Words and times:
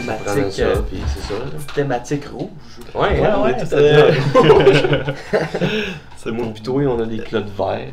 thématique, 0.00 0.52
ça, 0.52 0.62
euh, 0.62 0.76
puis 0.88 1.02
thématique 1.74 2.24
rouge. 2.26 2.48
Ouais, 2.94 3.20
Ouais, 3.20 3.26
hein, 3.26 3.42
ouais, 3.44 3.56
tout 3.58 3.66
c'est- 3.66 3.94
à 3.94 4.10
C'est 6.16 6.30
Moi 6.32 6.52
toi, 6.62 6.86
on 6.86 7.00
a 7.00 7.06
des 7.06 7.18
clottes 7.18 7.50
verts. 7.56 7.88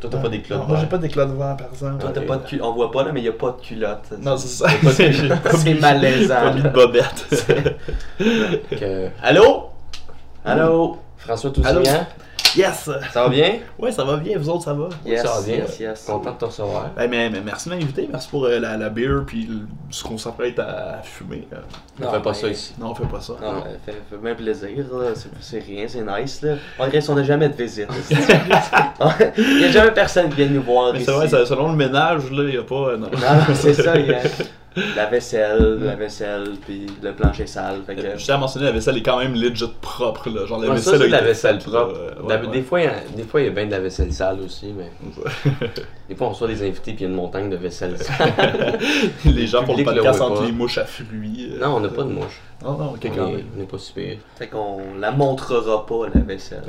Toi, 0.00 0.10
t'as 0.10 0.18
pas 0.18 0.28
des 0.28 0.40
clottes 0.40 0.60
Non, 0.62 0.66
Moi, 0.66 0.78
j'ai 0.80 0.86
pas 0.86 0.98
d'éclat 0.98 1.26
de 1.26 1.32
verre, 1.34 1.56
par 1.56 1.68
exemple. 1.72 2.00
Toi, 2.00 2.10
t'as 2.12 2.22
pas 2.22 2.36
de 2.38 2.46
cul- 2.46 2.60
On 2.60 2.72
voit 2.72 2.90
pas 2.90 3.04
là, 3.04 3.12
mais 3.12 3.20
il 3.20 3.22
n'y 3.22 3.28
a 3.28 3.32
pas 3.32 3.52
de 3.52 3.64
culotte. 3.64 4.10
Non, 4.20 4.36
c'est 4.36 4.48
ça. 4.48 4.68
culotte. 4.68 5.38
C'est 5.58 5.74
malaisant. 5.74 6.34
Pas 6.34 6.52
mis 6.54 6.62
de 6.62 6.68
bobette. 6.70 7.46
Allô? 9.22 9.68
Allô? 10.44 10.98
François 11.18 11.52
Allô? 11.64 11.82
Tousignan, 11.82 12.06
yes! 12.56 12.90
ça 13.12 13.22
va 13.24 13.28
bien? 13.28 13.58
Ouais, 13.78 13.92
ça 13.92 14.04
va 14.04 14.16
bien, 14.16 14.38
vous 14.38 14.48
autres, 14.48 14.64
ça 14.64 14.74
va? 14.74 14.88
Yes, 15.04 15.22
ça 15.22 15.34
va 15.40 15.42
bien. 15.46 15.56
yes, 15.56 15.80
yes. 15.80 16.04
Content 16.06 16.32
de 16.32 16.36
te 16.38 16.44
recevoir. 16.44 16.90
Ben, 16.96 17.08
mais, 17.10 17.30
mais 17.30 17.40
merci 17.44 17.68
de 17.68 17.74
m'inviter, 17.74 18.08
merci 18.10 18.28
pour 18.28 18.44
euh, 18.46 18.58
la, 18.58 18.76
la 18.76 18.88
bière 18.90 19.22
puis 19.26 19.46
le- 19.50 19.66
ce 19.90 20.02
qu'on 20.04 20.18
s'apprête 20.18 20.58
à 20.58 21.00
fumer. 21.02 21.46
euh. 21.52 21.56
On 22.00 22.04
Non, 22.04 22.10
fait 22.12 22.20
pas 22.20 22.30
mais- 22.30 22.34
ça 22.36 22.48
ici. 22.48 22.74
Non, 22.78 22.90
on 22.90 22.94
fait 22.94 23.04
pas 23.06 23.20
ça. 23.20 23.34
Non, 23.42 23.60
ça 23.62 23.66
fait, 23.86 23.92
fait 24.10 24.16
bien 24.22 24.34
plaisir. 24.34 24.68
C'est- 25.14 25.28
c'est 25.40 25.58
rien, 25.60 25.86
c'est 25.88 26.02
nice. 26.04 26.42
Là. 26.42 26.54
On 26.78 26.86
dirait 26.88 27.02
qu'on 27.04 27.14
n'a 27.14 27.24
jamais 27.24 27.48
de 27.48 27.54
visite. 27.62 27.88
Il 29.36 29.58
n'y 29.58 29.64
a 29.64 29.70
jamais 29.70 29.90
personne 29.92 30.28
qui 30.30 30.36
vient 30.36 30.46
nous 30.48 30.62
voir 30.62 30.92
Mais 30.92 31.00
c'est 31.04 31.10
vrai, 31.10 31.28
selon 31.28 31.70
le 31.70 31.76
ménage, 31.76 32.30
là, 32.30 32.44
il 32.48 32.54
y 32.54 32.58
a 32.58 32.62
pas. 32.62 32.74
euh, 32.74 32.96
non. 32.96 33.06
Non, 33.10 33.18
non, 33.48 33.54
c'est 33.54 33.74
ça. 33.74 33.96
il 33.98 34.06
y 34.06 34.14
a 34.14 34.20
la 34.96 35.06
vaisselle, 35.06 35.78
la 35.82 35.94
vaisselle, 35.96 36.52
puis 36.64 36.86
le 37.02 37.12
plancher 37.12 37.46
sale. 37.46 37.80
Fait 37.86 37.94
que... 37.94 38.02
Je 38.18 38.24
tiens 38.24 38.36
à 38.36 38.38
mentionner, 38.38 38.66
la 38.66 38.72
vaisselle 38.72 38.96
est 38.96 39.02
quand 39.02 39.18
même 39.18 39.34
legit 39.34 39.70
propre, 39.80 40.30
là. 40.30 40.46
Genre, 40.46 40.60
la 40.60 40.70
Ouais, 40.70 40.78
ça, 40.78 40.92
vaisselle. 40.92 41.02
c'est 41.06 41.08
la 41.16 41.20
vaisselle 41.22 41.58
propre. 41.58 41.94
euh, 41.98 42.10
La- 42.28 42.36
ouais, 42.36 42.46
Des 42.46 42.58
ouais. 42.58 42.62
fois, 42.62 42.80
il 42.80 42.84
y 42.84 42.86
a- 42.88 42.94
des 43.16 43.22
fois, 43.24 43.40
il 43.40 43.44
y 43.44 43.48
a 43.48 43.52
bien 43.52 43.66
de 43.66 43.70
la 43.70 43.80
vaisselle 43.80 44.12
sale 44.12 44.38
aussi, 44.44 44.72
mais 44.76 44.90
des 46.08 46.14
fois, 46.14 46.28
on 46.28 46.30
reçoit 46.30 46.48
des 46.48 46.62
invités 46.62 46.92
puis 46.92 46.96
il 46.98 47.00
y 47.02 47.04
a 47.04 47.08
une 47.08 47.14
montagne 47.14 47.50
de 47.50 47.56
vaisselle 47.56 47.96
sale. 47.98 48.32
Les 49.24 49.46
gens 49.46 49.64
pour 49.64 49.74
le 49.76 49.80
le 49.80 49.84
podcast 49.84 50.18
voit 50.18 50.26
entre 50.28 50.40
pas. 50.40 50.46
les 50.46 50.52
mouches 50.52 50.78
à 50.78 50.84
fruits. 50.84 51.52
euh, 51.54 51.60
non, 51.60 51.76
on 51.76 51.80
n'a 51.80 51.88
pas 51.88 52.02
de 52.02 52.08
mouche. 52.10 52.40
Non, 52.62 52.72
non, 52.78 52.92
On 52.94 53.06
est- 53.06 53.44
on 53.54 53.58
n'est 53.58 53.64
pas 53.66 53.78
super. 53.78 54.16
fait 54.36 54.46
qu'on 54.46 54.78
la 55.00 55.10
montrera 55.10 55.84
pas, 55.86 56.06
la 56.14 56.20
vaisselle. 56.20 56.62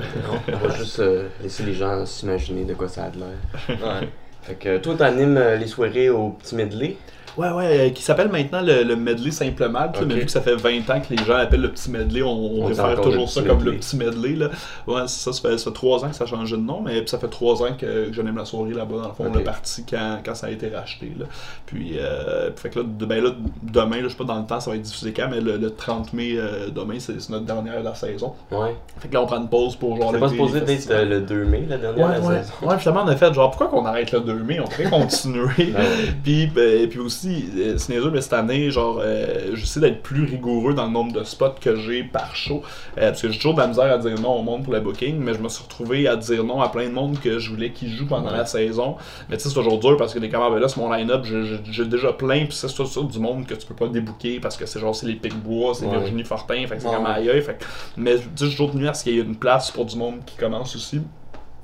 On 0.48 0.68
va 0.68 0.76
juste 0.76 1.00
euh, 1.00 1.28
laisser 1.42 1.64
les 1.64 1.74
gens 1.74 2.06
s'imaginer 2.06 2.64
de 2.66 2.74
quoi 2.74 2.88
ça 2.88 3.06
a 3.06 3.10
de 3.10 3.20
l'air. 3.20 3.78
Ouais. 3.80 4.10
Fait 4.42 4.56
que 4.56 4.78
toi, 4.80 4.96
t'animes 4.98 5.38
euh, 5.38 5.56
les 5.56 5.68
soirées 5.68 6.10
au 6.10 6.30
petit 6.32 6.56
medley? 6.56 6.98
Ouais, 7.38 7.50
ouais, 7.52 7.66
euh, 7.66 7.90
qui 7.90 8.04
s'appelle 8.04 8.30
maintenant 8.30 8.62
le, 8.62 8.84
le 8.84 8.96
medley 8.96 9.32
simplement. 9.32 9.88
tu 9.92 10.00
sais, 10.00 10.06
Ok. 10.06 10.08
Mais 10.10 10.16
vu 10.20 10.26
que 10.26 10.32
ça 10.32 10.42
fait 10.42 10.56
20 10.56 10.90
ans 10.90 11.02
que 11.02 11.14
les 11.14 11.24
gens 11.24 11.36
appellent 11.36 11.62
le 11.62 11.72
petit 11.72 11.90
medley, 11.90 12.22
on, 12.22 12.30
on 12.62 12.66
réfère 12.66 13.00
toujours 13.02 13.30
ça 13.30 13.42
comme 13.42 13.64
le 13.64 13.74
petit 13.78 13.96
medley. 13.98 14.36
Là. 14.36 14.50
Ouais, 14.88 15.02
ça, 15.08 15.34
ça 15.34 15.42
fait, 15.42 15.58
ça 15.58 15.66
fait 15.66 15.74
3 15.76 16.06
ans 16.06 16.10
que 16.10 16.16
ça 16.16 16.26
a 16.26 16.28
changé 16.28 16.56
de 16.56 16.62
nom, 16.62 16.82
mais 16.82 17.00
puis 17.02 17.10
ça 17.10 17.18
fait 17.18 17.28
3 17.28 17.64
ans 17.64 17.74
que, 17.78 18.08
que 18.10 18.14
j'anime 18.14 18.38
la 18.38 18.46
soirée 18.46 18.74
là-bas. 18.74 18.96
Dans 18.98 19.08
le 19.08 19.14
fond, 19.14 19.26
Ok. 19.26 19.32
on 19.36 19.40
est 19.40 19.44
parti 19.44 19.84
quand, 19.90 20.20
quand 20.26 20.36
ça 20.36 20.48
a 20.48 20.50
été 20.52 20.70
racheté. 20.70 21.12
Là. 21.18 21.26
Puis, 21.66 21.98
euh, 22.00 22.52
fait 22.56 22.70
que 22.70 22.80
là, 22.80 22.86
de- 22.88 23.06
ben 23.06 23.24
là, 23.24 23.32
demain, 23.64 23.98
là, 23.98 24.04
je 24.04 24.10
sais 24.10 24.16
pas 24.16 24.24
dans 24.26 24.40
le 24.40 24.46
temps, 24.46 24.60
ça 24.60 24.70
va 24.70 24.76
être 24.76 24.82
diffusé 24.84 25.12
quand, 25.14 25.28
mais 25.30 25.42
le, 25.42 25.58
le 25.58 25.70
30 25.72 26.14
mai, 26.14 26.34
euh, 26.36 26.70
demain, 26.70 26.96
c'est 27.00 27.14
notre 27.30 27.46
dernière 27.46 27.80
de 27.80 27.86
la 27.86 27.96
saison. 27.96 28.34
Ouais. 28.52 28.76
Fait 29.00 29.08
que 29.08 29.14
là, 29.14 29.22
on 29.22 29.26
prend 29.26 29.38
une 29.42 29.50
pause 29.50 29.76
pour 29.76 29.98
genre 29.98 30.12
C'est 30.14 30.20
pas 30.20 30.30
supposé 30.30 30.62
d'être 30.62 30.92
euh, 30.92 31.06
le 31.06 31.22
2 31.22 31.46
mai, 31.46 31.64
la 31.68 31.78
dernière 31.78 32.08
Ouais, 32.10 32.16
de 32.18 32.22
la 32.22 32.28
ouais. 32.28 32.44
saison. 32.44 32.54
ouais, 32.70 32.78
finalement, 32.78 33.04
on 33.06 33.08
a 33.08 33.16
fait 33.16 33.34
genre, 33.34 33.50
pourquoi 33.50 33.68
qu'on 33.68 33.86
arrête 33.86 34.12
le 34.12 34.20
2 34.20 34.34
mai? 34.44 34.60
On 34.60 34.66
pourrait 34.68 34.84
continuer. 34.90 35.44
Ouais. 35.58 36.14
puis, 36.24 36.48
ben, 36.48 36.88
puis 36.90 37.00
aussi, 37.00 37.23
euh, 37.30 37.78
c'est 37.78 37.94
niaiseux, 37.94 38.10
mais 38.12 38.22
cette 38.22 38.34
année, 38.34 38.70
genre, 38.72 39.00
euh, 39.02 39.52
j'essaie 39.56 39.80
d'être 39.80 40.02
plus 40.02 40.24
rigoureux 40.24 40.74
dans 40.74 40.86
le 40.86 40.92
nombre 40.92 41.14
de 41.14 41.24
spots 41.24 41.56
que 41.62 41.76
j'ai 41.76 42.04
par 42.04 42.36
show. 42.36 42.62
Euh, 42.98 43.10
parce 43.10 43.22
que 43.22 43.30
j'ai 43.30 43.38
toujours 43.38 43.54
de 43.56 43.60
la 43.62 43.68
misère 43.68 43.92
à 43.92 43.98
dire 43.98 44.20
non 44.20 44.40
au 44.40 44.44
monde 44.44 44.64
pour 44.64 44.74
le 44.74 44.80
booking, 44.80 45.18
mais 45.18 45.34
je 45.34 45.40
me 45.40 45.50
suis 45.50 45.64
retrouvé 45.64 46.08
à 46.08 46.16
dire 46.16 46.44
non 46.44 46.62
à 46.62 46.70
plein 46.70 46.88
de 46.88 46.94
monde 46.94 47.20
que 47.20 47.40
je 47.40 47.50
voulais 47.50 47.72
qu'ils 47.72 47.90
jouent 47.96 48.08
pendant 48.08 48.32
Ouais. 48.32 48.38
la 48.38 48.46
saison. 48.46 48.96
Mais 49.30 49.38
tu 49.38 49.44
sais, 49.44 49.50
c'est 49.50 49.56
toujours 49.56 49.80
dur 49.80 49.98
parce 49.98 50.14
que 50.14 50.20
les 50.20 50.30
camarades, 50.30 50.54
ben 50.54 50.60
là, 50.60 50.68
c'est 50.68 50.80
mon 50.80 50.92
line-up, 50.92 51.24
j'ai- 51.26 51.86
déjà 51.86 52.14
plein, 52.14 52.46
puis 52.46 52.54
c'est 52.56 52.68
ça, 52.70 52.86
ça, 52.86 53.02
du 53.02 53.20
monde 53.20 53.46
que 53.46 53.54
tu 53.54 53.66
peux 53.68 53.76
pas 53.76 53.88
débooker 53.88 54.40
parce 54.42 54.56
que 54.58 54.66
c'est 54.66 54.80
genre, 54.80 54.96
c'est 54.96 55.06
les 55.08 55.16
Pic-Bois, 55.16 55.74
c'est 55.76 55.86
Ouais. 55.86 55.98
Virginie 55.98 56.24
Fortin, 56.24 56.66
fait 56.68 56.76
que 56.78 56.82
c'est 56.82 56.88
comme 56.90 57.06
aïe, 57.06 57.28
fait 57.42 57.58
que- 57.60 57.66
Mais 57.98 58.16
tu 58.16 58.22
sais, 58.36 58.46
j'ai 58.46 58.52
toujours 58.52 58.72
tenu 58.72 58.88
à 58.88 58.94
ce 58.94 59.04
qu'il 59.04 59.16
y 59.16 59.20
ait 59.20 59.24
une 59.24 59.36
place 59.36 59.72
pour 59.72 59.86
du 59.86 59.96
monde 59.98 60.20
qui 60.26 60.36
commence 60.38 60.76
aussi. 60.76 61.02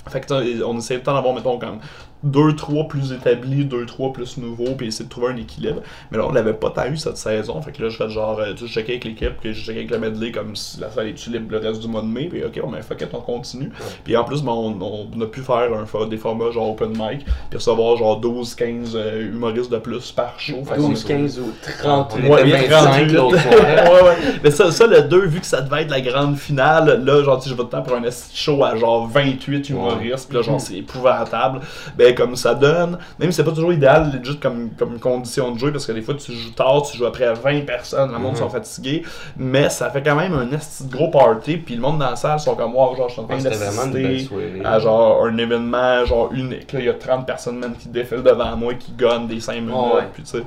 Fait 0.08 0.22
que 0.22 0.64
on 0.64 0.78
essaie 0.78 0.96
le 0.96 1.04
temps 1.04 1.14
d'avoir, 1.14 1.34
mettons, 1.36 1.60
comme 1.60 1.78
deux, 2.24 2.56
trois 2.56 2.88
plus 2.88 3.14
établis, 3.14 3.66
deux, 3.66 3.86
trois 3.86 4.12
plus 4.12 4.38
nouveaux, 4.38 4.76
puis 4.76 4.88
essayer 4.88 5.06
de 5.06 5.10
trouver 5.10 5.28
un 5.28 5.38
équilibre. 5.38 5.82
Mais 6.12 6.18
là, 6.18 6.26
on 6.28 6.32
l'avait 6.34 6.54
pas 6.54 6.70
tant 6.70 6.86
eu 6.88 6.98
cette 6.98 7.18
saison. 7.18 7.62
Fait 7.62 7.72
que 7.72 7.82
là, 7.84 7.90
je 7.90 7.98
fais 7.98 8.10
genre, 8.10 8.40
euh, 8.40 8.54
tu 8.54 8.60
sais, 8.60 8.68
je 8.68 8.74
checkais 8.74 8.92
avec 8.94 9.06
l'équipe, 9.06 9.34
puis 9.40 9.54
je 9.54 9.62
checkais 9.64 9.80
avec 9.80 9.92
le 9.92 10.00
medley 10.00 10.32
comme 10.32 10.56
si 10.56 10.80
la 10.80 10.90
salle 10.92 11.08
est 11.08 11.28
libre 11.28 11.48
le 11.52 11.58
reste 11.60 11.82
du 11.82 11.88
mois 11.88 12.02
de 12.02 12.08
mai, 12.08 12.26
puis 12.26 12.44
ok, 12.44 12.60
on 12.64 12.70
met 12.70 12.80
un 12.80 12.82
fuck 12.82 13.02
it, 13.02 13.10
on 13.14 13.22
continue. 13.22 13.72
Puis 14.04 14.18
en 14.18 14.24
plus, 14.24 14.42
ben, 14.44 14.52
on, 14.52 14.78
on 15.16 15.22
a 15.22 15.26
pu 15.28 15.42
faire 15.42 15.70
un, 15.74 16.08
des 16.08 16.18
formats 16.18 16.52
genre 16.52 16.72
open 16.72 16.90
mic, 16.90 17.26
puis 17.50 17.58
recevoir 17.58 17.96
genre 17.98 18.20
12, 18.20 18.56
15 18.56 18.92
euh, 18.96 19.28
humoristes 19.30 19.72
de 19.72 19.78
plus 19.78 20.12
par 20.12 20.40
show. 20.40 20.64
Fait 20.66 20.76
que 20.76 20.82
12, 20.82 21.04
15 21.06 21.40
ou 21.40 21.52
30 21.82 22.16
On 22.24 22.30
Ouais, 22.30 22.42
était 22.48 22.58
mais 22.60 22.68
25 22.68 22.90
38. 23.08 23.14
l'autre 23.14 23.36
ouais, 23.50 24.04
ouais. 24.10 24.16
Mais 24.44 24.52
ça, 24.52 24.72
ça, 24.72 24.88
le 24.88 25.04
2, 25.04 25.26
vu 25.28 25.40
que 25.40 25.46
ça 25.46 25.62
devait 25.62 25.84
être 25.84 25.92
la 25.92 26.02
grande 26.02 26.38
finale, 26.38 27.04
là, 27.06 27.24
genre, 27.24 27.38
tu 27.38 27.46
sais, 27.46 27.50
je 27.52 27.56
vais 27.56 27.64
de 27.64 27.70
temps 27.70 27.82
pour 27.82 27.96
un 27.96 28.02
show 28.34 28.64
à 28.64 28.76
genre 28.76 29.08
28 29.08 29.70
humoristes, 29.70 30.28
puis 30.28 30.38
là, 30.38 30.44
genre, 30.44 30.60
c'est 30.60 30.76
épouvantable. 30.78 31.62
Ben, 31.98 32.09
comme 32.16 32.36
ça 32.36 32.54
donne, 32.56 32.98
même 33.20 33.32
si 33.32 33.38
c'est 33.38 33.44
pas 33.44 33.52
toujours 33.52 33.74
idéal, 33.74 34.12
legit, 34.12 34.38
comme, 34.40 34.70
comme 34.78 35.00
condition 35.00 35.52
de 35.52 35.60
jeu, 35.60 35.72
parce 35.72 35.86
que 35.86 35.92
des 35.92 36.02
fois, 36.02 36.14
tu 36.16 36.32
joues 36.34 36.52
tard, 36.52 36.82
tu 36.84 36.98
joues 36.98 37.06
après 37.06 37.34
20 37.34 37.66
personnes, 37.66 38.12
le 38.12 38.18
monde 38.20 38.32
Mhm. 38.34 38.38
sont 38.40 38.50
fatigués, 38.50 39.04
mais 39.38 39.70
ça 39.70 39.90
fait 39.90 40.02
quand 40.04 40.16
même 40.16 40.34
un 40.34 40.52
esti 40.52 40.86
de 40.86 40.92
gros 40.92 41.10
party, 41.10 41.58
puis 41.58 41.76
le 41.76 41.82
monde 41.82 42.00
dans 42.00 42.10
la 42.12 42.16
salle 42.16 42.40
sont 42.40 42.56
comme, 42.56 42.76
wow, 42.76 42.96
genre, 42.96 43.08
je 43.10 43.14
suis 43.14 43.22
en 43.22 43.26
train 43.26 43.36
Ouais, 43.36 43.42
C'était 43.42 43.56
vraiment 43.56 43.86
une 43.86 43.92
belle 43.94 44.12
d'assister 44.14 44.62
à 44.66 44.80
genre 44.80 45.26
un 45.26 45.38
événement 45.38 46.06
genre 46.06 46.30
unique. 46.34 46.72
Là, 46.74 46.80
il 46.80 46.86
y 46.86 46.90
a 46.90 46.94
30 46.94 47.26
personnes 47.26 47.58
même 47.60 47.76
qui 47.76 47.88
défilent 47.90 48.24
devant 48.24 48.56
moi, 48.58 48.74
qui 48.74 48.92
gagnent 48.94 49.28
des 49.28 49.40
5 49.40 49.56
minutes, 49.56 49.74
Oh, 49.76 49.96
ouais. 49.96 50.04
puis 50.14 50.24
tu 50.24 50.30
sais. 50.32 50.44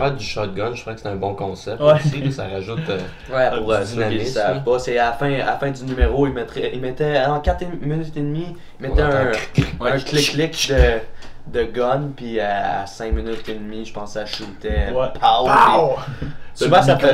Ah, 0.00 0.10
du 0.10 0.24
shotgun, 0.24 0.74
je 0.74 0.80
crois 0.80 0.94
que 0.94 1.00
c'est 1.00 1.08
un 1.08 1.16
bon 1.16 1.34
concept 1.34 1.80
Ouais. 1.80 1.92
aussi. 1.94 2.32
ça 2.32 2.44
rajoute. 2.48 2.78
euh, 2.88 2.98
Ouais, 3.32 3.58
pour 3.58 3.72
euh, 3.72 3.82
dynamisme, 3.84 4.40
pas, 4.64 4.78
c'est 4.78 4.98
à 4.98 5.06
la 5.06 5.12
fin, 5.12 5.32
à 5.32 5.38
la 5.46 5.56
fin 5.58 5.70
du 5.70 5.84
numéro, 5.84 6.26
il 6.26 6.32
mettrait, 6.32 6.70
il 6.74 6.80
mettait 6.80 7.20
en 7.26 7.40
4 7.40 7.64
minutes 7.80 8.16
et 8.16 8.20
demie, 8.20 8.56
On 8.82 8.98
un, 8.98 9.32
un 9.80 9.98
clic-clic 9.98 10.68
de, 10.70 11.00
de 11.46 11.64
gun, 11.64 12.10
puis 12.16 12.40
à 12.40 12.86
5 12.86 13.12
minutes 13.12 13.48
et 13.48 13.54
demie, 13.54 13.84
je 13.84 13.92
pense 13.92 14.14
que 14.14 14.20
ça 14.20 14.26
shootait. 14.26 14.90
Ouais. 14.90 15.08
Pow! 15.20 15.46
Pow! 15.46 15.98
Souvent, 16.54 16.82
ça 16.82 16.96
fait- 16.98 17.12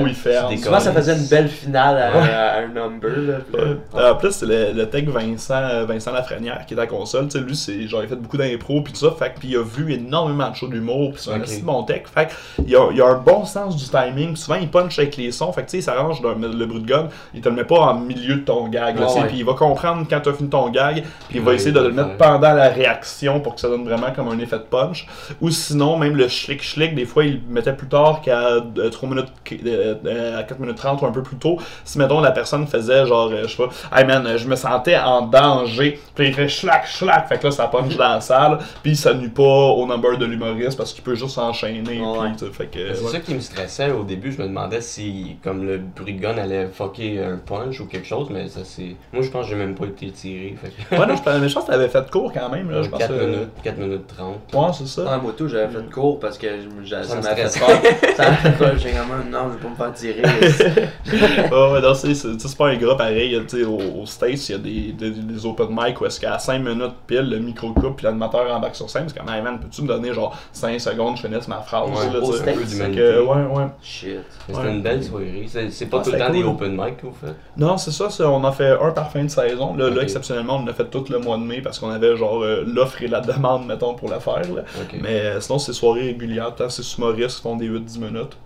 Souvent, 0.57 0.81
faisait 0.81 1.15
une 1.17 1.27
belle 1.29 1.49
finale 1.49 1.97
à, 1.99 2.19
Ouais. 2.19 2.29
à 2.31 2.59
un 2.59 2.69
number. 2.69 3.11
Là, 3.17 3.39
puis 3.53 3.57
là, 3.61 3.65
Ouais. 3.67 3.77
Euh, 3.97 4.13
En 4.13 4.15
plus, 4.17 4.33
c'est 4.33 4.47
le, 4.47 4.73
le 4.73 4.87
tech 4.89 5.05
Vincent, 5.07 5.85
Vincent 5.87 6.13
Lafrenière 6.13 6.65
qui 6.67 6.75
est 6.75 6.77
à 6.79 6.83
la 6.83 6.87
console. 6.87 7.29
Tu 7.29 7.39
sais, 7.39 7.45
lui, 7.45 7.57
c'est, 7.57 7.87
genre, 7.89 8.03
il 8.03 8.07
a 8.07 8.09
fait 8.09 8.17
beaucoup 8.17 8.37
d'impro 8.37 8.81
puis 8.83 8.93
tout 8.93 9.01
ça. 9.01 9.15
Fait 9.19 9.31
que, 9.35 9.39
puis 9.41 9.49
il 9.51 9.57
a 9.57 9.63
vu 9.63 9.93
énormément 9.93 10.51
de 10.51 10.55
shows 10.57 10.69
d'humour. 10.69 11.13
Puis 11.13 11.23
c'est 11.25 11.31
un 11.33 11.37
Ok. 11.37 11.43
assez 11.45 11.63
bon 11.63 11.83
tech. 11.83 12.03
Fait 12.13 12.29
il 12.67 12.75
a, 12.77 12.89
il 12.93 13.01
a 13.01 13.07
un 13.07 13.19
bon 13.19 13.45
sens 13.45 13.77
du 13.77 13.85
timing. 13.89 14.37
Souvent, 14.37 14.57
il 14.57 14.69
punch 14.71 14.99
avec 14.99 15.17
les 15.17 15.31
sons. 15.33 15.53
Fait 15.53 15.63
que, 15.63 15.67
tu 15.67 15.73
sais, 15.73 15.79
il 15.79 15.83
s'arrange 15.83 16.21
le 16.23 16.67
bruit 16.67 16.81
de 16.81 16.87
gun. 16.87 17.09
Il 17.35 17.41
te 17.41 17.49
le 17.49 17.55
met 17.55 17.65
pas 17.65 17.79
en 17.79 17.95
milieu 17.99 18.37
de 18.37 18.41
ton 18.45 18.69
gag. 18.69 18.97
Puis 19.29 19.39
il 19.39 19.45
va 19.45 19.55
comprendre 19.55 20.07
quand 20.09 20.21
tu 20.21 20.29
as 20.29 20.33
fini 20.33 20.49
ton 20.49 20.69
gag. 20.71 21.03
Puis 21.29 21.39
il 21.39 21.41
va 21.43 21.55
essayer 21.55 21.73
de 21.73 21.81
le 21.81 21.93
mettre 21.93 22.17
pendant 22.17 22.53
la 22.53 22.69
réaction 22.69 23.41
pour 23.41 23.55
que 23.55 23.61
ça 23.61 23.69
donne 23.69 23.85
vraiment 23.85 24.11
comme 24.15 24.29
un 24.29 24.39
effet 24.39 24.57
de 24.59 24.63
punch. 24.63 25.07
Ou 25.41 25.51
sinon, 25.51 25.97
même 25.97 26.17
le 26.17 26.29
schlick 26.29 26.63
schlick, 26.63 26.95
des 26.95 27.05
fois, 27.05 27.25
il 27.25 27.35
le 27.35 27.41
mettait 27.49 27.73
plus 27.73 27.89
tard 27.89 28.21
qu'à 28.23 28.39
euh, 28.79 28.91
3 28.91 29.09
minutes, 29.09 29.26
euh, 29.53 29.95
euh, 30.07 30.39
à 30.39 30.43
4 30.43 30.59
minutes 30.61 30.77
30 30.77 31.03
ou 31.03 31.07
un 31.07 31.13
peu 31.13 31.23
plus 31.23 31.37
tôt. 31.37 31.59
Si, 31.85 31.99
mettons, 31.99 32.21
la 32.21 32.31
personne 32.33 32.67
faisait 32.67 33.07
genre, 33.07 33.31
euh, 33.33 33.43
je 33.47 33.49
sais 33.49 33.57
pas, 33.57 33.69
hey 33.99 34.05
man, 34.05 34.27
euh, 34.27 34.39
je 34.39 34.49
me 34.49 34.57
sentais 34.57 34.97
en 34.97 35.23
danger. 35.23 36.01
Puis 36.15 36.29
il 36.29 36.35
fait 36.35 36.49
schlac, 36.49 36.87
schlac. 36.87 37.29
Fait 37.29 37.39
que 37.39 37.45
là, 37.45 37.51
ça 37.51 37.67
punch 37.67 37.97
dans 37.97 38.09
la 38.09 38.21
salle. 38.21 38.59
Puis 38.83 38.97
ça 38.97 39.15
nuit 39.15 39.29
pas 39.29 39.43
au 39.43 39.87
number 39.87 40.19
de 40.19 40.27
l'humoriste 40.27 40.77
parce 40.77 40.93
qu'il 40.93 41.03
peut 41.05 41.15
juste 41.15 41.35
s'enchaîner. 41.35 42.01
Ouais. 42.01 42.29
Puis, 42.29 42.37
tu 42.39 42.47
sais, 42.47 42.53
fait 42.53 42.67
que, 42.67 42.95
C'est 42.95 43.05
ouais. 43.05 43.11
ça 43.13 43.21
qui 43.21 43.35
me 43.35 43.41
stressait 43.41 43.91
au 43.91 44.05
début. 44.05 44.33
Je 44.33 44.39
me 44.43 44.47
demandais 44.49 44.81
si, 44.81 45.37
comme 45.43 45.65
le 45.67 45.79
bruit 45.79 46.15
de 46.15 46.21
gun 46.21 46.37
allait 46.39 46.69
fucker 46.69 47.21
un 47.25 47.37
punch 47.37 47.81
ou 47.81 47.87
quelque 47.87 48.07
chose, 48.07 48.29
mais 48.31 48.49
ça 48.49 48.61
c'est. 48.65 48.97
Moi, 49.13 49.23
je 49.23 49.31
pense 49.31 49.45
que 49.45 49.51
j'ai 49.51 49.57
même 49.57 49.75
pas 49.75 49.87
été 49.87 50.11
tiré. 50.11 50.57
Fait 50.61 50.71
que... 50.71 51.01
Ouais, 51.01 51.07
non, 51.07 51.15
je, 51.17 51.39
mais 51.41 51.49
je 51.49 51.55
pense 51.55 51.65
que 51.65 51.71
t'avais 51.71 51.89
fait 51.89 52.11
court 52.11 52.33
quand 52.33 52.49
même. 52.49 52.71
Là, 52.71 52.83
je 52.83 52.89
pense 52.89 52.99
4 53.01 53.09
que- 53.17 53.25
minutes, 53.25 53.49
4 53.63 53.79
minutes 53.79 54.07
30. 54.17 54.37
Ouais, 54.55 54.73
c'est 54.73 54.87
ça. 54.89 55.03
Ouais, 55.05 55.23
moi 55.23 55.33
tout, 55.37 55.49
j'avais 55.49 55.69
fait 55.73 55.91
court 55.91 56.19
parce 56.21 56.39
que 56.39 56.47
ça 56.85 57.17
m'a 57.17 57.23
fait 57.35 57.59
peur. 57.59 58.15
ça 58.17 58.31
m'a 58.31 58.37
fait 58.37 58.53
peur. 58.53 58.73
J'ai 58.77 58.91
vraiment, 58.91 59.16
non, 59.31 59.49
je 59.51 59.55
vais 59.57 59.63
pas 59.63 59.69
me 59.69 59.75
faire 59.75 59.93
tirer. 59.95 60.23
Ah 61.51 61.71
ouais, 61.73 61.81
non, 61.81 61.95
c'est, 61.95 62.57
pas 62.57 62.69
un 62.69 62.77
gras 62.77 62.97
pareil. 62.97 63.41
Tu 63.49 63.59
sais, 63.59 63.65
au, 63.65 63.79
au 64.03 64.07
States, 64.07 64.49
il 64.49 64.53
y 64.53 64.55
a 64.55 64.59
des, 64.59 64.93
des, 64.93 65.11
des 65.11 65.47
open 65.47 65.69
mic 65.71 66.01
où 66.01 66.07
est-ce 66.07 66.21
qu'à 66.21 66.39
5 66.39 66.59
minutes 66.59 66.95
pile, 67.07 67.29
le 67.31 67.39
micro 67.39 67.73
coupe 67.73 67.97
puis 67.97 68.05
l'animateur 68.07 68.55
embarque 68.55 68.77
sur 68.77 68.89
scène. 68.91 69.05
C'est 69.09 69.19
comme, 69.19 69.29
hey 69.29 69.43
man, 69.43 69.59
peux-tu 69.61 69.83
me 69.83 69.89
donner 69.89 70.13
genre 70.13 70.37
5 70.53 70.81
secondes, 70.81 71.17
je 71.17 71.23
finisse 71.27 71.49
ma 71.49 71.61
phrase? 71.61 71.89
Ouais, 71.91 72.13
là. 72.13 72.25
States, 72.37 72.49
un 72.81 72.89
peu 72.91 72.95
que, 72.95 73.21
ouais, 73.23 73.57
ouais. 73.57 73.67
Shit. 73.83 74.19
C'était 74.47 74.59
Ouais. 74.59 74.71
une 74.71 74.83
belle 74.83 75.03
soirée. 75.03 75.47
C'est 75.71 75.87
pas 75.87 75.99
Ah, 76.01 76.05
tout 76.05 76.13
le 76.13 76.19
temps 76.19 76.31
des 76.31 76.43
open 76.43 76.73
mic 76.73 76.97
que 76.99 77.07
vous 77.07 77.15
faites? 77.21 77.37
Non, 77.57 77.77
c'est 77.79 77.91
ça, 77.93 78.09
on 78.31 78.45
a 78.45 78.53
fait 78.53 78.77
un 78.81 78.91
par 78.91 79.11
fin 79.11 79.25
de 79.25 79.29
saison. 79.29 79.75
Là, 79.77 79.91
là 79.91 80.03
exceptionnellement, 80.03 80.61
on 80.63 80.67
a 80.69 80.73
fait 80.73 80.87
tout 80.91 81.05
le 81.11 81.19
mois 81.19 81.37
de 81.37 81.43
mai 81.43 81.61
parce 81.61 81.79
qu'on 81.79 81.91
avait 81.91 82.17
genre 82.17 82.43
euh, 82.43 82.65
l'offre 82.67 83.03
et 83.03 83.09
la 83.09 83.21
demande, 83.21 83.67
mettons, 83.67 83.95
pour 83.95 84.11
le 84.11 84.19
faire. 84.19 84.43
Là. 84.55 84.63
Mais 85.03 85.21
euh, 85.21 85.41
sinon, 85.41 85.59
c'est 85.59 85.73
soirées 85.73 86.03
régulières. 86.03 86.55
Tant 86.55 86.69
c'est 86.69 86.83
humoristes 86.97 87.37
qui 87.37 87.43
font 87.43 87.57
des 87.57 87.69
8-10 87.69 87.99
minutes. 88.01 88.37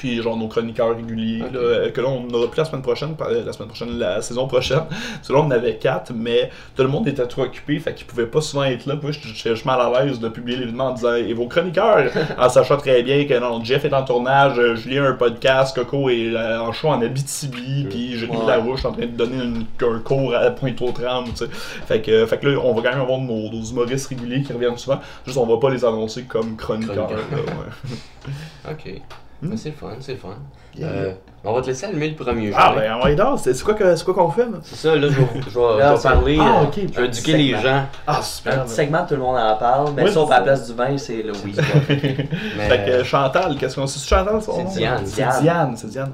Puis 0.00 0.22
genre 0.22 0.34
nos 0.34 0.48
chroniqueurs 0.48 0.96
réguliers, 0.96 1.40
là, 1.40 1.46
euh, 1.58 1.90
que 1.90 2.00
là 2.00 2.08
on 2.08 2.26
aura 2.32 2.50
plus 2.50 2.56
la 2.58 2.64
semaine 2.64 2.80
prochaine, 2.80 3.14
euh, 3.20 3.44
la 3.44 3.52
semaine 3.52 3.68
prochaine, 3.68 3.98
la 3.98 4.22
saison 4.22 4.46
prochaine. 4.48 4.80
Parce 5.16 5.28
là 5.28 5.36
on 5.40 5.42
en 5.44 5.50
avait 5.50 5.76
quatre, 5.76 6.12
mais 6.14 6.48
tout 6.74 6.82
le 6.82 6.88
monde 6.88 7.06
était 7.06 7.26
trop 7.26 7.42
occupé, 7.42 7.78
fait 7.80 7.92
qu'ils 7.92 8.06
pouvaient 8.06 8.24
pas 8.26 8.40
souvent 8.40 8.64
être 8.64 8.86
là. 8.86 8.96
Puis 8.96 9.12
j'étais 9.12 9.54
j'étais 9.54 9.66
mal 9.68 9.78
à 9.78 10.04
l'aise 10.06 10.18
de 10.18 10.28
publier 10.30 10.56
l'événement 10.56 10.86
en 10.86 10.92
disant 10.94 11.14
Et 11.16 11.34
vos 11.34 11.46
chroniqueurs 11.48 12.10
En 12.38 12.48
sachant 12.48 12.78
très 12.78 13.02
bien 13.02 13.26
que 13.26 13.38
non, 13.38 13.62
Jeff 13.62 13.84
est 13.84 13.92
en 13.92 14.02
tournage, 14.04 14.58
euh, 14.58 14.74
Julien 14.74 15.04
a 15.04 15.08
un 15.08 15.12
podcast, 15.12 15.76
Coco 15.76 16.08
est 16.08 16.34
en 16.34 16.72
show 16.72 16.88
en 16.88 17.02
Abitibi, 17.02 17.84
puis 17.90 18.16
Jérémy 18.18 18.38
Ouais. 18.38 18.46
Larouche 18.46 18.86
en 18.86 18.92
train 18.92 19.02
de 19.02 19.10
donner 19.16 19.36
une- 19.44 19.66
un 19.82 19.98
cours 19.98 20.34
à 20.34 20.50
Pointe-aux-Trembles, 20.50 21.30
tu 21.32 21.36
sais. 21.36 21.48
Fait 21.50 22.00
que, 22.00 22.24
fait 22.24 22.38
que 22.38 22.46
là, 22.48 22.58
on 22.64 22.72
va 22.72 22.80
quand 22.80 22.90
même 22.96 23.02
avoir 23.02 23.18
nos, 23.18 23.50
nos 23.50 23.62
humoristes 23.62 24.08
réguliers 24.08 24.42
qui 24.42 24.52
reviennent 24.54 24.78
souvent. 24.78 24.98
Juste, 25.26 25.36
on 25.36 25.44
va 25.46 25.58
pas 25.58 25.68
les 25.68 25.84
annoncer 25.84 26.22
comme 26.22 26.56
chroniqueurs. 26.56 27.06
Chroniqueurs. 27.08 27.44
là, 27.46 27.52
ouais. 27.52 28.70
Ok. 28.72 29.02
Hmm. 29.42 29.56
C'est 29.56 29.70
le 29.70 29.74
fun, 29.74 29.88
c'est 30.00 30.12
le 30.12 30.18
fun. 30.18 30.28
Yeah. 30.76 30.88
Euh, 30.88 31.12
on 31.44 31.52
va 31.54 31.62
te 31.62 31.66
laisser 31.68 31.86
allumer 31.86 32.10
le 32.10 32.14
premier 32.24 32.48
jeu. 32.48 32.54
Ah, 32.56 32.72
ben, 32.76 32.92
on 32.96 33.02
va 33.02 33.10
y 33.10 33.18
aller. 33.18 33.30
c'est 33.38 33.54
c'est 33.54 33.64
quoi 33.64 33.72
que- 33.74 33.96
c'est 33.96 34.04
quoi 34.04 34.12
qu'on 34.14 34.30
fait, 34.30 34.42
là? 34.44 34.58
C'est 34.62 34.76
ça, 34.76 34.94
là, 34.94 35.08
je 35.08 35.14
vais, 35.18 36.02
parler. 36.02 36.38
Ah, 36.40 36.60
euh, 36.60 36.64
ok. 36.64 36.78
Je 36.92 37.00
vais 37.00 37.06
éduquer 37.06 37.36
les 37.38 37.50
gens. 37.56 37.84
Ah, 38.06 38.18
Un 38.18 38.22
super. 38.22 38.64
petit 38.64 38.74
segment, 38.74 39.06
tout 39.06 39.14
le 39.14 39.20
monde 39.20 39.38
en 39.38 39.56
parle, 39.56 39.92
mais 39.96 40.06
sauf 40.10 40.30
à 40.30 40.38
la 40.38 40.42
place 40.42 40.66
du 40.70 40.74
vin, 40.76 40.96
c'est 40.98 41.22
le 41.22 41.32
whisky. 41.44 41.60
Mais, 41.88 42.68
Fait 42.68 42.84
que 42.86 43.02
Chantal, 43.04 43.56
qu'est-ce 43.56 43.74
qu'on 43.76 43.86
c'est 43.86 44.06
Chantal 44.06 44.40
son 44.42 44.52
C'est 44.52 44.64
nom? 44.64 44.70
Diane. 44.70 45.00
C'est 45.06 45.16
Diane, 45.40 45.72
c'est 45.76 45.86
Diane. 45.88 46.06
Diane. 46.06 46.12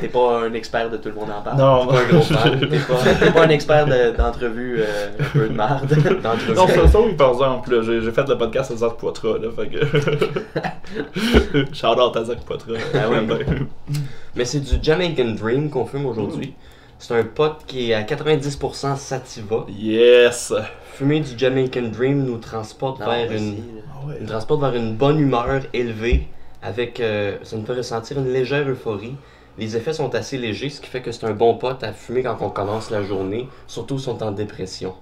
T'es 0.00 0.08
pas 0.08 0.40
un 0.44 0.52
expert 0.54 0.88
de 0.88 0.96
tout 0.98 1.08
le 1.08 1.14
monde 1.16 1.30
en 1.30 1.42
parle. 1.42 1.58
Non, 1.58 1.86
pas 1.86 2.00
un 2.00 2.04
gros 2.06 2.22
fan. 2.22 2.60
T'es 2.70 2.78
pas, 2.78 3.14
t'es 3.18 3.32
pas 3.32 3.44
un 3.44 3.48
expert 3.48 3.86
de- 3.86 4.16
d'entrevue 4.16 4.76
euh, 4.80 5.08
un 5.18 5.24
peu 5.32 5.48
de 5.48 5.52
marde. 5.54 5.88
d'entrevue. 6.22 6.54
Non, 6.54 6.68
ça, 6.68 7.00
oui, 7.00 7.14
par 7.14 7.32
exemple, 7.32 7.74
là, 7.74 7.82
j'ai 7.82 8.00
j'ai 8.00 8.12
fait 8.12 8.28
le 8.28 8.38
podcast 8.38 8.70
à 8.70 8.76
Zach 8.76 8.92
Poitras, 8.96 9.38
là, 9.38 9.48
fait 9.50 9.68
que... 9.68 9.84
Shout 11.74 11.86
out 12.00 12.16
à 12.16 12.24
Zach 12.24 12.38
Poitras. 12.44 12.74
Ah 12.94 13.08
oui. 13.10 13.96
Mais 14.36 14.44
c'est 14.44 14.60
du 14.60 14.76
Jamaican 14.80 15.32
Dream 15.38 15.70
qu'on 15.70 15.86
fume 15.86 16.06
aujourd'hui. 16.06 16.54
C'est 16.98 17.18
un 17.18 17.24
pot 17.24 17.54
qui 17.66 17.90
est 17.90 17.94
à 17.94 18.02
90% 18.02 18.96
sativa. 18.96 19.66
Yes! 19.68 20.52
Fumer 20.94 21.20
du 21.20 21.36
Jamaican 21.36 21.88
Dream 21.92 22.24
nous 22.24 22.38
transporte 22.38 23.00
Non, 23.00 23.06
vers 23.06 23.32
une. 23.32 23.56
Ah 23.92 24.06
ouais. 24.06 24.14
nous 24.20 24.26
transporte 24.28 24.60
vers 24.60 24.74
une 24.76 24.94
bonne 24.94 25.18
humeur 25.18 25.62
élevée. 25.72 26.28
Avec, 26.64 26.98
euh, 26.98 27.36
ça 27.42 27.56
nous 27.56 27.64
fait 27.64 27.74
ressentir 27.74 28.18
une 28.18 28.32
légère 28.32 28.66
euphorie. 28.68 29.14
Les 29.58 29.76
effets 29.76 29.92
sont 29.92 30.12
assez 30.16 30.36
légers, 30.38 30.70
ce 30.70 30.80
qui 30.80 30.88
fait 30.88 31.02
que 31.02 31.12
c'est 31.12 31.26
un 31.26 31.32
bon 31.32 31.56
pot 31.56 31.80
à 31.84 31.92
fumer 31.92 32.22
quand 32.24 32.38
on 32.40 32.50
commence 32.50 32.90
la 32.90 33.02
journée, 33.04 33.48
surtout 33.68 33.98
si 34.00 34.08
on 34.08 34.18
est 34.18 34.22
en 34.24 34.32
dépression. 34.32 34.94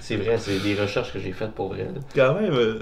C'est 0.00 0.16
vrai, 0.16 0.36
c'est 0.38 0.58
des 0.58 0.74
recherches 0.74 1.12
que 1.12 1.18
j'ai 1.20 1.32
faites 1.32 1.52
pour 1.52 1.68
vrai. 1.68 1.84
là. 1.84 2.00
Quand 2.14 2.34
même, 2.34 2.52
euh, 2.52 2.80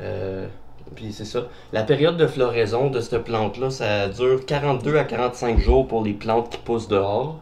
Euh, 0.00 0.46
puis 0.94 1.12
c'est 1.12 1.24
ça. 1.24 1.48
La 1.72 1.82
période 1.82 2.16
de 2.16 2.26
floraison 2.28 2.88
de 2.88 3.00
cette 3.00 3.24
plante-là, 3.24 3.68
ça 3.70 4.08
dure 4.08 4.46
42 4.46 4.96
à 4.96 5.04
45 5.04 5.58
jours 5.58 5.86
pour 5.88 6.04
les 6.04 6.12
plantes 6.12 6.50
qui 6.50 6.58
poussent 6.58 6.88
dehors. 6.88 7.40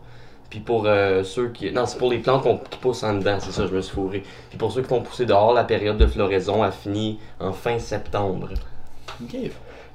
Puis 0.48 0.60
pour 0.60 0.86
euh, 0.86 1.22
ceux 1.22 1.50
qui. 1.50 1.70
Non, 1.72 1.84
c'est 1.86 1.98
pour 1.98 2.10
les 2.10 2.18
plantes 2.18 2.44
qui 2.70 2.78
poussent 2.78 3.02
en 3.02 3.14
dedans, 3.14 3.36
c'est 3.40 3.52
ça, 3.52 3.66
je 3.66 3.74
me 3.74 3.82
suis 3.82 3.94
fourré. 3.94 4.22
Puis 4.48 4.56
pour 4.58 4.72
ceux 4.72 4.80
qui 4.82 4.88
font 4.88 5.02
pousser 5.02 5.26
dehors, 5.26 5.52
la 5.52 5.64
période 5.64 5.98
de 5.98 6.06
floraison 6.06 6.62
a 6.62 6.70
fini 6.70 7.18
en 7.38 7.52
fin 7.52 7.78
septembre. 7.78 8.48
ok. 9.22 9.36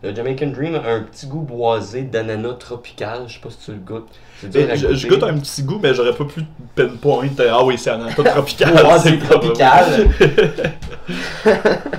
Le 0.04 0.16
Jamaican 0.16 0.48
Dream 0.48 0.74
a 0.76 0.90
un 0.90 1.02
petit 1.02 1.28
goût 1.28 1.42
boisé 1.42 2.02
d'ananas 2.02 2.54
tropical, 2.54 3.26
je 3.28 3.36
sais 3.36 3.40
pas 3.40 3.52
si 3.52 3.58
tu 3.60 3.72
le 3.72 3.78
goûtes. 3.78 4.10
À 4.44 4.76
Je, 4.76 5.08
goûte 5.08 5.22
un 5.22 5.38
petit 5.38 5.62
goût, 5.62 5.80
mais 5.82 5.94
j'aurais 5.94 6.16
pas 6.16 6.26
pu 6.26 6.42
pinpoint. 6.76 7.28
euh, 7.40 7.50
Ah 7.54 7.64
oui, 7.64 7.78
c'est 7.78 7.92
un 7.92 8.12
pas 8.12 8.24
tropical. 8.24 8.74
C'est 9.04 9.20
tropical. 9.20 10.10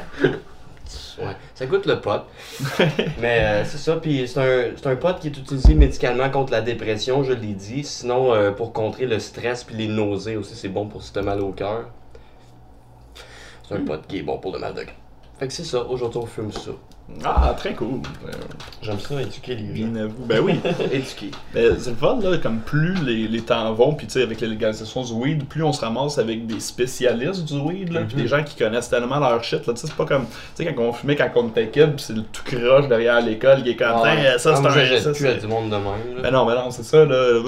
Ouais, 1.18 1.36
ça 1.54 1.66
goûte 1.66 1.86
le 1.86 2.00
pot. 2.00 2.22
Mais 3.20 3.40
euh, 3.44 3.64
c'est 3.64 3.78
ça, 3.78 3.96
puis 3.96 4.26
c'est 4.26 4.40
un, 4.84 4.90
un 4.90 4.96
pot 4.96 5.16
qui 5.20 5.28
est 5.28 5.36
utilisé 5.38 5.74
médicalement 5.74 6.28
contre 6.30 6.50
la 6.52 6.62
dépression, 6.62 7.22
je 7.22 7.32
l'ai 7.32 7.52
dit. 7.52 7.84
Sinon, 7.84 8.34
euh, 8.34 8.50
pour 8.50 8.72
contrer 8.72 9.06
le 9.06 9.20
stress 9.20 9.62
puis 9.62 9.76
les 9.76 9.86
nausées 9.88 10.36
aussi, 10.36 10.56
c'est 10.56 10.68
bon 10.68 10.86
pour 10.86 11.02
si 11.02 11.12
t'as 11.12 11.22
mal 11.22 11.40
au 11.40 11.52
cœur. 11.52 11.84
C'est 13.68 13.76
un 13.76 13.80
pot 13.84 14.00
qui 14.08 14.18
est 14.18 14.22
bon 14.22 14.38
pour 14.38 14.52
le 14.52 14.58
mal 14.58 14.74
de 14.74 14.82
cœur. 14.82 14.94
Fait 15.38 15.46
que 15.46 15.52
c'est 15.52 15.64
ça, 15.64 15.84
aujourd'hui 15.84 16.18
on 16.22 16.26
fume 16.26 16.50
ça. 16.50 16.72
Ah, 17.24 17.54
très 17.56 17.74
cool. 17.74 18.00
Euh, 18.26 18.30
J'aime 18.80 18.98
ça 18.98 19.20
éduquer 19.20 19.54
les 19.54 19.66
gens. 19.76 19.86
Bien 19.88 20.02
à 20.02 20.06
vous. 20.06 20.24
Ben 20.24 20.40
oui. 20.40 20.54
Éduqué. 20.92 21.30
Mais 21.54 21.68
c'est 21.78 21.90
le 21.90 21.96
fun, 21.96 22.18
là, 22.22 22.38
comme 22.38 22.60
plus 22.60 22.94
les, 23.04 23.28
les 23.28 23.42
temps 23.42 23.70
vont, 23.74 23.92
puis 23.94 24.06
tu 24.06 24.14
sais, 24.14 24.22
avec 24.22 24.40
la 24.40 24.48
légalisation 24.48 25.02
du 25.02 25.12
weed, 25.12 25.44
plus 25.46 25.62
on 25.62 25.72
se 25.72 25.82
ramasse 25.82 26.16
avec 26.18 26.46
des 26.46 26.58
spécialistes 26.58 27.44
du 27.44 27.58
weed, 27.58 27.92
là, 27.92 28.00
puis 28.02 28.16
Mhm. 28.16 28.22
des 28.22 28.28
gens 28.28 28.42
qui 28.42 28.56
connaissent 28.56 28.88
tellement 28.88 29.18
leur 29.20 29.44
shit, 29.44 29.66
là, 29.66 29.74
tu 29.74 29.80
sais, 29.80 29.86
c'est 29.88 29.94
pas 29.96 30.06
comme, 30.06 30.24
tu 30.26 30.64
sais, 30.64 30.72
quand 30.72 30.82
on 30.82 30.92
fumait 30.92 31.14
quand 31.16 31.28
on 31.36 31.48
était 31.48 31.68
kid, 31.68 31.94
puis 31.96 32.04
c'est 32.04 32.12
le 32.14 32.22
tout 32.22 32.42
croche 32.44 32.88
derrière 32.88 33.20
l'école 33.20 33.62
qui 33.62 33.70
est 33.70 33.76
comme. 33.76 33.88
Tiens, 34.02 34.38
ça 34.38 34.54
Ah, 34.56 34.70
c'est 34.72 34.94
un... 34.96 35.00
ça, 35.00 35.10
plus 35.12 35.26
à 35.26 35.34
du 35.34 35.46
monde 35.46 35.66
de 35.70 35.76
même. 35.76 35.84
là. 36.16 36.22
Ben 36.22 36.30
non, 36.30 36.46
mais 36.46 36.54
non, 36.54 36.70
c'est 36.70 36.84
ça, 36.84 37.04
là, 37.04 37.40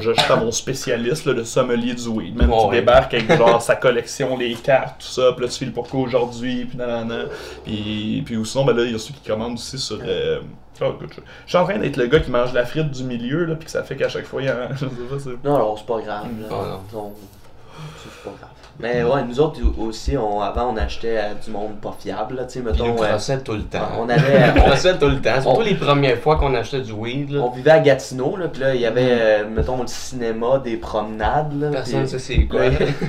j'achète 0.00 0.30
à 0.30 0.36
mon 0.36 0.52
spécialiste, 0.52 1.26
là, 1.26 1.32
le 1.32 1.44
sommelier 1.44 1.94
du 1.94 2.06
weed, 2.08 2.36
même 2.36 2.50
Ouais, 2.50 2.58
qui 2.60 2.66
ouais. 2.66 2.74
débarque 2.76 3.14
avec 3.14 3.36
genre 3.36 3.60
sa 3.60 3.74
collection, 3.74 4.36
les 4.38 4.54
cartes, 4.54 5.00
tout 5.00 5.06
ça, 5.08 5.32
puis 5.32 5.44
là 5.44 5.50
tu 5.50 5.58
files 5.58 5.72
pourquoi 5.72 6.00
aujourd'hui, 6.00 6.64
puis 6.66 6.78
nanana, 6.78 7.24
puis, 7.64 8.22
puis 8.24 8.36
ou 8.36 8.44
sinon, 8.44 8.64
ben 8.64 8.76
là, 8.76 8.84
il 8.84 8.92
y 8.92 8.94
a 8.98 9.06
ceux 9.06 9.14
qui 9.14 9.28
commandent 9.28 9.54
aussi 9.54 9.78
sur... 9.78 9.98
euh, 10.02 10.40
oh, 10.80 10.94
je, 11.00 11.20
suis 11.46 11.58
en 11.58 11.64
train 11.64 11.78
d'être 11.78 11.96
le 11.96 12.06
gars 12.06 12.20
qui 12.20 12.30
mange 12.30 12.52
la 12.52 12.64
frite 12.64 12.90
du 12.90 13.04
milieu, 13.04 13.44
là, 13.44 13.54
puis 13.54 13.66
que 13.66 13.70
ça 13.70 13.82
fait 13.82 13.96
qu'à 13.96 14.08
chaque 14.08 14.26
fois, 14.26 14.42
il 14.42 14.46
y 14.46 14.48
a... 14.48 14.68
je 14.74 14.78
sais 14.78 14.86
pas, 14.86 15.18
c'est- 15.18 15.44
Non, 15.48 15.58
non, 15.58 15.76
c'est 15.76 15.86
pas 15.86 16.00
grave. 16.00 16.26
Là. 16.40 16.48
Ah, 16.50 16.80
On- 16.94 17.12
C'est 18.02 18.22
pas 18.24 18.36
grave. 18.38 18.50
Mais 18.80 19.02
ouais, 19.02 19.24
nous 19.28 19.40
autres 19.40 19.58
aussi, 19.80 20.16
on, 20.16 20.40
avant, 20.40 20.72
on 20.72 20.76
achetait 20.76 21.18
à 21.18 21.34
du 21.34 21.50
monde 21.50 21.80
pas 21.82 21.96
fiable. 21.98 22.36
là, 22.36 22.44
Tu 22.44 22.52
sais, 22.54 22.60
mettons, 22.60 22.92
euh, 23.02 23.08
crossait 23.08 23.40
tout 23.40 23.54
le 23.54 23.64
temps. 23.64 23.88
on 23.98 24.08
avait. 24.08 24.52
On 24.56 24.60
crossait 24.60 24.96
tout 24.96 25.08
le 25.08 25.20
temps, 25.20 25.40
surtout 25.42 25.60
On- 25.60 25.64
les 25.64 25.74
premières 25.74 26.16
fois 26.18 26.36
qu'on 26.36 26.54
achetait 26.54 26.82
du 26.82 26.92
weed. 26.92 27.30
Là. 27.30 27.40
On 27.40 27.50
vivait 27.50 27.72
à 27.72 27.80
Gatineau, 27.80 28.36
là, 28.36 28.46
puis 28.46 28.60
là, 28.60 28.74
il 28.76 28.80
y 28.80 28.86
avait, 28.86 29.08
euh, 29.10 29.44
mettons, 29.50 29.80
le 29.80 29.88
cinéma 29.88 30.60
des 30.62 30.76
promenades. 30.76 31.60
Là, 31.60 31.70
Personne 31.72 32.02
ne 32.02 32.06
sait 32.06 32.18
c'est 32.20 32.44
quoi. 32.44 32.60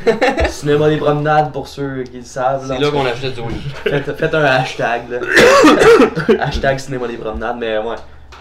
Cinéma 0.50 0.90
des 0.90 0.98
promenades, 0.98 1.52
pour 1.52 1.68
ceux 1.68 2.02
qui 2.04 2.18
le 2.18 2.24
savent. 2.24 2.66
C'est 2.68 2.80
là 2.80 2.90
qu'on 2.90 3.06
achetait 3.06 3.30
du 3.32 3.42
weed. 3.42 3.62
Faites, 3.84 4.12
faites 4.18 4.34
un 4.34 4.44
hashtag, 4.46 5.04
là. 5.12 5.20
hashtag 6.40 6.80
cinéma 6.80 7.08
des 7.08 7.18
promenades, 7.18 7.58
mais 7.60 7.78
ouais. 7.78 7.96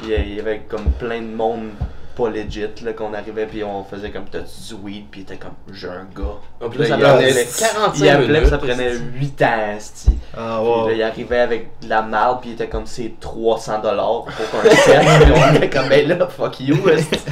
Il 0.04 0.34
y 0.34 0.40
avait 0.40 0.62
comme 0.68 0.84
plein 0.98 1.20
de 1.20 1.26
monde 1.34 1.70
pas 2.18 2.28
legit, 2.30 2.66
là, 2.84 2.92
qu'on 2.92 3.14
arrivait, 3.14 3.46
puis 3.46 3.62
on 3.62 3.84
faisait 3.84 4.10
comme 4.10 4.24
t'as 4.30 4.40
du 4.40 4.74
weed, 4.82 5.04
puis 5.10 5.20
il 5.20 5.22
était 5.22 5.36
comme 5.36 5.52
j'ai 5.72 5.86
un 5.88 6.06
gars. 6.14 6.34
Donc 6.60 6.70
Puis 6.72 6.80
là, 6.80 6.96
là, 6.96 7.18
ça 7.18 7.22
il 7.22 7.28
prenait 7.28 7.44
45 7.44 8.04
Il 8.04 8.08
appelait, 8.08 8.26
minutes. 8.28 8.48
ça 8.50 8.58
prenait 8.58 8.92
8 8.96 9.42
ans, 9.42 9.76
esti. 9.76 10.10
Ah, 10.36 10.60
Puis 10.60 10.90
là, 10.90 10.92
il 10.96 11.02
arrivait 11.02 11.38
avec 11.38 11.68
de 11.80 11.88
la 11.88 12.02
marde, 12.02 12.40
puis 12.40 12.50
il 12.50 12.52
était 12.54 12.68
comme 12.68 12.86
c'est 12.86 13.12
300 13.20 13.80
dollars 13.82 14.24
pour 14.24 14.60
un 14.60 14.64
set. 14.74 15.00
puis 15.22 15.32
on 15.32 15.54
était 15.54 15.70
comme 15.70 15.88
ben 15.88 16.08
là, 16.08 16.26
fuck 16.28 16.58
you. 16.60 16.76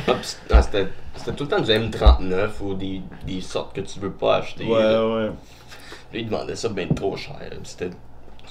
Ah, 0.08 0.12
ah, 0.52 0.62
C'était 0.62 0.86
c'était 1.16 1.32
tout 1.32 1.44
le 1.44 1.50
temps 1.50 1.60
du 1.60 1.70
M39 1.72 2.48
ou 2.60 2.74
des, 2.74 3.02
des 3.26 3.40
sortes 3.40 3.74
que 3.74 3.80
tu 3.80 3.98
veux 3.98 4.12
pas 4.12 4.36
acheter. 4.36 4.64
Ouais, 4.64 4.80
là. 4.82 5.06
ouais. 5.06 5.26
Là, 5.26 5.32
ils 6.12 6.26
demandaient 6.26 6.54
ça 6.54 6.68
bien 6.68 6.86
trop 6.86 7.16
cher. 7.16 7.36
là. 7.40 7.56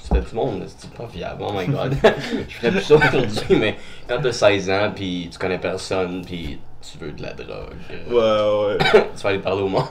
C'était 0.06 0.20
c'était 0.20 0.30
du 0.30 0.36
monde, 0.36 0.64
c'était 0.68 0.96
pas 0.96 1.06
viable. 1.06 1.42
Oh 1.44 1.52
my 1.52 1.66
god. 1.66 1.96
Je 2.48 2.54
ferais 2.54 2.70
plus 2.70 2.82
ça 2.82 2.94
aujourd'hui, 2.94 3.56
mais 3.58 3.76
quand 4.08 4.20
t'as 4.22 4.32
16 4.32 4.70
ans, 4.70 4.92
puis 4.94 5.28
tu 5.32 5.38
connais 5.38 5.58
personne, 5.58 6.24
puis 6.24 6.60
tu 6.80 6.98
veux 6.98 7.10
de 7.10 7.22
la 7.22 7.32
drogue, 7.32 7.74
euh, 7.90 8.68
Ouais, 8.68 8.78
ouais. 8.78 9.04
tu 9.16 9.22
vas 9.22 9.30
aller 9.30 9.38
parler 9.40 9.62
au 9.62 9.68
monde. 9.68 9.84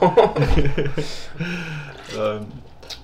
Euh, 2.16 2.38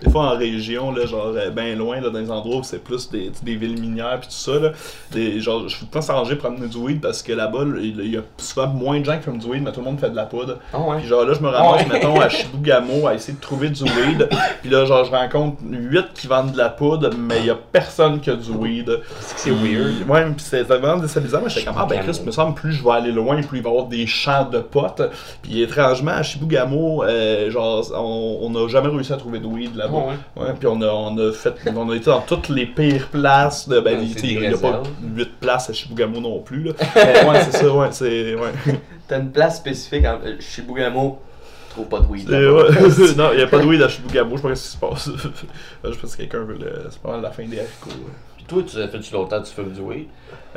des 0.02 0.10
fois 0.10 0.32
en 0.34 0.38
région, 0.38 0.92
là, 0.92 1.06
genre 1.06 1.32
bien 1.54 1.74
loin, 1.76 2.00
là, 2.00 2.10
dans 2.10 2.18
les 2.18 2.30
endroits 2.30 2.56
où 2.58 2.62
c'est 2.62 2.82
plus 2.82 3.10
des, 3.10 3.30
des 3.42 3.56
villes 3.56 3.80
minières 3.80 4.18
puis 4.20 4.28
tout 4.28 4.34
ça, 4.34 4.58
là, 4.58 4.72
des, 5.12 5.40
genre, 5.40 5.68
je 5.68 5.76
suis 5.76 5.86
tout 5.86 5.98
le 5.98 6.04
temps 6.06 6.24
pour 6.36 6.46
amener 6.46 6.68
du 6.68 6.76
weed 6.78 7.00
parce 7.00 7.22
que 7.22 7.32
là-bas, 7.32 7.64
là, 7.64 7.78
il 7.80 8.10
y 8.12 8.16
a 8.16 8.22
souvent 8.38 8.68
moins 8.68 9.00
de 9.00 9.04
gens 9.04 9.16
qui 9.18 9.24
fument 9.24 9.38
du 9.38 9.46
weed, 9.46 9.62
mais 9.62 9.72
tout 9.72 9.80
le 9.80 9.86
monde 9.86 10.00
fait 10.00 10.10
de 10.10 10.16
la 10.16 10.26
poudre. 10.26 10.58
Ah 10.72 10.80
ouais? 10.80 10.98
Puis 10.98 11.08
genre 11.08 11.24
là, 11.24 11.34
je 11.34 11.40
me 11.40 11.48
ramasse, 11.48 11.82
Ouais. 11.82 11.88
mettons, 11.92 12.20
à 12.20 12.28
Chibougamau 12.28 13.06
à 13.06 13.14
essayer 13.14 13.34
de 13.34 13.40
trouver 13.40 13.70
du 13.70 13.82
weed. 13.84 14.28
Puis 14.60 14.70
là, 14.70 14.84
genre, 14.84 15.04
je 15.04 15.10
rencontre 15.10 15.58
8 15.68 16.06
qui 16.14 16.26
vendent 16.26 16.52
de 16.52 16.58
la 16.58 16.68
poudre, 16.68 17.10
mais 17.16 17.40
il 17.40 17.46
y 17.46 17.50
a 17.50 17.54
personne 17.56 18.20
qui 18.20 18.30
a 18.30 18.36
du 18.36 18.50
weed. 18.50 19.00
C'est 19.36 19.50
weird. 19.50 20.08
Ouais, 20.08 20.24
puis 20.26 20.44
c'est 20.44 20.62
vraiment 20.62 20.96
déstabilisant. 20.96 21.40
Mais 21.42 21.50
j'étais 21.50 21.66
comme, 21.66 21.76
ah 21.78 21.86
ben 21.88 22.00
Chris, 22.00 22.20
me 22.24 22.30
semble, 22.30 22.54
plus 22.54 22.72
je 22.72 22.82
vais 22.84 22.90
aller 22.90 23.12
loin, 23.12 23.40
plus 23.42 23.58
il 23.58 23.62
va 23.62 23.70
y 23.70 23.72
avoir 23.72 23.86
des 23.88 24.06
champs 24.06 24.44
de 24.48 24.58
potes. 24.58 25.02
Puis 25.42 25.62
étrangement, 25.62 26.12
à 26.12 26.22
Chibougamau, 26.22 27.04
euh, 27.04 27.50
genre, 27.50 27.84
on 27.94 28.40
on 28.42 28.50
n'a 28.50 28.68
jamais 28.68 28.88
réussi 28.88 29.12
à 29.12 29.16
trouver 29.16 29.38
de 29.38 29.46
weed 29.46 29.71
là-bas. 29.76 29.92
Ah 30.36 30.40
ouais. 30.40 30.46
Ouais, 30.46 30.54
puis 30.58 30.66
on 30.66 30.80
a, 30.80 30.86
on 30.86 31.16
a 31.18 31.32
fait, 31.32 31.54
on 31.74 31.90
a 31.90 31.96
été 31.96 32.06
dans 32.06 32.20
toutes 32.20 32.48
les 32.48 32.66
pires 32.66 33.08
places. 33.08 33.68
De, 33.68 33.80
ben, 33.80 33.98
il 34.00 34.38
n'y 34.38 34.46
a 34.46 34.50
pas 34.50 34.78
réserves. 34.78 34.88
8 35.02 35.40
places 35.40 35.70
à 35.70 35.72
Chibougamau 35.72 36.20
non 36.20 36.40
plus. 36.40 36.64
Là. 36.64 36.72
Mais 36.94 37.24
ouais, 37.28 37.42
c'est 37.44 37.58
ça, 37.58 37.72
ouais, 37.72 37.88
c'est. 37.90 38.34
Ouais. 38.34 38.52
T'as 39.08 39.20
une 39.20 39.30
place 39.30 39.58
spécifique 39.58 40.04
en, 40.04 40.18
euh, 40.24 40.36
chez 40.40 40.62
Bougamo, 40.62 41.20
trouve 41.70 41.86
pas 41.86 42.00
de 42.00 42.06
weed. 42.06 42.28
Là-bas. 42.28 42.70
ouais. 42.70 42.70
non, 43.16 43.30
il 43.32 43.36
n'y 43.36 43.42
a 43.42 43.46
pas 43.46 43.58
de 43.58 43.66
weed 43.66 43.82
à 43.82 43.88
Chibougamau, 43.88 44.36
je 44.36 44.54
sais 44.54 44.78
pas 44.78 44.94
ce 44.96 45.10
qui 45.10 45.18
se 45.18 45.26
passe. 45.26 45.32
je 45.84 45.98
pense 45.98 46.12
que 46.12 46.16
quelqu'un 46.16 46.44
veut 46.44 46.58
le. 46.58 46.86
C'est 46.90 47.00
pas 47.00 47.10
mal 47.12 47.22
la 47.22 47.30
fin 47.30 47.44
des 47.44 47.58
haricots. 47.58 47.90
Puis 48.36 48.44
toi, 48.46 48.62
tu 48.62 48.76
fais-tu 48.76 49.12
longtemps 49.14 49.40
que 49.40 49.46
tu 49.46 49.54
fumes 49.54 49.72
du 49.72 49.80
weed? 49.80 50.06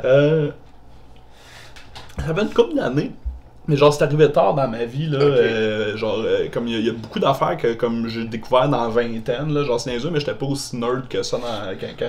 Euh. 0.04 0.50
Ça 2.18 2.34
fait 2.34 2.42
une 2.42 2.52
couple 2.52 2.74
d'années. 2.74 3.12
Mais 3.68 3.76
genre, 3.76 3.92
c'est 3.92 4.04
arrivé 4.04 4.30
tard 4.30 4.54
dans 4.54 4.68
ma 4.68 4.84
vie, 4.84 5.06
là. 5.08 5.18
Ok. 5.18 5.24
euh, 5.24 5.96
genre, 5.96 6.18
euh, 6.24 6.46
comme 6.52 6.68
il 6.68 6.78
y, 6.80 6.86
y 6.86 6.88
a 6.88 6.92
beaucoup 6.92 7.18
d'affaires 7.18 7.56
que 7.56 7.74
comme 7.74 8.06
j'ai 8.08 8.24
découvert 8.24 8.68
dans 8.68 8.82
la 8.82 8.88
vingtaine, 8.88 9.52
là. 9.52 9.64
Genre, 9.64 9.80
c'est 9.80 9.90
niaiseux, 9.90 10.10
mais 10.12 10.20
j'étais 10.20 10.34
pas 10.34 10.46
aussi 10.46 10.76
nerd 10.76 11.08
que 11.08 11.22
ça 11.22 11.36
dans- 11.38 11.74
quand, 11.80 11.86
quand 11.98 12.08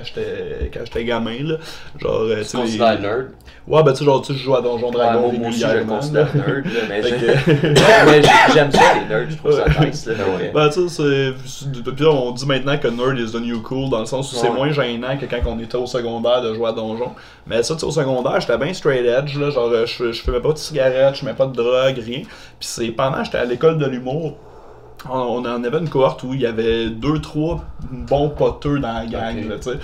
j'étais 0.84 1.04
gamin, 1.04 1.42
là. 1.42 1.56
Genre, 1.98 2.12
euh, 2.22 2.36
Tu 2.38 2.44
sais, 2.44 2.58
les- 2.64 2.78
nerd? 2.78 3.28
Ouais, 3.66 3.82
ben 3.82 3.92
tu 3.92 3.98
sais, 3.98 4.04
genre, 4.06 4.22
tu 4.22 4.32
sais, 4.32 4.38
je 4.38 4.44
joue 4.44 4.54
à 4.54 4.62
Donjon 4.62 4.86
Ouais, 4.86 4.92
Dragon 4.94 5.20
moi, 5.20 5.32
moi 5.40 5.48
aussi, 5.50 5.60
je 5.60 5.82
considère 5.84 6.34
nerd, 6.34 6.46
là, 6.64 6.70
mais 6.88 7.02
mais 8.06 8.22
j'ai- 8.22 8.52
j'aime 8.54 8.72
ça, 8.72 8.80
les 8.94 9.06
nerds, 9.14 9.30
je 9.30 9.36
trouve 9.36 9.52
ça 9.52 9.64
Ouais. 9.66 9.86
nice. 9.90 10.06
Là, 10.06 10.14
mais- 10.38 10.50
Ben, 10.54 10.68
tu 10.70 10.88
sais, 10.88 10.88
c'est- 10.88 11.32
c'est- 11.46 11.82
depuis 11.82 12.04
là, 12.04 12.10
on 12.10 12.30
dit 12.30 12.46
maintenant 12.46 12.78
que 12.78 12.88
nerd 12.88 13.18
is 13.18 13.32
the 13.32 13.40
new 13.42 13.60
cool, 13.62 13.90
dans 13.90 14.00
le 14.00 14.06
sens 14.06 14.32
où 14.32 14.36
c'est 14.36 14.48
Ouais. 14.48 14.54
moins 14.54 14.70
gênant 14.72 15.18
que 15.18 15.26
quand 15.26 15.40
on 15.46 15.58
était 15.58 15.76
au 15.76 15.86
secondaire 15.86 16.40
de 16.40 16.54
jouer 16.54 16.68
à 16.68 16.72
donjon. 16.72 17.10
Mais 17.46 17.62
ça, 17.62 17.74
tu 17.74 17.80
sais, 17.80 17.86
au 17.86 17.90
secondaire, 17.90 18.40
j'étais 18.40 18.56
bien 18.56 18.72
straight 18.72 19.04
edge, 19.04 19.36
là, 19.38 19.50
genre, 19.50 19.68
euh, 19.70 19.84
je, 19.86 20.12
fumais 20.12 20.40
pas 20.40 20.52
de 20.52 20.58
cigarettes, 20.58 21.14
je 21.14 21.18
fumais 21.20 21.34
pas 21.34 21.46
de 21.48 21.56
drogue, 21.56 21.98
rien. 21.98 22.22
Puis 22.22 22.68
c'est 22.68 22.88
pendant 22.88 23.18
que 23.18 23.24
j'étais 23.24 23.38
à 23.38 23.44
l'école 23.44 23.78
de 23.78 23.86
l'humour, 23.86 24.36
on, 25.08 25.16
on 25.18 25.38
en 25.44 25.62
avait 25.64 25.78
une 25.78 25.88
cohorte 25.88 26.22
où 26.24 26.34
il 26.34 26.40
y 26.40 26.46
avait 26.46 26.90
deux, 26.90 27.20
trois 27.20 27.64
bons 27.90 28.30
poteux 28.30 28.78
dans 28.80 28.92
la 28.92 29.06
gang, 29.06 29.38
Ok. 29.38 29.48
là, 29.48 29.56
tu 29.56 29.62
sais. 29.70 29.78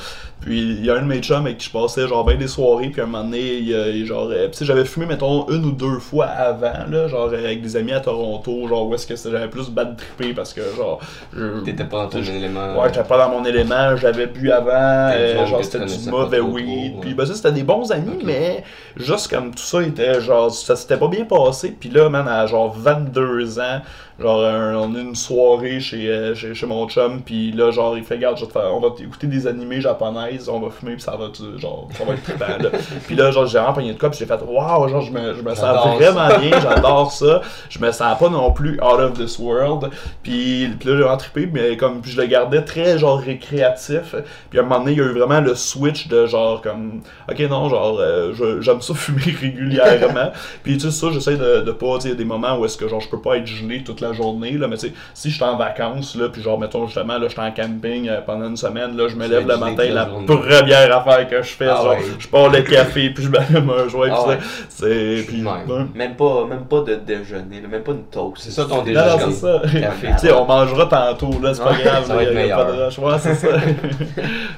Puis 0.45 0.61
il 0.61 0.85
y 0.85 0.91
a 0.91 0.97
un 0.97 1.01
de 1.03 1.07
mes 1.07 1.21
chums 1.23 1.47
avec 1.47 1.57
qui 1.57 1.67
je 1.69 1.73
passais 1.73 2.07
genre 2.07 2.23
bien 2.25 2.37
des 2.37 2.49
soirées, 2.49 2.89
puis 2.91 3.01
un 3.01 3.07
moment 3.07 3.25
donné, 3.25 3.41
il, 3.41 3.73
euh, 3.73 3.91
il- 3.91 4.05
genre, 4.05 4.29
euh, 4.31 4.49
tu 4.49 4.59
sais, 4.59 4.65
j'avais 4.67 4.85
fumé, 4.85 5.07
mettons, 5.07 5.49
une 5.49 5.65
ou 5.65 5.73
deux 5.73 5.99
fois 5.99 6.27
avant, 6.27 6.85
là, 6.91 7.09
genre 7.09 7.29
avec 7.33 7.63
des 7.63 7.77
amis 7.77 7.93
à 7.93 8.01
Toronto, 8.01 8.69
genre 8.69 8.87
où 8.87 8.95
est-ce 8.95 9.07
que 9.07 9.17
j'avais 9.17 9.49
plus 9.49 9.71
bad 9.71 9.97
trippé 9.97 10.35
parce 10.35 10.53
que, 10.53 10.61
genre, 10.77 11.01
je- 11.35 11.61
T'étais 11.65 11.85
pas 11.85 12.03
dans 12.05 12.09
ton 12.09 12.19
élément. 12.23 12.75
Ouais, 12.79 12.89
j'étais 12.93 13.09
pas 13.09 13.17
dans 13.17 13.31
mon 13.31 13.45
élément, 13.47 13.97
j'avais 13.97 14.27
bu 14.27 14.51
avant, 14.51 14.69
euh, 15.15 15.35
genre 15.47 15.59
c'était 15.65 15.79
du 15.87 16.11
mauvais 16.11 16.41
weed, 16.41 16.93
trop, 16.93 17.01
puis 17.01 17.15
ben 17.15 17.25
ça 17.25 17.35
c'était 17.35 17.53
des 17.53 17.63
bons 17.63 17.91
amis, 17.91 18.19
mais 18.23 18.65
juste 18.97 19.29
comme 19.29 19.51
tout 19.53 19.63
ça 19.63 19.83
était 19.83 20.21
genre, 20.21 20.51
ça 20.53 20.77
s'était 20.77 20.99
pas 20.99 21.09
bien 21.09 21.25
passé, 21.25 21.75
puis 21.79 21.89
là, 21.89 22.11
man, 22.11 22.29
à 22.29 22.47
genre 22.47 22.71
22 22.77 23.59
ans, 23.61 23.81
genre 24.21 24.45
un- 24.45 24.77
on 24.77 24.95
a 24.95 24.99
une 25.01 25.15
soirée 25.15 25.81
chez, 25.81 26.09
euh, 26.09 26.35
chez, 26.35 26.55
chez 26.55 26.67
mon 26.67 26.87
chum, 26.89 27.23
puis 27.23 27.51
là, 27.53 27.71
genre 27.71 27.97
il 27.97 28.05
fait, 28.05 28.15
regarde, 28.17 28.37
je 28.37 28.43
vais 28.43 28.49
te 28.49 28.53
faire- 28.53 28.73
on 28.75 28.81
va 28.81 28.89
écouter 29.01 29.27
des 29.27 29.47
animés 29.47 29.81
japonaises, 30.39 30.49
on 30.49 30.61
va 30.61 30.71
fumer, 30.71 30.93
puis 30.95 31.03
ça 31.03 31.13
va, 31.17 31.29
tu- 31.33 31.59
genre, 31.61 31.89
ça 31.97 32.05
va 32.05 32.15
être 32.15 32.23
trippant, 32.23 32.47
là. 32.63 32.71
Puis 33.07 33.15
là, 33.17 33.31
genre 33.31 33.47
j'ai 33.47 33.59
vraiment 33.59 33.73
pogné 33.75 33.93
de 33.93 33.99
quoi, 33.99 34.11
puis 34.11 34.19
j'ai 34.19 34.27
fait, 34.27 34.41
waouh, 34.47 34.89
genre 34.89 35.01
je 35.01 35.13
me, 35.13 35.35
je 35.35 35.43
me 35.43 35.55
sens 35.55 35.77
vraiment 35.97 36.39
bien, 36.39 36.61
j'adore 36.61 37.13
ça, 37.13 37.41
je 37.69 37.79
me 37.79 37.91
sens 37.93 38.19
pas 38.19 38.29
non 38.29 38.53
plus 38.53 38.75
out 38.83 39.01
of 39.01 39.15
this 39.15 39.39
world, 39.39 39.91
puis, 40.23 40.69
puis 40.79 40.89
là 40.89 40.97
j'ai 40.97 41.03
vraiment 41.03 41.17
trippé, 41.17 41.49
mais 41.53 41.77
comme 41.77 42.01
puis 42.01 42.11
je 42.13 42.21
le 42.21 42.27
gardais 42.27 42.63
très 42.63 42.99
genre 42.99 43.19
récréatif, 43.19 44.15
puis 44.51 44.59
à 44.59 44.63
un 44.63 44.65
moment 44.65 44.81
donné 44.81 44.93
il 44.93 44.99
y 44.99 45.01
a 45.01 45.05
eu 45.05 45.13
vraiment 45.19 45.41
le 45.41 45.55
switch 45.55 46.09
de 46.09 46.27
genre 46.27 46.61
comme, 46.63 47.01
ok 47.31 47.41
non, 47.51 47.69
genre 47.69 47.99
euh, 48.01 48.33
je- 48.35 48.61
j'aime 48.61 48.81
ça 48.81 48.95
fumer 48.95 49.35
régulièrement, 49.41 50.31
puis 50.63 50.75
tu 50.79 50.81
sais 50.81 50.91
ça 50.91 51.09
j'essaie 51.13 51.37
de, 51.37 51.61
de 51.63 51.73
pas, 51.73 51.97
tu 51.99 52.09
sais 52.09 52.15
des 52.15 52.25
moments 52.25 52.57
où 52.59 52.65
est-ce 52.65 52.77
que 52.77 52.89
genre 52.89 53.01
je 53.01 53.09
peux 53.09 53.21
pas 53.21 53.37
être 53.37 53.47
gelé 53.47 53.83
toute 53.85 54.01
la 54.01 54.13
journée, 54.13 54.53
là, 54.53 54.69
mais 54.69 54.77
tu 54.77 54.89
sais 54.89 54.95
si 55.15 55.31
je 55.31 55.35
suis 55.37 55.45
en 55.45 55.57
vacances, 55.57 56.15
là, 56.17 56.29
puis 56.29 56.43
genre 56.43 56.59
mettons 56.59 56.87
justement 56.87 57.15
là 57.19 57.25
je 57.29 57.33
suis 57.33 57.41
en 57.41 57.51
camping 57.53 58.09
euh, 58.09 58.21
pendant 58.21 58.47
une 58.49 58.57
semaine, 58.57 58.97
là 58.97 59.09
je 59.09 59.17
me 59.17 59.27
lève 59.27 59.47
le 59.49 59.55
matin, 59.59 59.85
la. 59.95 60.05
Première 60.23 60.97
affaire 60.99 61.29
que 61.29 61.37
je 61.43 61.49
fais, 61.51 61.67
Ah 61.69 61.77
genre 61.77 61.89
ouais. 61.91 61.99
je 62.19 62.29
pars 62.29 62.49
le 62.49 62.63
café, 62.63 63.11
puis 63.11 63.25
je 63.25 63.29
m'allume 63.31 63.71
un 63.71 63.89
joint, 63.89 64.09
Ah 64.13 64.17
puis 64.23 64.31
ouais. 64.31 64.39
ça, 64.41 64.69
c'est, 64.69 65.25
puis 65.27 65.43
Même. 65.95 66.15
pas, 66.17 66.45
même 66.49 66.65
pas 66.65 66.81
de 66.81 66.95
déjeuner, 66.97 67.61
là, 67.61 67.69
même 67.69 67.83
pas 67.83 67.93
une 67.93 68.05
toast. 68.05 68.39
C'est 68.43 68.51
ça 68.51 68.65
ton 68.65 68.77
Non, 68.77 68.83
déjeuner. 68.83 69.11
c'est 69.29 69.33
ça. 69.33 69.61
café. 69.81 70.09
Tu 70.21 70.27
sais, 70.27 70.33
on 70.33 70.45
mangera 70.47 70.87
tantôt, 70.87 71.41
là, 71.43 71.55
c'est 71.55 71.63
pas 71.63 71.75
grave, 71.75 72.05
ça 72.07 72.15
va 72.15 72.23
être 72.23 72.35
meilleur. 72.35 72.67
Ouais, 72.99 73.19
c'est 73.19 73.35
ça. 73.35 73.49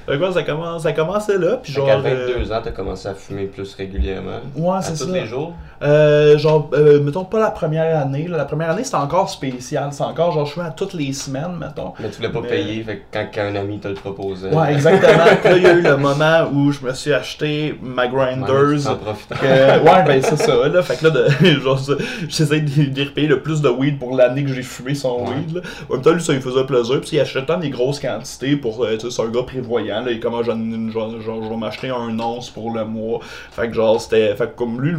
fait 0.06 0.32
ça, 0.32 0.42
commence, 0.42 0.82
ça 0.82 0.92
commençait 0.92 1.38
là, 1.38 1.56
puis 1.62 1.72
genre. 1.72 1.86
qu'à 1.86 1.96
euh, 1.98 2.32
22 2.36 2.52
ans, 2.52 2.60
t'as 2.62 2.70
commencé 2.70 3.08
à 3.08 3.14
fumer 3.14 3.44
plus 3.46 3.74
régulièrement. 3.74 4.40
Ouais, 4.56 4.76
À 4.78 4.82
c'est 4.82 4.92
tous 5.04 5.10
ça. 5.10 5.18
les 5.18 5.26
jours? 5.26 5.52
Euh, 5.82 6.38
genre, 6.38 6.70
euh, 6.72 7.00
mettons 7.00 7.24
pas 7.24 7.38
la 7.38 7.50
première 7.50 7.98
année. 8.00 8.26
là. 8.28 8.36
La 8.38 8.44
première 8.46 8.70
année, 8.70 8.84
c'était 8.84 8.96
encore 8.96 9.28
spécial. 9.28 9.88
C'est 9.92 10.02
encore 10.04 10.32
genre, 10.32 10.46
je 10.46 10.54
fais 10.54 10.60
à 10.62 10.70
toutes 10.70 10.94
les 10.94 11.12
semaines, 11.12 11.56
mettons. 11.60 11.92
Mais 12.00 12.08
tu 12.08 12.16
voulais 12.16 12.30
pas 12.30 12.40
Mais- 12.40 12.48
payer, 12.48 12.82
fait 12.82 12.96
que 12.96 13.02
quand, 13.12 13.26
quand 13.34 13.42
un 13.42 13.56
ami 13.56 13.78
te 13.78 13.88
le 13.88 13.94
proposait. 13.94 14.48
Ouais, 14.54 14.72
exactement. 14.72 15.24
Là, 15.50 15.56
il 15.56 15.62
y 15.62 15.66
a 15.66 15.72
eu 15.72 15.82
le 15.82 15.96
moment 15.96 16.48
où 16.52 16.72
je 16.72 16.80
me 16.84 16.92
suis 16.94 17.12
acheté 17.12 17.78
ma 17.82 18.04
Ouais, 18.06 18.10
Grinders. 18.12 18.96
profites. 18.98 19.28
que- 19.28 19.78
ouais, 19.84 20.04
ben 20.06 20.22
c'est 20.22 20.36
ça, 20.36 20.68
là. 20.68 20.82
Fait 20.82 20.96
que 20.96 21.04
là, 21.06 21.10
de, 21.10 21.60
genre, 21.60 21.80
j'essaie 22.28 22.60
de, 22.60 22.84
de 22.90 23.02
repayer 23.02 23.28
le 23.28 23.40
plus 23.40 23.60
de 23.60 23.68
weed 23.68 23.98
pour 23.98 24.16
l'année 24.16 24.44
que 24.44 24.52
j'ai 24.52 24.62
fumé 24.62 24.94
son 24.94 25.20
Ouais. 25.24 25.30
weed, 25.36 25.56
là. 25.56 25.60
En 25.90 25.94
même 25.94 26.02
temps, 26.02 26.12
lui, 26.12 26.22
ça 26.22 26.32
lui 26.32 26.40
faisait 26.40 26.64
plaisir. 26.64 27.00
Puis 27.00 27.10
il 27.12 27.20
achetait 27.20 27.44
tant 27.44 27.58
des 27.58 27.70
grosses 27.70 28.00
quantités 28.00 28.56
pour, 28.56 28.84
euh, 28.84 28.94
tu 28.96 29.00
sais, 29.08 29.10
c'est 29.10 29.22
un 29.22 29.28
gars 29.28 29.42
prévoyant, 29.42 30.02
là. 30.04 30.10
Il 30.10 30.20
comment 30.20 30.42
genre, 30.42 30.56
genre, 30.92 31.42
je 31.42 31.48
vais 31.48 31.56
m'acheter 31.56 31.88
un 31.90 32.18
once 32.18 32.50
pour 32.50 32.72
le 32.74 32.84
mois. 32.84 33.20
Fait 33.50 33.68
que 33.68 33.74
genre, 33.74 34.00
c'était, 34.00 34.34
fait 34.34 34.46
que 34.48 34.56
comme 34.56 34.80
lui, 34.80 34.94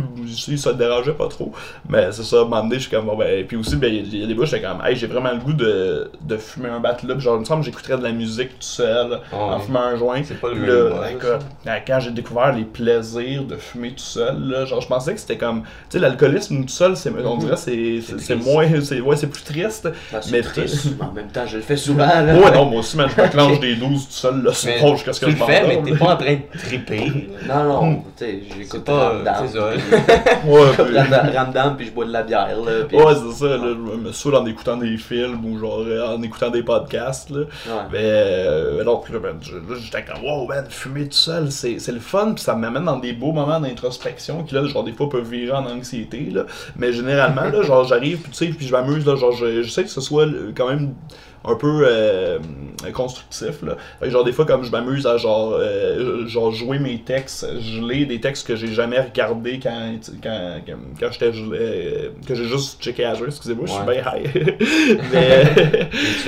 lui, 0.47 0.57
ça 0.57 0.71
le 0.71 0.75
dérangeait 0.75 1.13
pas 1.13 1.27
trop. 1.27 1.51
Mais 1.89 2.11
c'est 2.11 2.23
ça, 2.23 2.37
à 2.37 2.39
un 2.41 2.43
moment 2.43 2.63
donné, 2.63 2.75
je 2.75 2.81
suis 2.81 2.91
comme, 2.91 3.05
bon, 3.05 3.15
ben, 3.17 3.45
puis 3.45 3.57
aussi, 3.57 3.75
ben, 3.75 3.93
il 3.93 4.17
y 4.17 4.23
a 4.23 4.27
des 4.27 4.33
bouts, 4.33 4.45
j'étais 4.45 4.61
comme, 4.67 4.81
hey, 4.85 4.95
j'ai 4.95 5.07
vraiment 5.07 5.31
le 5.31 5.37
goût 5.39 5.53
de, 5.53 6.09
de 6.21 6.37
fumer 6.37 6.69
un 6.69 6.79
bat 6.79 6.97
là. 7.03 7.13
Puis 7.15 7.21
genre, 7.21 7.35
il 7.35 7.39
me 7.41 7.45
semble 7.45 7.61
que 7.61 7.65
j'écouterais 7.67 7.97
de 7.97 8.03
la 8.03 8.11
musique 8.11 8.49
tout 8.49 8.55
seul, 8.61 9.19
Ah 9.31 9.35
en 9.35 9.57
ouais. 9.57 9.63
fumant 9.65 9.81
un 9.81 9.95
joint. 9.95 10.21
C'est 10.23 10.36
pas 10.39 10.49
le 10.49 10.89
même 10.89 11.15
écoute, 11.17 11.45
quand 11.85 11.99
j'ai 11.99 12.11
découvert 12.11 12.53
les 12.53 12.63
plaisirs 12.63 13.43
de 13.43 13.55
fumer 13.55 13.89
tout 13.91 13.99
seul, 13.99 14.39
là, 14.49 14.65
genre 14.65 14.81
je 14.81 14.87
pensais 14.87 15.13
que 15.13 15.19
c'était 15.19 15.37
comme, 15.37 15.61
tu 15.63 15.69
sais, 15.91 15.99
l'alcoolisme 15.99 16.61
tout 16.63 16.67
seul, 16.69 16.95
c'est, 16.97 17.11
on 17.11 17.37
dirait 17.37 17.57
c'est, 17.57 17.99
c'est, 18.19 18.35
moins, 18.35 18.67
c'est, 18.81 18.99
ouais, 19.01 19.15
c'est 19.15 19.27
plus 19.27 19.43
triste. 19.43 19.89
Ah, 20.13 20.19
mais 20.31 20.41
triste, 20.41 20.87
mais 20.99 21.05
en 21.09 21.11
même 21.11 21.27
temps, 21.29 21.45
je 21.45 21.57
le 21.57 21.63
fais 21.63 21.77
souvent. 21.77 22.07
Là. 22.07 22.35
Ouais, 22.35 22.51
non, 22.51 22.65
moi 22.65 22.79
aussi, 22.79 22.97
man, 22.97 23.09
je 23.15 23.21
me 23.21 23.27
clenche 23.27 23.59
des 23.59 23.75
12 23.75 24.05
tout 24.07 24.11
seul, 24.11 24.43
là, 24.43 24.51
c'est 24.53 24.75
proche 24.77 24.97
jusqu'à 25.05 25.13
ce 25.13 25.19
que 25.21 25.25
tu 25.27 25.37
je 25.37 25.43
fais, 25.43 25.67
mais 25.67 25.81
t'es 25.83 25.97
pas 25.97 26.13
en 26.13 26.17
train 26.17 26.35
de 26.35 26.57
triper. 26.59 27.29
Non, 27.47 27.63
non, 27.63 27.87
Hmm. 27.87 27.97
tu 28.17 28.25
sais, 28.25 28.39
j'écoute 28.57 28.83
pas. 28.83 29.13
Ramdam. 29.25 29.47
Puis- 29.47 31.37
Ramdam, 31.37 31.75
puis 31.77 31.85
je 31.87 31.91
bois 31.91 32.05
de 32.05 32.11
la 32.11 32.23
bière, 32.23 32.57
là. 32.59 32.71
Ouais, 32.91 33.13
c'est 33.15 33.33
ça, 33.39 33.45
là, 33.57 33.57
je 33.93 33.97
me 33.97 34.11
saoule 34.11 34.35
en 34.35 34.45
écoutant 34.45 34.77
des 34.77 34.97
films 34.97 35.45
ou 35.45 35.57
genre 35.59 35.85
en 36.09 36.21
écoutant 36.21 36.49
des 36.49 36.63
podcasts, 36.63 37.29
là. 37.29 37.39
Ouais. 37.41 37.81
Mais 37.91 37.99
euh, 38.03 38.83
non, 38.83 38.97
puis 38.97 39.13
là, 39.13 39.19
ben, 39.19 39.29
là, 39.69 39.75
j'étais 39.81 40.03
comme, 40.03 40.23
wow, 40.27 40.45
man, 40.45 40.65
fumer 40.69 41.05
tout 41.05 41.13
seul, 41.13 41.51
c'est 41.51 41.87
le 41.87 41.99
fun, 41.99 42.33
puis 42.33 42.43
ça 42.43 42.53
m'amène 42.55 42.85
dans 42.85 42.97
des 42.97 43.13
beaux 43.13 43.31
moments 43.31 43.59
d'introspection 43.59 44.43
qui, 44.43 44.55
là, 44.55 44.65
genre, 44.65 44.83
des 44.83 44.91
fois 44.91 45.09
peuvent 45.09 45.29
virer 45.29 45.53
en 45.53 45.65
anxiété, 45.65 46.29
là. 46.31 46.45
Mais 46.75 46.91
généralement, 46.91 47.45
là, 47.45 47.61
genre, 47.61 47.85
j'arrive, 47.85 48.19
puis 48.19 48.31
tu 48.31 48.37
sais, 48.37 48.47
puis 48.47 48.67
je 48.67 48.71
m'amuse, 48.71 49.05
là, 49.05 49.15
genre, 49.15 49.31
je, 49.31 49.63
sais 49.63 49.83
que 49.83 49.89
ce 49.89 50.01
soit 50.01 50.27
quand 50.55 50.67
même 50.67 50.95
un 51.47 51.55
peu 51.55 51.81
euh, 51.85 52.39
constructif, 52.93 53.61
là. 53.63 53.75
Fait 53.99 54.05
que, 54.07 54.11
genre, 54.11 54.23
des 54.23 54.31
fois, 54.33 54.45
comme 54.45 54.63
je 54.63 54.71
m'amuse 54.71 55.07
à, 55.07 55.17
genre, 55.17 55.53
euh, 55.59 56.27
genre, 56.27 56.51
jouer 56.51 56.79
mes 56.79 56.99
textes, 56.99 57.47
je 57.59 57.81
lis 57.81 58.05
des 58.05 58.19
textes 58.19 58.45
que 58.47 58.55
j'ai 58.55 58.67
jamais 58.73 58.99
regardés 58.99 59.59
quand, 59.61 59.93
quand, 60.23 60.55
quand, 60.65 60.73
quand 60.99 61.07
j'étais, 61.11 61.31
euh, 61.35 62.09
que 62.27 62.35
j'ai 62.35 62.45
juste 62.45 62.81
checké 62.81 63.05
à 63.05 63.13
jouer, 63.15 63.27
excusez-moi, 63.27 63.65
je 63.65 63.71
suis 63.71 63.81
Ouais. 63.81 64.01
bien 64.01 64.13
high. 64.15 64.57
Mais... 65.13 65.43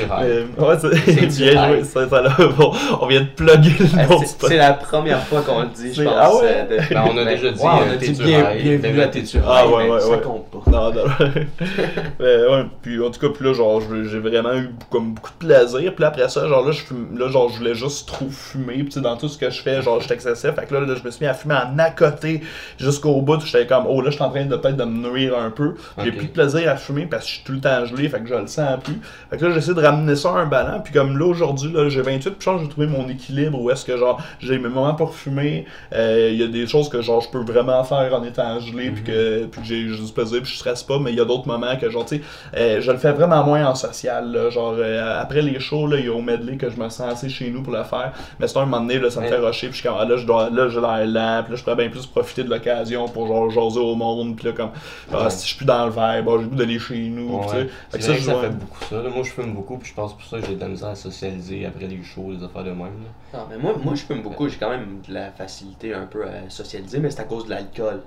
Mais, 0.09 0.65
ouais, 0.65 0.75
c'est 0.79 1.25
bien 1.43 1.67
joué. 1.69 1.83
Ça, 1.83 2.07
ça, 2.09 2.21
là, 2.21 2.35
bon, 2.57 2.71
on 3.01 3.07
vient 3.07 3.21
de 3.21 3.27
plugger 3.27 3.71
le 3.79 3.85
Ah, 3.97 4.05
nom 4.07 4.19
c'est- 4.23 4.57
la 4.57 4.73
première 4.73 5.23
fois 5.23 5.41
qu'on 5.41 5.61
le 5.61 5.67
dit, 5.67 5.93
je 5.93 6.03
pense. 6.03 6.13
ah 6.15 6.35
ouais? 6.35 6.41
euh, 6.45 6.77
de- 6.77 6.93
Ben, 6.93 7.03
on 7.11 7.17
a 7.17 7.25
déjà 7.29 7.51
dit, 7.51 7.59
Ouais, 7.61 7.67
on 7.69 7.91
a 7.91 7.95
dit 7.95 8.11
bien, 8.11 8.43
t'es- 8.79 9.01
à 9.01 9.07
T'es 9.09 9.23
Ah, 9.45 9.67
ouais, 9.67 9.89
ouais, 9.89 9.99
ça 9.99 10.09
ouais. 10.09 10.21
compte 10.21 10.49
pas. 10.51 10.71
Non, 10.71 10.93
non. 10.93 11.03
Mais, 12.19 12.25
ouais, 12.47 12.65
puis 12.81 13.01
en 13.03 13.09
tout 13.11 13.19
cas, 13.19 13.27
puis 13.33 13.45
là, 13.45 13.53
genre, 13.53 13.81
j'ai 13.81 14.19
vraiment 14.19 14.53
eu 14.55 14.69
comme 14.89 15.08
beaucoup 15.09 15.31
de 15.39 15.45
plaisir. 15.47 15.93
Puis 15.93 16.01
là, 16.01 16.07
après 16.07 16.29
ça, 16.29 16.47
genre, 16.47 16.65
là, 16.65 16.71
je 16.71 16.81
fume- 16.81 17.17
là, 17.17 17.27
genre, 17.29 17.49
je 17.49 17.57
voulais 17.57 17.75
juste 17.75 18.07
trop 18.07 18.27
fumer. 18.29 18.83
Puis 18.83 19.01
dans 19.01 19.17
tout 19.17 19.27
ce 19.27 19.37
que 19.37 19.49
je 19.49 19.61
fais, 19.61 19.81
genre, 19.81 19.99
j'étais 20.01 20.15
excessif. 20.15 20.51
Fait 20.51 20.65
que 20.65 20.73
là, 20.73 20.81
là, 20.81 20.95
je 20.95 21.03
me 21.03 21.11
suis 21.11 21.23
mis 21.25 21.29
à 21.29 21.33
fumer 21.33 21.55
en 21.55 21.77
à 21.79 21.89
côté 21.91 22.41
jusqu'au 22.77 23.21
bout. 23.21 23.39
J'étais 23.41 23.67
comme, 23.67 23.85
oh, 23.87 24.01
là, 24.01 24.09
je 24.09 24.15
suis 24.15 24.23
en 24.23 24.29
train 24.29 24.45
de 24.45 24.55
peut-être 24.55 24.77
de 24.77 24.83
me 24.83 25.09
nuire 25.11 25.37
un 25.37 25.49
peu. 25.51 25.75
J'ai 26.03 26.11
plus 26.11 26.27
de 26.27 26.31
plaisir 26.31 26.69
à 26.69 26.75
fumer 26.77 27.05
parce 27.05 27.23
que 27.23 27.29
je 27.29 27.35
suis 27.35 27.43
tout 27.43 27.51
le 27.53 27.59
temps 27.61 27.85
gelé. 27.85 28.09
Fait 28.09 28.19
que 28.21 28.27
je 28.27 28.33
le 28.35 28.47
sens 28.47 28.79
plus. 28.83 28.99
Fait 29.29 29.37
que 29.37 29.45
là, 29.45 29.53
j'essaie 29.53 29.73
de 29.73 29.81
ramener 29.81 30.15
ça 30.15 30.29
à 30.31 30.33
un 30.39 30.45
ballon. 30.45 30.81
Puis 30.83 30.93
comme 30.93 31.17
là, 31.17 31.25
aujourd'hui, 31.25 31.71
là, 31.71 31.89
j'ai 31.89 32.01
28. 32.01 32.31
Puis 32.31 32.37
je 32.39 32.45
pense 32.45 32.57
que 32.59 32.63
j'ai 32.65 32.69
trouvé 32.69 32.87
mon 32.87 33.07
équilibre 33.09 33.59
où 33.61 33.69
est-ce 33.71 33.85
que, 33.85 33.97
genre, 33.97 34.21
j'ai 34.39 34.57
mes 34.57 34.69
moments 34.69 34.95
pour 34.95 35.15
fumer. 35.15 35.65
Euh, 35.93 36.29
Il 36.31 36.39
y 36.39 36.43
a 36.43 36.47
des 36.47 36.67
choses 36.67 36.89
que, 36.89 37.01
genre, 37.01 37.21
je 37.21 37.29
peux 37.29 37.39
vraiment 37.43 37.83
faire 37.83 38.13
en 38.13 38.23
étant 38.23 38.59
gelé. 38.59 38.91
Puis 38.91 39.03
que, 39.03 39.45
puis 39.45 39.61
que 39.61 39.67
j'ai 39.67 39.89
j'ai 39.89 40.03
du 40.03 40.11
plaisir. 40.11 40.41
Puis 40.41 40.51
je 40.51 40.57
stresse 40.57 40.83
pas. 40.83 40.99
Mais 40.99 41.11
il 41.11 41.17
y 41.17 41.21
a 41.21 41.25
d'autres 41.25 41.47
moments 41.47 41.75
que, 41.79 41.89
genre, 41.89 42.05
tu 42.05 42.17
sais, 42.17 42.21
euh, 42.57 42.81
je 42.81 42.91
le 42.91 42.97
fais 42.97 43.11
vraiment 43.11 43.43
moins 43.43 43.65
en 43.65 43.75
social. 43.75 44.31
Là, 44.31 44.49
genre, 44.49 44.75
euh, 44.77 44.98
après 44.99 45.41
les 45.41 45.59
shows, 45.59 45.87
là, 45.87 45.97
il 45.97 46.05
y 46.05 46.07
a 46.07 46.13
au 46.13 46.21
medley 46.21 46.57
que 46.57 46.69
je 46.69 46.77
me 46.77 46.89
sens 46.89 47.01
assez 47.13 47.29
chez 47.29 47.49
nous 47.49 47.61
pour 47.61 47.73
le 47.73 47.83
faire. 47.83 48.13
Mais 48.39 48.47
c'est 48.47 48.57
un 48.57 48.65
moment 48.65 48.79
donné, 48.81 48.99
là, 48.99 49.09
ça 49.09 49.21
me 49.21 49.27
fait 49.27 49.37
rusher. 49.37 49.67
Puis 49.67 49.77
je 49.77 49.81
suis 49.81 49.87
comme, 49.89 49.97
ah, 49.99 50.05
là, 50.05 50.17
je 50.17 50.25
dois, 50.25 50.49
là, 50.49 50.69
j'ai 50.69 50.81
l'air 50.81 51.05
lent. 51.05 51.43
Puis 51.43 51.51
là, 51.53 51.55
je 51.57 51.63
pourrais 51.63 51.75
bien 51.75 51.89
plus 51.89 52.05
profiter 52.05 52.43
de 52.43 52.49
l'occasion 52.49 53.07
pour, 53.07 53.27
genre, 53.27 53.49
jaser 53.49 53.79
au 53.79 53.95
monde. 53.95 54.35
Puis 54.35 54.45
là, 54.47 54.51
comme, 54.53 54.71
ah, 55.13 55.29
si 55.29 55.43
je 55.43 55.47
suis 55.49 55.57
plus 55.57 55.65
dans 55.65 55.85
le 55.85 55.91
vibe, 55.91 55.99
ah, 56.01 56.31
j'ai 56.37 56.43
le 56.43 56.47
goût 56.49 56.55
d'aller 56.55 56.79
chez 56.79 56.97
nous. 57.09 57.39
puis 57.39 57.49
tu 57.49 57.55
sais. 57.55 57.63
Fait 57.63 57.69
C'est 57.91 57.97
que 57.99 58.03
ça, 58.03 58.13
que 58.13 58.19
je 58.19 58.23
ça 58.25 58.35
fait 58.41 58.49
beaucoup 58.49 58.83
ça. 58.89 58.95
là. 58.95 59.09
Moi, 59.09 59.23
je 59.23 59.29
fume 59.31 59.53
beaucoup, 59.53 59.77
puis 59.77 59.89
je 59.89 59.93
pense 59.95 60.13
pour 60.13 60.23
ça 60.25 60.39
que 60.39 60.45
j'ai 60.47 60.55
de 60.55 60.61
la 60.61 60.67
misère 60.67 60.89
à 60.89 60.95
socialiser 60.95 61.65
après 61.65 61.87
les 61.87 62.01
shows, 62.03 62.31
les 62.37 62.43
affaires 62.43 62.63
de 62.63 62.69
même. 62.71 62.79
là. 62.79 63.39
Non, 63.39 63.45
mais 63.49 63.57
moi, 63.57 63.73
moi, 63.83 63.93
je 63.95 64.01
fume 64.01 64.21
beaucoup. 64.21 64.47
J'ai 64.49 64.57
quand 64.57 64.69
même 64.69 65.01
de 65.07 65.13
la 65.13 65.31
facilité 65.31 65.93
un 65.93 66.05
peu 66.05 66.23
à 66.23 66.49
socialiser, 66.49 66.99
mais 66.99 67.09
c'est 67.11 67.21
à 67.21 67.25
cause 67.25 67.45
de 67.45 67.51
l'alcool. 67.51 68.01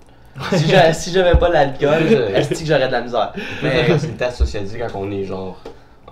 si 0.54 0.66
j'a- 0.68 0.92
si 0.94 1.12
j'avais 1.12 1.38
pas 1.38 1.50
l'alcool, 1.50 2.02
est-ce 2.34 2.60
que 2.60 2.64
j'aurais 2.66 2.86
de 2.86 2.92
la 2.92 3.02
misère? 3.02 3.32
Mais 3.62 3.74
Mais 3.74 3.84
facilité 3.84 4.24
à 4.24 4.30
socialiser 4.30 4.78
quand 4.78 4.98
on 4.98 5.10
est 5.10 5.24
genre 5.24 5.58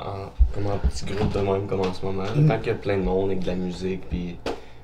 en, 0.00 0.30
comme 0.54 0.66
en 0.66 0.78
petit 0.78 1.04
groupe 1.04 1.32
de 1.32 1.40
même 1.40 1.66
comme 1.66 1.80
en 1.80 1.92
ce 1.92 2.04
moment. 2.04 2.24
Mm. 2.34 2.48
Quand 2.48 2.58
il 2.62 2.66
y 2.66 2.70
a 2.70 2.74
plein 2.74 2.98
de 2.98 3.02
monde 3.02 3.30
avec 3.30 3.40
de 3.40 3.46
la 3.46 3.54
musique, 3.54 4.08
puis 4.08 4.36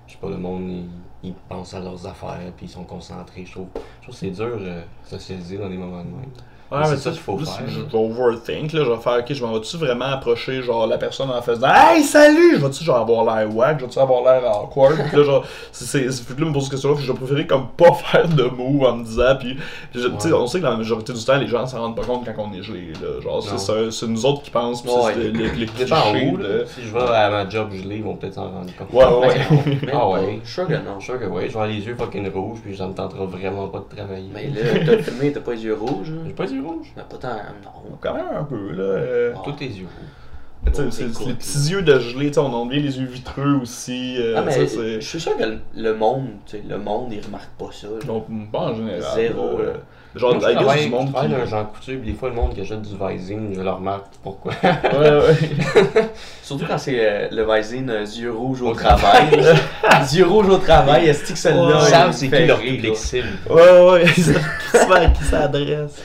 je 0.06 0.12
sais 0.12 0.18
pas, 0.18 0.28
le 0.28 0.36
monde 0.36 0.68
ils, 0.68 0.88
ils 1.28 1.34
pensent 1.48 1.74
à 1.74 1.80
leurs 1.80 2.06
affaires, 2.06 2.52
puis 2.56 2.66
ils 2.66 2.70
sont 2.70 2.84
concentrés. 2.84 3.44
Je 3.44 3.52
trouve, 3.52 3.68
je 3.74 4.02
trouve 4.02 4.14
que 4.14 4.20
c'est 4.20 4.30
dur 4.30 4.56
euh, 4.60 4.82
socialiser 5.04 5.58
dans 5.58 5.68
des 5.68 5.76
moments 5.76 6.02
de 6.02 6.10
même. 6.10 6.30
Ouais, 6.72 6.78
c'est 6.84 6.90
mais 6.90 6.96
ça 6.96 7.10
tu 7.10 7.16
qu'il 7.16 7.22
faut 7.24 7.36
plus, 7.36 7.46
faire. 7.46 7.62
Je 7.68 7.80
vais 7.80 7.86
overthink, 7.96 8.72
là. 8.72 8.82
Je 8.84 8.90
vais 8.90 8.96
faire, 8.96 9.18
ok, 9.20 9.32
je 9.32 9.44
m'en 9.44 9.52
vais-tu 9.52 9.76
vraiment 9.76 10.06
approcher, 10.06 10.62
genre, 10.62 10.86
la 10.88 10.98
personne 10.98 11.30
en 11.30 11.40
faisant, 11.40 11.68
hey, 11.68 12.02
salut! 12.02 12.56
Je 12.58 12.64
vais-tu, 12.64 12.82
genre, 12.82 12.96
avoir 12.96 13.24
l'air 13.36 13.54
wack? 13.54 13.78
Je 13.78 13.84
vais-tu 13.84 13.98
avoir 14.00 14.22
l'air 14.24 14.50
awkward? 14.62 14.96
Puis 15.08 15.16
là, 15.16 15.22
genre, 15.24 15.44
c'est, 15.70 16.00
puis 16.24 16.42
là, 16.42 16.48
me 16.48 16.52
pose 16.52 16.64
cette 16.64 16.72
question-là, 16.72 16.96
puis 16.96 17.04
je 17.06 17.12
vais 17.12 17.18
préférer, 17.18 17.46
comme, 17.46 17.68
pas 17.76 17.92
faire 17.94 18.28
de 18.28 18.42
move 18.44 18.82
en 18.84 18.96
me 18.96 19.04
disant, 19.04 19.36
puis, 19.38 19.54
puis 19.92 20.02
je- 20.02 20.08
tu 20.08 20.14
sais, 20.18 20.28
Ouais. 20.32 20.34
on 20.40 20.46
sait 20.48 20.58
que 20.58 20.64
la 20.64 20.76
majorité 20.76 21.12
du 21.12 21.24
temps, 21.24 21.36
les 21.38 21.46
gens 21.46 21.64
s'en 21.68 21.80
rendent 21.82 21.96
pas 21.96 22.02
compte 22.04 22.24
quand 22.24 22.48
on 22.50 22.52
est 22.52 22.62
gelé, 22.62 22.92
là. 23.00 23.20
Genre, 23.22 23.42
c'est, 23.92 24.06
nous 24.08 24.26
autres 24.26 24.42
qui 24.42 24.50
pensent, 24.50 24.82
puis 24.82 24.90
Ouais. 24.90 25.12
c'est 25.14 25.20
les, 25.20 25.48
les, 25.50 25.66
clichés 25.66 26.30
où, 26.32 26.36
là. 26.36 26.48
de. 26.48 26.64
Si 26.66 26.82
je 26.82 26.92
vais 26.92 27.00
à 27.00 27.30
ma 27.30 27.48
job 27.48 27.70
gelée, 27.72 27.96
ils 27.98 28.02
vont 28.02 28.16
peut-être 28.16 28.34
s'en 28.34 28.50
rendre 28.50 28.70
compte. 28.76 28.92
Ouais, 28.92 29.04
ouais, 29.04 29.26
ouais. 29.28 29.78
Mais 29.82 29.92
Ah 29.92 30.08
ouais. 30.08 30.40
Je 30.42 30.46
suis 30.46 30.54
sûr 30.54 30.66
que 30.66 30.72
non. 30.72 30.98
Je 30.98 31.04
suis 31.04 31.12
sûr 31.12 31.20
que 31.20 31.26
oui, 31.26 31.42
je 31.42 31.46
vais 31.46 31.50
avoir 31.50 31.66
les 31.68 31.78
yeux 31.86 31.94
fucking 31.96 32.28
rouges, 32.32 32.58
puis 32.64 32.76
ça 32.76 32.86
me 32.88 32.92
tentera 32.94 33.24
vraiment 33.24 33.68
pas 33.68 33.78
de 33.88 33.96
travailler. 33.96 34.28
Mais 34.34 34.48
là, 34.48 34.80
t'as 34.84 34.98
filmé, 35.02 35.32
t'as 35.32 35.40
pas 35.40 35.52
les 35.52 35.62
yeux 35.64 35.74
rouges. 35.78 36.08
hein? 36.10 36.22
J'ai 36.26 36.32
pas 36.32 36.44
les 36.44 36.55
yeux 36.56 36.62
rouges. 36.66 36.92
Mais 36.96 37.02
pas 37.08 37.16
tant. 37.16 37.28
Non. 37.64 37.96
Quand 38.00 38.14
même 38.14 38.26
un 38.38 38.44
peu, 38.44 38.72
là. 38.72 38.82
euh, 38.82 39.32
Ah. 39.36 39.40
Tous 39.44 39.52
tes 39.52 39.66
yeux 39.66 39.86
rouges. 39.86 40.72
Bon, 40.74 40.90
c'est, 40.90 41.04
les 41.26 41.34
petits 41.34 41.70
yeux 41.70 41.82
de 41.82 41.96
gelé, 42.00 42.26
tu 42.28 42.32
sais, 42.34 42.40
on 42.40 42.52
a 42.52 42.58
oublié 42.58 42.82
les 42.82 42.98
yeux 42.98 43.06
vitreux 43.06 43.60
aussi. 43.62 44.16
euh, 44.18 44.34
Ah, 44.36 44.42
mais 44.44 44.66
je 44.66 44.98
suis 45.00 45.20
sûr 45.20 45.36
que 45.36 45.44
le- 45.44 45.60
le 45.76 45.94
monde, 45.94 46.26
tu 46.44 46.56
sais, 46.56 46.62
le 46.68 46.76
monde, 46.78 47.12
il 47.12 47.24
remarque 47.24 47.50
pas 47.56 47.66
ça. 47.70 47.86
là. 47.86 48.04
Donc, 48.04 48.26
pas 48.50 48.58
en 48.70 48.74
général. 48.74 49.02
Zéro, 49.14 49.58
là. 49.58 49.64
là. 49.64 49.72
Genre, 50.16 50.34
Moi, 50.34 50.48
je 50.48 50.54
travaille, 50.54 50.84
du 50.84 50.90
monde 50.90 51.06
je 51.08 51.12
travaille 51.12 51.28
qui. 51.30 51.36
dans 51.36 51.42
un 51.42 51.46
Jean 51.46 51.64
Coutu, 51.66 51.98
puis 51.98 52.10
des 52.10 52.18
fois, 52.18 52.30
le 52.30 52.34
monde 52.34 52.54
qui 52.54 52.62
achète 52.62 52.80
du 52.82 52.96
Visine, 52.98 53.52
je 53.54 53.60
le 53.60 53.70
remarque 53.70 54.06
pourquoi? 54.22 54.52
Ouais, 54.62 55.10
ouais. 55.10 56.08
Surtout 56.42 56.64
quand 56.66 56.78
c'est 56.78 56.96
euh, 56.98 57.28
le 57.30 57.44
Visine 57.54 57.90
euh, 57.90 58.00
yeux 58.00 58.32
rouges 58.32 58.62
au 58.62 58.72
travail. 58.72 59.28
yeux 60.14 60.26
rouges 60.26 60.48
au 60.48 60.56
travail, 60.58 61.06
est-ce 61.06 61.30
que 61.32 61.38
celle-là. 61.38 61.78
Ils 61.80 61.84
il 61.84 61.90
savent 61.90 62.12
c'est 62.12 62.28
qui 62.30 62.46
leur 62.46 62.58
public 62.58 62.96
cible. 62.96 63.28
Ouais, 63.50 63.90
ouais, 63.90 64.04
ils 64.16 64.22
savent 64.24 64.42
qui 64.72 64.78
ça- 64.78 64.96
à 64.96 65.06
qui 65.10 65.24
ça 65.24 65.40
adresse. 65.42 66.02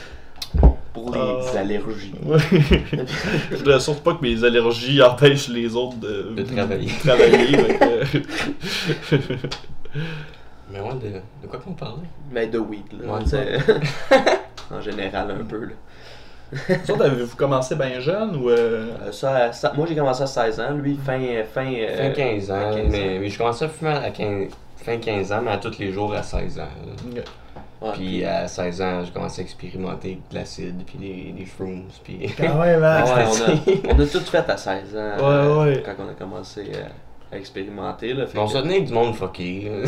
Pour 0.92 1.12
les 1.14 1.20
Ah. 1.20 1.58
allergies. 1.60 2.12
Je 3.50 3.56
voudrais 3.56 3.80
surtout 3.80 4.02
pas 4.02 4.14
que 4.14 4.22
mes 4.22 4.44
allergies 4.44 5.00
empêchent 5.02 5.48
les 5.48 5.74
autres 5.74 5.96
de, 5.96 6.34
De 6.36 6.42
travailler. 6.42 6.86
de 6.86 8.12
Mais 10.70 10.80
ouais, 10.80 10.94
de, 10.94 11.08
de 11.42 11.46
quoi 11.48 11.58
qu'on 11.58 11.72
parlait 11.74 12.08
Mais 12.30 12.46
de 12.46 12.58
weed, 12.58 12.84
là. 13.00 13.14
Ouais. 13.14 13.22
en 14.70 14.80
général, 14.80 15.30
un 15.30 15.44
peu, 15.44 15.64
là. 15.66 15.72
Vous 16.86 17.02
avez-vous 17.02 17.36
commencé 17.36 17.74
bien 17.76 17.98
jeune 18.00 18.36
ou. 18.36 18.50
euh, 18.50 18.86
Euh, 19.06 19.12
ça, 19.12 19.52
ça- 19.52 19.72
moi, 19.74 19.86
j'ai 19.88 19.94
commencé 19.96 20.22
à 20.22 20.26
16 20.26 20.60
ans. 20.60 20.72
Lui, 20.72 20.98
fin. 21.04 21.18
Fin, 21.54 21.72
euh, 21.72 22.08
Fin 22.08 22.10
15 22.14 22.50
ans, 22.50 22.60
fin 22.72 22.76
15 22.82 22.86
mais, 22.90 23.18
mais 23.18 23.28
je 23.30 23.38
commençais 23.38 23.64
à 23.64 23.68
fumer 23.68 23.90
à 23.92 24.10
15, 24.10 24.50
fin 24.76 24.98
15 24.98 25.32
ans, 25.32 25.40
mais 25.42 25.52
à 25.52 25.56
tous 25.56 25.78
les 25.78 25.92
jours 25.92 26.12
à 26.14 26.22
16 26.22 26.58
ans. 26.58 26.68
Ouais, 27.82 27.92
Puis 27.94 28.24
à 28.24 28.46
16 28.46 28.82
ans, 28.82 29.04
j'ai 29.04 29.10
commencé 29.10 29.40
à 29.40 29.44
expérimenter 29.44 30.18
de 30.30 30.34
l'acide, 30.34 30.84
puis 30.86 30.98
des, 30.98 31.32
des 31.32 31.46
shrooms, 31.46 31.88
puis... 32.04 32.32
Quand 32.36 32.58
même, 32.60 32.82
hein? 32.84 33.04
Ouais, 33.04 33.24
on, 33.88 33.90
a, 33.90 33.94
on 33.94 34.00
a 34.00 34.06
tout 34.06 34.20
fait 34.20 34.48
à 34.48 34.56
16 34.56 34.96
ans. 34.96 34.98
Ouais, 34.98 35.22
euh, 35.22 35.64
ouais. 35.64 35.82
Quand 35.84 35.94
on 35.98 36.08
a 36.08 36.14
commencé 36.14 36.70
euh, 36.74 36.84
là. 37.32 38.24
Mais 38.34 38.40
on 38.40 38.46
que- 38.46 38.52
se 38.52 38.58
tenait 38.58 38.74
avec 38.74 38.86
du 38.86 38.92
monde 38.92 39.14
fucké. 39.14 39.70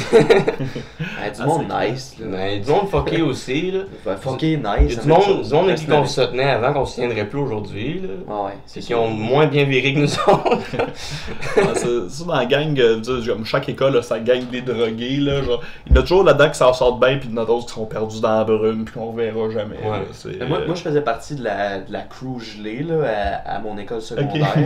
Ah, 1.23 1.31
du 1.31 1.41
Ah, 1.41 1.47
monde 1.47 1.65
c'est 1.69 1.91
nice, 1.91 2.17
là. 2.21 2.27
Mais 2.31 2.59
du 2.61 2.71
monde 2.71 2.89
fucké 2.89 3.23
aussi, 3.23 3.71
là. 3.71 3.81
Ben, 4.05 4.17
fucké 4.17 4.57
nice. 4.57 4.97
la 4.97 5.03
du 5.03 5.09
monde, 5.09 5.43
du 5.43 5.55
monde 5.55 5.69
avec 5.69 5.79
qui 5.81 5.93
on 5.93 6.05
se 6.07 6.21
tenait 6.23 6.51
avant 6.51 6.73
qu'on 6.73 6.85
se 6.87 6.95
tiendrait 6.97 7.27
plus 7.27 7.39
aujourd'hui, 7.39 8.01
là. 8.03 8.09
Ah 8.29 8.45
ouais, 8.47 8.53
C'est 8.67 8.81
qui 8.81 8.95
ont 8.95 9.09
moins 9.09 9.47
bien 9.47 9.65
viré 9.65 9.95
que 9.95 9.99
nous 10.01 10.13
autres. 10.15 10.77
Ouais, 10.77 11.63
c'est 11.75 12.11
ça 12.11 12.25
dans 12.27 12.35
la 12.35 12.47
gang, 12.47 12.79
euh, 12.79 13.01
comme 13.27 13.45
chaque 13.45 13.69
école 13.69 13.97
a 13.97 14.03
sa 14.03 14.19
gang 14.21 14.43
des 14.51 14.61
drogués, 14.63 15.17
là, 15.19 15.43
genre, 15.43 15.63
il 15.87 15.95
y 15.95 15.99
en 15.99 16.01
a 16.01 16.03
toujours 16.03 16.25
là-dedans 16.25 16.51
qui 16.51 16.59
s'en 16.59 16.73
sortent 16.73 17.01
bien, 17.01 17.17
puis 17.19 17.29
il 17.31 17.35
y 17.35 17.39
en 17.39 17.43
a 17.43 17.47
d'autres 17.47 17.67
qui 17.67 17.73
sont 17.75 17.87
perdus 17.87 18.21
dans 18.21 18.37
la 18.39 18.45
brume, 18.45 18.85
puis 18.85 18.95
qu'on 18.95 19.07
reverra 19.13 19.51
jamais. 19.51 19.77
Ouais. 19.85 20.37
là, 20.39 20.47
moi, 20.47 20.59
euh, 20.61 20.67
moi, 20.67 20.75
je 20.75 20.83
faisais 20.83 21.01
partie 21.03 21.37
de 21.37 21.45
la, 21.45 21.79
de 21.81 21.93
la 21.93 22.01
crew 22.03 22.39
gelée 22.41 22.83
là, 22.83 23.41
à, 23.47 23.57
à 23.57 23.59
mon 23.61 23.79
école 23.79 24.01
secondaire. 24.03 24.57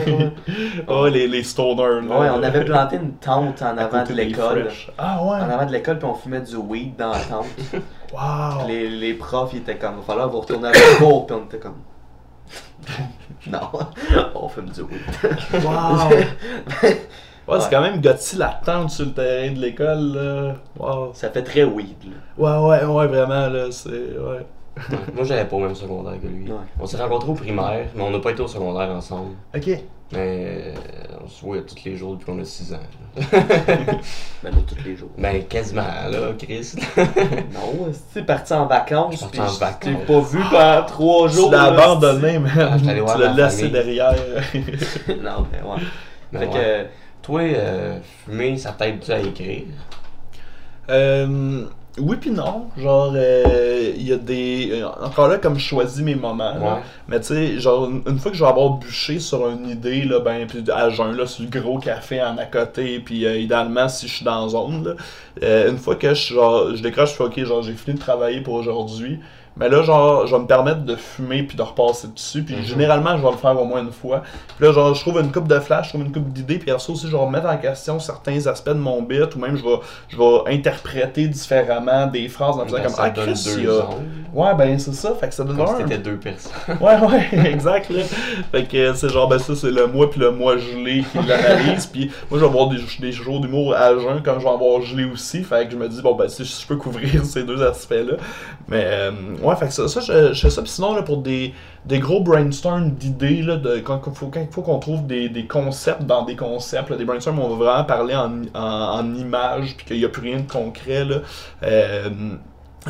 là. 0.88 0.94
Ouais, 1.02 1.10
les, 1.10 1.28
les 1.28 1.42
stoners, 1.42 2.06
là. 2.08 2.20
Ouais, 2.20 2.28
on 2.34 2.42
avait 2.42 2.64
planté 2.70 2.96
une 2.96 3.12
tente 3.14 3.62
en 3.62 3.76
avant 3.78 4.04
de 4.04 4.12
l'école. 4.12 4.68
Ah 4.98 5.22
ouais? 5.22 5.30
En 5.40 5.50
avant 5.50 5.66
de 5.66 5.72
l'école, 5.72 5.98
puis 5.98 6.08
on 6.08 6.14
fumait 6.14 6.40
du 6.40 6.56
weed 6.56 6.96
dans 6.96 7.10
la 7.12 7.20
tente. 7.20 7.46
Wow! 8.10 8.64
Puis 8.64 8.68
les, 8.68 8.88
les 8.88 9.12
profs, 9.14 9.50
ils 9.52 9.58
étaient 9.58 9.76
comme, 9.76 9.96
il 9.96 9.98
va 9.98 10.02
falloir 10.02 10.30
vous 10.30 10.40
retourner 10.40 10.68
à 10.68 10.72
votre 10.72 10.96
cours, 10.98 11.26
puis 11.26 11.36
on 11.38 11.44
était 11.44 11.58
comme. 11.58 11.74
non, 13.50 13.60
on 14.34 14.48
fume 14.48 14.70
du 14.70 14.80
weed. 14.80 15.00
Wow! 15.64 16.08
Ouais, 16.08 17.00
Ouais. 17.46 17.60
c'est 17.60 17.70
quand 17.70 17.80
même 17.80 18.00
gâti 18.00 18.36
la 18.36 18.60
tente 18.64 18.90
sur 18.90 19.06
le 19.06 19.12
terrain 19.12 19.52
de 19.52 19.58
l'école, 19.58 20.12
là. 20.14 20.54
Wow. 20.78 21.10
Ça 21.14 21.30
fait 21.30 21.42
très 21.42 21.64
weed, 21.64 21.96
là. 22.04 22.16
Ouais, 22.62 22.66
ouais, 22.80 22.84
ouais, 22.86 23.06
vraiment, 23.06 23.48
là, 23.48 23.70
c'est... 23.70 23.88
Ouais. 23.90 24.46
Moi, 25.14 25.24
j'avais 25.24 25.44
pas 25.46 25.56
au 25.56 25.60
même 25.60 25.74
secondaire 25.74 26.20
que 26.22 26.26
lui. 26.28 26.50
Ouais. 26.50 26.58
On 26.78 26.86
s'est 26.86 26.96
rencontrés 26.98 27.30
au 27.30 27.34
primaire, 27.34 27.86
mais 27.94 28.02
on 28.02 28.10
n'a 28.10 28.20
pas 28.20 28.30
été 28.30 28.42
au 28.42 28.48
secondaire 28.48 28.88
ensemble. 28.90 29.32
Ok. 29.54 29.68
Mais 30.12 30.72
euh, 30.74 30.74
on 31.22 31.28
se 31.28 31.44
voit 31.44 31.58
tous 31.58 31.84
les 31.84 31.96
jours 31.96 32.14
depuis 32.14 32.24
qu'on 32.24 32.40
a 32.40 32.44
6 32.44 32.72
ans. 32.74 32.78
Ben 34.42 34.50
là, 34.50 34.58
tous 34.66 34.84
les 34.84 34.96
jours. 34.96 35.10
Ben, 35.18 35.44
quasiment, 35.44 35.82
là, 35.82 36.32
Chris. 36.38 36.74
Non, 36.96 37.92
c'est 38.12 38.24
parti 38.24 38.52
en 38.52 38.66
vacances, 38.66 39.20
parti 39.20 39.40
en 39.40 39.48
je 39.48 39.58
vacances. 39.58 39.78
t'ai 39.80 39.94
pas 39.94 40.20
vu 40.20 40.38
pendant 40.50 40.86
trois 40.86 41.28
jours. 41.28 41.48
Tu 41.50 41.56
l'as 41.56 41.64
abandonné, 41.64 42.38
man. 42.38 42.52
Ah, 42.58 42.76
tu 42.78 42.86
l'as 43.20 43.32
laissé 43.34 43.68
derrière. 43.68 44.14
non, 44.54 45.46
mais 45.52 45.62
ouais. 45.62 45.82
Mais 46.32 46.38
fait 46.40 46.46
ouais. 46.46 46.52
que, 46.52 46.86
Toi, 47.22 47.40
euh, 47.42 47.98
fumer, 48.24 48.56
ça 48.56 48.72
t'aide-tu 48.72 49.10
à 49.10 49.18
écrire? 49.18 49.64
Euh, 50.90 51.64
oui 52.00 52.16
puis 52.20 52.30
non. 52.30 52.66
Genre, 52.76 53.12
euh, 53.14 53.92
il 53.96 54.02
y 54.06 54.12
a 54.12 54.16
des... 54.16 54.70
euh, 54.82 54.86
Encore 55.02 55.28
là, 55.28 55.38
comme 55.38 55.58
je 55.58 55.64
choisis 55.66 56.02
mes 56.02 56.14
moments, 56.14 56.54
là. 56.54 56.82
Mais 57.08 57.20
tu 57.20 57.26
sais, 57.28 57.58
genre, 57.58 57.88
une 57.88 58.02
une 58.06 58.18
fois 58.18 58.30
que 58.30 58.36
je 58.36 58.42
vais 58.42 58.48
avoir 58.50 58.70
bûché 58.70 59.18
sur 59.20 59.48
une 59.48 59.68
idée, 59.68 60.04
là, 60.04 60.20
ben, 60.20 60.46
puis 60.46 60.64
à 60.72 60.90
jeun, 60.90 61.16
là, 61.16 61.26
sur 61.26 61.44
le 61.44 61.60
gros 61.60 61.78
café 61.78 62.22
en 62.22 62.36
à 62.38 62.44
côté, 62.46 63.00
puis 63.00 63.24
euh, 63.26 63.36
idéalement, 63.38 63.88
si 63.88 64.08
je 64.08 64.14
suis 64.16 64.24
dans 64.24 64.42
la 64.42 64.48
zone, 64.48 64.84
là, 64.84 64.94
euh, 65.42 65.70
une 65.70 65.78
fois 65.78 65.94
que 65.96 66.14
je, 66.14 66.34
genre, 66.34 66.74
je 66.74 66.82
décroche, 66.82 67.10
je 67.10 67.14
fais, 67.16 67.24
ok, 67.24 67.44
genre, 67.44 67.62
j'ai 67.62 67.74
fini 67.74 67.96
de 67.96 68.00
travailler 68.00 68.40
pour 68.40 68.54
aujourd'hui, 68.54 69.20
mais 69.58 69.68
là, 69.68 69.82
genre, 69.82 70.26
je 70.26 70.34
vais 70.34 70.40
me 70.42 70.46
permettre 70.46 70.80
de 70.84 70.94
fumer 70.96 71.42
puis 71.42 71.56
de 71.56 71.62
repasser 71.62 72.08
dessus, 72.08 72.42
puis 72.42 72.54
Mhm. 72.56 72.62
généralement, 72.62 73.16
je 73.16 73.22
vais 73.22 73.30
le 73.30 73.36
faire 73.36 73.60
au 73.60 73.64
moins 73.64 73.82
une 73.82 73.92
fois. 73.92 74.22
Puis 74.56 74.66
là, 74.66 74.72
genre, 74.72 74.94
je 74.94 75.00
trouve 75.00 75.20
une 75.20 75.32
coupe 75.32 75.48
de 75.48 75.58
flash, 75.60 75.86
je 75.86 75.88
trouve 75.90 76.02
une 76.02 76.12
coupe 76.12 76.28
d'idées, 76.32 76.58
puis 76.58 76.70
après 76.70 76.82
ça 76.82 76.92
aussi, 76.92 77.06
je 77.08 77.12
vais 77.16 77.22
remettre 77.22 77.46
en 77.48 77.56
question 77.56 77.98
certains 78.00 78.46
aspects 78.46 78.68
de 78.70 78.74
mon 78.74 79.02
bit, 79.02 79.34
ou 79.34 79.38
même 79.38 79.56
je 79.56 79.62
vais, 79.64 79.78
je 80.08 80.16
vais 80.16 80.54
interpréter 80.54 81.26
différemment 81.28 82.06
des 82.06 82.28
phrases 82.28 82.56
en 82.56 82.64
faisant 82.64 82.76
Ben, 82.78 82.84
comme, 82.84 82.94
ah, 82.98 83.10
Chris, 83.10 83.54
il 83.58 83.64
y 83.64 83.66
a... 83.66 83.84
Ouais, 84.32 84.54
ben, 84.56 84.78
c'est 84.78 84.94
ça, 84.94 85.14
fait 85.18 85.28
que 85.28 85.34
ça 85.34 85.42
donne 85.42 85.56
Comme 85.56 85.66
si 85.68 85.72
un- 85.82 85.86
t'étais 85.86 85.98
deux 85.98 86.16
personnes. 86.18 86.52
Ouais, 86.80 86.96
ouais, 87.00 87.28
exact, 87.50 87.88
là. 87.90 88.02
Fait 88.52 88.64
que 88.64 88.92
c'est 88.94 89.08
genre, 89.08 89.26
ben 89.28 89.38
ça, 89.38 89.54
c'est 89.56 89.70
le 89.70 89.86
moi 89.86 90.10
puis 90.10 90.20
le 90.20 90.30
moi 90.30 90.58
gelé 90.58 91.02
qui 91.10 91.18
l'analyse. 91.26 91.86
puis 91.86 92.10
moi, 92.30 92.38
je 92.38 92.44
vais 92.44 92.50
avoir 92.50 92.68
des, 92.68 92.76
des 93.00 93.12
jours 93.12 93.40
d'humour 93.40 93.74
à 93.74 93.94
jeun 93.98 94.22
comme 94.22 94.38
je 94.38 94.44
vais 94.44 94.50
avoir 94.50 94.82
gelé 94.82 95.04
aussi. 95.06 95.42
Fait 95.42 95.64
que 95.66 95.72
je 95.72 95.76
me 95.76 95.88
dis, 95.88 96.02
bon, 96.02 96.14
ben 96.14 96.28
si 96.28 96.44
je 96.44 96.66
peux 96.66 96.76
couvrir 96.76 97.24
ces 97.24 97.42
deux 97.44 97.62
aspects-là. 97.62 98.16
Mais, 98.68 98.82
euh, 98.84 99.10
ouais, 99.42 99.47
fait 99.56 99.66
que 99.66 99.72
ça, 99.72 100.00
je, 100.00 100.32
je 100.32 100.40
fais 100.40 100.50
ça. 100.50 100.62
Sinon, 100.64 100.94
là, 100.94 101.02
pour 101.02 101.18
des, 101.18 101.54
des 101.84 101.98
gros 101.98 102.22
brainstorms 102.22 102.90
d'idées, 102.92 103.44
quand 103.84 104.00
il 104.06 104.14
faut, 104.14 104.30
faut 104.50 104.62
qu'on 104.62 104.78
trouve 104.78 105.06
des, 105.06 105.28
des 105.28 105.46
concepts 105.46 106.02
dans 106.02 106.24
des 106.24 106.36
concepts, 106.36 106.90
là, 106.90 106.96
des 106.96 107.04
brainstorms 107.04 107.38
où 107.38 107.42
on 107.42 107.56
va 107.56 107.64
vraiment 107.64 107.84
parler 107.84 108.14
en, 108.14 108.42
en, 108.54 108.98
en 108.98 109.14
images, 109.14 109.76
puis 109.76 109.86
qu'il 109.86 109.98
n'y 109.98 110.04
a 110.04 110.08
plus 110.08 110.22
rien 110.22 110.40
de 110.40 110.50
concret, 110.50 111.04
là. 111.04 111.16
Euh, 111.62 112.10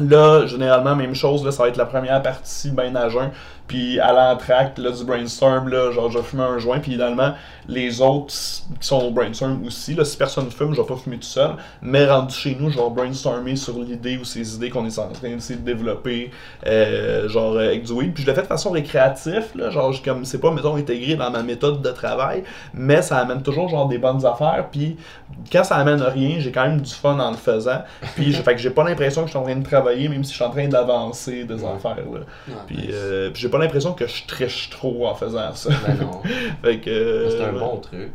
Là, 0.01 0.47
généralement, 0.47 0.94
même 0.94 1.14
chose, 1.14 1.44
là, 1.44 1.51
ça 1.51 1.64
va 1.64 1.71
être 1.71 1.77
la 1.77 1.87
première 1.87 2.23
partie 2.23 2.71
ben 2.71 2.94
à 2.97 3.09
jeun. 3.09 3.31
Puis 3.69 4.01
à 4.01 4.13
l'entracte 4.13 4.79
là, 4.79 4.91
du 4.91 5.05
brainstorm, 5.05 5.69
là, 5.69 5.93
genre 5.93 6.11
je 6.11 6.19
fumer 6.21 6.43
un 6.43 6.59
joint, 6.59 6.79
puis 6.81 6.95
idéalement, 6.95 7.35
les 7.69 8.01
autres 8.01 8.33
qui 8.81 8.87
sont 8.87 8.99
au 9.03 9.11
brainstorm 9.11 9.63
aussi, 9.67 9.95
là, 9.95 10.05
si 10.07 10.17
personne 10.17 10.51
fume, 10.51 10.75
je 10.75 10.81
vais 10.81 10.87
pas 10.87 10.97
fumer 10.97 11.17
tout 11.19 11.23
seul. 11.25 11.51
Mais 11.83 12.07
rendu 12.07 12.35
chez 12.35 12.57
nous, 12.59 12.71
je 12.71 12.79
vais 12.79 12.91
brainstormer 12.91 13.57
sur 13.57 13.79
l'idée 13.79 14.17
ou 14.17 14.25
ces 14.25 14.55
idées 14.57 14.71
qu'on 14.71 14.87
est 14.87 14.99
en 14.99 15.09
train 15.09 15.29
d'essayer 15.29 15.59
de 15.59 15.65
développer, 15.65 16.31
euh, 16.67 17.29
genre 17.29 17.55
euh, 17.57 17.67
avec 17.67 17.85
du 17.85 17.93
weed. 17.93 18.15
Puis 18.15 18.23
je 18.23 18.29
le 18.29 18.35
fais 18.35 18.43
de 18.43 18.47
façon 18.47 18.71
récréative, 18.71 19.45
là, 19.55 19.71
genre 19.71 19.93
comme 20.03 20.25
c'est 20.25 20.39
pas, 20.41 20.51
mettons, 20.51 20.77
intégré 20.77 21.15
dans 21.15 21.31
ma 21.31 21.43
méthode 21.43 21.83
de 21.83 21.91
travail, 21.91 22.45
mais 22.73 23.03
ça 23.03 23.19
amène 23.19 23.43
toujours 23.43 23.69
genre 23.69 23.87
des 23.89 23.99
bonnes 23.99 24.25
affaires. 24.25 24.67
Puis 24.73 24.97
quand 25.53 25.65
ça 25.65 25.77
amène 25.77 26.01
rien, 26.03 26.37
j'ai 26.39 26.53
quand 26.53 26.65
même 26.67 26.81
du 26.81 26.93
fun 26.93 27.19
en 27.19 27.31
le 27.33 27.37
faisant. 27.37 27.83
Puis 28.15 28.33
je- 28.33 28.43
fait 28.43 28.55
que 28.55 28.61
j'ai 28.61 28.71
pas 28.71 28.85
l'impression 28.85 29.23
que 29.23 29.27
je 29.29 29.33
suis 29.33 29.39
en 29.39 29.43
train 29.43 29.57
de 29.57 29.65
travailler, 29.65 30.09
même 30.09 30.25
si 30.25 30.31
je 30.31 30.37
suis 30.37 30.45
en 30.45 30.51
train 30.51 30.69
d'avancer 30.69 31.45
des 31.45 31.63
Ouais. 31.63 31.71
affaires. 31.77 31.97
Là. 31.97 32.21
Ouais, 32.49 32.55
Puis, 32.67 32.77
nice. 32.77 32.87
euh, 32.93 33.31
puis 33.31 33.43
j'ai 33.43 33.49
pas 33.49 33.58
l'impression 33.59 33.92
que 33.92 34.07
je 34.07 34.27
triche 34.27 34.71
trop 34.71 35.07
en 35.07 35.14
faisant 35.14 35.53
ça. 35.55 35.71
Ben 35.87 35.97
non. 36.01 36.23
fait 36.62 36.79
que, 36.81 36.90
euh, 36.90 37.31
C'est 37.31 37.44
un 37.44 37.53
ouais. 37.53 37.59
bon 37.61 37.77
truc. 37.79 38.11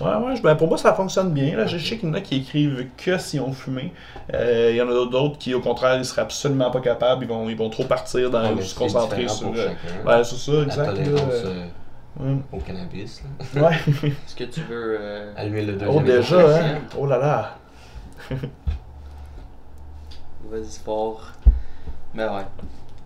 Ouais, 0.00 0.14
ouais, 0.14 0.40
ben 0.40 0.54
pour 0.54 0.68
moi 0.68 0.78
ça 0.78 0.94
fonctionne 0.94 1.32
bien. 1.32 1.56
Là. 1.56 1.66
Je 1.66 1.76
sais 1.76 1.96
qu'il 1.98 2.08
y 2.08 2.12
en 2.12 2.14
a 2.14 2.20
qui 2.20 2.36
écrivent 2.36 2.86
que 2.96 3.18
si 3.18 3.40
on 3.40 3.52
fumé. 3.52 3.92
Euh, 4.32 4.68
Il 4.70 4.76
y 4.76 4.80
en 4.82 4.88
a 4.88 4.92
d'autres 4.92 5.38
qui, 5.38 5.54
au 5.54 5.60
contraire, 5.60 5.96
ils 5.96 6.04
seraient 6.04 6.22
absolument 6.22 6.70
pas 6.70 6.80
capables. 6.80 7.24
Ils 7.24 7.28
vont, 7.28 7.48
ils 7.48 7.56
vont 7.56 7.68
trop 7.68 7.82
partir 7.84 8.30
dans 8.30 8.54
Ouais, 8.54 8.62
se 8.62 8.76
concentrer 8.78 9.26
sur. 9.26 9.48
pour 9.50 9.56
euh. 9.58 9.68
Ouais, 10.06 10.22
c'est 10.22 10.36
ça, 10.36 10.52
La 10.52 10.62
exact. 10.62 10.88
euh, 10.98 11.16
euh, 11.32 11.64
ouais. 12.20 12.36
au 12.52 12.58
cannabis. 12.58 13.22
là. 13.56 13.68
Ouais. 13.68 13.74
Est-ce 14.08 14.36
que 14.36 14.44
tu 14.44 14.60
veux. 14.60 14.98
euh, 15.00 15.32
À 15.36 15.44
l'huile 15.46 15.66
de 15.66 15.72
deuxième 15.72 15.90
Oh, 15.96 16.00
déjà, 16.00 16.58
hein? 16.60 16.78
Oh 16.96 17.06
là 17.06 17.18
là. 17.18 17.56
Vas-y 20.50 20.78
fort. 20.84 21.22
Mais 22.14 22.24
ouais. 22.24 22.46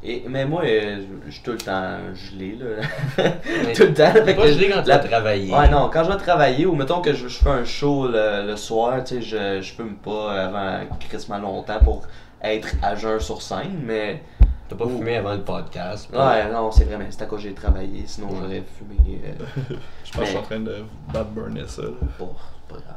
Et, 0.04 0.24
mais 0.28 0.44
moi, 0.44 0.62
euh, 0.64 1.00
je 1.26 1.30
suis 1.30 1.42
tout 1.42 1.52
le 1.52 1.58
temps 1.58 1.96
gelé, 2.14 2.56
là. 2.56 2.82
Tout 3.74 3.82
le 3.84 3.94
temps. 3.94 4.12
T'es 4.12 4.24
Fait 4.24 4.34
pas 4.34 4.42
que 4.42 4.52
gelé 4.52 4.68
quand 4.70 4.82
tu 4.82 4.88
la- 4.88 4.98
vas 4.98 5.04
travailler. 5.08 5.54
Ouais, 5.54 5.68
non, 5.68 5.88
quand 5.92 6.02
je 6.04 6.10
vais 6.10 6.16
travailler 6.16 6.66
ou 6.66 6.74
mettons 6.74 7.00
que 7.00 7.12
je, 7.12 7.28
je 7.28 7.38
fais 7.38 7.50
un 7.50 7.64
show 7.64 8.08
le, 8.08 8.46
le 8.46 8.56
soir, 8.56 9.04
tu 9.04 9.14
sais, 9.16 9.22
je, 9.22 9.60
je 9.62 9.72
fume 9.74 9.94
pas 9.96 10.46
avant 10.46 10.84
crissement 11.08 11.38
longtemps 11.38 11.78
pour 11.84 12.02
être 12.42 12.68
à 12.82 12.96
jeun 12.96 13.20
sur 13.20 13.40
scène, 13.42 13.80
mais. 13.84 14.22
T'as 14.68 14.76
pas 14.78 14.86
fumé 14.86 15.16
avant 15.18 15.34
le 15.34 15.42
podcast. 15.42 16.08
Ouais, 16.14 16.50
non, 16.50 16.70
c'est 16.72 16.84
vrai, 16.84 16.96
mais 16.96 17.06
c'est 17.10 17.22
à 17.22 17.26
cause 17.26 17.42
que 17.42 17.48
j'ai 17.48 17.54
travaillé, 17.54 18.04
sinon 18.06 18.28
Ouais. 18.28 18.36
j'aurais 18.40 18.62
fumé. 18.78 19.20
euh, 19.26 19.74
Je 20.04 20.10
pense 20.12 20.20
que 20.20 20.24
je 20.24 20.30
suis 20.30 20.38
en 20.38 20.42
train 20.42 20.60
de 20.60 20.76
bad 21.12 21.26
burner 21.34 21.64
ça. 21.68 21.82
là. 21.82 21.88
Bon, 22.18 22.30
c'est 22.68 22.74
pas 22.74 22.80
grave. 22.80 22.96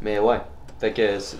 Mais 0.00 0.18
ouais, 0.18 0.40
fait 0.80 0.92
que 0.92 1.18
c'est. 1.18 1.36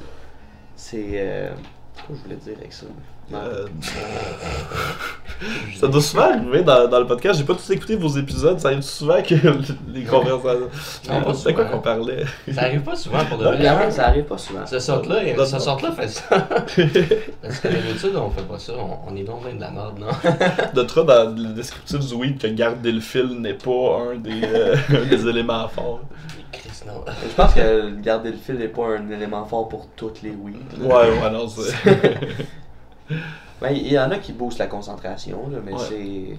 C'est. 0.77 1.07
Euh... 1.15 1.51
Qu'est-ce 1.97 2.09
que 2.09 2.15
je 2.15 2.23
voulais 2.25 2.37
dire 2.37 2.55
avec 2.59 2.73
ça? 2.75 2.87
Euh, 3.33 3.67
ça 5.81 5.89
doit 5.89 6.01
souvent 6.03 6.23
arriver 6.25 6.63
dans, 6.63 6.89
dans 6.89 7.01
le 7.01 7.07
podcast. 7.07 7.39
J'ai 7.39 7.45
pas 7.45 7.55
tous 7.55 7.71
écouté 7.71 7.97
vos 7.97 8.09
épisodes. 8.09 8.59
Ça 8.59 8.69
arrive 8.69 8.83
souvent 8.83 9.23
que 9.23 9.35
les 9.93 10.05
conversations. 10.05 10.69
C'est 11.35 11.55
quoi 11.55 11.65
qu'on 11.67 11.81
parlait? 11.81 12.25
Ça 12.53 12.63
arrive 12.63 12.83
pas 12.83 12.95
souvent 12.97 13.25
pour 13.25 13.39
de 13.39 13.45
vrai. 13.45 13.91
ça 13.91 14.09
arrive 14.09 14.25
pas 14.25 14.39
souvent. 14.39 14.61
Non, 14.61 14.67
ce 14.67 14.75
non. 14.75 15.61
sorte-là 15.61 15.93
fait 15.93 16.09
ça. 16.09 16.23
Parce 17.43 17.61
que 17.61 17.69
d'habitude, 17.69 18.17
on 18.17 18.31
fait 18.31 18.43
pas 18.47 18.59
ça. 18.59 18.73
On, 18.79 19.11
on 19.13 19.17
est 19.17 19.25
donc 19.25 19.45
bien 19.45 19.55
de 19.55 19.61
la 19.61 19.71
merde, 19.71 19.99
non? 19.99 20.07
De 20.75 20.83
trop 20.83 21.03
dans 21.03 21.35
le 21.35 21.55
descriptif 21.55 22.01
du 22.01 22.15
weed 22.15 22.39
que 22.39 22.47
garder 22.49 22.93
le 22.93 23.01
fil 23.01 23.41
n'est 23.41 23.55
pas 23.55 24.01
un 24.13 24.17
des, 24.17 24.43
euh, 24.45 24.77
des 25.09 25.27
éléments 25.27 25.69
forts. 25.69 26.01
Chris, 26.53 26.83
non. 26.87 27.05
Je 27.29 27.35
pense 27.35 27.55
que 27.55 28.01
garder 28.01 28.31
le 28.31 28.37
fil 28.37 28.57
n'est 28.57 28.69
pas 28.69 28.87
un 28.87 29.11
élément 29.11 29.45
fort 29.45 29.69
pour 29.69 29.89
toutes 29.97 30.23
les 30.23 30.31
weeds. 30.31 30.59
Ouais, 30.81 30.93
ouais, 30.93 31.31
non, 31.33 31.49
c'est. 31.49 31.73
Ben, 33.61 33.71
il 33.71 33.87
y 33.93 33.99
en 33.99 34.11
a 34.11 34.19
qui 34.19 34.33
boostent 34.33 34.59
la 34.59 34.67
concentration, 34.67 35.49
là, 35.51 35.59
mais 35.65 35.73
Ouais. 35.73 35.79
c'est. 35.79 36.39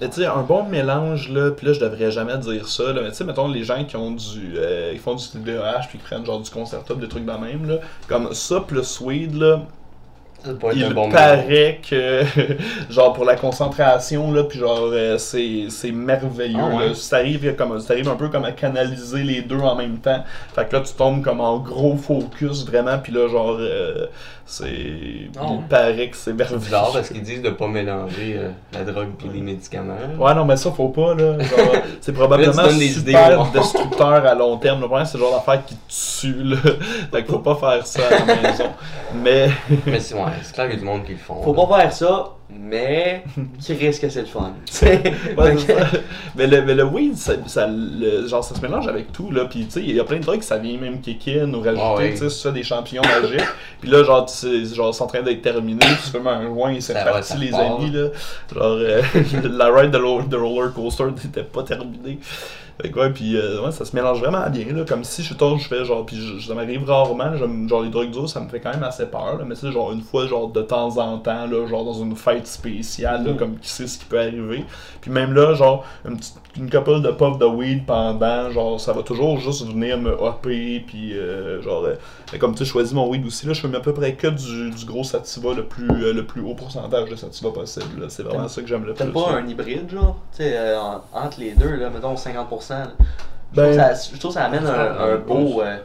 Mais 0.00 0.08
tu 0.08 0.22
sais, 0.22 0.26
un 0.26 0.42
bon 0.42 0.64
mélange, 0.64 1.28
là, 1.28 1.50
puis 1.50 1.66
là, 1.66 1.72
je 1.74 1.80
devrais 1.80 2.10
jamais 2.10 2.38
dire 2.38 2.66
ça, 2.68 2.92
là, 2.92 3.02
mais 3.02 3.10
tu 3.10 3.16
sais, 3.16 3.24
mettons, 3.24 3.48
les 3.48 3.62
gens 3.64 3.84
qui 3.84 3.96
ont 3.96 4.10
du. 4.12 4.54
euh, 4.56 4.90
ils 4.94 4.98
font 5.00 5.14
du 5.14 5.28
TDAH, 5.28 5.80
puis 5.88 5.98
qui 5.98 6.04
prennent 6.04 6.24
genre 6.24 6.40
du 6.40 6.50
concertable, 6.50 7.00
des 7.00 7.08
trucs 7.08 7.26
de 7.26 7.32
même, 7.32 7.68
là, 7.68 7.76
comme 8.08 8.32
ça 8.34 8.60
plus 8.60 9.00
weed, 9.00 9.34
là, 9.36 9.62
Ça 10.44 10.50
il 10.74 10.92
bon 10.94 11.10
paraît 11.10 11.80
que, 11.88 12.22
genre, 12.90 13.12
pour 13.12 13.24
la 13.24 13.36
concentration, 13.36 14.32
là, 14.32 14.44
puis 14.44 14.58
genre, 14.58 14.88
euh, 14.92 15.18
c'est 15.18 15.66
c'est 15.68 15.92
merveilleux, 15.92 16.58
Ah 16.58 16.76
ouais? 16.76 16.88
là. 16.88 16.94
Ça 16.94 17.16
arrive, 17.18 17.54
comme, 17.56 17.78
ça 17.80 17.92
arrive 17.94 18.08
un 18.08 18.16
peu 18.16 18.28
comme 18.28 18.44
à 18.44 18.52
canaliser 18.52 19.22
les 19.22 19.42
deux 19.42 19.58
en 19.60 19.76
même 19.76 19.98
temps. 19.98 20.24
Fait 20.54 20.68
que 20.68 20.74
là, 20.76 20.82
tu 20.82 20.94
tombes 20.94 21.22
comme 21.22 21.40
en 21.40 21.58
gros 21.58 21.96
focus, 21.96 22.64
vraiment, 22.66 22.98
puis 22.98 23.12
là, 23.12 23.28
genre, 23.28 23.56
euh, 23.60 24.06
c'est. 24.46 24.68
Il 24.70 25.30
paraît 25.68 26.08
que 26.10 26.16
c'est 26.16 26.24
C'est 26.24 26.32
merveilleux. 26.34 26.58
bizarre 26.60 26.92
parce 26.92 27.08
qu'ils 27.08 27.22
disent 27.22 27.42
de 27.42 27.50
pas 27.50 27.68
mélanger 27.68 28.36
euh, 28.38 28.50
la 28.72 28.84
drogue 28.84 29.10
puis 29.18 29.28
les 29.32 29.40
médicaments. 29.40 29.96
Ouais, 30.18 30.34
non, 30.34 30.44
mais 30.44 30.56
ça, 30.56 30.70
faut 30.72 30.88
pas, 30.88 31.14
là. 31.14 31.36
C'est 32.00 32.12
probablement 32.12 32.66
des 32.66 32.88
super 32.88 33.32
idées, 33.32 33.58
destructeur 33.58 34.26
à 34.26 34.34
long 34.34 34.56
terme. 34.58 34.80
Le 34.80 34.86
problème, 34.86 35.06
c'est 35.06 35.18
le 35.18 35.24
genre 35.24 35.34
d'affaire 35.34 35.64
qui 35.64 35.74
te 35.76 36.20
tue, 36.20 36.42
là. 36.42 36.56
Fait 37.12 37.22
qu'il 37.22 37.32
faut 37.32 37.38
pas 37.38 37.54
faire 37.54 37.86
ça 37.86 38.00
à 38.08 38.24
la 38.26 38.42
maison. 38.42 38.64
Mais, 39.14 39.48
Mais 39.86 40.00
c'est 40.00 40.14
ouais, 40.14 40.22
c'est 40.42 40.52
clair 40.54 40.66
qu'il 40.66 40.74
y 40.74 40.78
a 40.78 40.80
du 40.80 40.86
monde 40.86 41.04
qui 41.04 41.12
le 41.12 41.18
font. 41.18 41.40
Faut 41.42 41.54
là. 41.54 41.66
pas 41.66 41.80
faire 41.80 41.92
ça, 41.92 42.30
mais 42.60 43.24
qui 43.60 43.74
risque 43.74 44.02
que 44.02 44.08
c'est 44.08 44.20
le 44.20 44.26
fun. 44.26 44.52
ouais, 44.82 45.56
c'est 45.58 45.76
mais, 46.36 46.46
le, 46.46 46.62
mais 46.62 46.74
le 46.74 46.84
weed, 46.84 47.16
ça, 47.16 47.34
ça, 47.46 47.66
le- 47.68 48.26
genre, 48.26 48.44
ça 48.44 48.54
se 48.54 48.60
mélange 48.60 48.88
avec 48.88 49.12
tout, 49.12 49.30
là. 49.30 49.44
Puis, 49.46 49.64
tu 49.66 49.70
sais, 49.72 49.80
il 49.82 49.94
y 49.94 50.00
a 50.00 50.04
plein 50.04 50.18
de 50.18 50.24
trucs, 50.24 50.42
ça 50.42 50.58
vient 50.58 50.78
même 50.78 51.00
kick-in 51.00 51.52
ou 51.52 51.60
rajouter, 51.60 52.14
Ah 52.46 52.50
des 52.50 52.62
champignons 52.62 53.02
magiques. 53.02 53.46
Puis 53.80 53.90
là, 53.90 54.04
genre, 54.04 54.26
tu 54.26 54.34
sais, 54.34 54.74
genre, 54.74 54.94
c'est 54.94 55.02
en 55.02 55.06
train 55.06 55.22
d'être 55.22 55.42
terminé, 55.42 55.84
tu 56.04 56.10
fais 56.10 56.18
un 56.26 56.46
joint, 56.46 56.74
c'est 56.80 56.92
Ça 56.92 57.04
va, 57.04 57.12
parti, 57.12 57.36
les 57.38 57.54
amis, 57.54 57.90
là. 57.90 58.08
Genre, 58.54 58.62
euh, 58.64 59.02
la 59.44 59.68
ride 59.72 59.90
de, 59.90 60.28
de 60.28 60.36
roller 60.36 60.72
coaster 60.72 61.04
n'était 61.04 61.42
pas 61.44 61.62
terminée. 61.62 62.18
Fait 62.82 62.90
que 62.90 62.98
ouais, 62.98 63.10
puis 63.10 63.36
euh, 63.36 63.62
ouais, 63.64 63.70
ça 63.70 63.84
se 63.84 63.94
mélange 63.94 64.18
vraiment 64.18 64.50
bien, 64.50 64.64
là. 64.74 64.84
Comme 64.84 65.04
si 65.04 65.22
je 65.22 65.34
tombe, 65.34 65.58
je 65.60 65.68
fais 65.68 65.84
genre, 65.84 66.04
puis 66.04 66.16
je- 66.16 66.44
ça 66.46 66.52
m'arrive 66.54 66.84
rarement, 66.84 67.36
genre 67.68 67.82
les 67.82 67.90
drogues 67.90 68.10
dures, 68.10 68.28
ça 68.28 68.40
me 68.40 68.48
fait 68.48 68.58
quand 68.58 68.72
même 68.72 68.82
assez 68.82 69.06
peur, 69.06 69.38
là. 69.38 69.44
Mais 69.46 69.54
sais, 69.54 69.70
genre 69.70 69.92
une 69.92 70.02
fois, 70.02 70.26
genre 70.26 70.48
de 70.48 70.62
temps 70.62 70.98
en 70.98 71.18
temps, 71.18 71.46
là, 71.46 71.66
genre 71.68 71.84
dans 71.84 71.92
une 72.02 72.16
fête 72.16 72.46
spéciale, 72.48 73.24
là, 73.24 73.30
Mhm. 73.32 73.36
comme 73.38 73.58
qui 73.58 73.68
sait 73.68 73.86
ce 73.86 73.98
qui 74.00 74.04
peut 74.06 74.18
arriver. 74.18 74.64
Puis 75.00 75.10
même 75.12 75.32
là, 75.32 75.54
genre, 75.54 75.84
une, 76.04 76.16
petite, 76.16 76.34
une 76.56 76.68
couple 76.68 77.00
de 77.02 77.10
puffs 77.12 77.38
de 77.38 77.46
weed 77.46 77.86
pendant, 77.86 78.50
genre, 78.50 78.80
ça 78.80 78.92
va 78.92 79.02
toujours 79.02 79.38
juste 79.38 79.64
venir 79.66 79.96
me 79.98 80.10
hopper, 80.10 80.82
puis 80.86 81.14
euh, 81.16 81.62
genre, 81.62 81.84
euh, 81.84 81.94
mais 82.32 82.38
comme 82.38 82.52
tu 82.52 82.58
sais, 82.58 82.64
je 82.64 82.70
choisis 82.70 82.92
mon 82.92 83.08
weed 83.08 83.24
aussi, 83.26 83.46
là, 83.46 83.52
je 83.52 83.60
fais 83.66 83.76
à 83.76 83.80
peu 83.80 83.92
près 83.92 84.14
que 84.14 84.26
du, 84.28 84.70
du 84.70 84.84
gros 84.86 85.04
sativa, 85.04 85.54
le 85.54 85.66
plus, 85.66 85.88
euh, 86.04 86.12
le 86.12 86.24
plus 86.26 86.40
haut 86.40 86.54
pourcentage 86.54 87.08
de 87.10 87.16
sativa 87.16 87.50
possible, 87.50 88.00
là. 88.00 88.06
C'est 88.08 88.22
vraiment 88.22 88.48
ça 88.48 88.60
que 88.62 88.66
j'aime 88.68 88.84
le 88.84 88.94
plus. 88.94 89.04
T'aimes 89.04 89.12
pas 89.12 89.32
là. 89.32 89.38
un 89.38 89.46
hybride, 89.46 89.90
genre? 89.90 90.16
Tu 90.36 90.42
sais, 90.44 90.56
euh, 90.56 90.78
en- 90.80 91.02
entre 91.12 91.40
les 91.40 91.52
deux, 91.52 91.76
là, 91.76 91.90
mettons 91.90 92.14
50%. 92.16 92.70
là. 92.70 92.86
Je, 93.54 93.56
Ben- 93.60 93.64
trouve 93.76 93.76
ça, 93.94 94.10
je 94.14 94.18
trouve 94.18 94.32
ça 94.32 94.44
amène 94.44 94.66
un, 94.66 94.98
un 94.98 95.16
beau. 95.18 95.60
euh, 95.62 95.76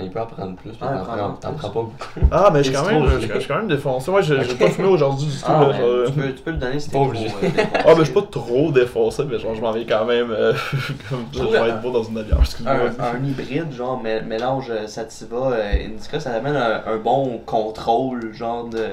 Il 0.00 0.10
peut 0.10 0.20
en 0.20 0.26
prendre 0.26 0.54
plus, 0.56 0.70
mais 0.80 0.86
Ouais, 0.86 0.94
t'en 1.40 1.52
prends, 1.54 1.68
pas 1.68 1.68
beaucoup. 1.68 1.94
Ah, 2.30 2.50
mais 2.52 2.62
je 2.62 2.68
suis 2.70 2.72
quand, 2.78 2.86
même, 2.86 3.08
je, 3.08 3.26
je 3.26 3.38
suis 3.40 3.48
quand 3.48 3.56
même 3.56 3.66
défoncé. 3.66 4.10
Ouais, 4.12 4.22
j'ai 4.22 4.44
j'ai 4.44 4.54
pas 4.54 4.68
fumé 4.70 4.86
aujourd'hui 4.86 5.26
du 5.26 5.32
tout. 5.38 5.44
Ah, 5.46 5.60
là, 5.60 5.66
ben, 5.70 5.76
genre, 5.76 6.06
tu, 6.06 6.12
peux, 6.12 6.32
tu 6.34 6.42
peux 6.42 6.50
le 6.52 6.56
donner 6.58 6.78
si 6.78 6.90
t'es 6.90 6.96
obligé. 6.98 7.26
euh. 7.26 7.48
Ah, 7.74 7.88
mais 7.94 7.98
je 7.98 8.04
suis 8.04 8.12
pas 8.14 8.22
trop 8.30 8.70
défoncé, 8.70 9.24
mais 9.24 9.38
genre, 9.40 9.54
je 9.56 9.60
m'en 9.60 9.72
vais 9.72 9.84
quand 9.86 10.04
même. 10.04 10.30
euh, 10.30 10.52
comme 11.10 11.24
je 11.32 11.42
vais 11.42 11.58
un- 11.58 11.66
être 11.66 11.82
beau 11.82 11.90
dans 11.90 12.04
une 12.04 12.24
excuse-moi. 12.40 12.72
un, 13.00 13.16
un 13.16 13.24
hybride, 13.24 13.72
genre 13.72 14.00
mé- 14.00 14.22
mélange 14.24 14.70
euh, 14.70 14.86
sativa, 14.86 15.50
euh, 15.52 15.86
indica, 15.86 16.20
ça 16.20 16.32
amène 16.34 16.54
un, 16.56 16.82
un 16.86 16.96
bon 16.98 17.40
contrôle, 17.44 18.32
genre 18.32 18.66
de, 18.68 18.84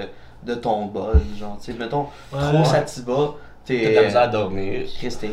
de 0.44 0.56
ton 0.56 0.86
bol. 0.86 1.22
Genre, 1.38 1.58
tu 1.64 1.72
sais, 1.72 1.78
mettons, 1.78 2.08
Ouais. 2.34 2.40
trop 2.40 2.64
sativa, 2.66 3.14
T'as 3.68 3.74
de 3.76 3.84
la 3.84 3.90
t'es. 4.02 4.06
misère 4.06 4.22
à 4.22 4.28
dormir. 4.28 4.82
Chris, 4.98 5.16
t'es. 5.22 5.30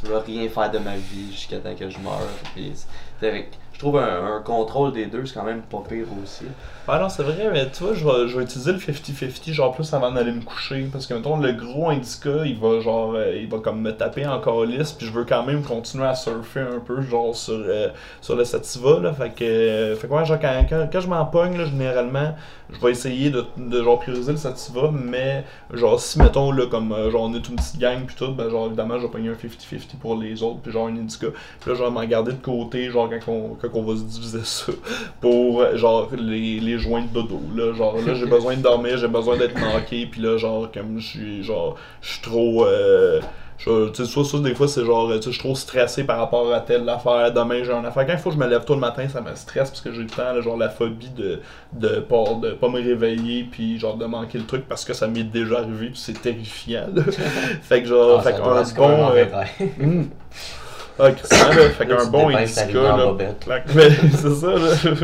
Tu 0.00 0.06
vas 0.10 0.20
rien 0.20 0.48
faire 0.48 0.70
de 0.70 0.78
ma 0.78 0.96
vie 0.96 1.30
jusqu'à 1.32 1.58
temps 1.58 1.74
que 1.78 1.88
je 1.88 1.98
meure. 1.98 2.20
Puis, 2.54 2.72
c'est- 2.74 3.26
avec- 3.28 3.52
je 3.74 3.78
trouve 3.80 3.98
un, 3.98 4.40
contrôle 4.44 4.92
des 4.92 5.06
deux, 5.06 5.26
c'est 5.26 5.34
quand 5.34 5.44
même 5.44 5.62
pas 5.62 5.82
pire 5.88 6.06
aussi. 6.22 6.44
Ouais, 6.86 6.98
non, 7.00 7.08
c'est 7.08 7.24
vrai, 7.24 7.50
mais 7.52 7.68
tu 7.70 7.82
vois, 7.82 7.94
je 7.94 8.04
vais, 8.04 8.28
je 8.28 8.38
vais 8.38 8.44
utiliser 8.44 8.72
le 8.72 8.78
50-50 8.78 9.52
genre 9.52 9.74
plus 9.74 9.92
avant 9.92 10.12
d'aller 10.12 10.30
me 10.30 10.42
coucher. 10.42 10.88
Parce 10.92 11.06
que, 11.06 11.14
mettons, 11.14 11.38
le 11.38 11.52
gros 11.52 11.90
indica, 11.90 12.44
il 12.44 12.56
va 12.56 12.80
genre, 12.80 13.14
euh, 13.14 13.36
il 13.36 13.48
va 13.48 13.58
comme 13.58 13.80
me 13.80 13.90
taper 13.90 14.26
en 14.26 14.40
calice, 14.40 14.92
puis 14.92 15.06
je 15.06 15.12
veux 15.12 15.24
quand 15.24 15.44
même 15.44 15.62
continuer 15.62 16.06
à 16.06 16.14
surfer 16.14 16.60
un 16.60 16.78
peu, 16.78 17.02
genre 17.02 17.34
sur, 17.34 17.54
euh, 17.54 17.88
sur 18.20 18.36
le 18.36 18.44
sativa, 18.44 19.00
là. 19.00 19.12
Fait 19.12 19.30
que, 19.30 19.44
euh, 19.44 19.96
fait 19.96 20.06
que 20.06 20.12
ouais, 20.12 20.24
genre, 20.24 20.38
quand, 20.40 20.66
quand, 20.70 21.00
je 21.00 21.08
m'en 21.08 21.26
pogne, 21.26 21.58
là, 21.58 21.64
généralement, 21.64 22.34
je 22.74 22.80
vais 22.80 22.90
essayer 22.92 23.30
de, 23.30 23.44
de 23.56 23.82
genre 23.82 23.98
prioriser 24.00 24.32
le 24.32 24.38
sativa, 24.38 24.90
mais 24.92 25.44
genre, 25.72 26.00
si, 26.00 26.18
mettons, 26.18 26.50
là, 26.50 26.66
comme, 26.66 26.92
euh, 26.92 27.10
genre, 27.10 27.22
on 27.22 27.34
est 27.34 27.48
une 27.48 27.56
petite 27.56 27.78
gang, 27.78 28.04
puis 28.04 28.16
tout, 28.16 28.32
ben, 28.32 28.50
genre, 28.50 28.66
évidemment, 28.66 28.98
je 28.98 29.06
vais 29.06 29.12
pogner 29.12 29.28
un 29.28 29.34
50-50 29.34 29.96
pour 30.00 30.16
les 30.16 30.42
autres, 30.42 30.60
puis 30.60 30.72
genre, 30.72 30.88
un 30.88 30.96
indica. 30.96 31.28
Puis 31.60 31.70
là, 31.70 31.76
vais 31.76 31.90
m'en 31.90 32.04
garder 32.04 32.32
de 32.32 32.42
côté, 32.42 32.90
genre, 32.90 33.08
quand 33.08 33.32
on, 33.32 33.56
quand 33.60 33.68
on 33.74 33.82
va 33.82 33.96
se 33.96 34.02
diviser 34.02 34.44
ça, 34.44 34.72
pour, 35.20 35.60
euh, 35.60 35.76
genre, 35.76 36.10
les, 36.16 36.60
les 36.60 36.78
joints 36.78 37.02
de 37.02 37.08
dodo, 37.08 37.40
là. 37.54 37.72
Genre, 37.74 37.96
là, 38.06 38.14
j'ai 38.14 38.26
besoin 38.30 38.56
de 38.56 38.62
dormir, 38.62 38.98
j'ai 38.98 39.08
besoin 39.08 39.36
d'être 39.36 39.58
manqué, 39.58 40.06
puis 40.06 40.20
là, 40.20 40.36
genre, 40.36 40.70
comme 40.72 40.98
je 40.98 41.06
suis, 41.06 41.42
genre, 41.44 41.76
je 42.00 42.12
suis 42.12 42.22
trop. 42.22 42.66
Euh, 42.66 43.20
je- 43.58 43.88
tu 43.90 44.04
sais, 44.04 44.10
soit, 44.10 44.24
soit 44.24 44.40
des 44.40 44.54
fois, 44.54 44.68
c'est 44.68 44.84
genre, 44.84 45.08
tu 45.08 45.14
sais, 45.16 45.22
je 45.26 45.30
suis 45.30 45.38
trop 45.38 45.54
stressé 45.54 46.04
par 46.04 46.18
rapport 46.18 46.52
à 46.52 46.60
telle 46.60 46.88
affaire. 46.88 47.32
Demain, 47.32 47.62
j'ai 47.64 47.72
une 47.72 47.86
affaire. 47.86 48.06
Quand 48.06 48.12
il 48.12 48.18
faut 48.18 48.30
que 48.30 48.34
je 48.36 48.40
me 48.40 48.46
lève 48.48 48.64
tôt 48.64 48.74
le 48.74 48.80
matin, 48.80 49.08
ça 49.08 49.20
me 49.20 49.34
stresse 49.34 49.70
parce 49.70 49.80
que 49.80 49.92
j'ai 49.92 50.02
le 50.02 50.08
temps, 50.08 50.32
là, 50.32 50.40
genre, 50.40 50.56
la 50.56 50.68
phobie 50.68 51.10
de, 51.10 51.40
de, 51.72 52.00
pas, 52.00 52.24
de 52.42 52.50
pas 52.52 52.68
me 52.68 52.82
réveiller, 52.82 53.44
puis 53.50 53.78
genre, 53.78 53.96
de 53.96 54.06
manquer 54.06 54.38
le 54.38 54.44
truc 54.46 54.66
parce 54.68 54.84
que 54.84 54.92
ça 54.92 55.06
m'est 55.06 55.24
déjà 55.24 55.58
arrivé, 55.58 55.86
puis 55.88 55.98
c'est 55.98 56.20
terrifiant, 56.20 56.86
là. 56.94 57.02
fait 57.62 57.82
que, 57.82 57.88
genre, 57.88 58.18
Ah, 58.20 58.22
fait 58.22 58.32
ça 58.32 58.36
qu'un 58.38 58.42
bon. 58.74 59.10
euh, 59.10 59.26
hum. 59.80 60.08
Ah, 60.96 61.10
Christian, 61.10 61.48
là, 61.48 61.70
fait 61.70 61.86
qu'un 61.86 61.96
tu 62.04 62.10
bon 62.10 62.28
indica, 62.28 62.64
là. 62.82 62.94
c'est 64.12 64.34
ça, 64.34 64.52
là. 64.52 64.94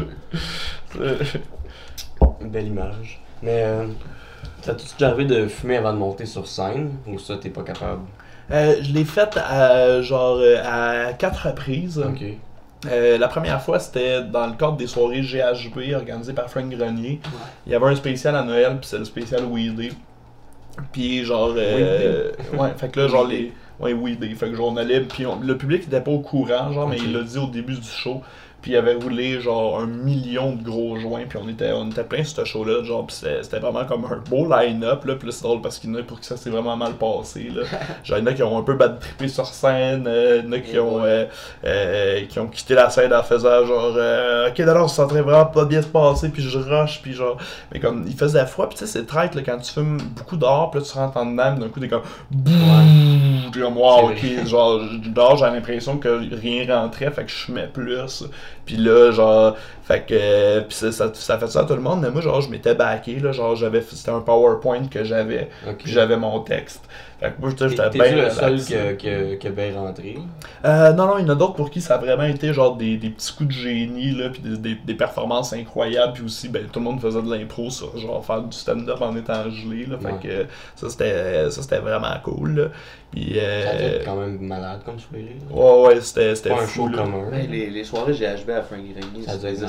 Une 2.40 2.48
belle 2.50 2.66
image. 2.68 3.20
Mais 3.42 3.62
euh, 3.64 3.86
ça 4.62 4.74
t'est 4.74 4.84
déjà 4.98 5.08
arrivé 5.08 5.24
de 5.24 5.46
fumer 5.48 5.78
avant 5.78 5.92
de 5.92 5.98
monter 5.98 6.26
sur 6.26 6.46
scène 6.46 6.92
ou 7.06 7.18
ça 7.18 7.36
t'es 7.38 7.48
pas 7.50 7.62
capable? 7.62 8.02
Euh, 8.52 8.76
je 8.82 8.92
l'ai 8.92 9.04
faite 9.04 9.36
à, 9.36 10.02
genre 10.02 10.38
euh, 10.40 10.56
à 10.64 11.12
quatre 11.12 11.46
reprises. 11.48 11.98
Euh, 12.90 13.18
la 13.18 13.28
première 13.28 13.60
fois, 13.62 13.78
c'était 13.78 14.22
dans 14.22 14.46
le 14.46 14.54
cadre 14.54 14.76
des 14.76 14.86
soirées 14.86 15.20
GHB 15.20 15.94
organisées 15.94 16.32
par 16.32 16.48
Frank 16.48 16.68
Grenier. 16.70 17.20
Il 17.66 17.72
y 17.72 17.74
avait 17.74 17.86
un 17.86 17.94
spécial 17.94 18.34
à 18.34 18.42
Noël, 18.42 18.78
puis 18.80 18.88
c'est 18.88 18.98
le 18.98 19.04
spécial 19.04 19.42
Weedé. 19.44 19.92
Puis 20.92 21.24
genre, 21.24 21.52
euh, 21.56 22.30
ouais, 22.54 22.70
fait 22.76 22.88
que 22.90 23.00
là, 23.00 23.08
genre 23.08 23.26
les, 23.26 23.52
ouais, 23.80 23.92
Weedé. 23.92 24.34
Fait 24.34 24.48
que 24.48 24.54
genre 24.56 24.72
on 24.72 24.76
allait, 24.78 25.00
puis 25.02 25.26
on- 25.26 25.38
le 25.40 25.56
public 25.58 25.82
était 25.84 26.00
pas 26.00 26.10
au 26.10 26.20
courant, 26.20 26.72
genre, 26.72 26.88
mais 26.88 26.96
il 26.96 27.12
l'a 27.12 27.22
dit 27.22 27.38
au 27.38 27.46
début 27.48 27.74
du 27.74 27.86
show. 27.88 28.22
Puis 28.62 28.72
il 28.72 28.76
avait 28.76 28.94
roulé 28.94 29.40
genre 29.40 29.80
un 29.80 29.86
million 29.86 30.52
de 30.54 30.62
gros 30.62 30.98
joints, 30.98 31.24
puis 31.28 31.38
on 31.42 31.48
était, 31.48 31.72
on 31.72 31.88
était 31.90 32.04
plein 32.04 32.22
sur 32.24 32.36
ce 32.36 32.44
show-là, 32.44 32.82
genre, 32.84 33.06
c'était 33.10 33.58
vraiment 33.58 33.84
comme 33.84 34.04
un 34.04 34.22
beau 34.28 34.48
line-up, 34.48 35.04
là, 35.04 35.14
c'est 35.30 35.42
drôle 35.42 35.60
parce 35.62 35.78
qu'il 35.78 35.90
y 35.90 35.92
en 35.94 35.98
a 35.98 36.02
pour 36.02 36.20
que 36.20 36.26
ça 36.26 36.36
s'est 36.36 36.50
vraiment 36.50 36.76
mal 36.76 36.92
passé, 36.94 37.50
là. 37.54 37.62
Genre, 38.04 38.18
il 38.18 38.20
y 38.20 38.24
en 38.24 38.26
a 38.26 38.32
qui 38.34 38.42
ont 38.42 38.58
un 38.58 38.62
peu 38.62 38.74
bad 38.74 38.98
trippé 39.00 39.28
sur 39.28 39.46
scène, 39.46 40.06
euh, 40.06 40.40
il 40.42 40.46
y 40.46 40.48
en 40.48 40.52
a 40.52 40.58
qui 40.60 40.76
Et 40.76 40.78
ont, 40.78 40.96
ouais. 40.96 41.08
euh, 41.08 41.26
euh, 41.64 42.26
qui 42.26 42.38
ont 42.38 42.46
quitté 42.48 42.74
la 42.74 42.90
scène 42.90 43.12
en 43.12 43.22
faisant 43.22 43.64
genre, 43.66 43.94
euh, 43.96 44.48
ok, 44.48 44.60
d'accord, 44.62 44.90
ça 44.90 45.08
serait 45.08 45.22
vraiment 45.22 45.46
pas 45.46 45.64
bien 45.64 45.82
se 45.82 45.86
passer, 45.88 46.28
puis 46.28 46.42
je 46.42 46.58
rush, 46.58 47.00
puis 47.02 47.12
genre, 47.12 47.36
mais 47.72 47.80
comme, 47.80 48.04
il 48.06 48.14
faisait 48.16 48.46
froid, 48.46 48.68
puis 48.68 48.78
tu 48.78 48.86
sais, 48.86 48.90
c'est 48.92 49.06
traite, 49.06 49.34
là, 49.34 49.42
quand 49.44 49.58
tu 49.58 49.72
fumes 49.72 49.98
beaucoup 50.16 50.36
dehors, 50.36 50.70
puis 50.70 50.80
là, 50.80 50.86
tu 50.86 50.98
rentres 50.98 51.16
en 51.16 51.26
puis 51.26 51.36
d'un 51.60 51.68
coup, 51.68 51.80
t'es 51.80 51.88
comme, 51.88 52.02
bouh, 52.30 52.50
puis 53.50 53.60
comme, 53.60 53.76
wow, 53.76 54.12
C'est 54.20 54.38
ok, 54.40 54.46
genre, 54.46 54.80
dehors, 55.06 55.36
j'ai 55.36 55.44
l'impression 55.46 55.98
que 55.98 56.08
rien 56.34 56.66
rentrait, 56.74 57.10
fait 57.10 57.24
que 57.24 57.30
je 57.30 57.36
fumais 57.36 57.68
plus, 57.68 58.24
puis 58.64 58.76
là, 58.76 59.10
genre, 59.12 59.56
fait 59.84 60.06
que, 60.06 60.14
euh, 60.14 60.60
puis 60.62 60.76
ça, 60.76 60.92
ça, 60.92 61.10
ça 61.12 61.38
fait 61.38 61.48
ça 61.48 61.60
à 61.60 61.64
tout 61.64 61.74
le 61.74 61.80
monde, 61.80 62.00
mais 62.02 62.10
moi, 62.10 62.20
genre, 62.20 62.40
je 62.40 62.48
m'étais 62.48 62.74
backé, 62.74 63.18
là, 63.20 63.32
genre, 63.32 63.56
j'avais, 63.56 63.82
c'était 63.82 64.10
un 64.10 64.20
PowerPoint 64.20 64.86
que 64.88 65.04
j'avais, 65.04 65.50
puis 65.78 65.90
j'avais 65.90 66.16
mon 66.16 66.40
texte. 66.40 66.88
Fait 67.20 67.33
que 67.33 67.40
moi, 67.40 67.50
j'étais 67.50 67.90
bien 67.90 68.16
le 68.24 68.30
seul 68.30 68.61
qui 68.61 68.74
a- 68.74 69.50
bien 69.50 69.74
rentré? 69.74 70.16
Euh, 70.64 70.92
non, 70.94 71.06
non, 71.06 71.18
il 71.18 71.26
y 71.26 71.28
en 71.28 71.33
a 71.33 71.35
d'autres 71.35 71.52
pour 71.54 71.68
qui 71.70 71.80
ça 71.83 71.96
a 71.96 71.98
vraiment 71.98 72.24
été 72.24 72.52
genre 72.54 72.76
des, 72.76 72.96
des 72.96 73.11
petits 73.11 73.33
coups 73.35 73.48
de 73.54 73.61
génie, 73.61 74.12
là, 74.12 74.30
puis 74.30 74.40
des, 74.40 74.56
des, 74.56 74.74
des 74.74 74.94
performances 74.94 75.52
incroyables, 75.52 76.14
puis 76.14 76.24
aussi, 76.24 76.48
ben, 76.48 76.62
tout 76.72 76.80
le 76.80 76.85
monde 76.87 77.00
faisait 77.00 77.20
de 77.20 77.30
l'impro 77.30 77.68
sur 77.68 77.96
genre 77.98 78.24
faire 78.24 78.40
du 78.42 78.56
stand-up 78.56 79.02
en 79.02 79.14
étant 79.16 79.50
gelé, 79.50 79.85
là, 79.87 79.98
fait 79.98 80.06
Ouais. 80.06 80.12
que 80.22 80.46
ça 80.76 80.88
c'était 80.88 81.50
ça 81.50 81.61
c'était 81.62 81.78
vraiment 81.78 82.14
cool, 82.24 82.54
là. 82.56 82.64
Puis, 83.12 83.33
euh, 83.37 83.98
Ça 83.98 84.04
quand 84.04 84.16
même 84.16 84.38
malade 84.40 84.80
comme 84.85 84.98
soirée. 84.98 85.37
là. 85.50 85.56
ouais, 85.56 85.87
ouais, 85.88 86.00
c'était 86.00 86.35
c'était 86.37 86.50
Pas 86.50 86.56
un 86.62 86.66
fou, 86.66 86.87
show 86.87 86.88
là. 86.88 87.02
commun. 87.02 87.28
Ouais, 87.33 87.46
les, 87.50 87.68
les 87.68 87.85
soirées 87.85 88.12
GHB 88.14 88.50
à 88.50 88.62
Frank 88.62 88.78
Grenier, 88.78 89.26
Ça 89.26 89.37
belles 89.37 89.56
c'est- 89.59 89.66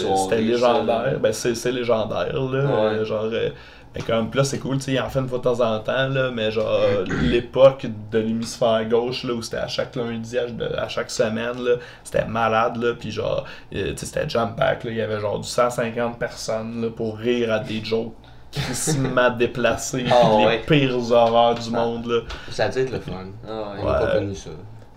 soirées. 0.00 0.16
C'était 0.22 0.36
ça, 0.36 0.40
légendaire. 0.40 1.18
Ben, 1.20 1.32
c'est 1.32 1.54
c'est 1.54 1.70
légendaire, 1.72 2.32
là. 2.40 2.92
Ouais. 2.98 3.04
Genre, 3.04 3.24
euh, 3.24 3.50
ben, 3.98 4.04
comme, 4.06 4.30
là, 4.34 4.44
c'est 4.44 4.58
cool, 4.58 4.76
tu 4.78 4.84
sais, 4.84 4.92
il 4.92 5.00
en 5.00 5.08
fait 5.08 5.18
une 5.18 5.28
fois 5.28 5.38
de 5.38 5.42
temps 5.44 5.60
en 5.60 5.78
temps, 5.80 6.08
là, 6.08 6.30
mais 6.30 6.50
genre, 6.50 6.80
l'époque 7.22 7.86
de 8.10 8.18
l'hémisphère 8.18 8.88
gauche, 8.88 9.24
là, 9.24 9.34
où 9.34 9.42
c'était 9.42 9.56
à 9.58 9.68
chaque 9.68 9.94
lundi, 9.96 10.36
à, 10.38 10.44
à 10.82 10.88
chaque 10.88 11.10
semaine, 11.10 11.62
là, 11.64 11.76
c'était 12.04 12.24
malade, 12.24 12.76
là, 12.76 12.94
puis 12.98 13.10
genre, 13.10 13.44
euh, 13.74 13.90
tu 13.92 13.98
sais, 13.98 14.06
c'était 14.06 14.28
jam-pack, 14.28 14.84
là, 14.84 14.90
il 14.90 14.96
y 14.96 15.00
avait 15.02 15.20
genre 15.20 15.38
du 15.40 15.48
150 15.48 16.18
personnes, 16.18 16.82
là, 16.82 16.88
pour 16.90 17.16
rire 17.18 17.52
à 17.52 17.58
des 17.58 17.84
jokes 17.84 18.14
crissement 18.52 19.30
déplacés, 19.38 20.06
Ah, 20.10 20.30
les 20.38 20.46
ouais. 20.46 20.62
pires 20.66 21.12
horreurs 21.12 21.54
du 21.56 21.68
Ah. 21.74 21.76
monde, 21.78 22.06
là. 22.06 22.20
Ça 22.50 22.64
a 22.64 22.68
dû 22.70 22.78
être 22.78 22.92
le 22.92 23.00
fun. 23.00 23.12
Ah 23.46 23.50
On 23.50 23.78
ouais. 23.78 23.84
n'a 23.84 23.98
pas 23.98 24.04
Ouais. 24.06 24.12
connu 24.20 24.34
ça. 24.34 24.50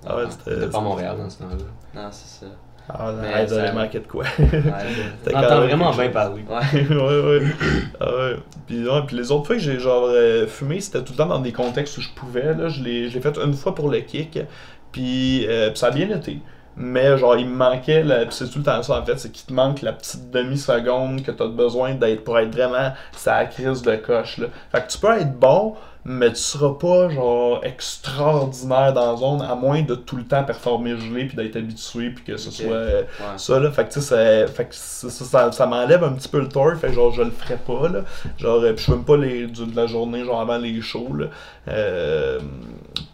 Ah 0.07 0.15
ouais, 0.15 0.23
c'était- 0.29 0.57
était 0.57 0.67
pas 0.69 0.79
Montréal 0.79 1.15
dans 1.17 1.29
ce 1.29 1.39
temps-là. 1.39 2.01
Non, 2.01 2.07
c'est 2.11 2.45
ça. 2.45 2.51
Ah, 2.97 3.11
Mais 3.21 3.47
ça- 3.47 3.65
les 3.65 3.71
manquer 3.71 3.99
de 3.99 4.07
quoi. 4.07 4.23
Ouais, 4.39 4.45
même 5.33 5.45
vraiment 5.45 5.91
bien 5.91 6.09
parler. 6.09 6.43
ouais. 6.47 6.87
ouais, 6.89 7.21
ouais. 7.21 7.39
Ouais. 8.01 8.35
Puis, 8.67 8.87
ouais, 8.87 9.01
puis 9.07 9.15
les 9.17 9.31
autres 9.31 9.47
fois 9.47 9.55
que 9.55 9.61
j'ai 9.61 9.79
genre 9.79 10.05
euh, 10.09 10.47
fumé, 10.47 10.79
c'était 10.81 11.03
tout 11.03 11.13
le 11.13 11.17
temps 11.17 11.25
dans 11.27 11.39
des 11.39 11.51
contextes 11.51 11.97
où 11.97 12.01
je 12.01 12.09
pouvais. 12.15 12.53
Là. 12.53 12.67
Je 12.69 12.83
l'ai 12.83 13.09
je 13.09 13.15
l'ai 13.15 13.21
fait 13.21 13.37
une 13.37 13.53
fois 13.53 13.75
pour 13.75 13.89
le 13.89 13.99
kick. 13.99 14.39
Puis, 14.91 15.45
euh, 15.47 15.69
puis 15.69 15.79
ça 15.79 15.87
a 15.87 15.91
bien 15.91 16.09
été. 16.09 16.39
Mais 16.77 17.17
genre, 17.17 17.35
il 17.35 17.47
me 17.47 17.55
manquait, 17.55 18.01
la... 18.03 18.29
c'est 18.31 18.49
tout 18.49 18.59
le 18.59 18.63
temps 18.63 18.81
ça 18.81 18.99
en 18.99 19.05
fait, 19.05 19.17
c'est 19.19 19.29
qu'il 19.31 19.45
te 19.45 19.53
manque 19.53 19.81
la 19.81 19.91
petite 19.91 20.31
demi-seconde 20.31 21.21
que 21.21 21.31
tu 21.31 21.43
as 21.43 21.47
besoin 21.47 21.95
d'être 21.95 22.23
pour 22.23 22.39
être 22.39 22.53
vraiment 22.55 22.93
sa 23.11 23.45
crise 23.45 23.81
de 23.81 23.95
coche. 23.97 24.37
Là. 24.37 24.47
Fait 24.71 24.81
que 24.81 24.87
tu 24.91 24.97
peux 24.97 25.11
être 25.19 25.37
bon, 25.37 25.75
mais 26.03 26.29
tu 26.29 26.37
seras 26.41 26.73
pas 26.73 27.09
genre 27.09 27.59
extraordinaire 27.63 28.93
dans 28.93 29.11
la 29.11 29.17
zone, 29.17 29.41
à 29.41 29.55
moins 29.55 29.81
de 29.83 29.95
tout 29.95 30.15
le 30.17 30.23
temps 30.23 30.43
performer 30.43 30.97
gelé 30.97 31.25
puis 31.25 31.35
d'être 31.37 31.55
habitué 31.55 32.09
puis 32.09 32.23
que 32.23 32.37
ce 32.37 32.49
soit 32.51 32.71
euh, 32.73 33.01
Ouais. 33.01 33.25
ça 33.37 33.59
là. 33.59 33.71
Fait 33.71 33.85
que 33.85 33.93
tu 33.93 34.01
sais 34.01 34.47
ça, 34.47 34.63
ça, 34.71 35.09
ça, 35.09 35.25
ça- 35.25 35.51
ça 35.51 35.65
m'enlève 35.67 36.03
un 36.03 36.13
petit 36.13 36.27
peu 36.29 36.39
le 36.39 36.49
tour 36.49 36.73
fait 36.79 36.87
que 36.87 36.93
genre 36.93 37.11
je 37.11 37.21
le 37.21 37.31
ferais 37.31 37.57
pas 37.57 37.87
là. 37.89 37.99
Genre 38.37 38.59
euh, 38.63 38.73
puis 38.73 38.85
je 38.85 38.91
fume 38.91 39.03
pas 39.05 39.17
les 39.17 39.47
du, 39.47 39.65
de 39.65 39.75
la 39.75 39.85
journée 39.87 40.23
genre 40.25 40.41
avant 40.41 40.57
les 40.57 40.81
shows 40.81 41.13
là. 41.13 41.25
Euh, 41.67 42.39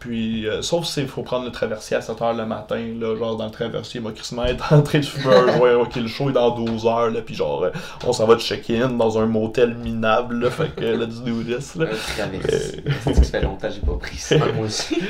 puis 0.08 0.48
euh, 0.48 0.62
sauf 0.62 0.86
s'il 0.86 1.08
faut 1.08 1.22
prendre 1.22 1.46
le 1.46 1.52
traversier 1.52 1.98
à 1.98 2.00
7h 2.00 2.36
le 2.38 2.46
matin 2.46 2.80
là 3.00 3.16
genre 3.18 3.36
dans 3.36 3.46
le 3.46 3.52
traversier 3.52 4.00
moi 4.00 4.14
Chris 4.16 4.36
est 4.48 4.74
en 4.74 4.82
train 4.82 5.00
de 5.00 5.06
fumer 5.06 5.36
un 5.36 5.58
joint 5.58 5.76
ok 5.76 5.96
le 5.98 6.08
show 6.08 6.30
est 6.30 6.34
dans 6.34 6.58
12h 6.58 7.14
là 7.14 7.22
puis 7.22 7.36
genre 7.36 7.64
euh, 7.64 7.72
on 8.06 8.14
s'en 8.14 8.26
va 8.26 8.36
de 8.36 8.40
check-in 8.40 8.90
dans 8.90 9.20
un 9.20 9.26
motel 9.26 9.76
minable 9.76 10.40
là 10.46 10.50
fait 10.50 10.70
que 10.76 10.86
let's 10.86 11.22
do 11.22 11.44
this 11.44 11.76
là 11.76 11.86
Un 11.86 12.28
traversé. 12.30 12.84
Ça 13.04 13.22
fait 13.24 13.42
longtemps 13.42 13.68
que 13.68 13.74
j'ai 13.74 13.82
pas 13.82 13.98
pris 13.98 14.18
ça. 14.18 14.36
Ouais, 14.38 14.54
moi 14.54 14.66
aussi. 14.66 14.98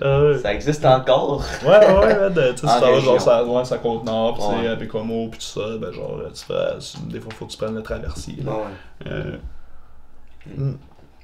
Ah 0.00 0.22
ouais. 0.22 0.38
ça 0.38 0.54
existe 0.54 0.84
encore. 0.84 1.44
Ouais, 1.64 1.70
ouais, 1.70 2.06
ouais, 2.16 2.30
ben, 2.30 2.54
tu 2.54 2.60
sais, 2.60 2.66
ça 2.66 2.80
va 2.80 2.98
genre 2.98 3.20
ça, 3.20 3.44
ouais, 3.44 3.64
ça 3.64 3.78
côte 3.78 4.04
nord, 4.04 4.34
pis 4.34 4.42
Ouais. 4.42 4.68
avec 4.68 4.94
Homo, 4.94 5.28
pis 5.28 5.38
tout 5.38 5.60
ça, 5.60 5.76
ben 5.78 5.92
genre, 5.92 6.20
tu 6.34 6.44
fais, 6.44 6.98
des 7.08 7.20
fois, 7.20 7.32
faut 7.32 7.46
que 7.46 7.52
tu 7.52 7.58
prennes 7.58 7.74
le 7.74 7.82
traversier. 7.82 8.36
là. 8.44 8.52
Ouais. 8.52 9.10
Euh, 9.10 9.36
mm. 10.56 10.74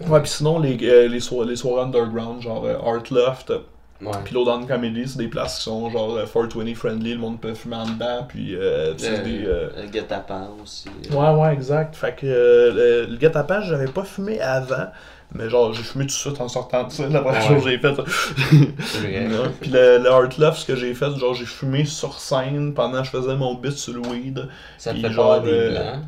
Ouais, 0.06 0.22
pis 0.22 0.30
sinon, 0.30 0.58
les, 0.58 0.78
euh, 0.88 1.08
les, 1.08 1.20
so- 1.20 1.44
les 1.44 1.56
soirées 1.56 1.82
underground, 1.82 2.40
genre 2.42 2.64
euh, 2.64 2.76
Art 2.78 3.02
Loft, 3.10 3.52
Ouais. 4.00 4.12
Down 4.32 4.64
Comedy, 4.64 5.08
c'est 5.08 5.18
des 5.18 5.26
places 5.26 5.56
qui 5.58 5.64
sont 5.64 5.90
genre 5.90 6.16
euh, 6.16 6.24
420 6.24 6.76
friendly, 6.76 7.14
le 7.14 7.18
monde 7.18 7.40
peut 7.40 7.52
fumer 7.52 7.74
en 7.74 7.84
dedans, 7.86 8.24
puis 8.28 8.54
euh, 8.54 8.96
c'est 8.96 9.24
des. 9.24 9.44
euh, 9.44 9.70
le 9.76 9.88
guet-apens 9.88 10.50
aussi. 10.62 10.88
Ouais, 11.10 11.30
ouais, 11.34 11.52
exact. 11.52 11.96
Fait 11.96 12.14
que 12.14 12.24
euh, 12.26 12.72
le, 13.06 13.10
le 13.10 13.16
guet-apens, 13.16 13.62
j'avais 13.62 13.88
pas 13.88 14.04
fumé 14.04 14.40
avant, 14.40 14.86
mais 15.34 15.50
genre, 15.50 15.72
j'ai 15.72 15.82
fumé 15.82 16.04
tout 16.04 16.10
de 16.10 16.12
suite 16.12 16.40
en 16.40 16.46
sortant 16.46 16.84
de 16.86 16.92
ça, 16.92 17.08
la 17.08 17.22
première 17.22 17.42
chose 17.42 17.64
que 17.64 17.70
j'ai 17.70 17.78
faite. 17.78 17.96
Puis 19.60 19.70
le, 19.70 19.98
le 19.98 20.10
Art 20.10 20.28
Love, 20.38 20.56
ce 20.56 20.64
que 20.64 20.76
j'ai 20.76 20.94
fait, 20.94 21.10
genre 21.16 21.34
j'ai 21.34 21.44
fumé 21.46 21.84
sur 21.84 22.18
scène 22.20 22.74
pendant 22.74 23.00
que 23.00 23.06
je 23.06 23.10
faisais 23.10 23.36
mon 23.36 23.54
bit 23.54 23.72
sur 23.72 23.94
le 23.94 24.00
weed. 24.00 24.48
Ça 24.78 24.90
te 24.90 24.94
Puis 24.94 25.02
fait 25.02 25.12
genre, 25.12 25.40
des 25.42 25.50
euh, 25.52 25.70
blancs. 25.70 26.02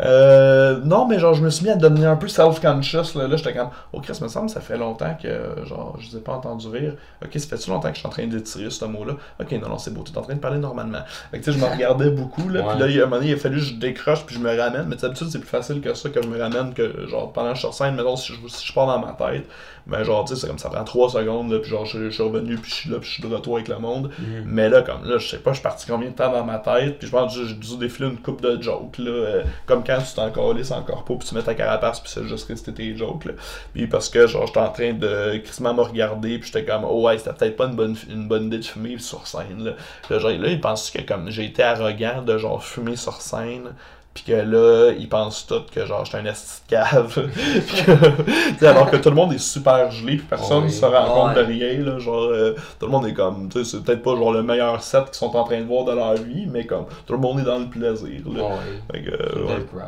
Euh, 0.00 0.80
non, 0.84 1.06
mais 1.06 1.18
genre 1.18 1.34
je 1.34 1.42
me 1.42 1.50
suis 1.50 1.64
mis 1.64 1.70
à 1.70 1.76
devenir 1.76 2.08
un 2.08 2.16
peu 2.16 2.28
self-conscious. 2.28 3.14
Là, 3.14 3.28
là 3.28 3.36
j'étais 3.36 3.52
comme, 3.52 3.68
oh 3.92 4.00
Chris, 4.00 4.18
me 4.22 4.28
semble, 4.28 4.48
ça 4.48 4.60
fait 4.60 4.78
longtemps 4.78 5.14
que 5.20 5.64
genre 5.66 5.96
je 6.00 6.10
vous 6.10 6.16
ai 6.16 6.20
pas 6.20 6.32
entendu 6.32 6.68
rire. 6.68 6.94
Ok, 7.22 7.30
ça 7.34 7.46
fait-tu 7.46 7.70
longtemps 7.70 7.88
que 7.88 7.94
je 7.94 7.98
suis 7.98 8.06
en 8.06 8.10
train 8.10 8.26
d'étirer 8.26 8.70
ce 8.70 8.84
mot-là? 8.86 9.14
Ok, 9.40 9.52
non, 9.52 9.68
non, 9.68 9.78
c'est 9.78 9.92
beau, 9.92 10.02
t'es 10.02 10.16
en 10.16 10.22
train 10.22 10.34
de 10.34 10.40
parler 10.40 10.58
normalement. 10.58 11.00
Fait 11.30 11.38
que 11.38 11.44
tu 11.44 11.52
sais, 11.52 11.58
je 11.58 11.64
me 11.64 11.70
regardais 11.70 12.10
beaucoup. 12.10 12.48
Là. 12.48 12.62
Puis 12.62 12.78
là, 12.80 12.88
il 12.88 12.96
y 12.96 13.00
a 13.00 13.02
un 13.02 13.06
moment 13.06 13.16
donné, 13.16 13.30
il 13.32 13.34
a 13.34 13.38
fallu 13.38 13.58
que 13.58 13.64
je 13.64 13.74
décroche 13.74 14.24
puis 14.24 14.34
je 14.36 14.40
me 14.40 14.56
ramène. 14.56 14.86
Mais 14.88 14.96
tu 14.96 15.02
d'habitude, 15.02 15.28
c'est 15.30 15.38
plus 15.38 15.48
facile 15.48 15.80
que 15.80 15.92
ça 15.94 16.08
que 16.08 16.22
je 16.22 16.28
me 16.28 16.40
ramène 16.40 16.72
que 16.72 17.06
genre 17.08 17.32
pendant 17.32 17.50
que 17.50 17.56
je 17.56 17.60
suis 17.60 17.68
sur 17.68 17.74
scène. 17.74 17.94
Mettons, 17.94 18.16
si 18.16 18.32
je, 18.32 18.48
si 18.48 18.66
je 18.66 18.72
pars 18.72 18.86
dans 18.86 18.98
ma 18.98 19.12
tête, 19.12 19.46
ben 19.86 20.02
genre, 20.04 20.24
tu 20.24 20.34
sais, 20.34 20.40
c'est 20.40 20.46
comme 20.46 20.58
ça 20.58 20.70
prend 20.70 20.84
3 20.84 21.10
secondes. 21.10 21.50
Là, 21.50 21.58
puis 21.58 21.70
genre, 21.70 21.84
je, 21.84 22.04
je 22.04 22.10
suis 22.10 22.22
revenu 22.22 22.56
puis 22.56 22.70
je 22.70 22.74
suis 22.74 22.90
là, 22.90 22.98
puis 22.98 23.08
je 23.08 23.14
suis 23.14 23.22
de 23.22 23.34
retour 23.34 23.56
avec 23.56 23.68
le 23.68 23.78
monde. 23.78 24.10
Mhm. 24.18 24.44
Mais 24.46 24.68
là, 24.68 24.82
comme 24.82 25.04
là, 25.04 25.18
je 25.18 25.28
sais 25.28 25.38
pas, 25.38 25.50
je 25.50 25.56
suis 25.56 25.62
parti 25.62 25.86
combien 25.86 26.08
de 26.10 26.14
temps 26.14 26.32
dans 26.32 26.44
ma 26.44 26.58
tête, 26.58 26.98
puis 26.98 27.06
je 27.06 27.12
pense 27.12 27.34
que 27.36 27.44
j'ai 27.44 27.54
dû 27.54 27.76
défiler 27.76 28.08
une 28.08 28.18
coupe 28.18 28.40
de 28.40 28.60
jokes, 28.62 28.98
là. 28.98 29.10
euh, 29.10 29.42
comme 29.66 29.81
quand 29.86 29.98
tu 29.98 30.14
t'en 30.14 30.30
calisses 30.30 30.70
encore 30.70 31.04
pas, 31.04 31.14
puis 31.14 31.28
tu 31.28 31.34
mets 31.34 31.42
ta 31.42 31.54
carapace, 31.54 32.00
puis 32.00 32.10
c'est 32.12 32.24
juste 32.24 32.48
resté 32.48 32.72
tes 32.72 32.96
jokes, 32.96 33.24
là. 33.24 33.32
Puis 33.74 33.86
parce 33.86 34.08
que, 34.08 34.26
genre, 34.26 34.46
j'étais 34.46 34.60
en 34.60 34.70
train 34.70 34.92
de 34.92 35.38
crissement 35.38 35.74
me 35.74 35.82
regarder, 35.82 36.38
puis 36.38 36.50
j'étais 36.52 36.64
comme, 36.64 36.84
oh 36.84 37.02
ouais, 37.02 37.18
c'était 37.18 37.32
peut-être 37.32 37.56
pas 37.56 37.66
une 37.66 37.76
bonne, 37.76 37.96
une 38.08 38.28
bonne 38.28 38.46
idée 38.46 38.58
de 38.58 38.64
fumer 38.64 38.98
sur 38.98 39.26
scène, 39.26 39.64
là. 39.64 39.72
Là, 40.10 40.18
genre, 40.18 40.30
là, 40.30 40.48
ils 40.48 40.60
pensent 40.60 40.90
que, 40.90 41.02
comme, 41.02 41.30
j'ai 41.30 41.44
été 41.46 41.62
arrogant 41.62 42.22
de, 42.22 42.38
genre, 42.38 42.62
fumer 42.64 42.96
sur 42.96 43.20
scène. 43.20 43.72
Puis 44.14 44.24
que 44.24 44.32
là, 44.32 44.92
ils 44.98 45.08
pensent 45.08 45.46
tous 45.46 45.62
que 45.72 45.86
genre 45.86 46.04
j'étais 46.04 46.18
un 46.18 46.26
esti 46.26 46.60
de 46.68 46.70
cave. 46.76 47.30
Puis 47.66 47.82
que- 47.84 48.66
alors 48.66 48.90
que 48.90 48.96
tout 48.96 49.08
le 49.08 49.14
monde 49.14 49.32
est 49.32 49.38
super 49.38 49.90
gelé, 49.90 50.16
puis 50.18 50.26
personne 50.28 50.58
ne 50.60 50.64
Oui. 50.64 50.70
se 50.72 50.84
rend 50.84 51.06
compte 51.14 51.34
de 51.34 51.40
rien. 51.40 51.78
Là, 51.82 51.98
genre, 51.98 52.24
euh, 52.24 52.54
tout 52.78 52.84
le 52.86 52.92
monde 52.92 53.06
est 53.06 53.14
comme, 53.14 53.48
tu 53.48 53.64
sais, 53.64 53.70
c'est 53.78 53.82
peut-être 53.82 54.02
pas 54.02 54.14
genre 54.14 54.32
le 54.32 54.42
meilleur 54.42 54.82
set 54.82 55.06
qu'ils 55.06 55.14
sont 55.14 55.34
en 55.34 55.44
train 55.44 55.60
de 55.60 55.64
voir 55.66 55.84
de 55.86 55.92
leur 55.92 56.14
vie, 56.14 56.46
mais 56.46 56.66
comme 56.66 56.84
tout 57.06 57.14
le 57.14 57.20
monde 57.20 57.40
est 57.40 57.44
dans 57.44 57.58
le 57.58 57.66
plaisir. 57.66 58.20
Là. 58.34 58.50
Fait 58.92 59.02
que, 59.02 59.10
euh, 59.10 59.34
une 59.34 59.44
ouais. 59.46 59.66
crowd. 59.72 59.80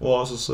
là. 0.00 0.08
Ouais, 0.08 0.24
c'est 0.26 0.36
ça. 0.38 0.52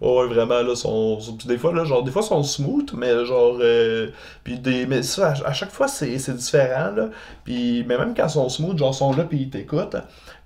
Ouais, 0.00 0.26
vraiment, 0.26 0.60
là, 0.62 0.74
sont, 0.74 1.16
des 1.46 1.58
fois, 1.58 1.72
là, 1.72 1.84
genre, 1.84 2.02
des 2.02 2.10
fois, 2.10 2.22
ils 2.22 2.28
sont 2.28 2.42
smooth, 2.42 2.92
mais 2.94 3.24
genre, 3.24 3.56
euh, 3.60 4.08
puis 4.42 4.58
des, 4.58 4.84
mais 4.84 5.04
ça, 5.04 5.34
à, 5.44 5.52
chaque 5.52 5.70
fois, 5.70 5.86
c'est, 5.86 6.16
différent, 6.34 6.90
là, 6.96 7.10
puis, 7.44 7.84
mais 7.86 7.96
même 7.96 8.12
quand 8.12 8.24
ils 8.26 8.30
sont 8.30 8.48
smooth, 8.48 8.76
genre, 8.78 8.90
ils 8.92 8.96
sont 8.96 9.12
là, 9.14 9.22
puis 9.22 9.42
ils 9.42 9.50
t'écoutent, 9.50 9.94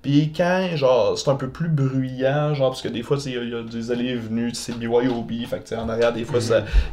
puis 0.06 0.32
quand, 0.36 0.68
genre, 0.76 1.18
c'est 1.18 1.28
un 1.28 1.34
peu 1.34 1.48
plus 1.48 1.68
bruyant, 1.68 2.54
genre, 2.54 2.70
parce 2.70 2.80
que 2.82 2.86
des 2.88 3.02
fois, 3.02 3.16
il 3.26 3.32
y, 3.32 3.54
a- 3.54 3.62
des 3.62 3.90
allées 3.90 4.10
et 4.10 4.14
venues, 4.14 4.52
c'est 4.54 4.78
BYOB, 4.78 5.46
fait 5.48 5.68
que, 5.68 5.74
en 5.74 5.88
arrière, 5.88 6.12
des 6.12 6.24
fois, 6.24 6.38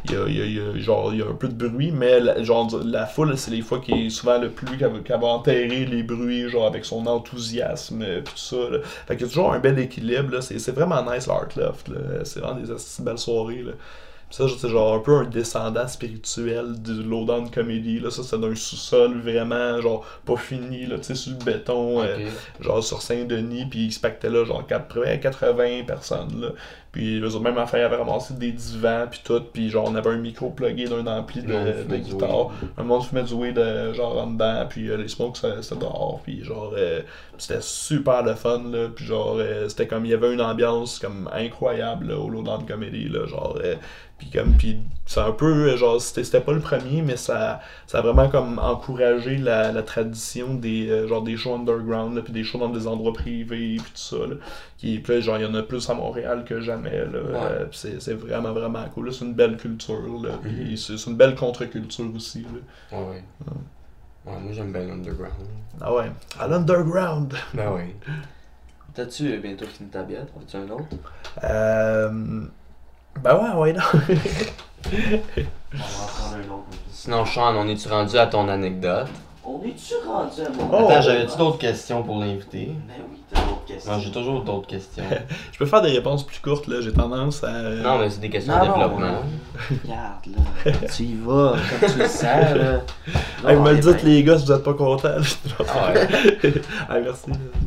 il 0.04 0.12
y 0.12 0.16
a, 0.16 0.26
y 0.28 0.40
a- 0.42 1.14
y 1.14 1.22
a- 1.22 1.26
un 1.30 1.34
peu 1.34 1.46
de 1.48 1.68
bruit, 1.68 1.92
mais, 1.92 2.18
la, 2.18 2.42
genre, 2.42 2.68
la 2.84 3.06
foule, 3.06 3.38
c'est 3.38 3.52
les 3.52 3.62
fois 3.62 3.78
qui 3.78 3.92
est 3.92 4.10
souvent 4.10 4.38
le 4.38 4.50
plus, 4.50 4.76
qu'elle 4.76 5.20
va, 5.20 5.26
enterrer 5.28 5.86
les 5.86 6.02
bruits, 6.02 6.48
genre, 6.48 6.66
avec 6.66 6.84
son 6.84 7.06
enthousiasme, 7.06 8.02
euh, 8.02 8.20
puis 8.24 8.34
tout 8.34 8.40
ça. 8.40 8.56
Fait 9.06 9.14
qu'il 9.16 9.26
y 9.26 9.28
a 9.28 9.32
toujours 9.32 9.52
un 9.52 9.60
bel 9.60 9.78
équilibre, 9.78 10.32
là. 10.34 10.40
C'est, 10.42 10.72
vraiment 10.72 11.02
nice, 11.08 11.28
l'Art 11.28 11.48
Loft, 11.56 11.88
là. 11.88 11.98
C'est 12.24 12.40
vraiment 12.40 12.58
des 12.60 12.72
belles 13.00 13.18
soirées. 13.18 13.64
Ça, 14.34 14.46
c'est 14.48 14.68
genre 14.68 14.94
un 14.94 14.98
peu 14.98 15.16
un 15.16 15.26
descendant 15.26 15.86
spirituel 15.86 16.82
du 16.82 17.04
Low 17.04 17.24
Down 17.24 17.48
Comedy, 17.52 18.00
là. 18.00 18.10
Ça, 18.10 18.24
c'est 18.24 18.40
d'un 18.40 18.56
sous-sol 18.56 19.20
vraiment, 19.20 19.80
genre, 19.80 20.04
pas 20.26 20.34
fini, 20.34 20.86
là, 20.86 20.96
tu 20.96 21.04
sais, 21.04 21.14
sur 21.14 21.38
le 21.38 21.44
béton, 21.44 22.02
euh, 22.02 22.16
genre 22.58 22.82
sur 22.82 23.00
Saint-Denis, 23.00 23.66
puis 23.70 23.84
il 23.84 23.92
se 23.92 24.00
là, 24.26 24.44
genre 24.44 24.66
80, 24.66 25.18
80 25.18 25.84
personnes, 25.86 26.40
là. 26.40 26.48
Puis 26.90 27.20
eux 27.20 27.26
autres, 27.26 27.40
même 27.40 27.58
affaire, 27.58 27.80
ils 27.80 27.84
avaient 27.84 28.02
ramassé 28.02 28.34
des 28.34 28.52
divans, 28.52 29.06
puis 29.08 29.20
tout. 29.24 29.40
Puis 29.52 29.68
genre, 29.68 29.88
on 29.88 29.94
avait 29.96 30.10
un 30.10 30.16
micro 30.16 30.50
plugué 30.50 30.86
d'un 30.86 31.06
ampli 31.08 31.42
de, 31.42 31.96
guitare. 31.96 32.52
Un 32.76 32.82
monde 32.84 33.04
fumait 33.04 33.24
du 33.24 33.34
weed 33.34 33.58
euh, 33.58 33.92
genre 33.94 34.16
en 34.20 34.28
dedans, 34.28 34.66
puis 34.68 34.88
euh, 34.88 34.96
les 34.96 35.08
smokes 35.08 35.36
ça- 35.36 35.60
c'était 35.60 35.80
dehors, 35.80 36.20
puis 36.22 36.44
genre 36.44 36.72
c'était 37.36 37.60
super 37.60 38.22
le 38.22 38.34
fun 38.34 38.62
là, 38.70 38.88
puis 38.94 39.04
genre 39.04 39.38
c'était 39.68 39.88
comme 39.88 40.04
il 40.04 40.12
y 40.12 40.14
avait 40.14 40.32
une 40.32 40.40
ambiance 40.40 41.00
comme 41.00 41.28
incroyable 41.32 42.08
là, 42.08 42.18
au 42.18 42.30
Lowdown 42.30 42.64
Comedy 42.64 43.08
là, 43.08 43.26
genre 43.26 43.58
euh, 43.62 43.74
puis 44.18 44.30
comme 44.30 44.52
puis 44.52 44.78
c'est 45.06 45.20
un 45.20 45.32
peu 45.32 45.70
euh, 45.70 45.76
genre 45.76 46.00
c'était 46.00 46.22
c'était 46.24 46.40
pas 46.40 46.52
le 46.52 46.60
premier 46.60 47.02
mais 47.02 47.16
ça 47.16 47.60
ça 47.86 47.98
a 47.98 48.00
vraiment 48.00 48.28
comme 48.28 48.58
encouragé 48.60 49.36
la, 49.38 49.72
la 49.72 49.82
tradition 49.82 50.54
des 50.54 50.88
euh, 50.88 51.08
genre 51.08 51.22
des 51.22 51.36
shows 51.36 51.54
underground 51.56 52.14
là, 52.14 52.22
puis 52.22 52.32
des 52.32 52.44
shows 52.44 52.58
dans 52.58 52.68
des 52.68 52.86
endroits 52.86 53.12
privés 53.12 53.76
puis 53.76 53.92
tout 53.92 54.16
ça 54.18 54.18
là, 54.26 54.36
qui 54.78 54.98
puis 55.00 55.14
là, 55.14 55.20
genre 55.20 55.38
il 55.38 55.42
y 55.42 55.46
en 55.46 55.54
a 55.54 55.62
plus 55.62 55.90
à 55.90 55.94
Montréal 55.94 56.44
que 56.46 56.60
jamais 56.60 56.96
là, 57.06 57.18
euh, 57.18 57.64
puis 57.66 57.78
c'est 57.78 58.00
c'est 58.00 58.14
vraiment 58.14 58.52
vraiment 58.52 58.84
cool 58.94 59.06
là, 59.06 59.12
c'est 59.12 59.24
une 59.24 59.34
belle 59.34 59.56
culture 59.56 60.00
là, 60.22 60.30
Mhm. 60.44 60.76
c'est 60.76 60.96
c'est 60.96 61.10
une 61.10 61.16
belle 61.16 61.34
contre-culture 61.34 62.06
aussi 62.14 62.42
là. 62.42 62.98
Ouais, 62.98 63.04
ouais. 63.06 63.22
Ouais, 64.26 64.40
moi 64.40 64.52
j'aime 64.52 64.72
bien 64.72 64.82
l'underground. 64.82 65.34
Ah 65.80 65.92
ouais, 65.92 66.10
à 66.40 66.48
l'underground. 66.48 67.34
Ben 67.52 67.70
oui. 67.74 67.94
T'as-tu 68.94 69.36
bientôt 69.38 69.66
fini 69.66 69.90
ta 69.90 70.02
bière? 70.04 70.24
T'en 70.32 70.38
veux-tu 70.40 70.56
un 70.56 70.70
autre? 70.74 70.86
Euh... 71.42 72.42
Ben 73.22 73.34
ouais, 73.36 73.54
ouais, 73.60 73.72
non. 73.74 73.80
On 73.92 73.98
va 74.00 74.04
en 74.92 76.06
prendre 76.06 76.34
un 76.36 76.50
autre. 76.52 76.64
Sinon, 76.90 77.24
Sean, 77.26 77.54
on 77.56 77.68
est-tu 77.68 77.88
rendu 77.88 78.16
à 78.18 78.26
ton 78.26 78.48
anecdote? 78.48 79.08
On 79.46 79.60
est-tu 79.62 79.94
rendu 80.06 80.40
à 80.40 80.48
mon... 80.50 80.70
Oh. 80.72 80.88
Attends, 80.88 81.02
j'avais-tu 81.02 81.36
d'autres 81.36 81.58
questions 81.58 82.02
pour 82.02 82.18
l'invité? 82.18 82.70
Mais 82.86 82.94
oui, 83.10 83.18
t'as 83.30 83.40
d'autres 83.42 83.64
questions. 83.66 83.92
Non, 83.92 83.98
j'ai 83.98 84.10
toujours 84.10 84.42
d'autres 84.42 84.66
questions. 84.66 85.04
Je 85.52 85.58
peux 85.58 85.66
faire 85.66 85.82
des 85.82 85.90
réponses 85.90 86.24
plus 86.24 86.38
courtes, 86.40 86.66
là. 86.66 86.80
J'ai 86.80 86.92
tendance 86.92 87.44
à. 87.44 87.52
Non, 87.52 87.98
mais 87.98 88.08
c'est 88.08 88.20
des 88.20 88.30
questions 88.30 88.54
Non, 88.54 88.60
de 88.62 88.66
non, 88.68 88.72
développement. 88.74 89.06
non. 89.06 89.22
Regarde, 89.84 90.26
là. 90.72 90.72
tu 90.96 91.02
y 91.02 91.14
vas, 91.16 91.56
comme 91.80 91.90
tu 91.90 91.98
le 91.98 92.06
sens, 92.08 92.22
là. 92.24 92.80
Hey, 93.46 93.54
vous 93.54 93.62
Non, 93.62 93.62
me 93.64 93.68
le 93.70 93.74
mais 93.74 93.80
dites, 93.80 94.02
ben, 94.02 94.06
les 94.06 94.24
gars, 94.24 94.38
si 94.38 94.46
vous 94.46 94.52
êtes 94.52 94.62
pas 94.64 94.74
contents. 94.74 95.08
là. 95.08 95.20
Ah 95.68 95.92
ouais. 95.92 96.08
ah, 96.88 97.00
merci. 97.00 97.26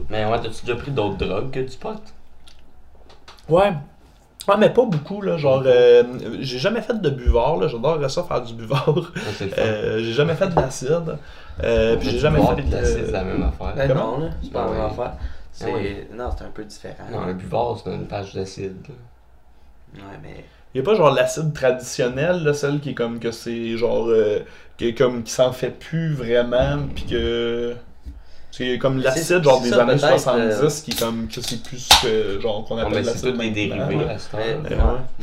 Mais 0.10 0.26
ouais, 0.26 0.42
t'as-tu 0.42 0.66
déjà 0.66 0.76
pris 0.80 0.92
d'autres 0.92 1.18
drogues 1.18 1.52
que 1.52 1.60
du 1.60 1.78
pot? 1.78 2.02
Ouais. 3.50 3.74
Ouais, 4.48 4.56
mais 4.58 4.70
pas 4.70 4.86
beaucoup, 4.86 5.22
là. 5.22 5.38
Genre, 5.38 5.62
euh, 5.66 6.04
j'ai 6.40 6.58
jamais 6.60 6.82
fait 6.82 7.00
de 7.02 7.10
buvard, 7.10 7.58
là. 7.58 7.68
J'adore 7.68 8.10
ça 8.10 8.24
faire 8.24 8.42
du 8.42 8.54
buvard. 8.54 9.12
Le 9.42 9.50
fun. 9.50 9.62
Euh, 9.62 10.00
j'ai 10.00 10.14
jamais 10.14 10.36
fait 10.36 10.48
de 10.48 10.56
l'acide. 10.56 11.18
Euh, 11.64 11.98
puis 11.98 12.10
j'ai 12.12 12.20
jamais 12.20 12.40
fait 12.42 12.62
de 12.62 12.72
l'acide, 12.72 13.06
c'est 13.08 13.12
la 13.12 13.24
même 13.24 13.44
affaire. 13.44 13.74
Ben 13.76 13.88
Comment? 13.90 14.18
non, 14.18 14.26
là. 14.26 14.30
C'est 14.42 14.52
pas 14.52 14.60
la 14.60 14.66
Ah 14.66 14.70
même 14.72 14.80
oui. 14.86 14.92
affaire. 14.92 15.14
C'est... 15.52 15.66
Ah 15.72 15.74
oui. 15.76 15.98
Non, 16.14 16.30
c'est 16.38 16.44
un 16.46 16.50
peu 16.52 16.64
différent. 16.64 17.04
Non, 17.12 17.20
un 17.22 17.34
buvard, 17.34 17.82
c'est 17.84 17.94
une 17.94 18.08
page 18.08 18.34
d'acide. 18.36 18.88
Ouais, 19.96 20.02
mais... 20.22 20.46
Il 20.74 20.78
y 20.78 20.82
a 20.82 20.84
pas 20.84 20.96
genre 20.96 21.12
l'acide 21.14 21.54
traditionnel, 21.54 22.44
là, 22.44 22.54
celle 22.54 22.80
qui 22.80 22.90
est 22.92 22.94
comme 22.94 23.20
que 23.20 23.32
c'est 23.32 23.78
genre. 23.78 24.08
euh, 24.10 24.40
qui 24.78 24.90
est 24.90 24.94
comme 24.94 25.24
qui 25.24 25.32
s'en 25.32 25.52
fait 25.52 25.72
plus 25.72 26.14
vraiment, 26.14 26.78
puis 26.94 27.06
que. 27.06 27.76
C'est 28.58 28.78
comme 28.80 28.98
l'acide 29.02 29.44
genre 29.44 29.62
des 29.62 29.70
ça, 29.70 29.84
années 29.84 29.94
peut-être, 29.96 30.20
70 30.20 30.42
euh, 30.42 30.70
qui 30.84 30.96
comme 30.96 31.28
que 31.28 31.42
c'est 31.42 31.62
plus 31.62 31.88
que 32.02 32.40
genre 32.42 32.66
qu'on 32.66 32.78
appelle 32.78 32.94
mais 32.94 33.04
c'est 33.04 33.10
l'acide 33.12 33.32
tous 33.34 33.38
des 33.38 33.50
dérivés. 33.52 33.98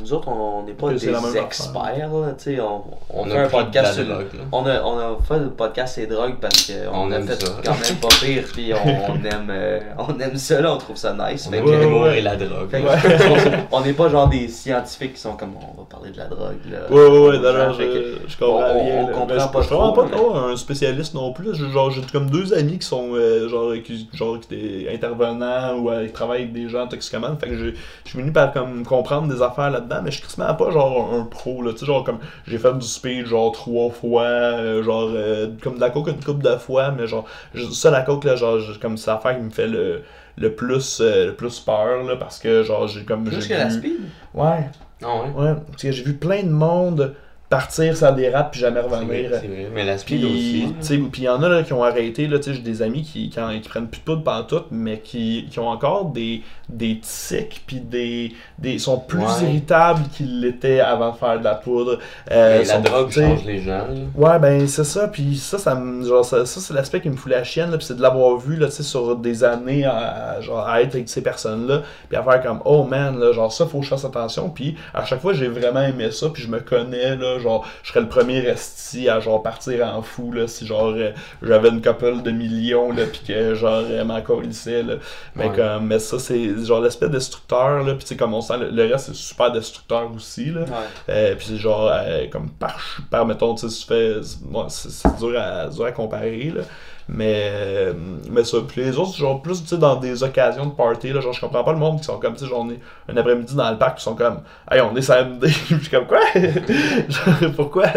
Nous 0.01 0.13
autres, 0.13 0.29
on 0.29 0.63
n'est 0.65 0.73
pas 0.73 0.91
des 0.91 1.09
experts, 1.09 2.09
là. 2.13 2.33
Tu 2.39 2.45
sais, 2.57 2.61
on, 2.61 2.83
On 3.11 3.25
fait 3.25 3.37
a 3.37 3.43
un 3.45 3.49
podcast 3.49 3.95
sur... 3.95 4.05
drogue. 4.05 4.27
On 4.53 4.67
a, 4.67 4.83
on 4.83 4.99
a 4.99 5.19
fait 5.27 5.39
le 5.41 5.51
podcast 5.51 5.99
et 5.99 6.07
drogue 6.07 6.37
parce 6.41 6.71
qu'on 6.71 6.97
On 6.97 7.11
a 7.11 7.17
aime 7.17 7.27
fait 7.27 7.45
ça. 7.45 7.53
quand 7.65 7.73
même 7.73 7.97
pas 8.01 8.09
pire, 8.21 8.45
puis 8.53 8.73
on, 8.73 9.13
on 9.13 9.25
aime, 9.25 9.49
euh, 9.51 9.81
on 9.99 10.19
aime 10.21 10.37
ça, 10.37 10.61
là, 10.61 10.75
on 10.75 10.79
trouve 10.79 10.97
ça 10.97 11.13
nice. 11.15 11.49
On 11.53 12.03
ouais. 12.03 12.19
et 12.19 12.23
la 12.23 12.37
drogue. 12.37 12.69
on 13.73 13.81
n'est 13.81 13.93
pas 13.95 14.09
genre 14.09 14.29
des 14.29 14.49
scientifiques 14.49 15.15
qui 15.15 15.21
sont 15.21 15.35
comme 15.37 15.55
on 15.57 15.81
va 15.81 15.87
parler 15.91 16.11
de 16.11 16.19
la 16.19 16.27
drogue. 16.27 16.59
Là, 16.71 16.79
Ouais, 16.91 17.39
d'ailleurs, 17.39 17.75
je, 17.75 18.37
comprends 18.39 18.75
on- 18.77 19.07
comprend 19.07 19.27
Mais 19.27 19.41
je, 19.41 19.49
pas 19.49 19.61
je 19.61 19.67
suis 19.67 19.75
vraiment 19.75 19.93
trop, 19.93 20.03
pas 20.03 20.09
trop 20.17 20.35
un 20.37 20.57
spécialiste 20.57 21.15
non 21.15 21.33
plus. 21.33 21.55
Genre, 21.55 21.91
j'ai 21.91 22.03
comme 22.13 22.31
deux 22.31 22.55
amis 22.55 22.79
qui 22.79 22.87
sont 22.87 23.15
euh, 23.25 23.49
genre, 23.49 23.73
qui, 23.83 24.09
genre, 24.15 24.39
qui 24.41 24.55
étaient 24.55 24.95
intervenants 24.95 25.77
ou 25.79 25.91
euh, 25.91 26.07
qui 26.07 26.13
travaillent 26.13 26.43
avec 26.43 26.53
des 26.53 26.69
gens 26.69 26.87
toxicomanes. 26.87 27.37
Fait 27.39 27.49
que 27.49 27.57
je, 27.57 27.71
suis 28.05 28.19
venu 28.19 28.33
par 28.33 28.53
comme 28.53 28.85
comprendre 28.85 29.33
des 29.33 29.43
affaires 29.43 29.71
là-dedans, 29.71 30.01
mais 30.05 30.11
je 30.11 30.19
suis 30.19 30.37
pas 30.37 30.57
genre 30.71 31.13
un, 31.15 31.25
pro. 31.25 31.63
Là. 31.63 31.73
Tu 31.73 31.79
sais, 31.79 31.87
genre 31.87 32.05
comme 32.05 32.19
j'ai 32.47 32.59
fait 32.59 32.73
du 32.75 32.87
speed 32.87 33.27
genre 33.27 33.53
trois 33.53 33.91
fois, 33.91 34.23
euh, 34.23 34.83
genre 34.83 35.11
euh, 35.15 35.49
comme 35.63 35.77
de 35.77 35.81
la 35.81 35.91
coke 35.91 36.09
une 36.09 36.23
couple 36.23 36.43
de 36.45 36.57
fois, 36.57 36.91
mais 36.91 37.07
genre 37.07 37.27
ça 37.73 37.91
la 37.91 38.03
coke 38.03 38.25
là, 38.25 38.37
genre 38.37 38.59
comme 38.81 38.97
c'est 38.97 39.11
l'affaire 39.11 39.37
qui 39.37 39.43
me 39.43 39.51
fait 39.51 39.69
le 39.69 40.03
le 40.37 40.53
plus 40.53 41.01
le 41.01 41.31
plus 41.31 41.61
peur 41.61 42.03
là 42.03 42.17
parce 42.17 42.41
que 42.41 42.63
genre 42.65 42.89
j'ai 42.89 43.05
comme 43.05 43.25
Plus 43.25 43.47
que 43.47 43.55
la 43.55 43.67
vu- 43.67 43.79
speed? 43.79 44.01
ouais 44.35 44.69
Ah 45.03 45.07
ouais? 45.23 45.31
Ouais, 45.37 45.55
parce 45.71 45.83
que 45.83 45.93
j'ai 45.93 46.03
vu 46.03 46.15
plein 46.15 46.43
de 46.43 46.51
monde 46.51 47.15
partir, 47.57 47.97
ça 47.97 48.11
dérape, 48.13 48.51
puis 48.53 48.61
jamais 48.61 48.81
revenir. 48.81 49.31
c'est 49.41 49.47
vrai. 49.47 49.69
Mais 49.73 49.85
la 49.85 49.99
speed 49.99 50.21
Puis, 50.23 50.73
aussi. 50.81 50.99
puis 50.99 51.23
il 51.23 51.25
y 51.25 51.29
en 51.29 51.43
a 51.43 51.49
là, 51.49 51.63
qui 51.63 51.73
ont 51.73 51.85
arrêté, 51.85 52.27
là, 52.27 52.39
j'ai 52.45 52.59
des 52.59 52.83
amis 52.83 53.03
qui, 53.03 53.29
qui, 53.31 53.41
en- 53.41 53.59
qui 53.61 53.69
prennent 53.69 53.87
plus 53.89 54.01
de 54.01 54.05
poudre 54.05 54.23
pantoute, 54.25 54.67
mais 54.71 54.99
qui, 55.01 55.47
qui 55.51 55.59
ont 55.59 55.69
encore 55.69 56.07
des, 56.07 56.43
des 56.69 56.99
tics, 57.01 57.63
puis 57.67 57.81
des, 57.81 58.33
des 58.59 58.79
sont 58.79 58.99
plus 58.99 59.19
Ouais. 59.21 59.45
irritables 59.45 60.03
qu'ils 60.15 60.41
l'étaient 60.41 60.81
avant 60.81 61.13
de 61.13 61.17
faire 61.17 61.39
de 61.39 61.45
la 61.45 61.55
poudre. 61.55 61.99
Euh, 62.31 62.59
Mais 62.61 62.65
la 62.65 62.79
drogue 62.81 63.11
change 63.11 63.45
les 63.45 63.61
gens. 63.61 63.87
Ouais, 64.17 64.39
ben 64.39 64.67
c'est 64.67 64.85
ça, 64.85 65.09
puis 65.09 65.37
ça, 65.37 65.59
ça, 65.59 65.81
genre, 66.03 66.25
ça, 66.25 66.45
ça, 66.47 66.61
c'est 66.61 66.75
l'aspect 66.75 67.01
qui 67.01 67.11
me 67.11 67.17
fout 67.17 67.31
la 67.31 67.45
chienne, 67.45 67.71
là, 67.71 67.77
puis 67.79 67.87
c'est 67.87 67.97
de 67.97 68.03
l'avoir 68.03 68.37
vu, 68.39 68.57
là, 68.57 68.67
tu 68.67 68.73
sais, 68.73 68.83
sur 68.83 69.17
des 69.17 69.45
années, 69.45 69.85
à, 69.85 70.33
à- 70.37 70.41
genre, 70.41 70.67
à 70.67 70.83
être 70.83 70.95
avec 70.95 71.09
ces 71.09 71.23
personnes-là, 71.23 71.83
puis 72.09 72.17
à 72.17 72.23
faire 72.23 72.43
comme, 72.43 72.61
oh 72.65 72.85
man, 72.85 73.19
là, 73.19 73.33
genre, 73.33 73.53
ça, 73.53 73.67
faut 73.67 73.79
que 73.79 73.85
je 73.85 73.91
fasse 73.91 74.05
attention, 74.05 74.49
puis 74.51 74.77
à 74.93 75.05
chaque 75.05 75.21
fois, 75.21 75.33
j'ai 75.33 75.49
vraiment 75.49 75.83
aimé 75.83 76.11
ça, 76.11 76.29
puis 76.31 76.43
je 76.43 76.49
me 76.49 76.61
connais, 76.61 77.17
là, 77.17 77.39
genre, 77.45 77.65
je 77.85 77.91
serais 77.91 78.01
le 78.01 78.09
premier 78.09 78.39
esti 78.39 79.09
à, 79.09 79.21
genre, 79.21 79.41
partir 79.43 79.87
en 79.87 80.03
fou, 80.03 80.33
là, 80.33 80.49
si, 80.49 80.67
genre, 80.67 80.93
euh, 80.97 81.13
j'avais 81.43 81.69
une 81.69 81.81
couple 81.81 82.23
de 82.23 82.31
millions, 82.33 82.91
là, 82.93 83.05
puis 83.07 83.21
que, 83.27 83.55
genre, 83.55 83.83
elle 83.89 84.05
m'en 84.05 84.21
colissait, 84.21 84.83
là, 84.83 84.95
mais 85.37 85.49
Ouais. 85.51 85.55
comme, 85.57 85.87
mais 85.87 85.99
ça, 86.01 86.19
c'est, 86.19 86.65
genre, 86.65 86.81
l'aspect 86.81 87.09
destructeur, 87.09 87.83
là, 87.85 87.95
puis 87.95 88.03
tu 88.05 88.09
sais, 88.09 88.17
comme 88.17 88.35
on 88.35 88.41
sent, 88.41 88.57
le, 88.59 88.71
le 88.71 88.91
reste, 88.93 89.07
c'est 89.07 89.15
super 89.15 89.53
destructeur 89.53 90.11
aussi, 90.15 90.47
là, 90.47 90.63
Ouais. 90.63 90.67
euh, 91.11 91.35
puis 91.37 91.47
c'est 91.49 91.57
genre, 91.59 91.91
euh, 91.93 92.27
comme 92.31 92.51
par, 92.51 92.79
par 93.11 93.25
mettons, 93.27 93.55
tu 93.55 93.69
sais, 93.69 93.75
si 93.75 93.83
tu 93.83 93.87
fais. 93.89 94.15
bon, 94.43 94.69
c'est 94.69 94.91
c'est 94.91 95.17
dur 95.19 95.39
à, 95.39 95.69
dur 95.69 95.85
à 95.85 95.93
comparer, 95.93 96.51
là. 96.55 96.63
Mais, 97.09 97.51
euh, 97.53 97.93
mais 98.31 98.45
ça, 98.45 98.59
puis 98.67 98.83
les 98.83 98.97
autres, 98.97 99.15
genre, 99.17 99.43
plus, 99.43 99.61
tu 99.63 99.69
sais, 99.69 99.77
dans 99.79 99.97
des 99.97 100.23
occasions 100.23 100.67
de 100.67 100.73
party, 100.73 101.13
là, 101.13 101.21
genre, 101.21 101.33
je 101.35 101.41
comprends 101.41 101.63
pas 101.63 101.73
le 101.73 101.79
monde 101.79 101.99
qui 101.99 102.05
sont 102.05 102.19
comme, 102.19 102.35
tu 102.35 102.45
sais, 102.45 102.47
genre, 102.51 102.67
un 103.09 103.17
après-midi 103.17 103.55
dans 103.55 103.71
le 103.71 103.77
parc, 103.79 103.99
qui 103.99 104.05
sont 104.05 104.15
comme, 104.15 104.41
hey, 104.71 104.81
on 104.81 104.97
est 104.97 105.03
samedi. 105.03 105.49
je 105.69 105.77
suis 105.77 105.91
comme, 105.91 106.07
quoi? 106.07 106.21
Genre, 106.35 107.51
Pourquoi? 107.57 107.89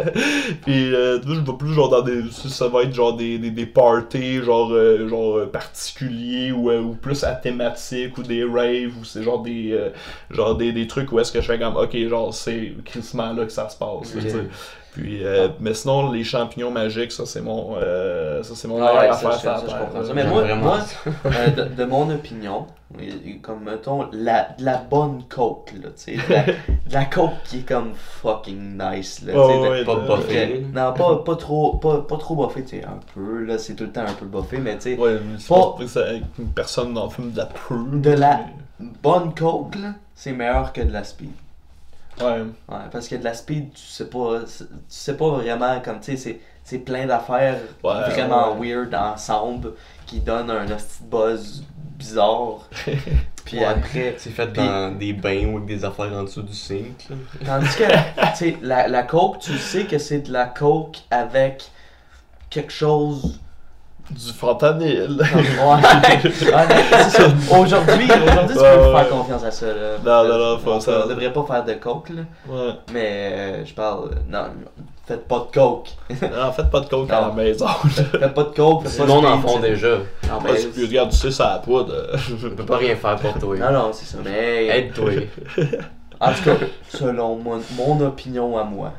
Puis, 0.65 0.93
euh, 0.93 1.19
tu 1.19 1.27
vois, 1.27 1.35
je 1.35 1.39
vois 1.41 1.57
plus, 1.57 1.73
genre, 1.73 1.89
dans 1.89 2.01
des. 2.01 2.23
Ça 2.31 2.67
va 2.67 2.83
être, 2.83 2.93
genre, 2.93 3.15
des, 3.15 3.37
des, 3.39 3.51
des 3.51 3.65
parties, 3.65 4.41
genre, 4.43 4.71
euh, 4.73 5.07
genre, 5.07 5.37
euh, 5.37 5.45
particuliers, 5.51 6.51
ou, 6.51 6.69
euh, 6.69 6.81
ou 6.81 6.93
plus 6.95 7.23
à 7.23 7.33
thématique, 7.35 8.17
ou 8.17 8.23
des 8.23 8.43
raves, 8.43 8.97
ou 8.99 9.05
c'est 9.05 9.23
genre 9.23 9.41
des. 9.41 9.71
euh, 9.71 9.89
genre, 10.29 10.55
des, 10.55 10.71
des 10.73 10.87
trucs 10.87 11.11
où 11.11 11.19
est-ce 11.19 11.31
que 11.31 11.41
je 11.41 11.45
fais 11.47 11.59
comme, 11.59 11.75
ok, 11.77 11.95
genre, 12.07 12.33
c'est 12.33 12.73
crissement 12.85 13.33
là 13.33 13.45
que 13.45 13.51
ça 13.51 13.69
se 13.69 13.77
passe, 13.77 14.15
là. 14.15 14.21
Puis, 14.97 15.23
euh, 15.23 15.49
mais 15.59 15.75
sinon, 15.75 16.11
les 16.11 16.23
champignons 16.23 16.71
magiques, 16.71 17.11
ça, 17.11 17.27
c'est 17.27 17.41
mon. 17.41 17.75
euh, 17.79 18.41
ça, 18.41 18.55
c'est 18.55 18.67
mon 18.67 18.81
Ah 18.81 18.93
ouais, 18.95 19.07
affaire 19.09 19.33
ça, 19.33 19.61
je 19.61 19.65
comprends. 19.71 20.13
Mais 20.15 20.25
moi, 20.25 20.55
moi 20.55 20.79
ça. 20.81 20.95
euh, 21.25 21.51
de, 21.51 21.75
de 21.75 21.85
mon 21.85 22.09
opinion, 22.09 22.65
comme 23.43 23.63
mettons, 23.65 24.07
la, 24.11 24.55
de 24.57 24.65
la 24.65 24.77
bonne 24.77 25.21
coke, 25.29 25.71
là, 25.83 25.89
tu 25.95 26.17
sais, 26.19 26.27
de 26.27 26.33
la, 26.33 26.45
la 27.01 27.05
coke 27.05 27.29
qui 27.45 27.59
est 27.59 27.67
comme 27.67 27.91
fucking 27.93 28.75
nice, 28.81 29.21
là, 29.23 29.33
Ouais, 29.35 29.69
ouais, 29.69 29.85
Pas 29.85 29.95
de- 29.95 30.07
non, 30.73 30.93
pas, 30.93 31.17
pas 31.23 31.35
trop, 31.35 31.77
pas, 31.77 32.01
pas 32.01 32.17
trop 32.17 32.47
buffé, 32.47 32.63
tu 32.63 32.79
sais, 32.79 32.83
un 32.83 32.97
peu, 33.13 33.43
là, 33.43 33.59
c'est 33.59 33.75
tout 33.75 33.83
le 33.83 33.91
temps 33.91 34.01
un 34.01 34.13
peu 34.13 34.25
buffé, 34.25 34.57
mais 34.57 34.77
tu 34.77 34.95
sais, 34.95 34.97
Ouais, 34.97 35.19
mais 35.23 35.37
c'est 35.37 35.47
Pas- 35.49 35.75
personne 36.55 36.93
n'en 36.93 37.09
fume 37.09 37.31
de 37.33 37.37
la 37.37 37.45
prude. 37.45 38.01
De 38.01 38.11
la- 38.11 38.39
bonne 39.03 39.35
coke, 39.35 39.75
là, 39.75 39.89
c'est 40.15 40.31
meilleur 40.31 40.73
que 40.73 40.81
de 40.81 40.91
la 40.91 41.03
speed. 41.03 41.29
Ouais. 42.19 42.41
Ouais, 42.69 42.77
parce 42.91 43.07
que 43.07 43.15
de 43.15 43.23
la 43.23 43.33
speed, 43.33 43.73
tu 43.73 43.81
sais 43.81 44.09
pas, 44.09 44.39
tu 44.41 44.63
sais 44.87 45.15
pas 45.17 45.29
vraiment, 45.29 45.79
comme, 45.81 45.99
tu 45.99 46.11
sais, 46.11 46.17
c'est- 46.17 46.39
c'est 46.63 46.79
plein 46.79 47.05
d'affaires 47.05 47.59
Ouais, 47.83 48.09
vraiment 48.09 48.55
ouais. 48.57 48.73
weird 48.75 48.93
ensemble 48.95 49.73
qui 50.05 50.19
donnent 50.19 50.49
un 50.51 50.65
buzz 51.09 51.63
bizarre. 51.97 52.67
Puis 53.45 53.59
Ouais. 53.59 53.65
après, 53.65 54.15
C'est 54.17 54.31
fait 54.31 54.47
Puis- 54.47 54.61
dans 54.61 54.97
des 54.97 55.13
bains 55.13 55.45
ou 55.47 55.57
avec 55.57 55.67
des 55.67 55.85
affaires 55.85 56.11
en 56.13 56.23
dessous 56.23 56.41
du 56.41 56.53
sink. 56.53 57.07
là. 57.09 57.15
tandis 57.45 57.75
que, 57.77 57.83
tu 58.31 58.35
sais, 58.35 58.57
la, 58.61 58.87
la 58.89 59.03
coke, 59.03 59.39
tu 59.39 59.57
sais 59.57 59.85
que 59.85 59.97
c'est 59.97 60.19
de 60.19 60.33
la 60.33 60.45
coke 60.47 60.97
avec 61.11 61.69
quelque 62.49 62.73
chose. 62.73 63.39
Du 64.09 64.31
Ouais, 64.31 65.81
c'est 66.31 66.45
ça. 66.45 67.27
Aujourd'hui, 67.51 68.05
aujourd'hui, 68.05 68.07
tu 68.47 68.53
peux 68.53 68.61
ouais. 68.61 68.93
faire 68.95 69.09
confiance 69.09 69.43
à 69.43 69.51
ça. 69.51 69.65
Là. 69.67 69.73
Non, 70.05 70.27
non, 70.29 70.37
non, 70.37 70.57
faut 70.59 70.71
on, 70.71 70.79
ça. 70.79 71.01
on 71.05 71.09
devrait 71.09 71.33
pas 71.33 71.43
faire 71.45 71.65
de 71.65 71.73
coke, 71.73 72.09
là. 72.09 72.21
ouais. 72.47 72.71
Mais 72.93 73.31
euh, 73.33 73.65
je 73.65 73.73
parle. 73.73 74.11
Non, 74.29 74.45
faites 75.05 75.27
pas 75.27 75.39
de 75.39 75.53
coke. 75.53 75.89
Non, 76.21 76.51
faites 76.53 76.69
pas 76.69 76.79
de 76.79 76.85
coke 76.87 77.09
à 77.11 77.21
la 77.21 77.31
maison. 77.31 77.67
Faites 77.67 78.33
pas 78.33 78.43
de 78.43 78.55
coke, 78.55 78.83
de 78.85 79.03
monde 79.05 79.25
en 79.25 79.41
font 79.41 79.59
déjà. 79.59 79.97
Non, 79.97 80.39
Parce 80.45 80.65
que 80.65 80.81
regarde, 80.87 81.09
tu 81.11 81.17
sais, 81.17 81.31
ça 81.31 81.53
a 81.55 81.59
poudre. 81.59 81.93
On 82.45 82.55
peut 82.55 82.65
pas 82.65 82.77
rien 82.77 82.95
faire 82.95 83.17
pour 83.17 83.33
toi. 83.37 83.57
non, 83.57 83.71
non, 83.71 83.89
c'est 83.91 84.05
ça. 84.05 84.19
Mais 84.23 84.67
Aide-toi. 84.67 85.11
en 86.21 86.31
tout 86.31 86.43
cas, 86.45 86.55
selon 86.89 87.35
mon, 87.35 87.59
mon 87.77 87.99
opinion 88.05 88.57
à 88.57 88.63
moi, 88.63 88.93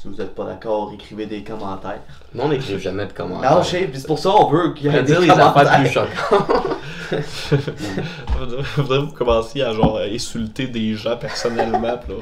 si 0.00 0.06
vous 0.06 0.20
êtes 0.20 0.32
pas 0.32 0.44
d'accord, 0.44 0.92
écrivez 0.94 1.26
des 1.26 1.42
commentaires. 1.42 1.98
Nous, 2.32 2.40
on 2.44 2.48
n'écrit 2.50 2.78
jamais 2.78 3.06
de 3.06 3.12
commentaires. 3.12 3.56
Non, 3.56 3.62
je 3.64 3.68
sais, 3.68 3.90
c'est 3.92 4.06
pour 4.06 4.20
ça 4.20 4.30
qu'on 4.30 4.48
veut 4.48 4.72
qu'il 4.72 4.86
y 4.86 4.90
On 4.90 4.92
ait 4.92 4.96
va 4.98 5.02
des 5.02 5.12
dire 5.12 5.20
les 5.20 5.30
affaires 5.30 5.80
plus 5.80 5.90
choquantes. 5.90 6.78
Faudrait 8.76 8.98
que 8.98 9.04
vous 9.06 9.12
commenciez 9.12 9.64
à 9.64 9.72
genre 9.72 9.98
insulter 9.98 10.68
des 10.68 10.94
gens 10.94 11.16
personnellement, 11.16 11.98
euh, 12.08 12.20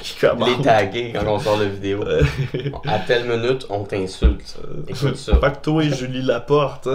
qui 0.00 0.16
Les 0.22 0.28
commentent. 0.28 0.62
taguer 0.62 1.12
quand 1.14 1.26
on 1.26 1.38
sort 1.38 1.58
la 1.58 1.66
vidéo. 1.66 2.02
Euh, 2.06 2.22
À 2.86 2.98
telle 3.00 3.24
minute, 3.28 3.66
on 3.68 3.84
t'insulte. 3.84 4.56
Écoute 4.88 5.16
ça. 5.16 5.36
Pas 5.36 5.50
que 5.50 5.62
toi 5.62 5.84
et 5.84 5.90
Julie 5.90 6.22
Laporte. 6.22 6.88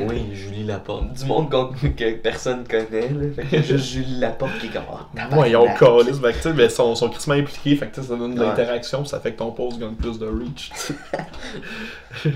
Oui, 0.00 0.30
Julie 0.34 0.64
Laporte. 0.64 1.12
Du 1.12 1.24
monde 1.24 1.50
qu'on- 1.50 1.68
que 1.68 2.14
personne 2.16 2.64
connaît, 2.68 3.08
là. 3.08 3.26
Fait 3.34 3.42
que 3.44 3.62
juste 3.62 3.84
Julie 3.92 4.18
Laporte 4.20 4.58
qui 4.58 4.66
est 4.66 4.70
comme. 4.70 4.82
Oh, 4.92 4.98
Moi, 5.34 5.48
ils 5.48 5.56
ont 5.56 5.66
fait 5.66 5.74
que 5.74 6.32
tu 6.32 6.40
sais, 6.42 6.52
mais 6.52 6.64
ils 6.64 6.70
sont, 6.70 6.94
sont 6.94 7.08
crissement 7.08 7.34
impliqués, 7.34 7.76
fait 7.76 7.86
que 7.88 8.02
ça 8.02 8.14
donne 8.16 8.34
de 8.34 8.40
Ouais. 8.40 8.46
l'interaction, 8.46 9.04
ça 9.04 9.20
fait 9.20 9.32
que 9.32 9.38
ton 9.38 9.50
post 9.52 9.78
gagne 9.78 9.94
plus 9.94 10.18
de 10.18 10.26
reach. 10.26 10.70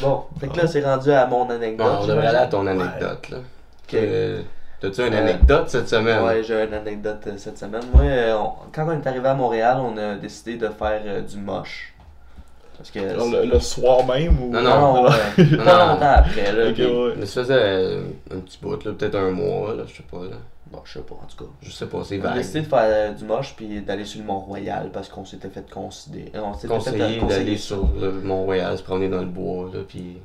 Bon, 0.00 0.24
fait 0.40 0.48
que 0.48 0.56
là, 0.56 0.66
c'est 0.66 0.84
rendu 0.84 1.10
à 1.10 1.26
mon 1.26 1.48
anecdote. 1.48 1.86
Bon, 1.86 1.98
on 2.02 2.06
devrait 2.06 2.26
aller 2.26 2.38
à 2.38 2.46
ton 2.46 2.66
anecdote, 2.66 3.28
là. 3.30 3.38
Ok. 3.38 3.44
Que- 3.88 4.42
T'as-tu 4.80 5.06
une 5.06 5.12
Euh, 5.12 5.18
anecdote 5.20 5.68
cette 5.68 5.88
semaine? 5.90 6.22
Ouais, 6.24 6.42
j'ai 6.42 6.54
une 6.64 6.72
anecdote 6.72 7.18
euh, 7.26 7.34
cette 7.36 7.58
semaine. 7.58 7.82
Moi, 7.92 8.02
euh, 8.04 8.34
on- 8.38 8.52
quand 8.72 8.86
on 8.88 8.92
est 8.98 9.06
arrivé 9.06 9.28
à 9.28 9.34
Montréal, 9.34 9.76
on 9.78 9.94
a 9.98 10.14
décidé 10.14 10.56
de 10.56 10.68
faire 10.68 11.02
euh, 11.04 11.20
du 11.20 11.36
moche. 11.36 11.92
Parce 12.80 12.90
que. 12.92 13.14
Genre, 13.14 13.30
le, 13.30 13.44
le 13.44 13.60
soir 13.60 14.06
même 14.06 14.42
ou. 14.42 14.50
Non, 14.50 14.62
non, 14.62 15.02
ouais, 15.04 15.10
Non, 15.50 15.64
pas 15.64 15.86
non. 15.86 15.92
longtemps 15.92 16.14
après, 16.16 16.50
là. 16.52 16.68
Ok, 16.68 16.74
puis- 16.74 16.86
ouais. 16.86 17.12
Mais 17.18 17.26
ça 17.26 17.42
faisait 17.42 17.54
euh, 17.54 18.02
un 18.34 18.38
petit 18.38 18.58
bout, 18.62 18.82
là, 18.82 18.92
peut-être 18.92 19.16
un 19.16 19.30
mois, 19.32 19.74
là, 19.74 19.82
je 19.86 19.96
sais 19.96 20.02
pas, 20.10 20.22
là. 20.24 20.36
Bon, 20.72 20.78
je 20.84 20.92
sais 20.94 21.00
pas, 21.00 21.14
en 21.14 21.26
tout 21.26 21.44
cas. 21.44 21.50
Je 21.62 21.70
sais 21.70 21.86
pas, 21.86 21.98
c'est 22.04 22.18
On 22.20 22.24
a 22.24 22.28
vague. 22.28 22.36
décidé 22.38 22.60
de 22.60 22.66
faire 22.66 22.78
euh, 22.84 23.12
du 23.12 23.24
moche 23.24 23.54
puis 23.56 23.80
d'aller 23.82 24.04
sur 24.06 24.20
le 24.20 24.26
Mont-Royal 24.26 24.90
parce 24.92 25.08
qu'on 25.08 25.24
s'était 25.24 25.48
fait 25.50 25.68
considérer. 25.68 26.30
On 26.36 26.54
s'était 26.54 26.68
fait 26.68 26.74
Conseiller 26.74 27.16
euh, 27.18 27.20
conseiller 27.20 27.44
d'aller 27.44 27.56
ça. 27.58 27.66
sur 27.66 27.88
le 28.00 28.12
Mont-Royal, 28.12 28.78
se 28.78 28.82
promener 28.84 29.08
dans 29.08 29.18
le 29.20 29.26
bois, 29.26 29.68
là, 29.74 29.80
puis 29.86 30.16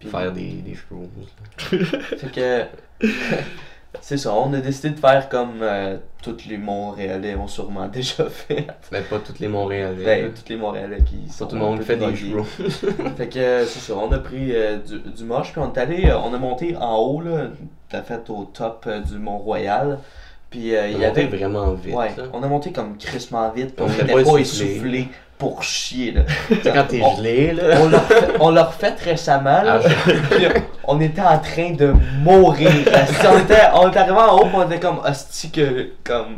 Puis- 0.00 0.08
faire 0.10 0.30
des, 0.32 0.50
des 0.66 0.74
shrooms. 0.74 1.08
là. 1.16 1.78
Fait 2.18 2.30
que. 2.30 3.06
C'est 4.00 4.16
ça, 4.16 4.34
on 4.34 4.52
a 4.52 4.60
décidé 4.60 4.90
de 4.90 4.98
faire 4.98 5.28
comme 5.28 5.60
euh, 5.62 5.96
tous 6.22 6.46
les 6.48 6.58
Montréalais 6.58 7.34
ont 7.34 7.46
sûrement 7.46 7.86
déjà 7.92 8.24
fait. 8.28 8.66
Mais 8.92 9.02
pas 9.02 9.18
tous 9.18 9.38
les 9.40 9.48
Montréalais. 9.48 10.04
Ben, 10.04 10.32
tous 10.32 10.48
les 10.48 10.56
Montréalais 10.56 11.02
qui 11.04 11.30
sont. 11.32 11.44
Pas 11.44 11.50
tout 11.50 11.56
le 11.56 11.62
monde 11.62 11.82
fait 11.82 11.96
des 11.96 12.14
shrooms. 12.16 12.44
Fait 13.16 13.28
que 13.28 13.38
euh, 13.38 13.64
c'est 13.66 13.80
ça, 13.80 13.94
on 13.96 14.10
a 14.12 14.18
pris 14.18 14.54
euh, 14.54 14.78
du, 14.78 14.98
du 14.98 15.24
moche, 15.24 15.52
puis 15.52 15.60
on 15.60 15.72
est 15.72 15.78
allé, 15.78 16.06
euh, 16.06 16.18
on 16.18 16.34
a 16.34 16.38
monté 16.38 16.76
en 16.76 16.96
haut, 16.96 17.20
là, 17.20 17.48
t'as 17.88 18.02
fait 18.02 18.28
au 18.30 18.44
top 18.44 18.88
du 19.06 19.18
Mont-Royal. 19.18 19.98
Puis 20.54 20.76
euh, 20.76 20.88
il 20.88 20.98
y 20.98 21.04
avait. 21.04 21.26
vraiment 21.26 21.72
vite. 21.72 21.94
Ouais, 21.96 22.12
là. 22.16 22.24
on 22.32 22.40
a 22.44 22.46
monté 22.46 22.70
comme 22.70 22.96
crissement 22.96 23.50
vite, 23.50 23.74
puis 23.74 23.84
On 23.84 23.88
on 23.88 23.92
était 23.92 24.02
était 24.04 24.22
pas 24.22 24.30
pas 24.32 24.38
essoufflé. 24.38 25.08
Pour 25.44 25.62
chier, 25.62 26.12
là. 26.12 26.22
Tu 26.48 26.62
sais, 26.62 26.72
quand 26.72 26.84
t'es 26.88 27.02
On- 27.02 27.16
gelé, 27.16 27.52
là. 27.52 27.62
On 28.40 28.50
l'a 28.50 28.64
refait, 28.64 28.88
refait 28.90 29.10
récemment, 29.10 29.62
là. 29.62 29.78
Ah, 29.84 30.60
on 30.86 30.98
était 31.00 31.20
en 31.20 31.38
train 31.38 31.72
de 31.72 31.92
mourir. 32.22 32.70
On, 33.26 33.38
était, 33.38 33.62
on 33.74 33.88
était 33.88 33.98
arrivé 33.98 34.16
en 34.16 34.36
haut, 34.38 34.48
on 34.54 34.62
était 34.66 34.80
comme 34.80 35.00
hostie 35.04 35.50
que 35.50 35.90
comme 36.02 36.36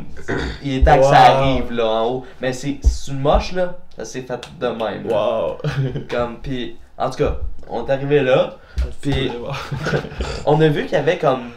il 0.63 0.77
est 0.77 0.83
temps 0.83 0.97
que 0.97 1.03
ça 1.03 1.17
arrive 1.17 1.71
là 1.71 1.85
en 1.85 2.05
haut. 2.07 2.25
Mais 2.41 2.53
c'est 2.53 2.79
une 3.07 3.19
moche 3.19 3.53
là, 3.53 3.75
ça 3.97 4.05
s'est 4.05 4.21
fait 4.21 4.39
de 4.59 4.67
même. 4.67 5.05
Wow. 5.05 5.57
Comme 6.09 6.37
puis 6.41 6.77
en 6.97 7.09
tout 7.09 7.17
cas, 7.17 7.37
on 7.69 7.85
est 7.85 7.91
arrivé 7.91 8.21
là, 8.21 8.55
puis 9.01 9.31
on 10.45 10.59
a 10.61 10.67
vu 10.67 10.83
qu'il 10.83 10.93
y 10.93 10.95
avait 10.95 11.17
comme 11.17 11.49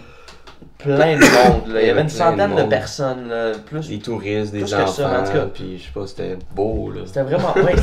plein 0.83 1.17
de 1.17 1.21
monde 1.23 1.75
là. 1.75 1.81
Il 1.83 1.87
y 1.87 1.91
avait 1.91 2.01
une 2.01 2.07
de 2.07 2.13
centaine 2.13 2.55
de 2.57 2.63
personnes 2.65 3.29
là, 3.29 3.53
plus. 3.65 3.89
Des 3.89 3.99
touristes, 3.99 4.53
des 4.53 4.61
Plus 4.61 4.75
que 4.75 4.87
ça, 4.87 4.87
en 4.87 4.87
tout 4.87 5.03
cas. 5.33 5.39
enfants, 5.39 5.51
puis 5.55 5.79
je 5.79 5.85
sais 5.85 5.91
pas, 5.95 6.07
c'était 6.07 6.37
beau, 6.55 6.91
là. 6.95 7.01
C'était 7.07 7.23
vraiment, 7.23 7.55
ouais, 7.57 7.75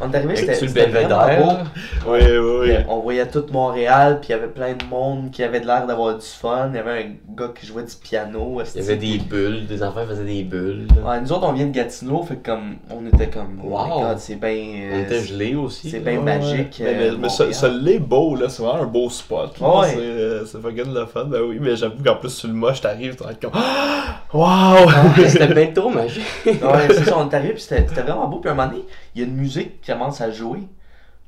on 0.00 0.10
est 0.12 0.16
arrivé, 0.16 0.36
c'était 0.36 0.54
Sur 0.54 0.66
le 0.66 0.68
c'était 0.72 0.86
vraiment 0.88 1.26
belvédère, 1.26 1.46
beau. 1.46 2.10
Oui, 2.12 2.18
oui, 2.22 2.68
oui. 2.70 2.84
On 2.88 3.00
voyait 3.00 3.26
tout 3.28 3.44
Montréal, 3.52 4.18
puis 4.20 4.30
il 4.30 4.32
y 4.32 4.34
avait 4.34 4.48
plein 4.48 4.74
de 4.74 4.84
monde 4.84 5.30
qui 5.30 5.42
avait 5.42 5.60
de 5.60 5.66
l'air 5.66 5.86
d'avoir 5.86 6.16
du 6.16 6.26
fun. 6.26 6.70
Il 6.72 6.76
y 6.76 6.78
avait 6.78 7.02
un 7.04 7.34
gars 7.34 7.50
qui 7.58 7.66
jouait 7.66 7.82
du 7.84 7.94
piano. 7.94 8.60
Il 8.74 8.80
y 8.80 8.84
avait 8.84 8.96
des 8.96 9.18
bulles, 9.18 9.66
des 9.66 9.82
enfants 9.82 10.04
faisaient 10.08 10.24
des 10.24 10.42
bulles. 10.44 10.86
Ouais, 11.04 11.20
nous 11.20 11.32
autres, 11.32 11.46
on 11.46 11.52
vient 11.52 11.66
de 11.66 11.72
Gatineau, 11.72 12.22
fait 12.22 12.36
que 12.36 12.50
comme 12.50 12.76
on 12.90 13.06
était 13.06 13.28
comme, 13.28 13.60
oh 13.64 13.68
Wow. 13.72 14.00
God, 14.02 14.18
c'est 14.18 14.36
bien. 14.36 14.50
On 14.92 14.96
euh, 14.98 15.02
était 15.04 15.20
gelés 15.20 15.54
aussi. 15.54 15.90
c'est 15.90 16.00
bien 16.00 16.18
Ouais, 16.18 16.38
magique. 16.38 16.80
Mais, 16.84 16.94
mais, 16.94 17.08
euh, 17.10 17.16
mais 17.18 17.28
ça, 17.28 17.44
Montréal. 17.44 17.54
ça 17.54 17.68
l'est 17.68 17.98
beau, 17.98 18.36
là. 18.36 18.48
C'est 18.48 18.62
vraiment 18.62 18.82
un 18.82 18.86
beau 18.86 19.08
spot. 19.10 19.54
Ouais. 19.60 19.88
C'est, 19.88 19.96
euh, 19.98 20.44
C'est 20.46 20.60
fucking 20.60 20.92
le 20.92 21.06
fun. 21.06 21.24
Ben 21.24 21.40
oui, 21.48 21.58
mais 21.60 21.74
j'avoue 21.76 22.02
qu'en 22.04 22.16
plus, 22.16 22.41
sur 22.42 22.48
le 22.48 22.56
moche, 22.56 22.80
t'arrives, 22.80 23.14
t'es 23.14 23.24
comme. 23.40 23.52
Waouh! 24.32 24.86
Ouais, 24.86 25.28
C'était 25.28 25.46
bien 25.54 25.68
trop 25.68 25.90
magique. 25.90 26.24
Ouais, 26.44 26.88
c'est 26.88 27.04
ça, 27.04 27.16
on 27.18 27.30
est 27.30 27.34
arrivé, 27.34 27.54
puis 27.54 27.62
c'était 27.62 27.86
c'était 27.88 28.02
vraiment 28.02 28.26
beau. 28.26 28.38
Puis 28.38 28.48
à 28.48 28.52
un 28.52 28.56
moment 28.56 28.68
donné, 28.68 28.84
il 29.14 29.20
y 29.20 29.24
a 29.24 29.28
une 29.28 29.36
musique 29.36 29.80
qui 29.80 29.92
commence 29.92 30.20
à 30.20 30.30
jouer. 30.30 30.62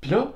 Puis 0.00 0.10
là, 0.10 0.26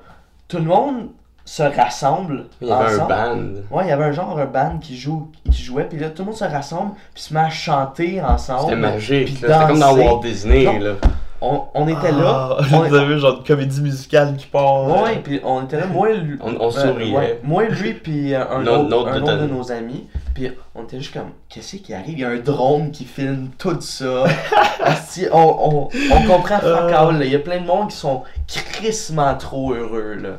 tout 0.47 0.57
le 0.57 0.63
monde 0.63 1.09
se 1.43 1.63
rassemble. 1.63 2.45
Il 2.61 2.69
y 2.69 2.71
avait 2.71 2.93
un 2.93 3.07
band. 3.07 3.37
Ouais, 3.71 3.85
il 3.85 3.89
y 3.89 3.91
avait 3.91 4.05
un 4.05 4.11
genre, 4.13 4.39
un 4.39 4.45
band 4.45 4.77
qui, 4.79 4.97
joue, 4.97 5.31
qui 5.51 5.61
jouait, 5.61 5.85
puis 5.85 5.99
là, 5.99 6.09
tout 6.11 6.21
le 6.21 6.27
monde 6.27 6.37
se 6.37 6.45
rassemble, 6.45 6.93
puis 7.13 7.23
se 7.23 7.33
met 7.33 7.41
à 7.41 7.49
chanter 7.49 8.21
ensemble. 8.21 8.61
C'était 8.61 8.75
magique. 8.75 9.29
C'était 9.29 9.47
comme 9.67 9.79
dans. 9.79 9.95
Walt 9.97 10.21
Disney. 10.21 10.79
Là. 10.79 10.93
On, 11.41 11.63
on 11.73 11.87
était 11.87 12.11
là. 12.11 12.57
Ah, 12.59 12.63
on- 12.73 12.79
Vous 12.83 12.93
avez 12.95 13.17
genre 13.17 13.37
une 13.37 13.43
comédie 13.45 13.81
musicale 13.81 14.35
qui 14.35 14.45
part. 14.47 14.89
euh, 14.89 15.03
Ouais, 15.03 15.21
puis 15.23 15.39
on 15.43 15.63
était 15.63 15.77
là, 15.79 15.85
moi, 15.87 16.11
lui, 16.13 16.37
On, 16.41 16.53
on 16.59 16.67
euh, 16.67 16.71
souriait. 16.71 17.15
ouais, 17.15 17.39
moi, 17.43 17.63
lui, 17.65 17.93
puis 17.93 18.33
euh, 18.33 18.43
un, 18.49 18.65
autre, 18.67 18.79
un 18.79 18.83
de 18.89 18.93
autre 18.93 19.13
de 19.21 19.25
ta- 19.25 19.35
nos 19.47 19.71
amis. 19.71 20.07
Puis 20.33 20.51
on 20.75 20.83
était 20.83 20.99
juste 20.99 21.13
comme, 21.13 21.31
qu'est-ce 21.47 21.77
qui 21.77 21.93
arrive? 21.93 22.17
Il 22.17 22.19
y 22.19 22.25
a 22.25 22.29
un 22.29 22.37
drone 22.39 22.91
qui 22.91 23.05
filme 23.05 23.49
tout 23.57 23.79
ça. 23.81 24.25
Asti, 24.83 25.27
on, 25.31 25.37
on, 25.39 25.89
on 26.11 26.21
comprend 26.27 26.59
fuck 26.59 26.63
Euh. 26.65 26.93
all, 26.93 27.19
là. 27.19 27.25
Il 27.25 27.31
y 27.31 27.35
a 27.35 27.39
plein 27.39 27.61
de 27.61 27.65
monde 27.65 27.89
qui 27.89 27.95
sont 27.97 28.23
crissement 28.47 29.33
trop 29.35 29.73
heureux, 29.73 30.15
là. 30.21 30.29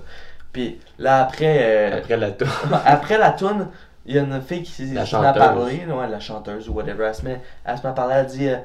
Puis 0.53 0.79
là, 0.99 1.23
après, 1.23 1.59
euh, 1.61 1.99
Après 1.99 2.17
la 2.17 2.31
tour. 2.33 2.49
après 2.85 3.19
la 3.19 3.31
tune 3.31 3.69
il 4.07 4.17
y 4.17 4.19
a 4.19 4.23
une 4.23 4.41
fille 4.41 4.63
qui, 4.63 4.87
La 4.87 5.05
qui 5.05 5.15
m'a 5.15 5.33
parlé, 5.33 5.85
ouais, 5.87 6.09
la 6.11 6.19
chanteuse 6.21 6.69
ou 6.69 6.73
whatever. 6.73 7.05
Elle 7.07 7.15
se 7.15 7.23
met, 7.25 7.41
elle 7.65 7.77
se 7.79 7.83
met 7.83 7.91
à 7.91 7.93
parler, 7.93 8.15
elle 8.19 8.27
dit, 8.27 8.49
euh, 8.49 8.57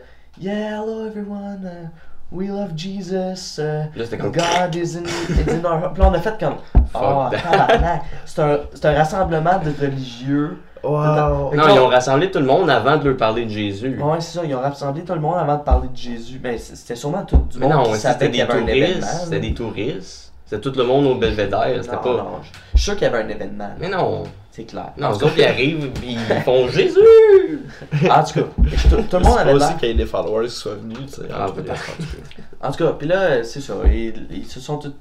Yeah, 0.42 0.82
hello 0.82 1.06
everyone, 1.08 1.62
uh, 1.64 1.88
we 2.36 2.48
love 2.50 2.76
Jesus. 2.76 3.58
uh, 3.60 3.88
Là, 3.96 4.04
c'était 4.04 4.18
comme. 4.18 4.32
God 4.32 4.76
is 4.76 4.96
in, 4.98 5.04
is 5.06 5.50
in 5.52 5.66
our 5.66 5.80
heart. 5.80 5.94
Puis 5.94 6.04
là, 6.04 6.10
on 6.10 6.14
a 6.14 6.20
fait 6.20 6.38
comme. 6.40 6.56
Oh. 6.98 7.26
C'est 8.26 8.42
un, 8.42 8.60
c'est 8.74 8.86
un 8.86 8.94
rassemblement 8.94 9.60
de 9.60 9.70
religieux. 9.86 10.60
Wow. 10.82 11.52
Non, 11.54 11.68
ils 11.74 11.80
ont 11.80 11.88
rassemblé 11.88 12.32
tout 12.32 12.40
le 12.40 12.46
monde 12.46 12.70
avant 12.70 12.96
de 12.96 13.10
leur 13.10 13.18
parler 13.18 13.44
de 13.46 13.50
Jésus. 13.50 14.00
Ouais, 14.02 14.22
c'est 14.22 14.38
ça. 14.40 14.46
Ils 14.46 14.56
ont 14.56 14.62
rassemblé 14.62 15.04
tout 15.04 15.14
le 15.14 15.20
monde 15.20 15.36
avant 15.38 15.58
de 15.58 15.64
parler 15.64 15.90
de 15.90 15.98
Jésus. 15.98 16.38
Ben, 16.40 16.58
c'était 16.58 16.96
sûrement 16.96 17.24
tout 17.26 17.38
du 17.52 17.60
monde 17.60 17.72
non, 17.72 17.92
mais 17.92 17.98
savait 17.98 18.14
c'était 18.28 18.30
des 18.30 18.46
touristes. 18.48 19.04
C'était 19.26 19.40
des 19.40 19.54
touristes. 19.54 20.32
C'était 20.46 20.62
tout 20.62 20.78
le 20.78 20.84
monde 20.86 21.06
au 21.08 21.16
belvédère. 21.16 21.80
C'était 21.82 21.96
Non, 21.96 22.02
pas. 22.02 22.10
non, 22.10 22.28
je 22.44 22.48
je 22.76 22.78
suis 22.78 22.84
sûr 22.92 22.94
qu'il 22.96 23.04
y 23.04 23.08
avait 23.08 23.24
un 23.24 23.28
événement. 23.30 23.70
Mais 23.80 23.90
non. 23.90 24.24
C'est 24.56 24.64
clair. 24.64 24.94
Non, 24.98 25.10
eux 25.12 25.16
autres, 25.16 25.34
ils 25.38 25.44
arrivent 25.44 25.92
ils 26.02 26.18
font 26.46 26.70
Jésus. 26.70 26.98
En 28.10 28.24
tout 28.24 28.34
cas, 28.34 28.42
tout, 28.42 28.64
tout 28.64 28.96
le 28.96 29.06
C'est 29.10 29.20
monde 29.20 29.38
avait 29.38 29.52
aussi 29.54 29.68
l'air. 29.68 29.78
qu'il 29.78 29.88
y 29.90 29.92
ait 29.92 29.96
des 29.96 30.06
followers 30.06 30.48
qui 30.48 30.56
soient 30.56 30.76
venus, 30.76 30.98
tu 31.08 31.22
sais. 31.22 31.28
Ah, 31.34 31.48
en 31.48 31.52
tout 31.52 31.62
cas. 31.64 31.74
En 32.62 32.72
tout 32.72 32.84
cas, 32.86 32.92
puis 32.94 33.08
là, 33.08 33.44
c'est 33.44 33.60
ça. 33.60 33.74
Ils, 33.86 34.28
ils 34.32 34.46
se 34.46 34.62
sont 34.62 34.78
tous 34.78 34.94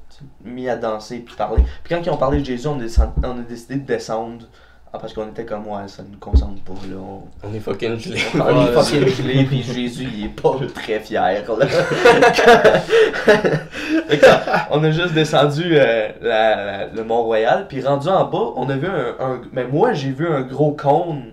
mis 0.44 0.68
à 0.68 0.76
danser 0.76 1.18
puis 1.20 1.36
parler. 1.36 1.62
Puis 1.84 1.94
quand 1.94 2.02
ils 2.04 2.10
ont 2.10 2.16
parlé 2.16 2.40
de 2.40 2.44
Jésus, 2.44 2.66
on, 2.66 2.76
descend- 2.76 3.12
on 3.22 3.38
a 3.38 3.42
décidé 3.48 3.76
de 3.76 3.86
descendre. 3.86 4.44
Ah, 4.96 5.00
parce 5.00 5.12
qu'on 5.12 5.26
était 5.26 5.44
comme, 5.44 5.66
ouais, 5.66 5.88
ça 5.88 6.04
nous 6.08 6.18
concentre 6.18 6.62
pas, 6.62 6.72
là. 6.88 6.94
On, 7.00 7.22
On 7.42 7.52
est 7.52 7.58
fucking 7.58 7.98
gelés. 7.98 8.20
on 8.34 8.64
est 8.64 8.72
fucking 8.72 9.08
gelé, 9.08 9.44
puis 9.44 9.60
Jésus, 9.64 10.08
il 10.14 10.26
est 10.26 10.28
pas 10.28 10.54
très 10.74 11.00
fier, 11.00 11.42
là. 11.58 11.66
On 14.70 14.82
a 14.84 14.90
juste 14.92 15.14
descendu 15.14 15.64
euh, 15.76 16.08
la- 16.20 16.64
la- 16.64 16.86
le 16.86 17.02
Mont-Royal, 17.04 17.66
puis 17.68 17.82
rendu 17.82 18.06
en 18.08 18.24
bas, 18.26 18.52
on 18.56 18.68
a 18.70 18.76
vu 18.76 18.86
un... 18.86 19.16
un 19.24 19.40
mais 19.52 19.66
moi, 19.66 19.92
j'ai 19.94 20.10
vu 20.10 20.28
un 20.28 20.42
gros 20.42 20.72
cône 20.72 21.32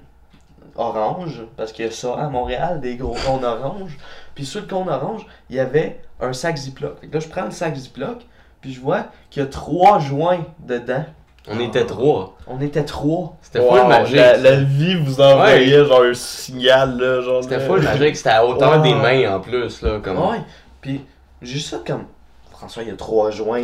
orange, 0.76 1.44
parce 1.58 1.72
qu'il 1.72 1.86
y 1.86 1.88
a 1.88 1.92
ça 1.92 2.16
à 2.16 2.30
Montréal, 2.30 2.80
des 2.82 2.96
gros 2.96 3.16
cônes 3.26 3.46
orange. 3.46 3.98
Puis 4.36 4.46
sur 4.46 4.62
le 4.62 4.68
cône 4.68 4.90
orange, 4.90 5.26
il 5.50 5.58
y 5.58 5.60
avait 5.60 6.02
un 6.20 6.34
sac 6.34 6.58
Ziploc. 6.58 7.00
Fait 7.02 7.08
que 7.08 7.14
là, 7.14 7.20
je 7.20 7.28
prends 7.28 7.46
le 7.46 7.52
sac 7.52 7.76
Ziploc, 7.76 8.26
puis 8.62 8.74
je 8.74 8.80
vois 8.82 9.06
qu'il 9.30 9.44
y 9.44 9.46
a 9.46 9.50
trois 9.50 10.00
joints 10.00 10.46
dedans. 10.60 11.06
On 11.48 11.60
était 11.60 11.86
trois. 11.86 12.38
On 12.48 12.62
était 12.62 12.84
trois. 12.84 13.36
C'était 13.42 13.60
Wow, 13.60 13.76
full 13.76 13.88
magique. 13.88 14.16
La, 14.16 14.56
vie 14.58 14.96
vous 14.96 15.20
envoyait 15.22 15.86
genre 15.86 16.04
un 16.04 16.14
signal, 16.14 16.98
là. 17.00 17.22
Genre, 17.22 17.44
C'était 17.44 17.60
full 17.60 17.82
magique. 17.82 18.16
C'était 18.16 18.30
à 18.30 18.46
hauteur 18.46 18.78
Wow. 18.78 18.84
des 18.84 18.94
mains 18.94 19.36
en 19.36 19.40
plus. 19.40 19.82
Là, 19.82 20.00
comme... 20.04 20.18
Ouais. 20.20 20.42
Puis 20.82 21.02
juste 21.42 21.70
ça 21.70 21.80
comme. 21.86 22.06
François, 22.52 22.84
il 22.84 22.90
y 22.90 22.92
a 22.92 22.96
trois 22.96 23.32
joints. 23.32 23.64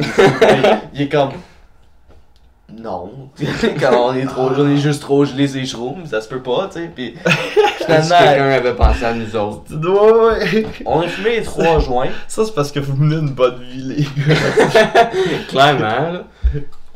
il 0.94 1.02
est 1.04 1.10
comme. 1.10 1.32
Non. 2.74 3.30
Quand 3.80 4.10
on 4.10 4.14
est 4.16 4.26
trop, 4.26 4.50
on 4.50 4.70
est 4.70 4.78
juste 4.78 5.02
trop 5.02 5.24
gelé 5.24 5.48
ses 5.48 5.66
shrooms, 5.66 6.06
ça 6.06 6.20
se 6.20 6.28
peut 6.28 6.42
pas, 6.42 6.68
tu 6.68 6.80
sais. 6.82 6.92
Puis 6.94 7.16
Si 7.78 7.86
finalement, 7.86 8.18
quelqu'un 8.20 8.50
avait 8.50 8.76
pensé 8.76 9.06
à 9.06 9.14
nous 9.14 9.36
autres. 9.36 9.62
Tu 9.68 9.76
dois, 9.78 10.34
ouais. 10.34 10.66
on 10.86 11.00
a 11.02 11.08
fumé 11.08 11.38
les 11.38 11.44
trois 11.44 11.80
joints. 11.80 12.10
Ça, 12.28 12.44
c'est 12.44 12.54
parce 12.54 12.72
que 12.72 12.80
vous 12.82 12.98
menez 12.98 13.22
une 13.22 13.30
bonne 13.34 13.62
vie, 13.64 13.84
les 13.84 14.04
gars. 14.04 15.12
Clairement, 15.48 16.12
là. 16.12 16.24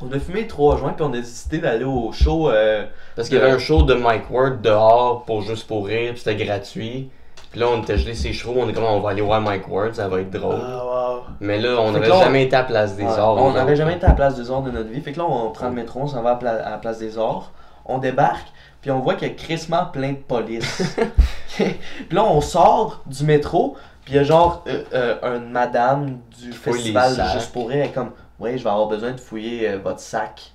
On 0.03 0.11
a 0.15 0.19
fumé 0.19 0.47
trois 0.47 0.77
joints, 0.77 0.93
puis 0.93 1.03
on 1.05 1.09
a 1.13 1.17
décidé 1.17 1.59
d'aller 1.59 1.83
au 1.85 2.11
show. 2.11 2.49
euh, 2.49 2.85
Parce 3.15 3.27
qu'il 3.29 3.37
y 3.37 3.41
avait 3.41 3.51
un 3.51 3.59
show 3.59 3.83
de 3.83 3.93
Mike 3.93 4.29
Ward 4.31 4.61
dehors 4.61 5.23
pour 5.25 5.41
juste 5.41 5.67
pour 5.67 5.85
rire, 5.85 6.11
puis 6.13 6.21
c'était 6.23 6.43
gratuit. 6.43 7.09
Puis 7.51 7.59
là, 7.59 7.67
on 7.69 7.81
était 7.81 7.97
gelé 7.97 8.13
ses 8.15 8.31
chevaux, 8.31 8.53
on 8.57 8.69
est 8.69 8.73
comme 8.73 8.85
on 8.85 9.01
va 9.01 9.09
aller 9.09 9.21
voir 9.21 9.41
Mike 9.41 9.67
Ward, 9.67 9.93
ça 9.93 10.07
va 10.07 10.21
être 10.21 10.31
drôle. 10.31 10.55
Ah, 10.61 10.83
wow. 10.85 11.19
Mais 11.41 11.59
là, 11.59 11.75
on 11.79 11.91
n'avait 11.91 12.07
jamais 12.07 12.43
été 12.45 12.55
à 12.55 12.63
Place 12.63 12.95
des 12.95 13.03
Arts. 13.03 13.35
on 13.37 13.51
n'avait 13.51 13.75
jamais 13.75 13.95
été 13.95 14.05
à 14.05 14.09
la 14.09 14.15
place 14.15 14.35
des 14.35 14.49
Arts 14.49 14.61
de 14.61 14.71
notre 14.71 14.89
vie. 14.89 15.01
Fait 15.01 15.11
que 15.11 15.19
là, 15.19 15.25
on 15.27 15.49
prend 15.51 15.67
le 15.67 15.73
métro, 15.73 15.99
on 16.01 16.07
s'en 16.07 16.21
va 16.21 16.31
à, 16.31 16.35
Pla- 16.35 16.65
à 16.65 16.77
place 16.77 16.99
des 16.99 17.17
Arts. 17.17 17.51
On 17.85 17.97
débarque, 17.97 18.47
puis 18.81 18.89
on 18.91 18.99
voit 18.99 19.15
qu'il 19.15 19.27
y 19.27 19.31
a 19.31 19.33
crissement 19.33 19.85
plein 19.85 20.11
de 20.11 20.17
police. 20.17 20.95
puis 21.57 21.75
là, 22.11 22.23
on 22.23 22.39
sort 22.41 23.01
du 23.05 23.23
métro, 23.25 23.75
puis 24.05 24.13
il 24.13 24.17
y 24.17 24.19
a 24.19 24.23
genre 24.23 24.63
euh, 24.67 24.83
euh, 24.93 25.37
une 25.37 25.49
madame 25.51 26.19
du 26.41 26.53
festival. 26.53 27.21
Juste 27.33 27.51
pour 27.51 27.67
rire. 27.69 27.79
Elle 27.83 27.89
est 27.89 27.93
comme, 27.93 28.11
ouais, 28.41 28.57
je 28.57 28.63
vais 28.63 28.69
avoir 28.69 28.87
besoin 28.87 29.11
de 29.11 29.19
fouiller 29.19 29.69
euh, 29.69 29.77
votre 29.77 29.99
sac. 29.99 30.51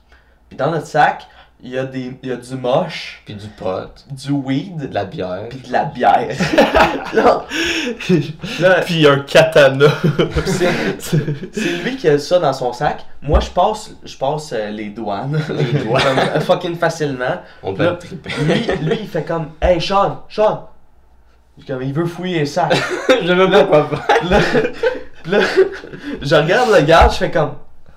Puis 0.48 0.56
dans 0.56 0.70
notre 0.70 0.86
sac, 0.86 1.26
il 1.62 1.70
y, 1.70 1.78
a 1.78 1.86
des, 1.86 2.12
il 2.22 2.28
y 2.28 2.32
a 2.32 2.36
du 2.36 2.54
moche, 2.54 3.22
Puis 3.24 3.34
du 3.34 3.46
pot, 3.46 4.04
du 4.10 4.30
weed, 4.30 4.90
de 4.90 4.94
la 4.94 5.06
bière. 5.06 5.48
puis 5.48 5.60
de 5.60 5.72
la 5.72 5.86
bière. 5.86 6.28
là, 7.14 7.46
là, 8.60 8.80
Puis 8.82 9.06
un 9.06 9.20
katana. 9.20 9.86
c'est 10.44 11.82
lui 11.82 11.96
qui 11.96 12.08
a 12.08 12.18
ça 12.18 12.38
dans 12.38 12.52
son 12.52 12.74
sac. 12.74 13.06
Moi, 13.22 13.40
je 13.40 13.48
passe, 13.48 13.90
je 14.04 14.16
passe 14.18 14.52
euh, 14.52 14.68
les 14.68 14.90
douanes. 14.90 15.40
Les 15.48 15.80
douanes. 15.80 16.02
Comme, 16.32 16.40
fucking 16.42 16.76
facilement. 16.76 17.40
On 17.62 17.72
peut 17.72 17.84
Là, 17.84 17.92
le 17.92 17.98
triper. 17.98 18.30
Lui, 18.42 18.66
lui, 18.82 18.98
il 19.00 19.08
fait 19.08 19.24
comme 19.24 19.52
Hey 19.62 19.80
Sean, 19.80 20.24
Sean! 20.28 20.68
Comme, 21.66 21.82
il 21.82 21.94
veut 21.94 22.04
fouiller 22.04 22.40
le 22.40 22.46
sac. 22.46 22.76
Je 23.08 23.32
veux 23.32 23.50
pas 23.50 23.64
quoi 23.64 23.88
faire. 23.88 24.30
là, 24.30 24.38
là, 25.26 25.44
je 26.20 26.34
regarde 26.34 26.70
le 26.70 26.82
gars, 26.82 27.08
je 27.08 27.16
fais 27.16 27.30
comme 27.30 27.52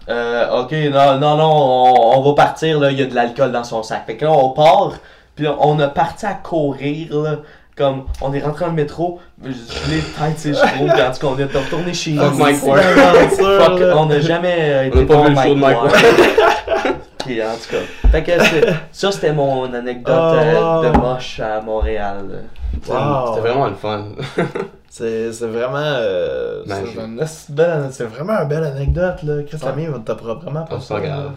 euh, 0.09 0.61
Ok, 0.61 0.71
non, 0.91 1.17
non, 1.19 1.37
non, 1.37 1.51
on, 1.51 2.17
on 2.17 2.21
va 2.21 2.33
partir, 2.33 2.79
là, 2.79 2.91
il 2.91 2.99
y 2.99 3.03
a 3.03 3.05
de 3.05 3.15
l'alcool 3.15 3.51
dans 3.51 3.63
son 3.63 3.83
sac. 3.83 4.03
Fait 4.05 4.17
que 4.17 4.25
là, 4.25 4.31
on 4.31 4.49
part, 4.49 4.93
puis 5.35 5.47
on 5.59 5.79
a 5.79 5.87
parti 5.87 6.25
à 6.25 6.33
courir, 6.33 7.07
là. 7.15 7.35
Comme, 7.77 8.03
on 8.21 8.33
est 8.33 8.41
rentré 8.43 8.65
dans 8.65 8.71
le 8.71 8.75
métro, 8.75 9.19
je 9.41 9.51
je 9.51 9.89
l'ai 9.89 10.01
tête 10.01 10.37
ses 10.37 10.53
chevaux, 10.53 10.87
puis 10.93 11.01
en 11.01 11.11
tout 11.11 11.19
cas, 11.19 11.27
on 11.27 11.37
est 11.39 11.45
retourné 11.45 11.93
chez 11.93 12.11
nous. 12.11 12.29
Mike 12.31 12.61
Ward. 12.65 12.81
Fuck, 12.81 13.81
on 13.95 14.05
n'a 14.07 14.19
jamais 14.19 14.55
euh, 14.59 14.89
On 14.93 14.97
été 14.97 15.05
pas 15.05 15.21
vu 15.21 15.29
le 15.29 15.35
show 15.41 15.55
de 15.55 15.59
Mike 15.59 15.77
Ward. 15.81 15.93
Puis, 17.25 17.41
en 17.41 17.45
tout 17.53 17.75
cas. 17.75 18.09
Fait 18.11 18.23
que 18.23 18.43
c'est- 18.43 18.73
ça, 18.91 19.11
c'était 19.11 19.31
mon 19.33 19.71
anecdote 19.73 20.13
Oh, 20.17 20.33
euh, 20.35 20.81
wow. 20.81 20.83
de 20.91 20.97
moche 20.97 21.39
à 21.39 21.61
Montréal. 21.61 22.25
Wow. 22.87 23.35
C'était 23.35 23.47
vraiment 23.47 23.67
le 23.67 23.75
fun. 23.75 24.05
C'est 24.89 25.31
c'est 25.33 25.47
vraiment. 25.47 25.77
euh, 25.77 26.63
Magique. 26.65 26.97
c'est 27.91 28.05
vraiment 28.05 28.33
une 28.41 28.47
belle 28.47 28.63
anecdote, 28.63 29.21
là. 29.23 29.43
Chris, 29.43 29.57
la 29.61 29.71
Ouais. 29.71 29.75
mienne, 29.87 30.03
t'as 30.05 30.15
probablement 30.15 30.65
Ah, 30.67 30.69
pas 30.75 30.79
c'est 30.81 30.93
pas 30.93 31.01
grave. 31.01 31.31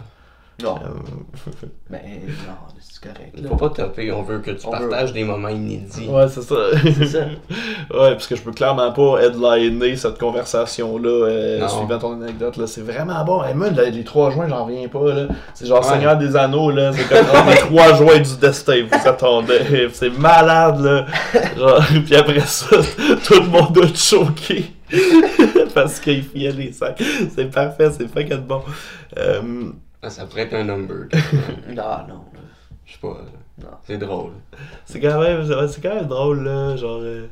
Non, 0.61 0.75
Euh, 0.85 1.67
mais 1.89 2.03
non, 2.47 2.53
c'est 2.79 3.01
correct. 3.01 3.33
Il 3.35 3.43
là. 3.43 3.49
faut 3.49 3.55
pas 3.55 3.69
topper, 3.69 4.11
on 4.11 4.21
veut 4.21 4.39
que 4.39 4.51
tu 4.51 4.65
On 4.67 4.71
veut. 4.71 4.87
partages 4.87 5.11
des 5.11 5.23
moments 5.23 5.49
inédits. 5.49 6.07
Ouais, 6.07 6.27
c'est 6.29 6.43
ça. 6.43 6.55
C'est 6.83 7.05
ça. 7.07 7.19
ouais, 7.25 8.11
parce 8.11 8.27
que 8.27 8.35
je 8.35 8.41
peux 8.43 8.51
clairement 8.51 8.91
pas 8.91 9.19
headliner 9.23 9.95
cette 9.95 10.19
conversation-là 10.19 11.09
euh, 11.09 11.67
suivant 11.67 11.97
ton 11.97 12.21
anecdote. 12.21 12.57
là. 12.57 12.67
C'est 12.67 12.81
vraiment 12.81 13.23
bon. 13.25 13.43
Et 13.45 13.53
moi, 13.55 13.69
les 13.71 14.03
trois 14.03 14.29
joints, 14.29 14.47
j'en 14.47 14.65
reviens 14.65 14.87
pas. 14.87 15.11
là. 15.13 15.27
C'est 15.55 15.65
genre 15.65 15.79
Ouais. 15.83 15.91
Seigneur 15.91 16.17
des 16.17 16.35
Anneaux, 16.35 16.69
là. 16.69 16.91
C'est 16.93 17.09
comme 17.09 17.25
ah, 17.33 17.45
les 17.49 17.57
trois 17.57 17.93
joints 17.95 18.19
du 18.19 18.37
destin, 18.39 18.85
vous 18.91 19.07
attendez. 19.09 19.89
C'est 19.93 20.11
malade, 20.17 20.79
là. 20.81 21.05
Genre, 21.57 21.81
puis 22.05 22.15
après 22.15 22.39
ça, 22.41 22.77
tout 23.25 23.33
le 23.41 23.47
monde 23.47 23.77
a 23.79 23.87
choqué. 23.95 24.65
parce 25.73 25.99
qu'il 25.99 26.23
fouillait 26.23 26.51
les 26.51 26.71
sacs. 26.71 27.01
C'est 27.35 27.49
parfait, 27.51 27.89
c'est 27.97 28.07
fucking 28.07 28.37
bon. 28.45 28.61
Euh, 29.17 29.41
Ah, 30.03 30.09
Ça 30.09 30.25
pourrait 30.25 30.41
être 30.43 30.53
un 30.53 30.65
number. 30.65 31.07
Non, 31.69 32.07
non. 32.07 32.25
Je 32.85 32.93
sais 32.93 32.99
pas. 33.01 33.17
Non. 33.61 33.69
C'est 33.85 33.97
drôle. 33.97 34.31
C'est 34.85 34.99
quand 34.99 35.19
même, 35.21 35.45
c'est- 35.47 35.67
c'est 35.69 35.81
quand 35.81 35.95
même 35.95 36.07
drôle, 36.07 36.43
là, 36.43 36.75
genre... 36.75 36.99
euh, 37.01 37.27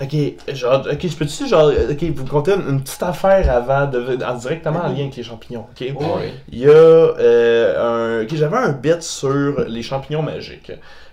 Ok, 0.00 0.14
genre, 0.54 0.86
ok, 0.90 1.06
je 1.06 1.16
peux-tu, 1.16 1.46
genre, 1.46 1.66
euh, 1.66 1.92
ok, 1.92 2.02
vous 2.16 2.24
comptez 2.24 2.52
une, 2.54 2.66
une 2.66 2.82
petite 2.82 3.02
affaire 3.02 3.48
avant, 3.54 3.86
de, 3.86 4.24
en 4.24 4.34
directement 4.36 4.80
en 4.80 4.88
lien 4.88 5.02
avec 5.02 5.16
les 5.16 5.22
champignons, 5.22 5.66
ok? 5.70 5.80
Ouais. 6.00 6.32
Il 6.50 6.60
y 6.60 6.66
a 6.66 6.70
euh, 6.70 8.20
un... 8.20 8.24
Ok, 8.24 8.34
j'avais 8.34 8.56
un 8.56 8.72
bit 8.72 9.02
sur 9.02 9.60
les 9.68 9.82
champignons 9.82 10.22
magiques. 10.22 10.72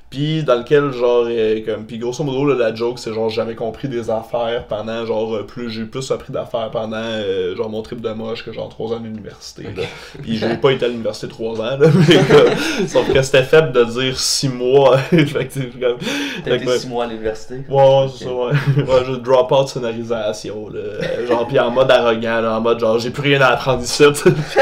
Puis 0.09 0.43
dans 0.43 0.55
lequel, 0.55 0.91
genre, 0.91 1.25
euh, 1.27 1.59
comme... 1.63 1.85
Puis 1.85 1.99
grosso 1.99 2.23
modo, 2.23 2.45
là, 2.45 2.55
la 2.55 2.73
joke, 2.73 2.97
c'est 2.97 3.13
genre, 3.13 3.29
j'avais 3.29 3.53
compris 3.53 3.87
des 3.87 4.09
affaires 4.09 4.65
pendant, 4.67 5.05
genre, 5.05 5.35
euh, 5.35 5.43
plus... 5.43 5.69
J'ai 5.69 5.83
plus 5.83 6.09
appris 6.11 6.33
d'affaires 6.33 6.71
pendant, 6.71 6.97
euh, 6.97 7.55
genre, 7.55 7.69
mon 7.69 7.83
trip 7.83 8.01
de 8.01 8.09
moche 8.09 8.43
que, 8.43 8.51
genre, 8.51 8.69
trois 8.69 8.93
ans 8.93 8.99
d'université, 8.99 9.63
là. 9.63 9.83
Puis 10.21 10.37
j'ai 10.37 10.57
pas 10.57 10.71
été 10.71 10.85
à 10.85 10.87
l'université 10.87 11.27
trois 11.27 11.59
ans, 11.61 11.77
là, 11.77 11.87
mais 12.09 12.15
comme... 12.15 12.87
Sauf 12.87 13.13
que 13.13 13.21
c'était 13.21 13.43
faible 13.43 13.71
de 13.71 13.83
dire 13.83 14.19
six 14.19 14.49
mois. 14.49 14.97
comme... 15.11 15.97
T'as 16.43 16.55
été 16.55 16.79
six 16.79 16.87
mois 16.87 17.03
à 17.03 17.07
l'université? 17.07 17.61
Ouais, 17.69 18.05
c'est 18.11 18.25
ça, 18.25 18.33
ouais. 18.33 18.51
ouais, 18.77 19.05
je 19.05 19.13
drop 19.13 19.51
out 19.51 19.67
scénarisation, 19.67 20.69
là. 20.69 21.25
Genre, 21.27 21.47
pis 21.47 21.59
en 21.59 21.69
mode 21.69 21.91
arrogant, 21.91 22.41
là, 22.41 22.57
en 22.57 22.61
mode 22.61 22.79
genre, 22.79 22.97
j'ai 22.97 23.11
plus 23.11 23.21
rien 23.21 23.41
à 23.41 23.49
apprendre 23.49 23.83
ici. 23.83 24.03
Puis 24.13 24.61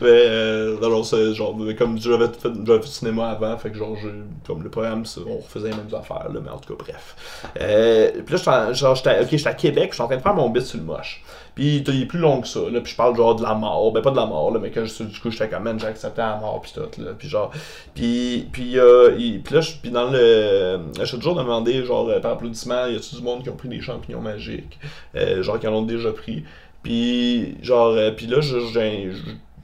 mais, 0.00 0.08
euh, 0.08 0.76
non, 0.80 1.02
c'est 1.02 1.34
genre, 1.34 1.56
comme 1.78 1.98
j'avais 1.98 2.26
fait, 2.26 2.50
j'avais 2.64 2.80
fait 2.80 2.86
du 2.86 2.92
cinéma 2.92 3.30
avant, 3.30 3.56
fait 3.64 3.70
que 3.70 3.76
genre, 3.78 3.96
j'ai- 4.00 4.10
comme 4.46 4.62
le 4.62 4.68
programme, 4.70 5.02
on 5.26 5.38
refaisait 5.38 5.70
les 5.70 5.74
mêmes 5.76 5.92
affaires, 5.98 6.28
là, 6.32 6.38
mais 6.40 6.50
en 6.50 6.58
tout 6.58 6.76
cas, 6.76 6.84
bref. 6.84 7.16
Euh, 7.60 8.10
puis 8.24 8.36
là, 8.36 8.72
genre, 8.72 8.94
j'étais, 8.94 9.20
ok, 9.22 9.28
j'étais 9.30 9.48
à 9.48 9.54
Québec, 9.54 9.88
j'étais 9.92 10.02
en 10.02 10.06
train 10.06 10.16
de 10.18 10.22
faire 10.22 10.34
mon 10.34 10.50
bit 10.50 10.62
sur 10.62 10.78
le 10.78 10.84
moche. 10.84 11.24
Puis 11.54 11.84
il 11.86 12.02
est 12.02 12.06
plus 12.06 12.18
long 12.18 12.40
que 12.40 12.48
ça, 12.48 12.60
là, 12.70 12.80
puis 12.80 12.92
je 12.92 12.96
parle 12.96 13.16
genre 13.16 13.34
de 13.36 13.42
la 13.42 13.54
mort, 13.54 13.90
ben 13.92 14.02
pas 14.02 14.10
de 14.10 14.16
la 14.16 14.26
mort, 14.26 14.52
là, 14.52 14.58
mais 14.60 14.70
que 14.70 14.84
je- 14.84 15.04
du 15.04 15.18
coup, 15.20 15.30
j'étais 15.30 15.48
comme, 15.48 15.62
man, 15.64 15.78
j'ai 15.80 15.86
accepté 15.86 16.20
la 16.20 16.36
mort, 16.36 16.60
puis 16.60 16.72
tout, 16.74 17.00
là, 17.02 17.12
puis 17.18 17.28
genre, 17.28 17.50
puis, 17.94 18.48
puis, 18.52 18.78
euh, 18.78 19.14
il- 19.18 19.40
puis 19.42 19.54
là, 19.54 19.60
je, 19.60 19.72
puis 19.80 19.90
dans 19.90 20.10
le. 20.10 20.80
Je 20.98 21.04
suis 21.04 21.16
toujours 21.18 21.36
demandé, 21.36 21.84
genre, 21.84 22.08
par 22.20 22.32
applaudissement, 22.32 22.86
y 22.86 22.96
a-tu 22.96 23.16
du 23.16 23.22
monde 23.22 23.42
qui 23.42 23.50
ont 23.50 23.56
pris 23.56 23.68
des 23.68 23.80
champignons 23.80 24.20
magiques? 24.20 24.78
Euh, 25.16 25.42
Genre, 25.42 25.58
qui 25.58 25.66
en 25.68 25.72
ont 25.74 25.82
déjà 25.82 26.12
pris. 26.12 26.44
Puis, 26.82 27.56
genre, 27.62 27.96
puis 28.16 28.26
là, 28.26 28.40
je- 28.40 28.58
j'ai 28.72 29.10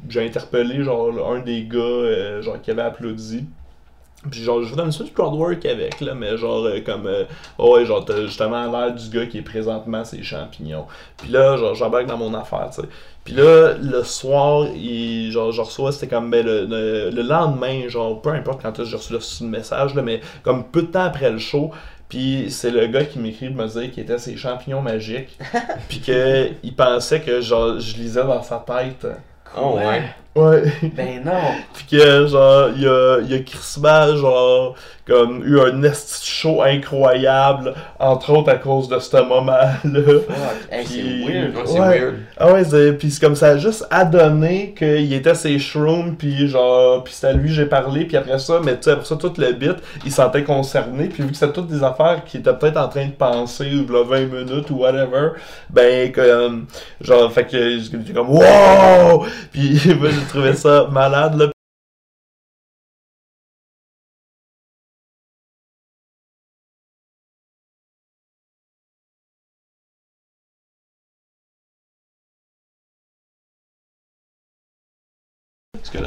j'ai 0.09 0.25
interpellé, 0.25 0.83
genre, 0.83 1.11
un 1.31 1.41
des 1.41 1.65
gars, 1.65 2.41
genre, 2.41 2.61
qui 2.63 2.71
avait 2.71 2.81
applaudi. 2.83 3.45
Puis 4.31 4.43
genre, 4.43 4.63
je 4.63 4.69
vous 4.69 4.77
donne 4.77 4.89
un 4.89 5.05
du 5.05 5.13
crowd 5.13 5.35
work 5.35 5.65
avec, 5.65 6.01
là, 6.03 6.15
mais 6.15 6.37
genre, 6.37 6.65
euh, 6.67 6.81
comme, 6.85 7.07
euh, 7.07 7.25
oh 7.57 7.77
ouais, 7.77 7.87
genre, 7.87 8.05
t'as 8.05 8.21
justement 8.27 8.71
l'air 8.71 8.95
du 8.95 9.09
gars 9.09 9.25
qui 9.25 9.39
est 9.39 9.43
présentement 9.43 10.05
ses 10.05 10.23
champignons. 10.23 10.85
Puis 11.17 11.31
là, 11.31 11.57
genre, 11.57 11.75
j'embarque 11.75 12.07
dans 12.07 12.19
mon 12.19 12.35
affaire, 12.35 12.69
tu 12.75 12.83
sais. 12.83 12.89
Puis 13.25 13.35
là, 13.35 13.75
le 13.81 14.03
soir, 14.05 14.67
il, 14.75 15.31
genre, 15.33 15.53
je 15.53 15.63
reçois, 15.63 15.93
c'était 15.93 16.09
comme, 16.09 16.31
ben, 16.31 16.45
le, 16.45 16.67
le, 16.67 17.11
le 17.11 17.23
lendemain, 17.23 17.89
genre, 17.89 18.21
peu 18.21 18.31
importe 18.31 18.61
quand 18.61 18.85
j'ai 18.85 18.97
reçu 18.97 19.13
le, 19.15 19.21
le 19.47 19.51
message, 19.51 19.95
là, 19.95 20.03
mais 20.03 20.21
comme 20.43 20.65
peu 20.65 20.83
de 20.83 20.89
temps 20.89 21.05
après 21.05 21.31
le 21.31 21.39
show, 21.39 21.71
puis 22.11 22.51
c'est 22.51 22.71
le 22.71 22.89
gars 22.89 23.05
qui 23.05 23.21
m'écrit 23.21 23.49
me 23.49 23.67
dire 23.69 23.91
qu'il 23.91 24.03
était 24.03 24.19
ses 24.19 24.37
champignons 24.37 24.83
magiques, 24.83 25.39
puis 25.89 26.01
que 26.01 26.51
il 26.63 26.75
pensait 26.75 27.21
que, 27.21 27.41
genre, 27.41 27.79
je 27.81 27.97
lisais 27.97 28.25
dans 28.25 28.43
sa 28.43 28.63
tête. 28.67 29.07
Oh 29.57 29.77
ouais. 29.77 30.03
Ouais. 30.37 30.63
Ben 30.97 31.23
non. 31.25 31.33
Puis 31.75 31.99
que, 31.99 32.27
genre, 32.27 32.69
il 32.77 32.83
y 32.83 32.87
a, 32.89 33.19
il 33.21 33.31
y 33.31 33.35
a 33.35 33.39
crissement, 33.41 34.17
genre, 34.17 34.75
comme, 35.07 35.43
eu 35.45 35.59
un 35.61 35.83
esti 35.83 36.25
show 36.25 36.63
incroyable, 36.63 37.75
entre 37.99 38.33
autres 38.33 38.51
à 38.51 38.55
cause 38.55 38.89
de 38.89 39.01
ce 39.01 39.17
moment-là. 39.17 39.73
Fuck. 39.83 40.71
Hey, 40.71 40.87
c'est 40.87 41.03
weird. 41.03 41.53
C'est 41.67 41.81
Ouais. 41.81 41.99
weird. 42.01 42.15
Ah 42.39 42.53
ouais, 42.53 42.63
c'est- 42.63 42.93
puis 42.93 43.11
c'est 43.11 43.21
comme 43.21 43.35
ça, 43.35 43.49
a 43.49 43.57
juste 43.59 43.85
adonné 43.91 44.73
qu'il 44.79 45.13
était 45.13 45.35
ses 45.35 45.59
shrooms, 45.59 46.15
puis 46.17 46.47
genre, 46.47 47.03
puis 47.03 47.13
c'était 47.13 47.27
à 47.29 47.33
lui 47.33 47.49
que 47.49 47.55
j'ai 47.55 47.67
parlé, 47.67 48.05
puis 48.05 48.17
après 48.17 48.39
ça, 48.39 48.61
mais 48.65 48.77
tu 48.77 48.85
sais, 48.85 48.93
après 48.93 49.07
ça, 49.07 49.17
tout 49.17 49.33
le 49.37 49.53
bit, 49.53 49.77
il 50.05 50.11
se 50.13 50.17
sentait 50.19 50.45
concerné, 50.45 51.09
puis 51.09 51.25
vu 51.25 51.31
que 51.31 51.37
c'était 51.37 51.53
toutes 51.53 51.67
des 51.69 51.83
affaires 51.83 52.23
qu'il 52.25 52.39
était 52.41 52.55
peut-être 52.55 52.77
en 52.77 52.89
train 52.89 53.07
de 53.07 53.11
penser, 53.13 53.69
ou 53.89 53.93
là, 53.93 54.05
20 54.05 54.27
minutes, 54.27 54.71
ou 54.71 54.77
whatever, 54.77 55.31
ben, 55.71 56.13
comme, 56.13 56.67
genre, 57.01 57.33
fait 57.33 57.47
que 57.47 57.79
j'étais 57.81 58.13
comme, 58.13 58.31
wow! 58.31 59.25
Puis 59.51 59.81
moi, 60.01 60.09
j'ai 60.21 60.27
trouvé 60.27 60.55
ça 60.55 60.89
malade, 60.91 61.37
là. 61.39 61.60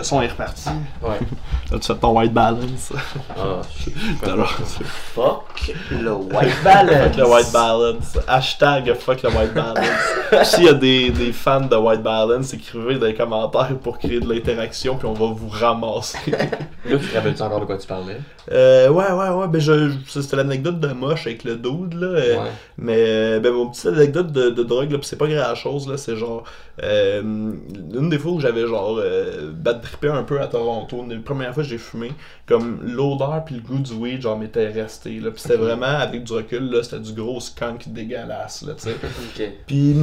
Le 0.03 0.07
son 0.07 0.21
est 0.21 0.27
reparti. 0.27 0.69
Ouais. 1.01 1.17
Là, 1.71 1.79
tu 1.79 1.87
fais 1.87 1.95
ton 1.95 2.15
white 2.17 2.33
balance? 2.33 2.91
Ah, 3.37 3.61
Fuck 5.15 5.73
le 5.91 6.11
white 6.13 6.63
balance. 6.63 7.07
Fuck 7.07 7.17
le 7.17 7.25
white 7.25 7.51
balance. 7.51 8.17
Hashtag 8.27 8.93
fuck 8.95 9.21
le 9.23 9.29
white 9.29 9.53
balance. 9.53 9.85
S'il 10.43 10.65
y 10.65 10.69
a 10.69 10.73
des, 10.73 11.09
des 11.09 11.31
fans 11.31 11.61
de 11.61 11.75
white 11.75 12.01
balance, 12.03 12.53
écrivez 12.53 12.95
dans 12.99 13.05
les 13.05 13.15
commentaires 13.15 13.75
pour 13.81 13.97
créer 13.97 14.19
de 14.19 14.31
l'interaction, 14.31 14.97
puis 14.97 15.07
on 15.07 15.13
va 15.13 15.27
vous 15.33 15.49
ramasser. 15.49 16.17
Là, 16.31 16.97
tu 16.97 17.07
te 17.07 17.15
rappelles-tu 17.15 17.41
encore 17.41 17.61
de 17.61 17.65
quoi 17.65 17.77
tu 17.77 17.87
parlais? 17.87 18.19
Euh, 18.51 18.89
ouais, 18.89 19.11
ouais, 19.11 19.29
ouais. 19.29 19.47
Ben, 19.47 19.61
je, 19.61 19.91
c'était 20.07 20.35
l'anecdote 20.35 20.79
de 20.79 20.87
moche 20.89 21.25
avec 21.27 21.43
le 21.43 21.55
dude, 21.55 21.93
là. 21.93 22.07
euh, 22.07 22.33
Ouais. 22.43 22.49
Mais, 22.77 22.95
euh, 22.97 23.39
ben, 23.39 23.53
mon 23.53 23.67
petite 23.69 23.85
anecdote 23.87 24.31
de, 24.31 24.49
de 24.49 24.63
drogue, 24.63 24.91
là, 24.91 24.97
c'est 25.01 25.17
pas 25.17 25.27
grand 25.27 25.55
chose, 25.55 25.87
là. 25.87 25.97
C'est 25.97 26.15
genre. 26.17 26.43
Euh, 26.81 27.21
une 27.21 28.09
des 28.09 28.17
fois 28.17 28.31
où 28.31 28.39
j'avais, 28.39 28.65
genre, 28.65 28.97
euh, 28.99 29.51
bad 29.51 29.81
trippé 29.81 30.07
un 30.07 30.23
peu 30.23 30.41
à 30.41 30.47
Toronto, 30.47 31.03
une 31.03 31.09
des 31.09 31.17
premières 31.17 31.53
fois 31.53 31.61
que 31.61 31.69
j'ai 31.69 31.77
fumé, 31.77 32.11
comme 32.47 32.79
l'odeur 32.81 33.43
puis 33.45 33.55
le 33.55 33.61
goût 33.61 33.77
du 33.77 33.93
weed, 33.93 34.21
genre, 34.21 34.37
m'était 34.37 34.69
resté, 34.69 35.19
là. 35.19 35.29
Pis 35.29 35.41
c'était 35.41 35.57
vraiment, 35.57 35.85
avec 35.85 36.23
du 36.23 36.33
recul, 36.33 36.71
là, 36.71 36.81
c'était 36.81 36.99
du 36.99 37.13
gros 37.13 37.39
skunk 37.39 37.89
dégueulasse, 37.89 38.63
là, 38.63 38.73
tu 38.73 38.89
sais. 38.89 38.95
Puis, 39.67 39.95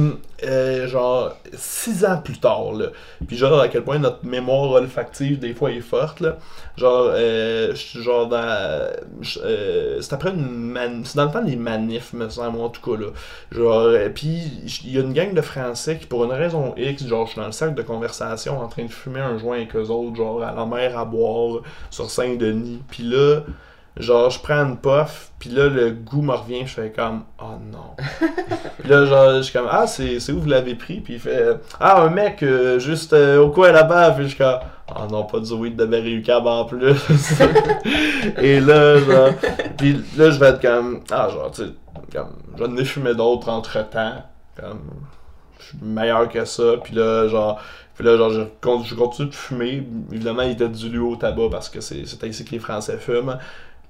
euh, 0.43 0.87
genre, 0.87 1.35
six 1.53 2.05
ans 2.05 2.17
plus 2.23 2.39
tard, 2.39 2.73
là, 2.73 2.87
puis 3.27 3.37
genre, 3.37 3.59
à 3.59 3.67
quel 3.67 3.83
point 3.83 3.99
notre 3.99 4.25
mémoire 4.25 4.71
olfactive, 4.71 5.39
des 5.39 5.53
fois, 5.53 5.71
est 5.71 5.81
forte, 5.81 6.21
là. 6.21 6.37
Genre, 6.77 7.11
euh, 7.13 7.75
genre 7.75 8.27
dans. 8.27 8.37
euh, 9.43 10.01
c'est 10.01 10.13
après 10.13 10.29
une 10.31 10.71
man... 10.71 11.03
C'est 11.03 11.17
dans 11.17 11.25
le 11.25 11.31
temps 11.31 11.43
des 11.43 11.57
manifs, 11.57 12.13
me 12.13 12.29
semble, 12.29 12.57
moi, 12.57 12.67
en 12.67 12.69
tout 12.69 12.81
cas, 12.81 12.99
là. 12.99 13.07
Genre, 13.51 13.91
puis, 14.15 14.41
il 14.85 14.91
y 14.91 14.97
a 14.97 15.01
une 15.01 15.13
gang 15.13 15.33
de 15.33 15.41
Français 15.41 15.97
qui, 15.97 16.07
pour 16.07 16.23
une 16.23 16.31
raison 16.31 16.60
X, 16.77 17.05
genre, 17.05 17.25
je 17.25 17.31
suis 17.31 17.39
dans 17.39 17.47
le 17.47 17.51
cercle 17.51 17.75
de 17.75 17.81
conversation 17.81 18.59
en 18.59 18.67
train 18.67 18.85
de 18.85 18.91
fumer 18.91 19.19
un 19.19 19.37
joint 19.37 19.57
avec 19.57 19.75
eux 19.75 19.89
autres, 19.89 20.15
genre, 20.15 20.41
à 20.43 20.53
la 20.53 20.65
mer 20.65 20.97
à 20.97 21.05
boire, 21.05 21.61
sur 21.89 22.09
Saint-Denis. 22.09 22.81
Puis 22.89 23.03
là, 23.03 23.41
genre, 23.97 24.29
je 24.29 24.39
prends 24.39 24.63
une 24.65 24.77
puff, 24.77 25.31
puis 25.39 25.49
là, 25.49 25.67
le 25.67 25.91
goût 25.91 26.21
me 26.21 26.33
revient, 26.33 26.65
je 26.65 26.73
fais 26.73 26.91
comme, 26.91 27.23
oh 27.41 27.57
non. 27.71 27.95
Puis 28.79 28.89
là, 28.89 29.05
genre, 29.05 29.37
je 29.37 29.41
suis 29.41 29.53
comme, 29.53 29.67
ah, 29.69 29.87
c'est 29.87 30.19
c'est 30.19 30.31
où 30.31 30.39
vous 30.39 30.49
l'avez 30.49 30.75
pris? 30.75 31.01
Puis 31.01 31.15
il 31.15 31.19
fait, 31.19 31.57
ah, 31.79 32.03
un 32.03 32.09
mec, 32.09 32.43
euh, 32.43 32.79
juste 32.79 33.13
euh, 33.13 33.39
au 33.39 33.49
coin 33.49 33.71
là-bas. 33.71 34.11
Puis 34.11 34.23
je 34.23 34.29
suis 34.29 34.37
comme, 34.37 34.59
ah 34.87 35.07
non, 35.09 35.23
pas 35.23 35.39
du 35.39 35.53
weed 35.53 35.75
de 35.75 35.85
Berry 35.85 36.23
en 36.29 36.65
plus. 36.65 36.95
Et 38.37 38.59
là, 38.59 38.99
genre, 38.99 39.29
puis 39.77 39.93
là, 40.17 40.29
je 40.29 40.39
vais 40.39 40.47
être 40.47 40.61
comme, 40.61 41.01
ah, 41.11 41.29
genre, 41.29 41.51
tu 41.51 41.63
sais, 41.63 41.69
comme, 42.13 42.35
j'en 42.57 42.75
ai 42.77 42.85
fumé 42.85 43.13
d'autres 43.15 43.49
entre 43.49 43.89
temps. 43.89 44.23
Comme, 44.59 44.81
je 45.61 45.67
suis 45.67 45.77
meilleur 45.81 46.29
que 46.29 46.43
ça. 46.45 46.77
Puis 46.83 46.95
là, 46.95 47.27
genre, 47.27 47.61
puis 47.95 48.05
là, 48.05 48.17
genre, 48.17 48.31
je, 48.31 48.41
je 48.85 48.95
continue 48.95 49.29
de 49.29 49.35
fumer. 49.35 49.87
Évidemment, 50.11 50.43
il 50.43 50.51
était 50.51 50.69
dilué 50.69 50.99
au 50.99 51.15
tabac 51.15 51.49
parce 51.51 51.69
que 51.69 51.81
c'est 51.81 52.23
ainsi 52.23 52.45
que 52.45 52.51
les 52.51 52.59
Français 52.59 52.97
fument. 52.97 53.37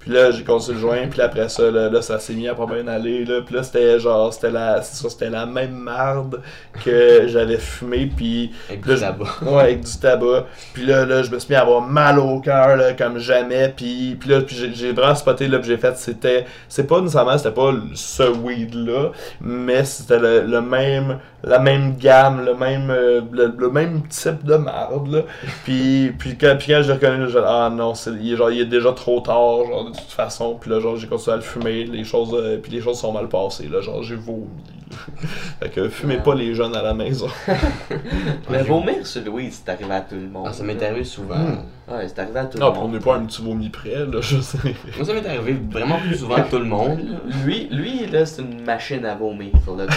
Puis 0.01 0.11
là, 0.11 0.31
j'ai 0.31 0.43
continué 0.43 0.75
le 0.75 0.81
joint, 0.81 1.07
puis 1.09 1.19
là, 1.19 1.25
après 1.25 1.47
ça, 1.47 1.69
là, 1.69 1.89
là, 1.89 2.01
ça 2.01 2.17
s'est 2.19 2.33
mis 2.33 2.47
à 2.47 2.55
pas 2.55 2.65
bien 2.65 2.87
aller, 2.87 3.23
là. 3.23 3.41
Puis 3.45 3.53
là, 3.55 3.61
c'était 3.63 3.99
genre, 3.99 4.33
c'était 4.33 4.49
la, 4.49 4.81
c'était 4.81 5.29
la 5.29 5.45
même 5.45 5.73
marde 5.73 6.41
que 6.83 7.27
j'avais 7.27 7.57
fumé, 7.57 8.09
puis 8.15 8.51
Avec 8.69 8.85
Là, 8.85 8.93
du 8.95 8.99
je- 8.99 9.05
tabac. 9.05 9.25
Ouais, 9.45 9.61
avec 9.61 9.81
du 9.81 9.97
tabac. 9.99 10.45
Puis 10.73 10.85
là, 10.85 11.05
là, 11.05 11.21
je 11.21 11.29
me 11.31 11.37
suis 11.39 11.51
mis 11.51 11.55
à 11.55 11.61
avoir 11.61 11.81
mal 11.81 12.17
au 12.19 12.39
cœur, 12.39 12.75
là, 12.77 12.93
comme 12.93 13.19
jamais. 13.19 13.73
Puis, 13.75 14.17
puis 14.19 14.29
là, 14.29 14.41
puis 14.41 14.71
j'ai, 14.73 14.91
vraiment 14.91 15.13
spoté, 15.15 15.47
là, 15.47 15.59
puis 15.59 15.67
j'ai 15.67 15.77
fait, 15.77 15.95
c'était... 15.97 16.45
C'est 16.67 16.87
pas 16.87 16.99
nécessairement, 16.99 17.37
c'était 17.37 17.51
pas 17.51 17.71
ce 17.93 18.23
weed-là, 18.23 19.11
mais 19.39 19.83
c'était 19.85 20.19
le, 20.19 20.41
le 20.47 20.61
même... 20.61 21.19
La 21.43 21.57
même 21.57 21.95
gamme, 21.97 22.45
le 22.45 22.53
même, 22.53 22.91
euh, 22.91 23.21
le, 23.31 23.51
le 23.57 23.69
même 23.71 24.03
type 24.07 24.43
de 24.43 24.57
marde, 24.57 25.07
là. 25.11 25.21
Puis, 25.63 26.11
puis, 26.19 26.37
quand, 26.37 26.55
puis 26.59 26.71
quand 26.71 26.83
j'ai 26.83 26.93
reconnu, 26.93 27.27
j'ai 27.31 27.39
ah 27.43 27.67
non, 27.75 27.95
c'est, 27.95 28.11
il, 28.21 28.37
genre, 28.37 28.51
il 28.51 28.61
est 28.61 28.65
déjà 28.65 28.91
trop 28.91 29.21
tard, 29.21 29.65
genre, 29.67 29.90
de 29.91 29.97
toute 29.97 30.11
façon. 30.11 30.57
Puis 30.59 30.69
là, 30.69 30.79
genre, 30.79 30.95
j'ai 30.97 31.07
continué 31.07 31.33
à 31.33 31.37
le 31.37 31.41
fumer, 31.43 31.83
les 31.85 32.03
choses, 32.03 32.33
euh, 32.33 32.57
puis 32.57 32.71
les 32.71 32.81
choses 32.81 32.99
sont 32.99 33.11
mal 33.11 33.27
passées, 33.27 33.67
là. 33.67 33.81
Genre, 33.81 34.01
j'ai 34.03 34.15
vomi. 34.15 34.47
fait 35.61 35.69
que 35.69 35.87
fumez 35.87 36.17
pas 36.17 36.35
les 36.35 36.53
jeunes 36.53 36.75
à 36.75 36.81
la 36.81 36.93
maison. 36.93 37.27
Mais 38.49 38.61
vomir 38.63 39.07
sur 39.07 39.23
Louis, 39.23 39.49
c'est 39.51 39.69
arrivé 39.71 39.93
à 39.93 40.01
tout 40.01 40.15
le 40.15 40.27
monde. 40.27 40.47
Ah, 40.49 40.53
ça 40.53 40.63
m'est 40.63 40.81
arrivé 40.83 41.03
souvent. 41.05 41.37
Hmm. 41.37 41.63
Ouais, 41.89 42.07
c'est 42.07 42.19
arrivé 42.19 42.39
à 42.39 42.45
tout 42.45 42.57
Non, 42.57 42.67
le 42.67 42.71
puis 42.73 42.79
on 42.81 42.83
monde. 42.83 42.93
n'est 42.93 42.99
pas 42.99 43.15
un 43.15 43.25
petit 43.25 43.41
vomi 43.41 43.69
près, 43.69 44.05
là, 44.05 44.19
je 44.21 44.41
sais. 44.41 44.57
Moi, 44.97 45.05
ça 45.05 45.13
m'est 45.13 45.25
arrivé 45.25 45.57
vraiment 45.71 45.97
plus 45.99 46.17
souvent 46.17 46.35
que 46.35 46.49
tout 46.49 46.59
le 46.59 46.65
monde. 46.65 46.99
Lui, 47.45 47.67
lui 47.71 48.05
là, 48.07 48.25
c'est 48.25 48.41
une 48.41 48.63
machine 48.63 49.05
à 49.05 49.15
vomir. 49.15 49.51
pour 49.63 49.75
le 49.77 49.87
coup. 49.87 49.93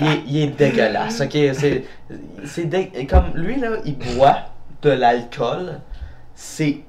il, 0.00 0.06
est, 0.08 0.20
il 0.26 0.36
est 0.42 0.46
dégueulasse, 0.58 1.20
ok? 1.20 1.36
C'est, 1.52 1.84
c'est 2.44 2.64
dé- 2.64 2.90
Comme 3.08 3.26
lui, 3.34 3.60
là, 3.60 3.76
il 3.84 3.96
boit 3.96 4.38
de 4.82 4.90
l'alcool, 4.90 5.80
c'est 6.34 6.80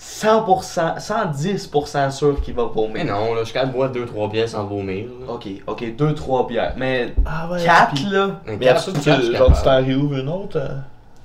100%, 0.00 0.98
110% 1.00 2.10
sûr 2.12 2.40
qu'il 2.40 2.54
va 2.54 2.64
vomir. 2.64 2.90
Mais 2.94 3.04
non, 3.04 3.34
là, 3.34 3.42
je 3.44 3.52
de 3.66 3.72
boire 3.72 3.90
2-3 3.90 4.30
bières 4.30 4.48
sans 4.48 4.64
vomir. 4.64 5.06
là. 5.26 5.32
Ok, 5.34 5.48
ok, 5.66 5.84
2-3 5.96 6.46
bières. 6.48 6.74
Mais 6.76 7.14
Ah 7.26 7.50
ouais. 7.50 7.64
4, 7.64 7.94
puis- 7.94 8.04
là, 8.10 8.24
Un 8.46 8.52
Mais 8.52 8.58
quatre, 8.58 8.88
après 8.88 9.00
ça, 9.00 9.10
quatre, 9.10 9.16
je 9.16 9.20
tu, 9.20 9.26
suis 9.28 9.36
genre, 9.36 9.56
tu 9.56 9.62
t'en 9.64 9.76
réouvres 9.84 10.16
une 10.18 10.28
autre. 10.28 10.56
euh? 10.58 10.68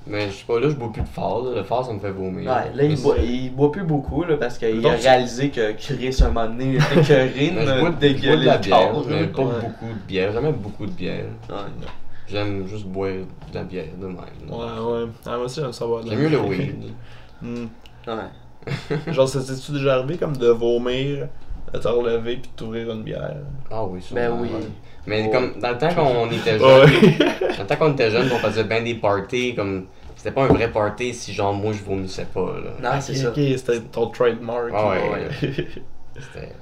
Mais 0.05 0.27
je 0.29 0.33
sais 0.33 0.43
pas, 0.45 0.59
là, 0.59 0.67
je 0.69 0.73
bois 0.75 0.91
plus 0.91 1.01
de 1.03 1.07
phare. 1.07 1.39
là. 1.43 1.55
Le 1.55 1.63
phare, 1.63 1.85
ça 1.85 1.93
me 1.93 1.99
fait 1.99 2.11
vomir. 2.11 2.49
ouais, 2.49 2.71
là, 2.75 2.83
il 2.83 2.89
Mais 2.89 2.95
boit, 2.95 3.15
il 3.19 3.55
boit 3.55 3.71
plus 3.71 3.83
beaucoup, 3.83 4.23
là, 4.23 4.35
parce 4.37 4.57
qu'il 4.57 4.81
Donc, 4.81 4.93
a 4.93 4.97
tu- 4.97 5.03
réalisé 5.03 5.49
que 5.49 5.71
Chris, 5.73 6.17
un 6.21 6.27
moment 6.29 6.45
donné, 6.47 6.75
était 6.75 6.99
écœuré 7.01 7.51
Mais 7.55 7.65
je 7.65 7.65
bois, 7.65 7.73
de 7.73 7.75
je 7.75 7.79
bois 7.79 7.91
dégueuler 7.99 8.37
de 8.41 8.45
la 8.45 8.53
le 8.57 8.59
bière, 8.63 8.91
corps, 8.91 9.05
mais 9.07 9.21
là. 9.21 9.27
pas 9.27 9.41
Ouais. 9.43 9.47
beaucoup 9.61 9.93
de 9.93 10.07
bière. 10.07 10.33
Jamais 10.33 10.51
beaucoup 10.51 10.85
de 10.87 10.91
bière. 10.91 11.25
Ouais. 11.49 11.55
J'aime 12.27 12.67
juste 12.67 12.85
boire 12.87 13.11
de 13.11 13.55
la 13.55 13.63
bière 13.63 13.85
de 13.97 14.07
même. 14.07 14.15
là. 14.17 14.55
Ouais, 14.57 15.03
ouais. 15.03 15.09
Ah, 15.25 15.35
moi 15.37 15.45
aussi, 15.45 15.61
j'aime 15.61 15.71
savoir. 15.73 16.03
de 16.03 16.09
la 16.09 16.15
J'aime 16.15 16.23
mieux 16.23 16.29
le 16.29 16.39
weed. 16.39 16.75
Hmm. 17.41 17.67
Ouais. 18.07 18.13
Genre, 19.11 19.27
c'est- 19.27 19.41
c'est-tu 19.41 19.71
déjà 19.73 19.95
arrivé 19.95 20.17
comme 20.17 20.35
de 20.37 20.47
vomir, 20.47 21.27
de 21.73 21.79
te 21.79 21.87
relever 21.87 22.37
puis 22.37 22.49
de 22.51 22.55
t'ouvrir 22.55 22.91
une 22.91 23.03
bière? 23.03 23.35
Ah 23.71 23.83
oui, 23.85 24.01
ça. 24.01 24.15
Ben 24.15 24.31
oui. 24.39 24.49
Mais 25.05 25.25
Oh. 25.27 25.31
comme 25.31 25.59
dans 25.59 25.71
le 25.71 25.77
temps 25.77 25.93
qu'on 25.93 26.27
était 26.31 26.57
jeune, 26.59 26.59
dans 26.59 27.63
le 27.63 27.65
temps 27.67 27.75
qu'on 27.75 27.91
était 27.93 28.09
jeune, 28.11 28.29
on 28.31 28.37
faisait 28.37 28.63
bien 28.63 28.81
des 28.81 28.95
parties 28.95 29.53
comme 29.55 29.87
c'était 30.15 30.31
pas 30.31 30.43
un 30.43 30.47
vrai 30.47 30.71
party 30.71 31.13
si 31.13 31.33
genre 31.33 31.53
moi 31.53 31.73
je 31.73 31.83
vomissais 31.83 32.25
pas 32.33 32.53
là. 32.63 32.71
Non, 32.95 33.01
c'est 33.01 33.15
ça. 33.15 33.29
Ok, 33.29 33.35
c'était 33.35 33.81
ton 33.81 34.07
trademark. 34.07 34.71
Ah 34.73 34.89
ouais. 34.91 35.11
ouais. 35.11 35.27
C'était 36.15 36.53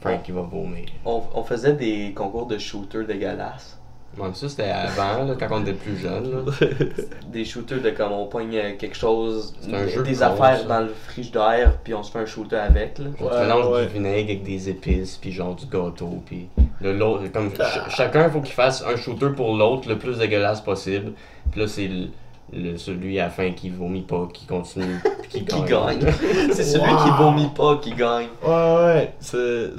Frank 0.00 0.22
qui 0.24 0.32
va 0.32 0.42
vomir. 0.42 0.84
On, 1.04 1.22
on 1.34 1.42
faisait 1.44 1.72
des 1.74 2.12
concours 2.14 2.46
de 2.46 2.58
shooters 2.58 3.06
dégueulasses. 3.06 3.80
Mais 4.18 4.24
ça 4.34 4.48
c'était 4.48 4.70
avant 4.70 5.24
là, 5.24 5.34
quand 5.38 5.48
on 5.50 5.60
était 5.62 5.74
plus 5.74 5.96
jeune 5.98 6.32
là. 6.32 6.52
Des 7.32 7.44
shooters 7.44 7.80
de 7.82 7.90
comme 7.90 8.12
on 8.12 8.26
pogne 8.26 8.76
quelque 8.78 8.96
chose, 8.96 9.54
C'est 9.60 9.74
un 9.74 9.86
jeu 9.86 10.02
des 10.02 10.16
de 10.16 10.22
affaires 10.22 10.64
dans 10.66 10.80
le 10.80 10.88
frigidaire, 11.06 11.74
puis 11.84 11.92
on 11.94 12.02
se 12.02 12.10
fait 12.10 12.20
un 12.20 12.26
shooter 12.26 12.56
avec. 12.56 12.98
Là. 12.98 13.06
Genre, 13.20 13.70
Ouais, 13.70 13.76
ouais. 13.76 13.86
du 13.86 13.92
vinaigre 13.94 14.30
avec 14.30 14.42
des 14.42 14.68
épices 14.70 15.16
puis 15.18 15.32
genre 15.32 15.54
du 15.54 15.66
gâteau 15.66 16.22
puis 16.24 16.48
le 16.80 16.92
l'autre 16.96 17.24
comme 17.32 17.54
ch- 17.54 17.80
chacun 17.90 18.30
faut 18.30 18.40
qu'il 18.40 18.54
fasse 18.54 18.82
un 18.86 18.96
shooter 18.96 19.30
pour 19.36 19.54
l'autre 19.56 19.88
le 19.88 19.98
plus 19.98 20.18
dégueulasse 20.18 20.60
possible. 20.62 21.12
Puis 21.50 21.60
là 21.60 21.68
c'est 21.68 21.88
le, 21.88 22.06
le- 22.52 22.76
celui 22.78 23.18
à 23.20 23.24
la 23.24 23.30
fin 23.30 23.50
qui 23.52 23.68
vomit 23.70 24.02
pas 24.02 24.28
qui 24.32 24.46
continue 24.46 24.98
puis 25.22 25.40
qui 25.40 25.44
Qui 25.44 25.62
gagne. 25.64 25.98
gagne. 25.98 26.12
c'est 26.52 26.64
celui 26.64 26.90
Wow. 26.90 27.02
qui 27.04 27.10
vomit 27.22 27.50
pas 27.54 27.76
qui 27.82 27.90
gagne. 27.92 28.28
Ouais, 28.46 28.74
ouais. 28.84 29.12
C'est. 29.20 29.70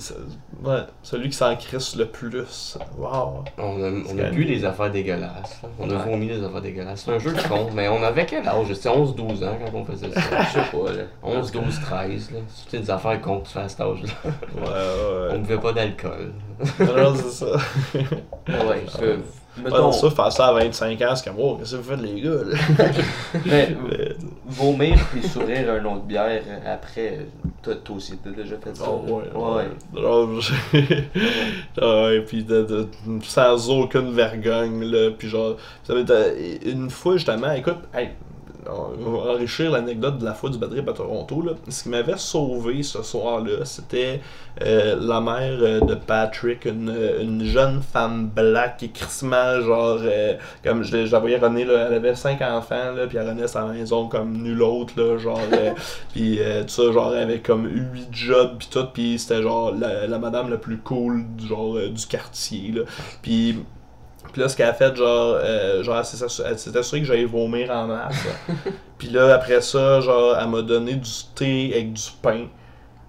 Ouais, 0.64 0.80
celui 1.04 1.30
qui 1.30 1.36
s'en 1.38 1.56
crisse 1.56 1.96
le 1.96 2.06
plus. 2.08 2.78
Wow. 2.98 3.44
On 3.60 3.84
a, 3.84 3.90
on 3.90 4.32
bu 4.34 4.46
des 4.46 4.66
affaires 4.66 4.90
dégueulasses. 4.92 5.62
là. 5.62 5.70
On 5.80 5.90
a 5.90 5.94
Ouais. 5.94 6.04
vomi 6.10 6.28
des 6.28 6.44
affaires 6.44 6.62
dégueulasses. 6.62 7.04
C'est 7.06 7.12
un 7.12 7.20
jeu 7.20 7.32
de 7.34 7.42
con, 7.48 7.70
mais 7.74 7.88
on 7.88 8.02
avait 8.02 8.26
quel 8.26 8.48
âge? 8.48 8.74
C'était 8.74 8.90
11-12 8.90 9.44
ans 9.44 9.58
quand 9.64 9.78
on 9.78 9.86
faisait 9.86 10.12
ça. 10.12 10.20
Je 10.22 10.54
sais 10.54 10.60
pas, 10.72 10.92
là. 10.94 11.04
11, 11.22 11.52
12, 11.52 11.80
13, 11.82 12.32
là. 12.32 12.40
C'était 12.48 12.80
des 12.80 12.90
affaires 12.92 13.22
qu'on 13.22 13.44
se 13.46 13.52
fait 13.52 13.60
à 13.60 13.70
cet 13.70 13.82
âge-là. 13.82 14.10
Ouais, 14.26 14.62
On 15.30 15.34
ouais. 15.34 15.40
buvait 15.40 15.60
pas 15.60 15.74
d'alcool. 15.74 16.34
Non, 16.80 17.14
c'est 17.16 17.46
ça. 17.46 17.46
Ouais, 17.96 18.86
que, 19.00 19.06
Ouais, 19.06 19.20
mettons, 19.64 19.78
non, 19.78 19.92
ça, 19.92 20.10
faire 20.10 20.32
ça 20.32 20.48
à 20.48 20.54
25 20.54 21.02
ans, 21.02 21.16
c'est 21.16 21.30
comme, 21.30 21.40
oh, 21.40 21.56
qu'est-ce 21.56 21.76
que 21.76 21.82
vous 21.82 21.90
faites, 21.90 22.02
les 22.02 22.22
gars, 22.22 22.30
là? 22.46 22.86
mais, 23.46 23.76
Mais- 23.90 24.16
vomir 24.46 24.98
puis 25.12 25.28
sourire 25.28 25.72
un 25.72 25.86
autre 25.86 26.04
bière 26.04 26.42
après, 26.66 27.28
toi, 27.62 27.76
toi 27.76 27.96
aussi, 27.96 28.18
t'as 28.18 28.30
déjà 28.32 28.56
fait 28.58 28.76
ça. 28.76 28.86
Oh, 28.88 29.02
ouais, 29.06 29.24
ouais. 29.34 29.66
ouais. 29.96 30.02
Genre, 30.02 30.30
Ah 31.82 32.04
ouais, 32.06 32.22
puis 32.22 32.44
de, 32.44 32.64
de- 32.64 32.88
sans 33.24 33.70
aucune 33.70 34.12
vergogne, 34.14 34.84
là, 34.84 35.12
puis 35.18 35.28
genre, 35.30 35.58
ça 35.84 35.94
euh, 35.94 36.58
une 36.66 36.90
fois, 36.90 37.14
justement, 37.14 37.52
écoute, 37.52 37.80
hey, 37.94 38.10
on 38.70 39.12
va 39.12 39.32
enrichir 39.34 39.72
l'anecdote 39.72 40.18
de 40.18 40.26
la 40.26 40.34
fois 40.34 40.50
du 40.50 40.58
bad 40.58 40.70
trip 40.70 40.88
à 40.90 40.94
Toronto, 40.94 41.42
là. 41.42 41.54
Ce 41.70 41.84
qui 41.84 41.90
m'avait 41.90 42.18
sauvé 42.18 42.84
ce 42.84 43.02
soir-là, 43.02 43.66
c'était 43.66 44.22
euh, 44.62 44.96
la 45.00 45.22
mère 45.22 45.58
euh, 45.62 45.80
de 45.82 45.96
Patrick, 45.96 46.66
une, 46.66 46.94
une 47.22 47.44
jeune 47.46 47.82
femme 47.82 48.28
black 48.28 48.78
qui 48.78 48.92
crissement, 48.92 49.62
genre, 49.62 50.00
euh, 50.02 50.34
comme 50.64 50.84
je, 50.84 50.98
la 51.12 51.20
voyais 51.20 51.38
René, 51.38 51.66
là, 51.66 51.88
elle 51.88 51.94
avait 51.94 52.16
cinq 52.16 52.42
enfants, 52.42 52.92
là, 52.96 53.08
puis 53.08 53.18
elle 53.18 53.28
renaît 53.28 53.48
sa 53.48 53.66
maison 53.66 54.08
comme 54.08 54.34
nul 54.34 54.62
autre, 54.62 54.94
là, 54.98 55.18
genre, 55.18 55.40
euh, 55.54 55.72
puis 56.14 56.40
euh, 56.40 56.64
tout 56.64 56.70
ça, 56.70 56.92
genre, 56.92 57.14
elle 57.16 57.24
avait 57.24 57.40
comme 57.40 57.68
huit 57.68 58.08
jobs, 58.12 58.58
puis 58.58 58.68
tout, 58.72 58.88
puis 58.94 59.20
c'était 59.20 59.42
genre 59.42 59.74
la, 59.74 60.08
la 60.08 60.20
madame 60.20 60.50
la 60.50 60.58
plus 60.58 60.78
cool, 60.78 61.24
du 61.38 61.48
genre, 61.48 61.78
euh, 61.78 61.90
du 61.90 62.06
quartier, 62.06 62.72
là. 62.72 62.82
Puis 63.22 63.58
Puis 64.32 64.42
là, 64.42 64.50
ce 64.50 64.56
qu'elle 64.56 64.70
a 64.70 64.74
fait, 64.74 64.96
genre, 64.96 65.38
euh, 65.42 65.84
genre 65.84 65.98
elle 65.98 66.60
s'est 66.60 66.78
assurée 66.78 67.02
que 67.02 67.08
j'allais 67.08 67.26
vomir 67.26 67.72
en 67.72 67.88
masse. 67.88 68.16
Puis 68.98 69.10
là, 69.10 69.34
après 69.36 69.62
ça, 69.62 70.02
genre, 70.02 70.38
elle 70.40 70.50
m'a 70.50 70.62
donné 70.62 70.96
du 70.96 71.12
thé 71.36 71.72
avec 71.74 71.94
du 71.94 72.04
pain. 72.22 72.48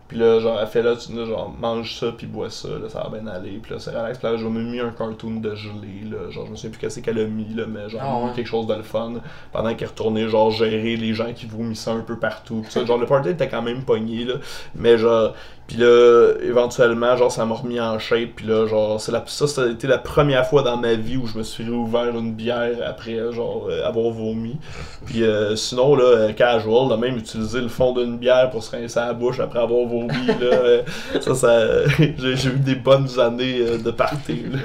Puis 0.09 0.17
là, 0.17 0.41
genre, 0.41 0.59
elle 0.61 0.67
fait 0.67 0.83
là, 0.83 0.97
tu 0.97 1.13
là, 1.15 1.27
genre, 1.27 1.55
mange 1.61 1.95
ça, 1.95 2.07
puis 2.17 2.27
bois 2.27 2.49
ça, 2.49 2.69
là, 2.69 2.89
ça 2.89 3.07
va 3.09 3.19
bien 3.19 3.27
aller. 3.31 3.59
Puis 3.63 3.73
là, 3.75 3.79
c'est 3.79 3.91
relax. 3.91 4.19
Puis 4.19 4.27
là, 4.27 4.37
j'ai 4.39 4.45
mis 4.49 4.81
un 4.81 4.89
cartoon 4.91 5.41
de 5.41 5.55
gelée, 5.55 6.03
là. 6.11 6.31
Genre, 6.31 6.47
je 6.47 6.51
me 6.51 6.57
souviens 6.57 6.71
plus 6.71 6.79
qu'est-ce 6.81 7.01
qu'elle 7.01 7.19
a 7.19 7.25
mis, 7.27 7.53
là, 7.55 7.65
mais 7.69 7.89
genre, 7.91 8.01
Ah 8.03 8.25
ouais. 8.27 8.33
quelque 8.35 8.47
chose 8.47 8.67
de 8.67 8.75
le 8.75 8.83
fun. 8.83 9.13
Pendant 9.53 9.75
qu'elle 9.75 9.89
retournait, 9.89 10.29
genre, 10.29 10.51
gérer 10.51 10.97
les 10.97 11.13
gens 11.13 11.33
qui 11.35 11.45
vomissaient 11.47 11.91
un 11.91 12.01
peu 12.01 12.19
partout. 12.19 12.61
Puis 12.63 12.73
ça, 12.73 12.85
genre, 12.87 12.97
le 12.99 13.07
party 13.07 13.29
était 13.31 13.49
quand 13.49 13.63
même 13.63 13.83
pogné, 13.85 14.25
là. 14.25 14.35
Mais 14.75 14.97
genre, 14.97 15.35
puis 15.67 15.77
là, 15.77 16.33
éventuellement, 16.43 17.15
genre, 17.19 17.31
ça 17.31 17.45
m'a 17.45 17.55
remis 17.55 17.79
en 17.79 17.99
shape. 17.99 18.31
Puis 18.37 18.47
là, 18.47 18.67
genre, 18.67 18.99
c'est 18.99 19.13
la, 19.13 19.23
ça, 19.27 19.47
ça 19.47 19.65
a 19.65 19.67
été 19.69 19.87
la 19.87 19.99
première 19.99 20.47
fois 20.47 20.63
dans 20.63 20.79
ma 20.79 20.95
vie 20.95 21.19
où 21.19 21.27
je 21.27 21.37
me 21.37 21.43
suis 21.43 21.63
réouvert 21.65 22.17
une 22.17 22.33
bière 22.33 22.79
après, 22.87 23.31
genre, 23.33 23.67
euh, 23.69 23.87
avoir 23.87 24.09
vomi. 24.11 24.57
Puis 25.05 25.23
euh, 25.23 25.57
sinon, 25.57 25.95
là, 25.95 26.05
euh, 26.05 26.33
casual, 26.33 26.89
là, 26.89 26.97
même 26.97 27.19
utiliser 27.19 27.61
le 27.61 27.69
fond 27.69 27.93
d'une 27.93 28.17
bière 28.17 28.49
pour 28.49 28.63
se 28.63 28.75
rincer 28.75 28.99
la 29.01 29.13
bouche 29.13 29.41
après 29.41 29.59
avoir 29.59 29.87
vomi, 29.87 29.97
là, 30.07 30.44
euh, 30.53 30.82
ça, 31.20 31.34
ça, 31.34 31.86
j'ai 31.99 32.49
eu 32.49 32.59
des 32.59 32.74
bonnes 32.76 33.09
années 33.18 33.59
euh, 33.61 33.78
de 33.78 33.90
party, 33.90 34.44
là. 34.51 34.59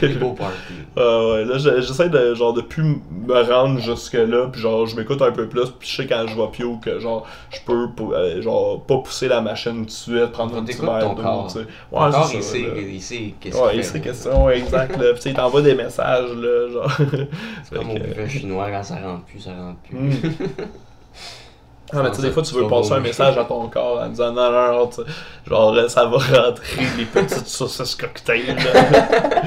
Des 0.00 0.08
beaux 0.14 0.32
parties. 0.32 0.56
Ah 0.98 1.26
ouais, 1.28 1.44
là 1.44 1.58
j'essaie 1.58 2.08
de 2.08 2.34
genre 2.34 2.52
de 2.54 2.62
plus 2.62 2.82
me 3.10 3.42
rendre 3.52 3.78
jusque 3.80 4.14
là, 4.14 4.46
puis 4.50 4.60
genre 4.60 4.86
je 4.86 4.96
m'écoute 4.96 5.20
un 5.22 5.30
peu 5.32 5.46
plus, 5.46 5.70
puis 5.78 5.88
je 5.88 5.96
sais 5.96 6.06
quand 6.06 6.24
je 6.26 6.34
vais 6.34 6.48
pio 6.52 6.76
que 6.82 6.98
genre 7.00 7.26
je 7.50 7.58
peux 7.66 7.86
euh, 8.14 8.40
genre 8.42 8.82
pas 8.82 8.98
pousser 8.98 9.28
la 9.28 9.40
machine 9.42 9.80
tout 9.80 9.84
de 9.86 9.90
suite, 9.90 10.26
prendre 10.32 10.56
un 10.56 10.64
petit 10.64 10.80
verre 10.80 11.14
d'eau, 11.14 11.22
corps. 11.22 11.46
tu 11.52 11.58
sais. 11.60 11.66
Ton 11.90 12.04
Ouais, 12.04 12.10
corps, 12.10 12.30
il 12.34 12.42
sait, 12.42 12.60
là. 12.62 12.66
il 12.78 13.02
sait 13.02 13.34
qu'est-ce 13.40 13.56
Ouais, 13.58 13.70
qu'il 13.70 13.78
il 13.80 13.84
fait. 13.84 13.92
sait 13.92 14.00
qu'est-ce 14.00 14.28
ouais, 14.28 14.58
exact, 14.58 14.96
là. 14.96 15.12
Puis 15.14 15.22
il 15.26 15.34
t'envoie 15.34 15.62
des 15.62 15.74
messages, 15.74 16.30
là, 16.30 16.68
genre. 16.72 16.96
C'est 17.64 17.76
comme 17.76 17.90
au 17.90 17.94
buffet 17.94 18.28
chinois, 18.28 18.68
quand 18.70 18.82
ça 18.82 18.96
rentre 18.96 19.24
plus, 19.24 19.40
ça 19.40 19.50
rentre 19.50 19.78
plus. 19.80 19.98
Hmm. 19.98 20.10
Ah, 21.92 22.02
mais 22.02 22.10
tu 22.10 22.16
sais, 22.16 22.22
des 22.22 22.30
fois, 22.32 22.42
tu 22.42 22.54
veux 22.54 22.66
passer 22.66 22.92
un 22.92 23.00
message 23.00 23.38
à 23.38 23.44
ton 23.44 23.68
corps 23.68 24.00
en 24.02 24.08
disant 24.08 24.32
non, 24.32 24.50
non, 24.50 24.72
non, 24.72 24.90
genre, 25.46 25.74
euh, 25.74 25.88
ça 25.88 26.04
va 26.06 26.16
rentrer 26.18 26.82
les 26.98 27.04
petites 27.04 27.46
saucisses 27.46 27.94
cocktail, 27.94 28.56
là. 28.56 29.42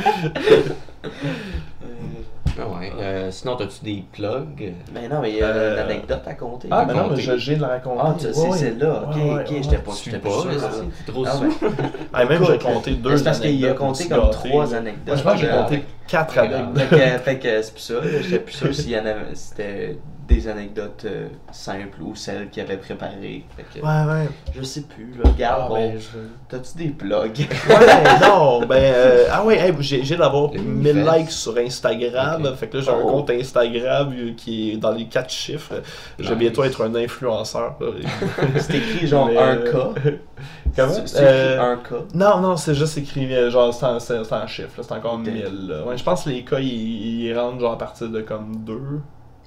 Ah 2.61 2.67
ouais. 2.77 2.91
Euh, 2.99 3.31
sinon, 3.31 3.55
t'as-tu 3.55 3.83
des 3.85 4.03
plugs? 4.11 4.73
Mais 4.93 5.07
non, 5.07 5.21
mais 5.21 5.31
il 5.31 5.37
y 5.37 5.41
a 5.41 5.45
Euh, 5.47 5.73
une 5.75 5.79
anecdote 5.79 6.23
à 6.25 6.33
compter. 6.33 6.67
Ah, 6.71 6.83
mais 6.85 6.93
non, 6.93 7.07
mais 7.09 7.15
j'ai 7.37 7.55
de 7.55 7.61
la 7.61 7.67
raconter. 7.69 8.01
Ah, 8.03 8.15
tu 8.19 8.33
sais, 8.33 8.51
celle-là. 8.51 9.03
Ok, 9.07 9.15
Ouais, 9.15 9.21
ouais, 9.21 9.29
ok, 9.45 9.51
ouais. 9.51 9.61
j'étais 9.63 9.77
pas, 9.77 9.91
sûr. 9.93 10.11
là, 10.13 10.59
ça. 10.59 10.69
c'est 11.05 11.11
trop 11.11 11.25
Ah, 11.25 11.37
ouais. 11.37 11.49
Ah, 12.13 12.25
même 12.25 12.43
j'ai 12.45 12.57
compté 12.57 12.91
deux 12.95 13.15
C'est 13.17 13.23
parce 13.23 13.39
qu'il 13.39 13.65
a 13.65 13.73
compté 13.73 14.09
comme 14.09 14.29
trois 14.31 14.65
là. 14.65 14.77
anecdotes. 14.77 15.07
Moi, 15.07 15.15
je 15.15 15.23
pense 15.23 15.33
que 15.35 15.39
j'ai 15.39 15.49
Euh, 15.51 15.61
compté 15.63 15.85
quatre 16.07 16.37
anecdotes. 16.37 17.19
Fait 17.23 17.39
que, 17.39 17.61
c'est 17.61 17.73
plus 17.73 17.81
ça. 17.81 17.93
là. 17.93 18.01
J'étais 18.21 18.39
plus 18.39 18.53
sûr 18.53 18.75
s'il 18.75 18.89
y 18.89 18.97
en 18.97 19.05
avait. 19.05 19.35
C'était 19.35 19.97
des 20.29 20.47
anecdotes 20.47 21.03
euh, 21.05 21.27
simples 21.51 22.01
ou 22.01 22.15
celles 22.15 22.49
qu'il 22.49 22.61
avait 22.63 22.77
préparées. 22.77 23.43
Fait 23.57 23.63
que, 23.79 23.85
Ouais, 23.85 24.13
ouais. 24.13 24.29
Je 24.55 24.63
sais 24.63 24.81
plus, 24.83 25.13
là. 25.21 25.29
Regarde, 25.29 25.61
Ah, 25.65 25.67
bon, 25.67 25.75
ben, 25.75 25.99
je- 25.99 26.17
T'as-tu 26.47 26.77
des 26.77 26.89
plugs? 26.89 27.47
Ouais, 27.69 28.19
non, 28.27 28.65
ben, 28.65 28.75
euh, 28.75 29.25
ah 29.31 29.43
ouais, 29.43 29.57
hey, 29.57 29.73
j'ai 29.79 30.03
j'ai 30.03 30.15
d'avoir 30.15 30.51
Le 30.53 30.59
1000 30.61 30.93
Minifest. 30.95 31.17
likes 31.17 31.31
sur 31.31 31.57
Instagram, 31.57 32.55
fait 32.55 32.67
que 32.67 32.77
là 32.77 32.83
j'ai 32.83 32.91
un 32.91 32.99
Oh. 33.03 33.07
compte 33.07 33.29
Instagram 33.31 34.13
euh, 34.17 34.31
qui 34.37 34.71
est 34.71 34.77
dans 34.77 34.91
les 34.91 35.05
quatre 35.07 35.29
chiffres. 35.31 35.73
Je 36.17 36.23
vais 36.23 36.29
Nice. 36.35 36.39
bientôt 36.39 36.63
être 36.63 36.83
un 36.85 36.95
influenceur. 36.95 37.77
C'est 38.59 38.75
écrit 38.77 39.07
genre 39.07 39.27
Mais, 39.27 39.37
un 39.37 39.57
euh, 39.57 39.93
K. 39.95 39.99
Comment? 40.75 40.93
C'est 40.93 41.07
c'est 41.07 41.17
Euh, 41.23 41.55
écrit 41.55 41.65
un 41.65 41.75
K. 41.77 42.15
Non, 42.15 42.39
non, 42.41 42.55
c'est 42.57 42.75
juste 42.75 42.97
écrit, 42.97 43.49
genre, 43.51 43.73
c'est 43.73 43.85
en, 43.85 43.99
c'est- 43.99 44.23
c'est 44.23 44.33
en 44.33 44.47
chiffres, 44.47 44.69
là, 44.77 44.83
c'est 44.87 44.93
encore 44.93 45.15
Ok. 45.15 45.25
1000. 45.27 45.67
là. 45.67 45.83
Ouais, 45.85 45.97
je 45.97 46.03
pense 46.03 46.23
que 46.23 46.29
les 46.29 46.43
cas, 46.43 46.59
ils, 46.59 47.23
ils 47.25 47.37
rentrent 47.37 47.59
genre 47.59 47.73
à 47.73 47.77
partir 47.77 48.07
de 48.09 48.21
comme 48.21 48.55
2. 48.65 48.79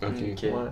Ok. 0.03 0.23
Ok. 0.33 0.43
Ouais. 0.43 0.71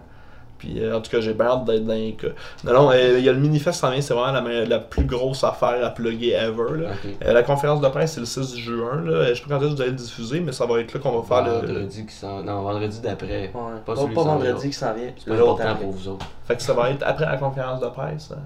Puis 0.58 0.84
euh, 0.84 0.94
en 0.94 1.00
tout 1.00 1.10
cas, 1.10 1.20
j'ai 1.22 1.34
hâte 1.40 1.64
d'être 1.64 1.86
dans 1.86 1.94
les 1.94 2.12
cas. 2.12 2.28
Non, 2.64 2.72
non, 2.74 2.90
euh, 2.90 3.18
il 3.18 3.24
y 3.24 3.30
a 3.30 3.32
le 3.32 3.38
Minifest 3.38 3.82
en 3.82 3.90
vient, 3.92 4.02
c'est 4.02 4.12
vraiment 4.12 4.38
la, 4.42 4.66
la 4.66 4.78
plus 4.78 5.04
grosse 5.04 5.42
affaire 5.42 5.82
à 5.82 5.88
plugger 5.88 6.32
ever. 6.34 6.82
Là. 6.82 6.88
Euh, 7.24 7.32
la 7.32 7.42
conférence 7.42 7.80
de 7.80 7.88
presse, 7.88 8.12
c'est 8.12 8.20
le 8.20 8.26
6 8.26 8.58
juin. 8.58 9.00
Là. 9.02 9.24
Je 9.32 9.34
sais 9.34 9.42
pas 9.48 9.58
quand 9.58 9.60
est-ce 9.62 9.70
que 9.70 9.74
vous 9.76 9.80
allez 9.80 9.90
le 9.92 9.96
diffuser, 9.96 10.40
mais 10.40 10.52
ça 10.52 10.66
va 10.66 10.80
être 10.80 10.92
là 10.92 11.00
qu'on 11.00 11.18
va 11.18 11.26
faire 11.26 11.46
le. 11.46 11.66
Vendredi 11.66 12.04
qui 12.04 12.14
s'en... 12.14 12.42
Non, 12.42 12.60
vendredi 12.60 13.00
d'après. 13.00 13.26
Ouais. 13.26 13.50
Pas 13.86 13.94
Pas, 13.94 14.04
vendredi 14.04 14.68
qui 14.68 14.74
s'en 14.76 14.92
vient. 14.92 15.10
C'est 15.16 15.30
pas 15.30 15.36
L'autre 15.36 15.62
important 15.62 15.76
pour 15.80 15.90
vous 15.92 16.08
autres. 16.08 16.26
Fait 16.44 16.56
que 16.56 16.62
ça 16.62 16.74
va 16.74 16.90
être 16.90 17.04
après 17.06 17.24
la 17.24 17.38
conférence 17.38 17.80
de 17.80 17.86
presse. 17.86 18.30
hein. 18.32 18.42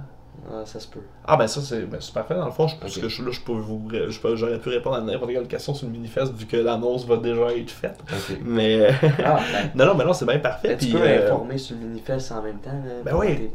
Ouais, 0.51 0.67
ça 0.67 0.79
se 0.79 0.87
peut. 0.89 1.01
Ah 1.27 1.37
ben 1.37 1.47
ça 1.47 1.61
c'est 1.63 1.83
ben, 1.87 1.99
parfait 2.13 2.35
dans 2.35 2.45
le 2.45 2.51
fond, 2.51 2.69
je, 2.69 2.77
parce 2.77 2.97
Ok. 2.97 3.03
que 3.05 3.09
je, 3.09 3.23
là 3.23 3.31
je 3.31 3.41
peux 3.41 3.53
vous 3.53 3.89
j'aurais 4.35 4.59
pu 4.59 4.69
répondre 4.69 4.97
à 4.97 5.01
n'importe 5.01 5.33
quelle 5.33 5.47
question 5.49 5.73
sur 5.75 5.87
le 5.87 5.93
Minifest 5.93 6.35
vu 6.35 6.45
que 6.47 6.57
l'annonce 6.59 7.07
va 7.07 7.17
déjà 7.17 7.51
être 7.57 7.71
faite. 7.71 7.99
Mais 8.45 8.89
Ah, 9.25 9.39
ben. 9.53 9.71
non 9.75 9.87
non 9.87 9.95
mais 9.95 10.05
non 10.05 10.13
c'est 10.13 10.27
bien 10.27 10.39
parfait. 10.39 10.69
Mais 10.69 10.77
tu 10.77 10.93
peux 10.93 10.99
euh, 11.01 11.27
informer 11.27 11.57
sur 11.59 11.77
le 11.77 11.87
manifeste 11.87 12.31
en 12.33 12.43
même 12.43 12.59
temps. 12.59 12.71
Là, 12.73 13.03
Ben 13.05 13.17
oui. 13.17 13.51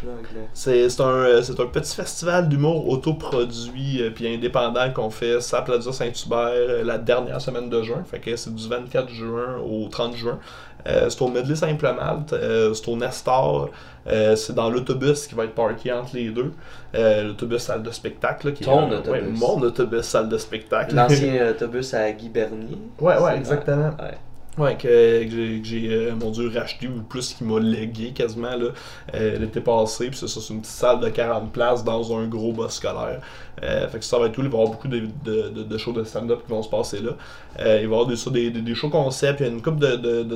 C'est 0.53 0.99
un, 0.99 1.03
euh, 1.05 1.41
un 1.59 1.65
petit 1.67 1.95
festival 1.95 2.49
d'humour 2.49 2.87
autoproduit 2.89 4.01
euh, 4.01 4.11
puis 4.11 4.27
indépendant 4.33 4.91
qu'on 4.91 5.09
fait 5.09 5.37
à 5.53 5.61
Plaza 5.61 5.91
Saint-Hubert 5.91 6.39
euh, 6.53 6.83
la 6.83 6.97
dernière 6.97 7.41
semaine 7.41 7.69
de 7.69 7.81
juin. 7.83 8.03
Fait 8.09 8.19
que 8.19 8.35
c'est 8.35 8.53
du 8.53 8.67
24 8.67 9.09
juin 9.09 9.57
au 9.63 9.87
30 9.87 10.15
juin. 10.15 10.39
Euh, 10.87 11.09
c'est 11.09 11.21
au 11.21 11.27
Medley 11.27 11.55
Saint-Plemalt, 11.55 12.31
euh, 12.33 12.73
c'est 12.73 12.87
au 12.87 12.95
Nestor, 12.95 13.69
euh, 14.07 14.35
c'est 14.35 14.53
dans 14.53 14.69
l'autobus 14.69 15.27
qui 15.27 15.35
va 15.35 15.43
être 15.43 15.53
parké 15.53 15.91
entre 15.91 16.15
les 16.15 16.29
deux. 16.29 16.51
L'autobus 16.93 17.61
salle 17.61 17.83
de 17.83 17.91
spectacle. 17.91 18.53
qui 18.53 18.63
est- 18.63 18.65
Ton 18.65 18.89
autobus. 18.91 19.11
ouais, 19.11 19.21
mon 19.21 19.61
autobus 19.61 20.01
salle 20.03 20.29
de 20.29 20.37
spectacle. 20.37 20.95
L'ancien 20.95 21.49
autobus 21.51 21.93
à 21.93 22.11
Guy 22.11 22.29
Bernier. 22.29 22.77
Ouais, 22.99 23.17
ouais, 23.19 23.37
exactement. 23.37 23.89
Ouais. 23.99 24.17
Que, 24.77 25.27
j'ai, 25.63 25.89
euh, 25.89 26.15
mon 26.15 26.31
Dieu, 26.31 26.51
racheté, 26.53 26.87
ou 26.87 27.01
plus 27.01 27.33
qu'il 27.33 27.47
m'a 27.47 27.59
légué 27.59 28.11
quasiment, 28.11 28.55
là, 28.55 28.67
euh, 29.13 29.39
l'été 29.39 29.61
passé, 29.61 30.09
puis 30.09 30.17
c'est 30.17 30.27
ça, 30.27 30.41
c'est 30.41 30.53
une 30.53 30.61
petite 30.61 30.73
salle 30.73 30.99
de 30.99 31.09
40 31.09 31.51
places 31.51 31.83
dans 31.83 32.17
un 32.17 32.27
gros 32.27 32.51
bus 32.51 32.71
scolaire. 32.71 33.21
Euh, 33.63 33.87
fait 33.87 33.99
que 33.99 34.05
ça 34.05 34.19
va 34.19 34.27
être 34.27 34.35
cool, 34.35 34.45
il 34.45 34.51
va 34.51 34.57
y 34.57 34.61
avoir 34.61 34.75
beaucoup 34.75 34.87
de, 34.87 35.07
de, 35.23 35.63
de, 35.63 35.77
shows 35.77 35.93
de 35.93 36.03
stand-up 36.03 36.43
qui 36.45 36.51
vont 36.51 36.61
se 36.61 36.69
passer 36.69 36.99
là. 37.01 37.11
Il 37.59 37.65
va 37.65 37.79
y 37.79 37.83
avoir 37.85 38.05
des, 38.05 38.15
shows 38.75 38.89
concept, 38.89 39.39
il 39.39 39.45
y 39.45 39.49
a 39.49 39.51
une 39.51 39.61
couple 39.61 39.79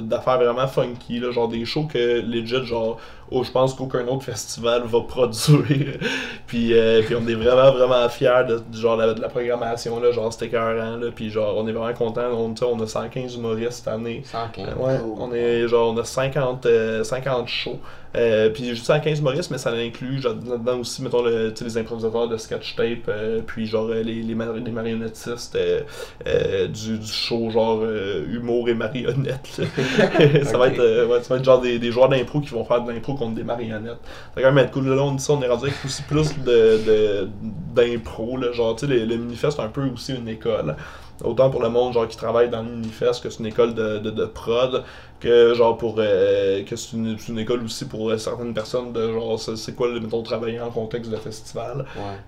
d'affaires 0.01 0.37
vraiment 0.37 0.67
funky, 0.67 1.19
là, 1.19 1.31
genre 1.31 1.47
des 1.47 1.65
shows 1.65 1.85
que 1.85 2.21
legit, 2.21 2.65
genre, 2.65 2.99
oh, 3.31 3.43
je 3.43 3.51
pense 3.51 3.73
qu'aucun 3.73 4.07
autre 4.07 4.23
festival 4.23 4.83
va 4.85 5.01
produire. 5.01 5.97
puis, 6.47 6.73
euh, 6.73 7.01
puis 7.03 7.15
on 7.15 7.27
est 7.27 7.33
vraiment, 7.35 7.71
vraiment 7.71 8.07
fiers 8.09 8.43
de, 8.47 8.61
genre, 8.77 8.97
de, 8.97 9.13
de 9.13 9.21
la 9.21 9.29
programmation, 9.29 9.99
là, 9.99 10.11
genre, 10.11 10.31
c'était 10.31 10.47
écœurant, 10.47 10.97
là, 10.97 11.07
puis 11.13 11.29
genre, 11.29 11.55
on 11.57 11.67
est 11.67 11.71
vraiment 11.71 11.93
contents, 11.93 12.29
on, 12.31 12.79
a 12.81 12.87
115 12.87 13.35
humoristes 13.35 13.71
cette 13.83 13.87
année. 13.87 14.21
115. 14.25 14.67
Euh, 14.67 14.73
Ouais, 14.83 14.99
Oh. 15.03 15.15
on 15.19 15.33
est 15.33 15.67
genre 15.67 15.93
on 15.93 15.97
a 15.97 16.03
50, 16.03 16.65
euh, 16.65 17.03
50 17.03 17.47
shows. 17.47 17.79
Euh, 18.15 18.49
puis 18.51 18.65
juste 18.69 18.85
115 18.85 19.19
humoristes, 19.19 19.49
mais 19.49 19.57
ça 19.57 19.71
inclut 19.71 20.21
genre, 20.21 20.35
là-dedans 20.47 20.79
aussi, 20.79 21.01
mettons, 21.01 21.23
le, 21.23 21.53
les 21.59 21.77
improvisateurs 21.77 22.27
de 22.27 22.37
sketch 22.37 22.75
tape, 22.75 23.07
euh, 23.07 23.41
puis 23.45 23.65
genre 23.65 23.87
euh, 23.89 24.03
les, 24.03 24.21
les, 24.21 24.35
mar- 24.35 24.53
les 24.53 24.71
marionnettistes 24.71 25.55
euh, 25.55 25.81
euh, 26.27 26.67
du, 26.67 26.99
du 26.99 27.07
show 27.11 27.49
genre 27.49 27.83
humour 27.83 28.69
et 28.69 28.75
marionnettes. 28.75 29.47
ça, 30.43 30.57
va 30.57 30.67
être, 30.67 31.05
ouais, 31.07 31.23
ça 31.23 31.33
va 31.33 31.37
être 31.39 31.43
genre 31.45 31.61
des, 31.61 31.79
des 31.79 31.91
joueurs 31.91 32.09
d'impro 32.09 32.39
qui 32.39 32.49
vont 32.49 32.65
faire 32.65 32.81
de 32.83 32.91
l'impro 32.91 33.15
contre 33.15 33.33
des 33.35 33.43
marionnettes. 33.43 33.97
Ça 34.35 34.41
va 34.41 34.41
quand 34.43 34.51
même 34.53 34.65
être 34.65 34.71
cool. 34.71 34.87
Là, 34.89 35.01
on 35.03 35.13
dit 35.13 35.23
ça, 35.23 35.33
on 35.33 35.41
est 35.41 35.47
rendu 35.47 35.63
avec 35.65 35.83
aussi 35.85 36.03
plus 36.03 36.37
de, 36.37 36.77
de, 36.85 37.29
d'impro. 37.73 38.37
là. 38.37 38.51
Genre, 38.51 38.75
tu 38.75 38.85
sais, 38.87 38.93
le, 38.93 39.05
le 39.05 39.17
Minifest, 39.17 39.57
c'est 39.57 39.63
un 39.63 39.69
peu 39.69 39.83
aussi 39.85 40.13
une 40.13 40.27
école. 40.27 40.75
Autant 41.23 41.49
pour 41.49 41.61
le 41.61 41.69
monde 41.69 41.93
genre 41.93 42.07
qui 42.07 42.17
travaille 42.17 42.49
dans 42.49 42.61
le 42.61 42.69
Minifest 42.69 43.23
que 43.23 43.29
c'est 43.29 43.39
une 43.39 43.45
école 43.47 43.73
de, 43.73 43.99
de, 43.99 44.09
de 44.11 44.25
prod 44.25 44.83
que 45.19 45.53
genre 45.53 45.77
pour 45.77 45.95
euh, 45.99 46.63
que 46.63 46.75
c'est 46.75 46.97
une, 46.97 47.17
une 47.29 47.39
école 47.39 47.63
aussi 47.63 47.85
pour 47.85 48.09
euh, 48.09 48.17
certaines 48.17 48.53
personnes 48.53 48.91
de 48.91 49.13
genre 49.13 49.39
c'est 49.39 49.73
quoi 49.73 49.87
le 49.87 49.99
mettons 50.01 50.21
travailler 50.21 50.59
en 50.59 50.69
contexte 50.69 51.09
de 51.09 51.15
festival. 51.15 51.85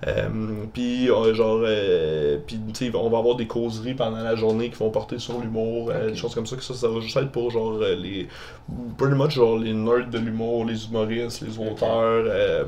Euh, 0.07 0.29
puis 0.73 1.09
euh, 1.09 1.33
genre 1.33 1.59
puis 2.47 2.91
on 2.93 3.09
va 3.09 3.17
avoir 3.17 3.35
des 3.35 3.47
causeries 3.47 3.95
pendant 3.95 4.21
la 4.21 4.35
journée 4.35 4.69
qui 4.69 4.77
vont 4.77 4.89
porter 4.91 5.19
sur 5.19 5.39
l'humour 5.39 5.91
des 5.91 6.15
choses 6.15 6.33
comme 6.33 6.45
ça 6.45 6.55
que 6.55 6.63
ça 6.63 6.73
ça 6.73 6.87
va 6.87 6.99
juste 7.01 7.17
être 7.17 7.31
pour 7.31 7.51
genre 7.51 7.77
les 7.79 8.27
pretty 8.97 9.15
much 9.15 9.31
genre 9.31 9.57
les 9.57 9.73
nerds 9.73 10.09
de 10.09 10.17
l'humour 10.19 10.65
les 10.65 10.85
humoristes 10.85 11.41
les 11.41 11.57
auteurs 11.59 12.65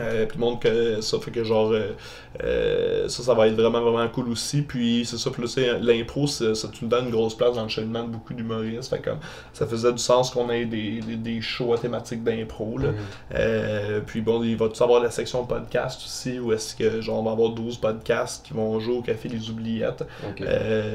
euh, 0.00 0.26
puis 0.26 0.38
monde 0.38 0.60
que 0.60 1.00
ça 1.00 1.18
fait 1.20 1.30
que 1.30 1.44
genre 1.44 1.70
euh, 1.72 1.92
euh, 2.42 3.08
ça 3.08 3.22
ça 3.22 3.34
va 3.34 3.46
être 3.48 3.54
vraiment 3.54 3.80
vraiment 3.80 4.08
cool 4.08 4.28
aussi. 4.28 4.62
Puis 4.62 5.04
c'est 5.04 5.16
ça 5.18 5.30
c'est- 5.46 5.78
l'impro 5.80 6.26
c'est- 6.26 6.54
ça 6.54 6.68
tout 6.68 6.86
donne 6.86 7.06
une 7.06 7.10
grosse 7.10 7.36
place 7.36 7.54
dans 7.54 7.62
le 7.62 7.68
cheminement 7.68 8.04
de 8.04 8.10
beaucoup 8.10 8.34
d'humoristes. 8.34 8.90
Fait 8.90 9.00
comme 9.02 9.18
ça 9.52 9.66
faisait 9.66 9.92
du 9.92 9.98
sens 9.98 10.30
qu'on 10.30 10.50
ait 10.50 10.64
des, 10.66 11.00
des, 11.00 11.16
des 11.16 11.40
shows 11.40 11.72
à 11.74 11.78
thématique 11.78 12.22
d'impro 12.24 12.78
euh, 13.34 14.00
puis 14.06 14.20
bon, 14.20 14.42
il 14.42 14.56
va 14.56 14.68
tout 14.68 14.82
avoir 14.82 15.02
la 15.02 15.10
section 15.10 15.44
podcast 15.46 16.00
aussi, 16.04 16.38
où 16.38 16.52
est-ce 16.52 16.74
que 16.74 17.00
genre 17.00 17.20
on 17.20 17.22
va 17.24 17.32
avoir 17.32 17.50
12 17.50 17.76
podcasts 17.78 18.44
qui 18.46 18.52
vont 18.52 18.78
jouer 18.80 18.96
au 18.96 19.02
Café 19.02 19.28
Les 19.28 19.50
Oubliettes, 19.50 20.04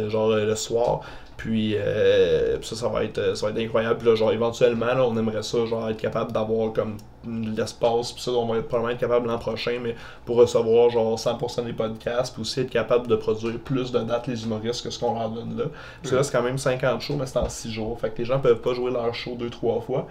genre 0.10 0.30
le 0.30 0.56
soir. 0.56 1.02
Puis 1.40 1.76
euh, 1.78 2.58
puis 2.58 2.68
ça, 2.68 2.76
ça 2.76 2.90
va 2.90 3.06
être 3.06 3.34
ça 3.34 3.46
va 3.46 3.54
être 3.54 3.66
incroyable. 3.66 3.98
Puis 4.00 4.10
là, 4.10 4.16
genre 4.16 4.34
éventuellement, 4.34 4.88
là, 4.88 5.06
on 5.06 5.16
aimerait 5.16 5.42
ça, 5.42 5.66
genre 5.66 5.90
être 5.90 5.96
capable 5.96 6.34
d'avoir 6.34 6.74
comme 6.74 6.98
l'espace, 7.26 8.12
puis 8.12 8.22
ça, 8.22 8.32
on 8.32 8.46
va 8.46 8.58
être 8.58 8.68
probablement 8.68 8.94
être 8.94 9.00
capable 9.00 9.28
l'an 9.28 9.38
prochain, 9.38 9.80
mais 9.82 9.96
pour 10.26 10.36
recevoir 10.36 10.90
genre 10.90 11.18
100% 11.18 11.64
des 11.64 11.72
podcasts, 11.72 12.34
puis 12.34 12.42
aussi 12.42 12.60
être 12.60 12.70
capable 12.70 13.08
de 13.08 13.16
produire 13.16 13.58
plus 13.58 13.90
de 13.94 14.00
dates 14.00 14.28
les 14.28 14.44
humoristes 14.44 14.84
que 14.84 14.90
ce 14.90 15.00
qu'on 15.00 15.18
leur 15.18 15.30
donne 15.30 15.58
là. 15.58 15.66
Parce 16.02 16.12
que 16.12 16.16
là, 16.18 16.24
c'est 16.24 16.32
quand 16.34 16.44
même 16.44 16.58
50 16.58 17.00
shows, 17.00 17.16
mais 17.16 17.26
c'est 17.26 17.40
en 17.40 17.48
6 17.48 17.72
jours. 17.72 17.98
Fait 17.98 18.10
que 18.10 18.18
les 18.18 18.26
gens 18.26 18.40
peuvent 18.40 18.60
pas 18.60 18.74
jouer 18.74 18.92
leur 18.92 19.16
show 19.16 19.38
2-3 19.40 19.82
fois. 19.82 20.08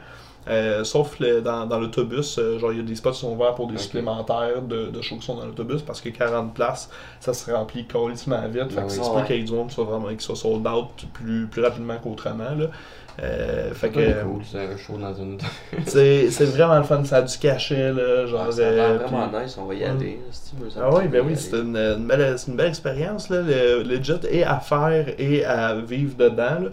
Euh, 0.48 0.82
sauf 0.84 1.18
le- 1.20 1.40
dans, 1.42 1.66
dans 1.66 1.78
l'autobus, 1.78 2.38
euh, 2.38 2.58
genre 2.58 2.72
il 2.72 2.78
y 2.78 2.80
a 2.80 2.84
des 2.84 2.94
spots 2.96 3.10
qui 3.10 3.18
sont 3.20 3.32
ouverts 3.34 3.54
pour 3.54 3.66
des 3.66 3.76
supplémentaires 3.78 4.62
de, 4.62 4.86
de 4.86 5.02
shows 5.02 5.16
qui 5.16 5.26
sont 5.26 5.36
dans 5.36 5.44
l'autobus 5.44 5.82
parce 5.82 6.00
que 6.00 6.08
40 6.08 6.54
places, 6.54 6.88
ça 7.20 7.34
se 7.34 7.50
remplit 7.50 7.86
complètement 7.86 8.40
vite. 8.48 8.70
Fait 8.70 8.76
Ben 8.76 8.82
que 8.86 8.88
oui. 8.88 8.90
c'est 8.90 9.00
Ouais. 9.00 9.14
pas 9.14 9.22
qu'il 9.22 9.36
y 9.36 9.40
ait 9.40 9.44
du 9.44 9.52
monde 9.52 9.68
qui 9.68 9.74
soit 9.74 9.84
vraiment 9.84 10.08
qui 10.08 10.24
soit 10.24 10.36
sold 10.36 10.66
out 10.66 10.88
plus, 11.12 11.46
plus 11.48 11.62
rapidement 11.62 11.96
qu'autrement. 12.02 12.54
Là. 12.56 12.66
Euh, 13.20 13.74
fait 13.74 13.90
C'est 13.92 13.92
que 13.92 14.22
cool, 14.22 14.42
c'est 14.44 14.58
un 14.64 14.76
show 14.76 14.96
dans 14.96 15.12
une. 15.12 15.38
c'est 15.86 16.44
vraiment 16.44 16.76
le 16.78 16.84
fun, 16.84 17.02
ça 17.04 17.16
a 17.16 17.22
du 17.22 17.36
cachet 17.36 17.92
là, 17.92 18.26
genre. 18.26 18.44
Ah, 18.48 18.52
ça 18.52 18.62
euh, 18.62 18.98
vraiment 18.98 19.28
puis- 19.28 19.40
nice, 19.42 19.58
on 19.60 19.64
va 19.66 19.74
y 19.74 19.84
aller. 19.84 20.20
ça 20.30 20.80
ah 20.84 20.90
oui, 20.94 21.08
ben 21.08 21.24
oui, 21.26 21.36
c'est 21.36 21.56
une, 21.56 21.76
une 21.76 22.06
belle, 22.06 22.38
c'est 22.38 22.50
une 22.50 22.56
belle 22.56 22.68
expérience, 22.68 23.28
là, 23.28 23.42
le, 23.42 23.82
legit, 23.82 24.12
et 24.30 24.44
à 24.44 24.60
faire 24.60 25.06
et 25.18 25.44
à 25.44 25.74
vivre 25.74 26.14
dedans. 26.16 26.60
là. 26.62 26.68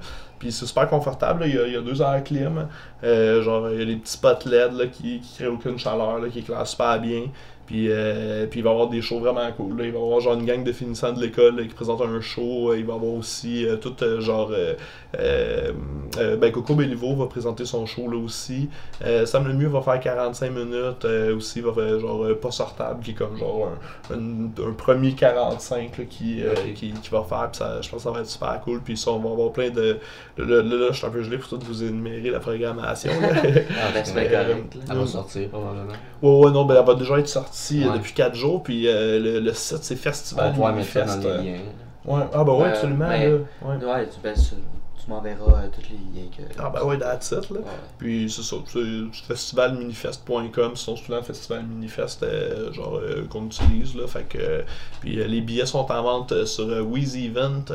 Puis 0.46 0.52
c'est 0.52 0.68
super 0.68 0.88
confortable. 0.88 1.46
Il, 1.48 1.56
y 1.56 1.76
a, 1.76 1.82
deux 1.82 2.04
heures 2.04 2.24
clim. 2.24 2.68
Euh, 3.04 3.42
genre, 3.42 3.68
il 3.72 3.80
y 3.80 3.82
a 3.82 3.86
des 3.86 3.96
petits 3.96 4.12
spots 4.12 4.48
LED 4.48 4.74
là, 4.74 4.86
qui, 4.86 5.20
qui 5.20 5.38
créent 5.38 5.48
aucune 5.48 5.80
chaleur, 5.80 6.20
qui 6.32 6.38
éclairent 6.38 6.68
super 6.68 7.00
bien. 7.00 7.24
Puis, 7.66 7.88
euh, 7.90 8.46
puis 8.48 8.60
il 8.60 8.64
va 8.64 8.70
y 8.70 8.74
avoir 8.74 8.90
des 8.90 9.02
shows 9.02 9.20
vraiment 9.20 9.52
cool. 9.58 9.78
là. 9.78 9.86
Il 9.86 9.92
va 9.92 10.00
y 10.00 10.02
avoir 10.02 10.20
genre 10.20 10.36
une 10.36 10.46
gang 10.46 10.64
de 10.64 10.72
finissants 10.72 11.14
de 11.14 11.20
l'école 11.22 11.56
là, 11.58 11.64
qui 11.64 11.74
présente 11.74 12.02
un 12.02 12.22
show. 12.22 12.72
Euh, 12.72 12.78
Il 12.78 12.86
va 12.86 12.94
y 12.94 12.96
avoir 12.96 13.14
aussi 13.14 13.66
euh, 13.66 13.78
tout 13.78 13.96
euh, 14.04 14.22
genre. 14.22 14.52
euh, 14.52 14.74
euh, 15.20 15.72
euh, 16.18 16.36
ben 16.38 16.52
Coco 16.52 16.76
Bellivo 16.76 17.16
va 17.16 17.28
présenter 17.28 17.66
son 17.66 17.86
show 17.86 18.10
là 18.10 18.18
aussi. 18.18 18.70
Euh, 19.04 19.26
Sam 19.26 19.48
Lemieux 19.48 19.68
va 19.70 19.82
faire 19.82 20.00
45 20.00 20.52
minutes. 20.52 21.06
euh, 21.06 21.36
aussi, 21.36 21.60
il 21.60 21.66
va 21.66 21.74
faire 21.74 22.00
genre 22.00 22.24
euh, 22.26 22.36
pas 22.40 22.52
sortable, 22.52 23.04
qui 23.04 23.12
est 23.12 23.14
comme 23.16 23.38
genre 23.38 23.70
un, 24.12 24.16
un, 24.16 24.70
un 24.70 24.74
premier 24.74 25.14
45 25.14 25.98
là, 25.98 26.04
qui, 26.10 26.44
euh, 26.44 26.54
qui, 26.76 26.92
qui 26.92 27.10
va 27.10 27.24
faire. 27.24 27.50
Puis 27.52 27.60
ça, 27.60 27.82
je 27.82 27.90
pense 27.90 28.00
que 28.00 28.04
ça 28.04 28.12
va 28.12 28.20
être 28.22 28.28
super 28.30 28.62
cool. 28.64 28.82
Puis 28.82 28.98
ça, 28.98 29.12
on 29.12 29.20
va 29.20 29.32
avoir 29.32 29.52
plein 29.52 29.70
de. 29.70 29.98
Là, 30.38 30.46
là, 30.46 30.62
là, 30.64 30.88
je 30.92 30.98
suis 30.98 31.06
un 31.08 31.10
peu 31.10 31.24
gelé 31.24 31.38
pour 31.38 31.50
tout 31.50 31.60
vous 31.66 31.84
énumérer 31.84 32.30
la 32.30 32.40
programmation. 32.40 33.12
là. 33.22 33.28
Ah, 33.82 33.90
ben, 33.94 34.04
c'est 34.04 34.18
Euh, 34.18 34.44
correct. 34.44 34.78
Elle 34.90 34.98
va 34.98 35.06
sortir 35.08 35.50
probablement. 35.50 35.94
Ouais, 36.22 36.46
ouais, 36.46 36.52
non, 36.52 36.66
ben 36.66 36.76
elle 36.80 36.86
va 36.86 36.94
déjà 36.96 37.18
être 37.20 37.28
sortie 37.28 37.55
euh, 37.84 37.90
Ouais. 37.92 37.98
depuis 37.98 38.14
4 38.14 38.36
jours, 38.36 38.62
puis 38.64 38.88
euh, 38.88 39.20
le, 39.20 39.40
le 39.40 39.54
site 39.54 39.84
c'est 39.84 39.96
On 39.96 39.98
Festival 39.98 40.46
va 40.48 40.52
pouvoir 40.52 40.74
mettre 40.74 40.92
ça 40.92 41.02
dans 41.06 41.08
Manifeste. 41.08 41.44
les 41.44 41.52
euh, 41.52 41.56
liens. 41.56 41.62
Ouais, 42.06 42.24
ah 42.34 42.44
bah 42.44 42.54
ouais, 42.54 42.64
Euh, 42.66 42.70
absolument, 42.72 43.08
mais- 43.10 43.30
là. 43.30 43.36
Ouais. 43.62 43.86
Ouais, 43.86 44.08
tu, 44.10 44.20
ben, 44.24 44.36
tu, 44.36 45.10
m'enverras 45.10 45.64
euh, 45.64 45.68
tous 45.74 45.82
les 45.90 46.22
liens 46.22 46.28
que. 46.36 46.42
Ah 46.60 46.70
bah 46.70 46.84
ouais, 46.84 46.98
that's 46.98 47.32
it, 47.32 47.50
là. 47.52 47.60
Ouais. 47.60 47.66
Puis 47.98 48.30
c'est 48.30 48.42
ça, 48.44 48.56
c'est 48.68 48.80
festivalminifest.com, 49.28 50.76
sinon 50.76 50.96
c'est 50.98 51.04
tout 51.04 51.12
le 51.12 51.18
temps 51.18 51.24
Festival 51.24 51.64
Minifest 51.66 52.24
euh, 52.24 52.72
genre 52.74 52.98
euh, 52.98 53.26
qu'on 53.30 53.46
utilise 53.46 53.96
là, 53.96 54.08
fait 54.08 54.24
que 54.28 54.64
puis 55.02 55.20
euh, 55.20 55.28
les 55.28 55.42
billets 55.42 55.66
sont 55.66 55.80
en 55.92 56.04
vente 56.04 56.32
euh, 56.32 56.46
sur 56.46 56.68
euh, 56.70 56.82
Wheezy 56.82 57.26
Event. 57.28 57.66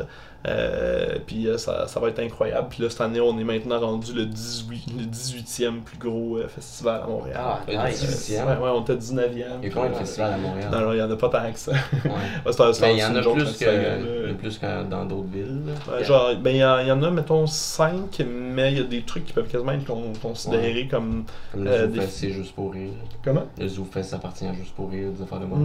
Euh, 0.47 1.17
puis 1.27 1.47
euh, 1.47 1.57
ça, 1.57 1.87
ça 1.87 1.99
va 1.99 2.09
être 2.09 2.19
incroyable. 2.19 2.67
Puis 2.71 2.81
là, 2.81 2.89
cette 2.89 3.01
année, 3.01 3.21
on 3.21 3.37
est 3.37 3.43
maintenant 3.43 3.79
rendu 3.79 4.11
le, 4.13 4.25
18, 4.25 4.85
le 4.97 5.03
18e 5.05 5.81
plus 5.81 5.97
gros 5.99 6.37
euh, 6.37 6.47
festival 6.47 7.01
à 7.03 7.07
Montréal. 7.07 7.37
Ah, 7.39 7.59
Le 7.67 7.73
nice. 7.89 8.03
18e. 8.31 8.45
Ouais, 8.47 8.57
ouais, 8.63 8.69
on 8.75 8.81
était 8.81 8.95
19e. 8.95 9.29
Il 9.33 9.37
y 9.37 9.43
a 9.43 9.73
combien 9.73 9.89
de 9.91 9.95
festivals 9.95 10.33
à 10.33 10.37
Montréal? 10.37 10.69
Non, 10.71 10.79
non, 10.81 10.93
il 10.93 10.97
y 10.97 11.01
en 11.03 11.11
a 11.11 11.15
pas 11.15 11.29
tant 11.29 11.51
que 11.51 11.59
ça. 11.59 11.71
Ouais. 11.71 11.77
Ouais, 12.45 12.51
c'est 12.53 12.61
un- 12.61 12.73
c'est 12.73 12.81
Mais 12.81 12.87
un- 12.87 12.95
il 12.95 12.99
y 12.99 13.03
en 13.05 13.15
a 13.15 13.21
plus 13.21 13.57
que, 13.57 14.31
a 14.31 14.33
plus 14.33 14.57
que 14.57 14.83
dans 14.89 15.05
d'autres 15.05 15.27
villes. 15.31 15.61
Ouais, 15.91 16.03
genre, 16.03 16.31
ben, 16.41 16.49
il 16.49 16.55
y, 16.55 16.83
il 16.83 16.87
y 16.87 16.91
en 16.91 17.03
a, 17.03 17.11
mettons, 17.11 17.45
5, 17.45 18.23
mais 18.27 18.71
il 18.71 18.77
y 18.79 18.81
a 18.81 18.83
des 18.85 19.03
trucs 19.03 19.25
qui 19.25 19.33
peuvent 19.33 19.47
quasiment 19.47 19.73
être 19.73 19.85
con- 19.85 20.13
considérés 20.21 20.87
comme. 20.87 21.25
Comme 21.51 21.65
le 21.65 21.69
Euh, 21.71 21.87
des- 21.87 22.01
c'est 22.07 22.31
juste 22.31 22.55
pour 22.55 22.73
rire. 22.73 22.89
Comment? 23.23 23.43
Le 23.59 23.67
ZooFest 23.67 24.13
appartient 24.15 24.45
à 24.47 24.53
juste 24.53 24.73
pour 24.75 24.89
rire, 24.89 25.09
des 25.11 25.21
affaires 25.21 25.39
de 25.39 25.45
moi. 25.45 25.57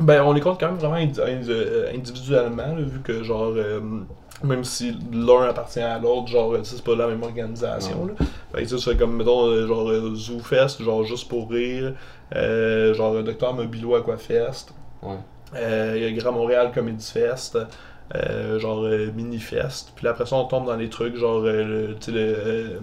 Ben, 0.00 0.22
on 0.22 0.32
les 0.32 0.40
compte 0.40 0.58
quand 0.58 0.68
même 0.68 0.78
vraiment 0.78 0.96
indi- 0.96 1.20
euh, 1.50 1.90
individuellement, 1.94 2.74
là, 2.74 2.80
vu 2.82 3.00
que, 3.00 3.22
genre, 3.22 3.52
euh, 3.54 3.80
même 4.42 4.64
si 4.64 4.96
l'un 5.12 5.42
appartient 5.42 5.80
à 5.80 5.98
l'autre, 5.98 6.28
genre, 6.28 6.54
c'est 6.62 6.82
pas 6.82 6.94
la 6.96 7.06
même 7.06 7.22
organisation, 7.22 8.06
là. 8.06 8.14
Fait 8.54 8.62
que 8.64 8.76
ça, 8.78 8.94
comme, 8.94 9.16
mettons, 9.16 9.46
euh, 9.48 9.66
genre, 9.66 9.90
ZooFest, 10.14 10.82
genre, 10.82 11.04
juste 11.04 11.28
pour 11.28 11.50
rire, 11.50 11.92
euh, 12.34 12.94
genre, 12.94 13.22
Docteur 13.22 13.52
Mobilo 13.52 13.94
Aquafest, 13.96 14.72
Ouais. 15.02 15.16
euh, 15.56 15.92
il 15.96 16.02
y 16.02 16.06
a 16.06 16.12
Grand 16.12 16.32
Montréal 16.32 16.72
Comedy 16.74 17.04
Fest, 17.12 17.58
euh, 18.14 18.58
genre 18.58 18.82
Minifest. 19.14 19.92
Puis 19.94 20.04
là, 20.06 20.10
après 20.12 20.24
ça, 20.26 20.34
on 20.36 20.44
tombe 20.44 20.66
dans 20.66 20.76
les 20.76 20.88
trucs, 20.88 21.16
genre, 21.16 21.40
le- 21.40 21.94
le, 22.08 22.76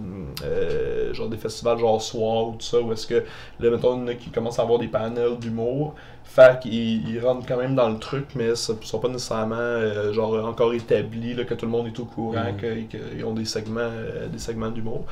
genre 1.13 1.28
des 1.30 1.38
festivals 1.38 1.80
genre 1.80 2.01
soir 2.01 2.49
ou 2.49 2.51
tout 2.53 2.61
ça, 2.65 2.80
où 2.80 2.91
est-ce 2.93 3.07
que, 3.07 3.24
là, 3.59 3.70
mettons, 3.72 3.95
il 3.97 4.01
y 4.01 4.03
en 4.03 4.07
a 4.07 4.13
qui 4.13 4.30
commencent 4.30 4.59
à 4.59 4.61
avoir 4.61 4.80
des 4.80 4.88
panels 4.88 5.38
d'humour. 5.39 5.95
Fait 6.30 6.59
qu'ils 6.59 7.09
ils 7.09 7.19
rentrent 7.19 7.47
quand 7.47 7.57
même 7.57 7.73
dans 7.73 7.89
le 7.89 7.97
truc, 7.97 8.28
mais 8.36 8.53
ce 8.55 8.71
ne 8.73 8.78
sont 8.84 8.99
pas 8.99 9.07
nécessairement 9.07 9.55
euh, 9.55 10.13
genre 10.13 10.45
encore 10.45 10.73
établis, 10.73 11.34
là, 11.34 11.45
que 11.45 11.55
tout 11.55 11.65
le 11.65 11.71
monde 11.71 11.88
est 11.88 11.99
au 11.99 12.05
courant, 12.05 12.51
Mhm. 12.53 12.88
qu'ils 12.88 13.25
ont 13.25 13.34
des 13.34 13.45
segments, 13.45 13.80
euh, 13.82 14.28
des 14.28 14.38
segments 14.39 14.69
d'humour. 14.69 15.05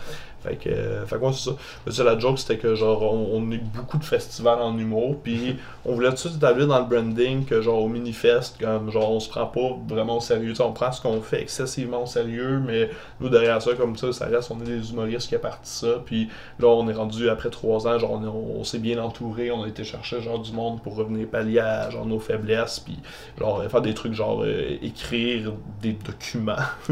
Fait 0.43 0.57
que, 0.57 0.70
euh, 0.70 1.05
fait 1.07 1.16
que 1.16 1.22
ouais, 1.22 1.32
c'est 1.34 1.91
ça. 1.91 2.03
La 2.03 2.20
joke, 2.20 2.38
c'était 2.38 2.57
que 2.59 2.76
genre, 2.76 3.01
on, 3.11 3.41
eu 3.51 3.57
beaucoup 3.57 3.97
de 3.97 4.03
festivals 4.03 4.61
en 4.61 4.78
humour, 4.78 5.16
puis 5.24 5.55
on 5.86 5.93
voulait 5.95 6.09
tout 6.09 6.13
de 6.16 6.20
suite 6.20 6.36
établir 6.36 6.68
dans 6.68 6.78
le 6.78 6.86
branding 6.86 7.45
que 7.45 7.61
genre 7.61 7.82
au 7.82 7.88
Minifest, 7.88 8.57
comme 8.61 8.91
genre 8.91 9.09
on 9.11 9.20
se 9.20 9.28
prend 9.30 9.47
pas 9.47 9.76
vraiment 9.88 10.18
au 10.18 10.20
sérieux. 10.20 10.53
On 10.59 10.72
prend 10.74 10.91
ce 10.91 11.01
qu'on 11.01 11.20
fait 11.22 11.41
excessivement 11.41 12.03
au 12.03 12.05
sérieux, 12.05 12.61
mais 12.63 12.91
nous 13.20 13.30
derrière 13.30 13.59
ça, 13.59 13.74
comme 13.74 13.97
ça, 13.97 14.13
ça 14.13 14.26
reste, 14.28 14.51
on 14.51 14.61
est 14.61 14.66
des 14.66 14.91
humoristes 14.91 15.28
qui 15.30 15.34
a 15.36 15.39
parti 15.39 15.72
ça, 15.72 15.88
puis 16.05 16.30
là 16.59 16.68
on 16.68 16.88
est 16.89 16.93
rendu 16.93 17.28
après 17.30 17.49
trois 17.49 17.88
ans, 17.88 17.97
genre 17.97 18.11
on, 18.11 18.24
est- 18.24 18.59
on 18.59 18.63
s'est 18.63 18.78
bien 18.78 19.01
entouré, 19.01 19.49
on 19.49 19.63
a 19.63 19.68
été 19.68 19.84
chercher 19.84 20.22
genre 20.22 20.38
du 20.38 20.51
monde 20.51 20.80
pour 20.84 20.95
pallier 21.26 21.60
à 21.60 21.89
genre 21.89 22.06
nos 22.06 22.20
faiblesses, 22.20 22.80
puis 22.80 22.97
genre 23.39 23.64
faire 23.70 23.82
des 23.82 23.93
trucs 23.93 24.14
genre 24.14 24.43
euh, 24.43 24.78
écrire 24.82 25.53
des 25.82 25.93
documents. 25.93 26.56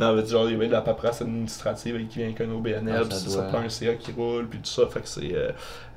non, 0.00 0.14
mais 0.14 0.26
genre 0.26 0.48
il 0.48 0.52
y 0.52 0.54
avait 0.54 0.66
de 0.66 0.72
la 0.72 0.80
paperasse 0.80 1.22
administrative 1.22 2.06
qui 2.08 2.18
vient 2.18 2.26
avec 2.28 2.40
un 2.40 2.50
OBNL, 2.50 3.02
Ah, 3.02 3.04
puis 3.08 3.18
ça 3.18 3.30
ça, 3.30 3.42
prend 3.42 3.58
un 3.58 3.68
CA 3.68 3.94
qui 3.94 4.12
roule, 4.12 4.48
puis 4.48 4.58
tout 4.58 4.70
ça, 4.70 4.86
fait 4.86 5.00
que 5.00 5.08
c'est... 5.08 5.34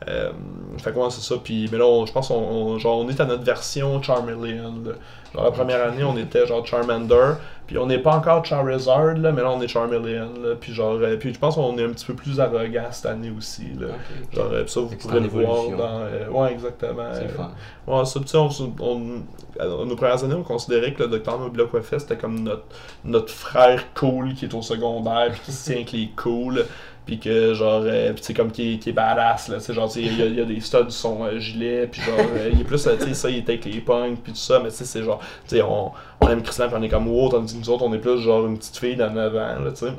euh, 0.07 0.29
euh, 0.29 0.77
fait 0.79 0.91
ouais, 0.93 1.09
c'est 1.09 1.21
ça. 1.21 1.35
Puis, 1.43 1.69
mais 1.71 1.77
là, 1.77 1.85
on- 1.85 2.05
je 2.05 2.11
pense 2.11 2.27
qu'on 2.29 2.35
on, 2.35 2.79
genre, 2.79 2.99
on 2.99 3.09
est 3.09 3.19
à 3.19 3.25
notre 3.25 3.43
version 3.43 4.01
Charmeleon. 4.01 4.73
là. 4.85 4.91
Genre, 5.33 5.43
la 5.43 5.51
première 5.51 5.83
année, 5.87 6.03
on 6.03 6.17
était 6.17 6.45
genre 6.45 6.65
Charmander. 6.65 7.33
Puis, 7.65 7.77
on 7.77 7.85
n'est 7.85 7.99
pas 7.99 8.15
encore 8.17 8.43
Charizard, 8.45 9.15
là, 9.17 9.31
mais 9.31 9.41
là, 9.41 9.51
on 9.51 9.61
est 9.61 9.67
Charmeleon. 9.67 10.33
Là, 10.43 10.55
puis, 10.59 10.73
genre, 10.73 10.95
euh, 11.01 11.15
puis, 11.17 11.33
je 11.33 11.39
pense 11.39 11.55
qu'on 11.55 11.77
est 11.77 11.83
un 11.85 11.89
petit 11.89 12.05
peu 12.05 12.13
plus 12.13 12.39
arrogant 12.39 12.87
cette 12.91 13.05
année 13.05 13.31
aussi. 13.35 13.67
Là. 13.79 13.87
Genre, 14.33 14.49
euh, 14.51 14.63
puis 14.63 14.71
ça, 14.71 14.79
vous 14.81 14.95
pourrez 14.95 15.17
en 15.19 15.21
le 15.21 15.27
voir 15.27 15.63
dans. 15.77 15.99
euh, 16.01 16.27
ouais, 16.29 16.51
exactement. 16.51 17.03
C'est 17.13 17.23
Euh, 17.23 17.29
fun. 17.29 17.51
Ouais, 17.87 18.05
ça, 18.05 18.19
tu 18.19 18.27
sais, 18.27 18.37
on, 18.37 18.49
on- 18.81 19.85
nos 19.85 19.95
premières 19.95 20.23
années, 20.23 20.33
on 20.35 20.43
considérait 20.43 20.93
que 20.93 21.03
le 21.03 21.09
docteur 21.09 21.37
Mobile 21.39 21.65
c'était 21.97 22.17
comme 22.17 22.39
notre, 22.39 22.63
notre 23.05 23.29
frère 23.31 23.83
cool 23.93 24.33
qui 24.33 24.45
est 24.45 24.53
au 24.53 24.61
secondaire, 24.61 25.29
puis 25.31 25.41
qui 25.45 25.51
se 25.51 25.65
tient 25.65 25.75
avec 25.75 25.91
les 25.91 26.09
cool, 26.15 26.65
puis 27.05 27.19
que 27.19 27.53
genre, 27.53 27.81
euh, 27.85 28.13
tu 28.13 28.23
sais, 28.23 28.33
comme 28.33 28.51
qui, 28.51 28.73
est- 28.75 28.77
qui 28.77 28.89
est 28.89 28.93
badass, 28.93 29.49
là, 29.49 29.57
tu 29.57 29.63
sais, 29.63 29.73
genre, 29.73 29.91
il 29.95 30.13
y, 30.13 30.35
y 30.35 30.41
a 30.41 30.45
des 30.45 30.59
studs 30.61 30.89
sur 30.89 30.91
son 30.91 31.23
euh, 31.25 31.39
gilet, 31.39 31.87
puis 31.87 32.01
genre, 32.01 32.15
euh, 32.19 32.49
il 32.53 32.61
est 32.61 32.63
plus, 32.63 32.85
euh, 32.87 32.95
tu 32.97 33.07
sais, 33.07 33.13
ça, 33.13 33.29
il 33.29 33.37
était 33.39 33.53
avec 33.53 33.65
les 33.65 33.81
punks, 33.81 34.19
puis 34.23 34.31
tout 34.33 34.37
ça, 34.39 34.59
mais 34.63 34.69
tu 34.69 34.75
sais, 34.77 34.85
c'est 34.85 35.03
genre, 35.03 35.19
tu 35.47 35.55
sais, 35.57 35.61
on, 35.61 35.91
on 36.21 36.29
aime 36.29 36.41
Christian, 36.41 36.67
puis 36.67 36.75
on 36.79 36.83
est 36.83 36.89
comme 36.89 37.07
wow, 37.07 37.29
tandis 37.29 37.53
que 37.55 37.59
nous 37.59 37.69
autres, 37.69 37.83
on 37.85 37.93
est 37.93 37.97
plus 37.97 38.19
genre 38.21 38.45
une 38.47 38.57
petite 38.57 38.77
fille 38.77 38.95
d'en 38.95 39.15
avant, 39.17 39.39
là, 39.63 39.71
tu 39.77 39.85
sais. 39.85 39.91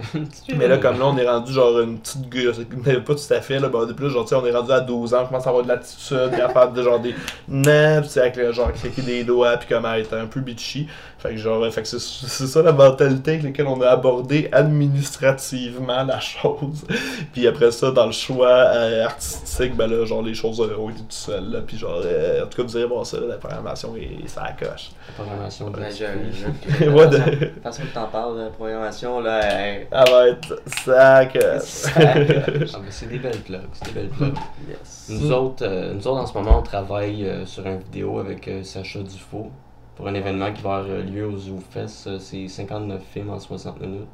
Mais 0.56 0.66
là, 0.68 0.78
comme 0.78 0.98
là, 0.98 1.06
on 1.06 1.16
est 1.18 1.28
rendu 1.28 1.52
genre 1.52 1.78
une 1.80 1.98
petite 1.98 2.28
gueule, 2.30 2.54
mais 2.86 2.94
pas 3.00 3.14
tout 3.14 3.32
à 3.34 3.40
fait, 3.42 3.58
là, 3.58 3.68
ben, 3.68 3.86
est 3.88 3.94
plus 3.94 4.08
genre, 4.10 4.24
tu 4.24 4.30
sais, 4.30 4.34
on 4.36 4.46
est 4.46 4.52
rendu 4.52 4.72
à 4.72 4.80
12 4.80 5.12
ans, 5.14 5.22
on 5.24 5.26
commence 5.26 5.46
à 5.46 5.50
avoir 5.50 5.62
de 5.64 5.68
l'attitude, 5.68 6.30
capable 6.36 6.74
de 6.76 6.82
genre 6.82 7.00
des 7.00 7.14
naps, 7.48 8.06
tu 8.08 8.12
sais, 8.14 8.20
avec 8.20 8.36
le 8.36 8.52
genre 8.52 8.72
claquer 8.72 9.02
des 9.02 9.24
doigts, 9.24 9.56
puis 9.58 9.68
comme 9.68 9.84
être 9.86 10.14
un 10.14 10.26
peu 10.26 10.40
bitchy. 10.40 10.86
Fait 11.18 11.30
que 11.30 11.36
genre, 11.38 11.66
fait 11.72 11.80
que 11.82 11.88
c'est 11.88 11.98
c'est 12.00 12.46
ça 12.46 12.62
la 12.62 12.72
mentalité 12.72 13.32
avec 13.32 13.44
laquelle 13.44 13.66
on 13.66 13.80
a 13.80 13.88
abordé 13.88 14.48
administrativement 14.52 16.04
la 16.04 16.20
chose. 16.20 16.84
puis 17.32 17.46
après 17.46 17.70
ça, 17.70 17.90
dans 17.90 18.06
le 18.06 18.12
choix 18.12 18.48
euh, 18.48 19.04
artistique, 19.04 19.74
ben 19.76 19.86
là, 19.86 20.04
genre, 20.04 20.22
les 20.22 20.34
choses 20.34 20.60
euh, 20.60 20.76
ont 20.78 20.90
été 20.90 21.00
tout 21.00 21.06
seules, 21.10 21.50
là, 21.50 21.60
puis 21.66 21.76
genre, 21.76 22.00
euh, 22.04 22.44
en 22.44 22.46
tout 22.46 22.56
cas, 22.58 22.62
vous 22.62 22.76
irez 22.76 22.86
voir 22.86 23.04
ça, 23.06 23.18
là, 23.20 23.26
la 23.28 23.36
programmation 23.36 23.94
et 23.96 24.18
ça 24.26 24.46
coche. 24.58 24.90
La 25.08 25.24
programmation 25.24 25.70
de 25.70 25.78
je, 25.90 26.88
Ouais, 26.90 27.06
de- 27.08 27.50
façon 27.62 27.82
que 27.82 27.94
t'en 27.94 28.06
parles, 28.06 28.38
la 28.38 28.50
programmation, 28.50 29.20
là, 29.20 29.40
elle- 29.40 29.86
va 29.90 30.28
être 30.28 30.62
ça 30.84 31.26
coche. 31.26 31.60
ça- 31.62 31.90
Ah, 31.96 32.78
c'est 32.90 33.08
des 33.08 33.18
belles 33.18 33.40
plugs, 33.40 33.60
c'est 33.72 33.86
des 33.92 34.00
belles 34.00 34.08
plugs. 34.10 34.34
yes. 34.68 35.06
Nous 35.10 35.32
autres, 35.32 35.64
euh, 35.66 35.94
nous 35.94 36.06
autres, 36.08 36.20
en 36.20 36.26
ce 36.26 36.34
moment, 36.34 36.58
on 36.58 36.62
travaille 36.62 37.24
euh, 37.26 37.46
sur 37.46 37.66
une 37.66 37.78
vidéo 37.78 38.18
avec 38.18 38.46
euh, 38.48 38.62
Sacha 38.62 39.00
Dufault 39.00 39.50
pour 39.96 40.08
un 40.08 40.14
événement 40.14 40.52
qui 40.52 40.62
va 40.62 40.76
avoir 40.76 40.98
lieu 40.98 41.26
au 41.26 41.36
ZooFest. 41.36 42.18
C'est 42.18 42.48
59 42.48 43.00
films 43.12 43.30
en 43.30 43.38
60 43.38 43.80
minutes. 43.80 44.08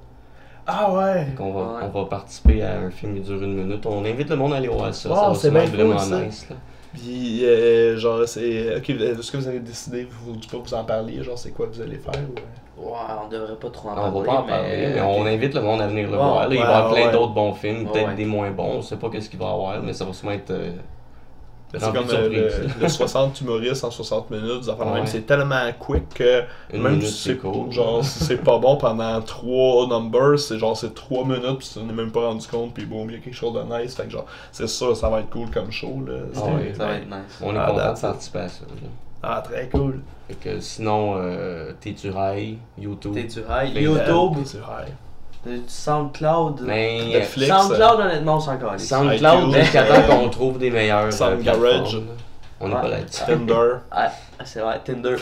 Ah 0.72 0.92
ouais! 0.92 1.26
On 1.38 1.50
va, 1.52 1.60
Ouais. 1.60 1.82
on 1.94 2.00
va 2.00 2.04
participer 2.08 2.62
à 2.62 2.78
un 2.78 2.90
film 2.90 3.14
qui 3.14 3.20
dure 3.20 3.42
une 3.42 3.54
minute. 3.54 3.84
On 3.86 4.04
invite 4.04 4.30
le 4.30 4.36
monde 4.36 4.52
à 4.52 4.56
aller 4.56 4.68
voir 4.68 4.94
ça. 4.94 5.08
Wow, 5.08 5.34
ça 5.34 5.50
va 5.50 5.64
c'est 5.66 5.66
vraiment 5.74 5.96
cool, 5.96 6.00
ça. 6.04 6.20
nice. 6.20 6.46
Là. 6.50 6.56
Puis, 6.92 7.44
euh, 7.44 7.96
genre, 7.96 8.26
c'est. 8.26 8.76
Ok, 8.76 8.90
est-ce 8.90 9.30
que 9.30 9.36
vous 9.36 9.46
avez 9.48 9.60
décidé, 9.60 10.06
vous, 10.10 10.36
du 10.36 10.46
pas 10.48 10.58
vous 10.58 10.74
en 10.74 10.84
parler, 10.84 11.22
genre, 11.22 11.38
c'est 11.38 11.50
quoi 11.50 11.66
vous 11.72 11.80
allez 11.80 11.98
faire 11.98 12.14
ou? 12.28 12.82
Ouais, 12.82 12.96
on 13.24 13.28
devrait 13.28 13.56
pas 13.56 13.68
trop 13.70 13.90
en 13.90 13.92
On 13.92 13.94
parler. 13.96 14.20
va 14.20 14.24
pas 14.26 14.32
en 14.32 14.42
parler, 14.44 14.88
mais 14.94 15.00
on 15.02 15.26
invite 15.26 15.54
le 15.54 15.60
monde 15.60 15.82
à 15.82 15.86
venir 15.86 16.10
le 16.10 16.16
voir. 16.16 16.48
Là, 16.48 16.54
il 16.54 16.58
va 16.60 16.64
y 16.64 16.66
avoir 16.66 16.92
plein 16.94 17.06
ouais. 17.06 17.12
d'autres 17.12 17.34
bons 17.34 17.52
films, 17.52 17.86
peut-être 17.90 18.08
ouais. 18.08 18.14
des 18.14 18.24
moins 18.24 18.50
bons. 18.50 18.76
On 18.78 18.82
sait 18.82 18.96
pas 18.96 19.10
qu'est-ce 19.10 19.28
qu'il 19.28 19.38
va 19.38 19.46
y 19.46 19.48
avoir, 19.50 19.82
mais 19.82 19.92
ça 19.92 20.04
va 20.06 20.12
sûrement 20.12 20.32
être. 20.32 20.50
euh, 20.50 20.70
C'est 21.78 21.84
rempli 21.84 22.00
comme 22.00 22.10
euh, 22.10 22.28
le, 22.78 22.80
le 22.82 22.88
60 22.88 23.40
humoristes 23.42 23.84
en 23.84 23.90
60 23.90 24.30
minutes, 24.30 24.66
Ouais. 24.66 24.92
même, 24.94 25.06
c'est 25.06 25.26
tellement 25.26 25.70
quick 25.78 26.08
que 26.14 26.42
Une 26.72 26.82
même 26.82 26.92
minute, 26.96 27.06
si 27.08 27.12
c'est 27.22 27.30
c'est 27.32 27.38
cool. 27.38 27.70
genre 27.70 28.04
si 28.04 28.24
c'est 28.24 28.38
pas 28.42 28.58
bon 28.58 28.76
pendant 28.76 29.20
3 29.20 29.86
numbers, 29.88 30.38
c'est 30.38 30.58
genre 30.58 30.76
c'est 30.76 30.94
3 30.94 31.24
minutes 31.24 31.58
puis 31.58 31.68
tu 31.72 31.78
t'en 31.78 31.88
es 31.88 31.92
même 31.92 32.10
pas 32.10 32.26
rendu 32.26 32.46
compte 32.48 32.74
puis 32.74 32.86
boum, 32.86 33.08
il 33.10 33.16
y 33.16 33.18
a 33.18 33.20
quelque 33.22 33.34
chose 33.34 33.54
de 33.54 33.62
nice. 33.62 33.94
Fait 33.94 34.04
que 34.04 34.10
genre 34.10 34.26
c'est 34.50 34.66
sûr 34.68 34.96
ça 34.96 35.08
va 35.08 35.20
être 35.20 35.30
cool 35.30 35.48
comme 35.50 35.70
show 35.70 36.02
là. 36.06 36.14
Ah 36.36 36.44
ouais, 36.56 36.74
Ça 36.76 36.86
va 36.86 36.94
être 36.96 37.06
nice. 37.06 37.38
On 37.40 37.54
est 37.54 37.58
Ah, 37.58 37.66
content 37.70 37.92
de 37.94 38.00
participer 38.00 38.38
à 38.40 38.48
ça. 38.48 38.64
là. 38.68 38.88
Ah 39.22 39.42
très 39.44 39.68
cool. 39.68 40.00
Fait 40.28 40.34
que 40.34 40.60
sinon, 40.60 41.14
euh, 41.18 41.72
T'es-tu 41.80 42.10
rail, 42.10 42.56
YouTube. 42.78 43.12
T'es 43.14 43.24
du. 43.24 43.40
Ben, 43.42 43.64
YouTube, 43.66 44.44
Du 45.46 45.62
SoundCloud. 45.66 46.60
Mais 46.62 47.02
Netflix. 47.06 47.48
SoundCloud, 47.50 48.00
honnêtement, 48.00 48.36
on 48.36 48.40
s'en 48.40 48.56
calisse. 48.58 48.86
SoundCloud, 48.88 49.54
jusqu'à 49.54 49.84
temps 49.84 50.02
qu'on 50.02 50.28
trouve 50.28 50.58
des 50.58 50.70
meilleurs 50.70 51.04
euh, 51.06 51.10
Sound 51.10 51.42
plateformes, 51.42 51.62
Garage. 51.70 51.94
là. 51.94 52.00
On 52.62 52.68
n'est 52.68 52.74
Ouais. 52.74 52.80
pas 52.82 52.88
là-dessus. 52.88 53.22
Tinder. 53.26 53.70
Ah, 53.90 54.44
c'est 54.44 54.60
vrai, 54.60 54.80
Tinder. 54.84 55.16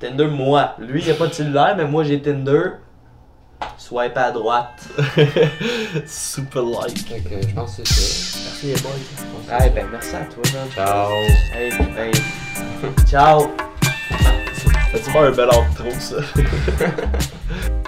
Tinder, 0.00 0.26
moi. 0.26 0.74
Lui, 0.78 1.02
il 1.04 1.10
a 1.10 1.14
pas 1.14 1.26
de 1.26 1.32
cellulaire, 1.34 1.74
mais 1.76 1.84
moi, 1.84 2.04
j'ai 2.04 2.20
Tinder. 2.20 2.70
Swipe 3.76 4.16
à 4.16 4.30
droite. 4.30 4.86
Super 6.06 6.62
like. 6.62 6.98
Fait 7.08 7.20
que 7.20 7.48
je 7.48 7.54
pense 7.54 7.76
que 7.76 7.82
c'est 7.84 7.94
ça. 7.94 8.38
Merci 8.44 8.66
les 8.66 8.74
boys. 8.74 9.70
Ben, 9.74 9.86
merci 9.90 10.14
à 10.16 10.20
toi, 10.20 10.42
man. 10.54 10.68
Ciao. 10.74 11.10
Hey, 11.54 11.72
hey. 11.98 12.12
Ciao. 13.06 13.50
C'est 14.94 15.12
pas 15.12 15.26
un 15.26 15.30
bel 15.32 15.48
outro 15.48 15.90
ça? 15.98 16.16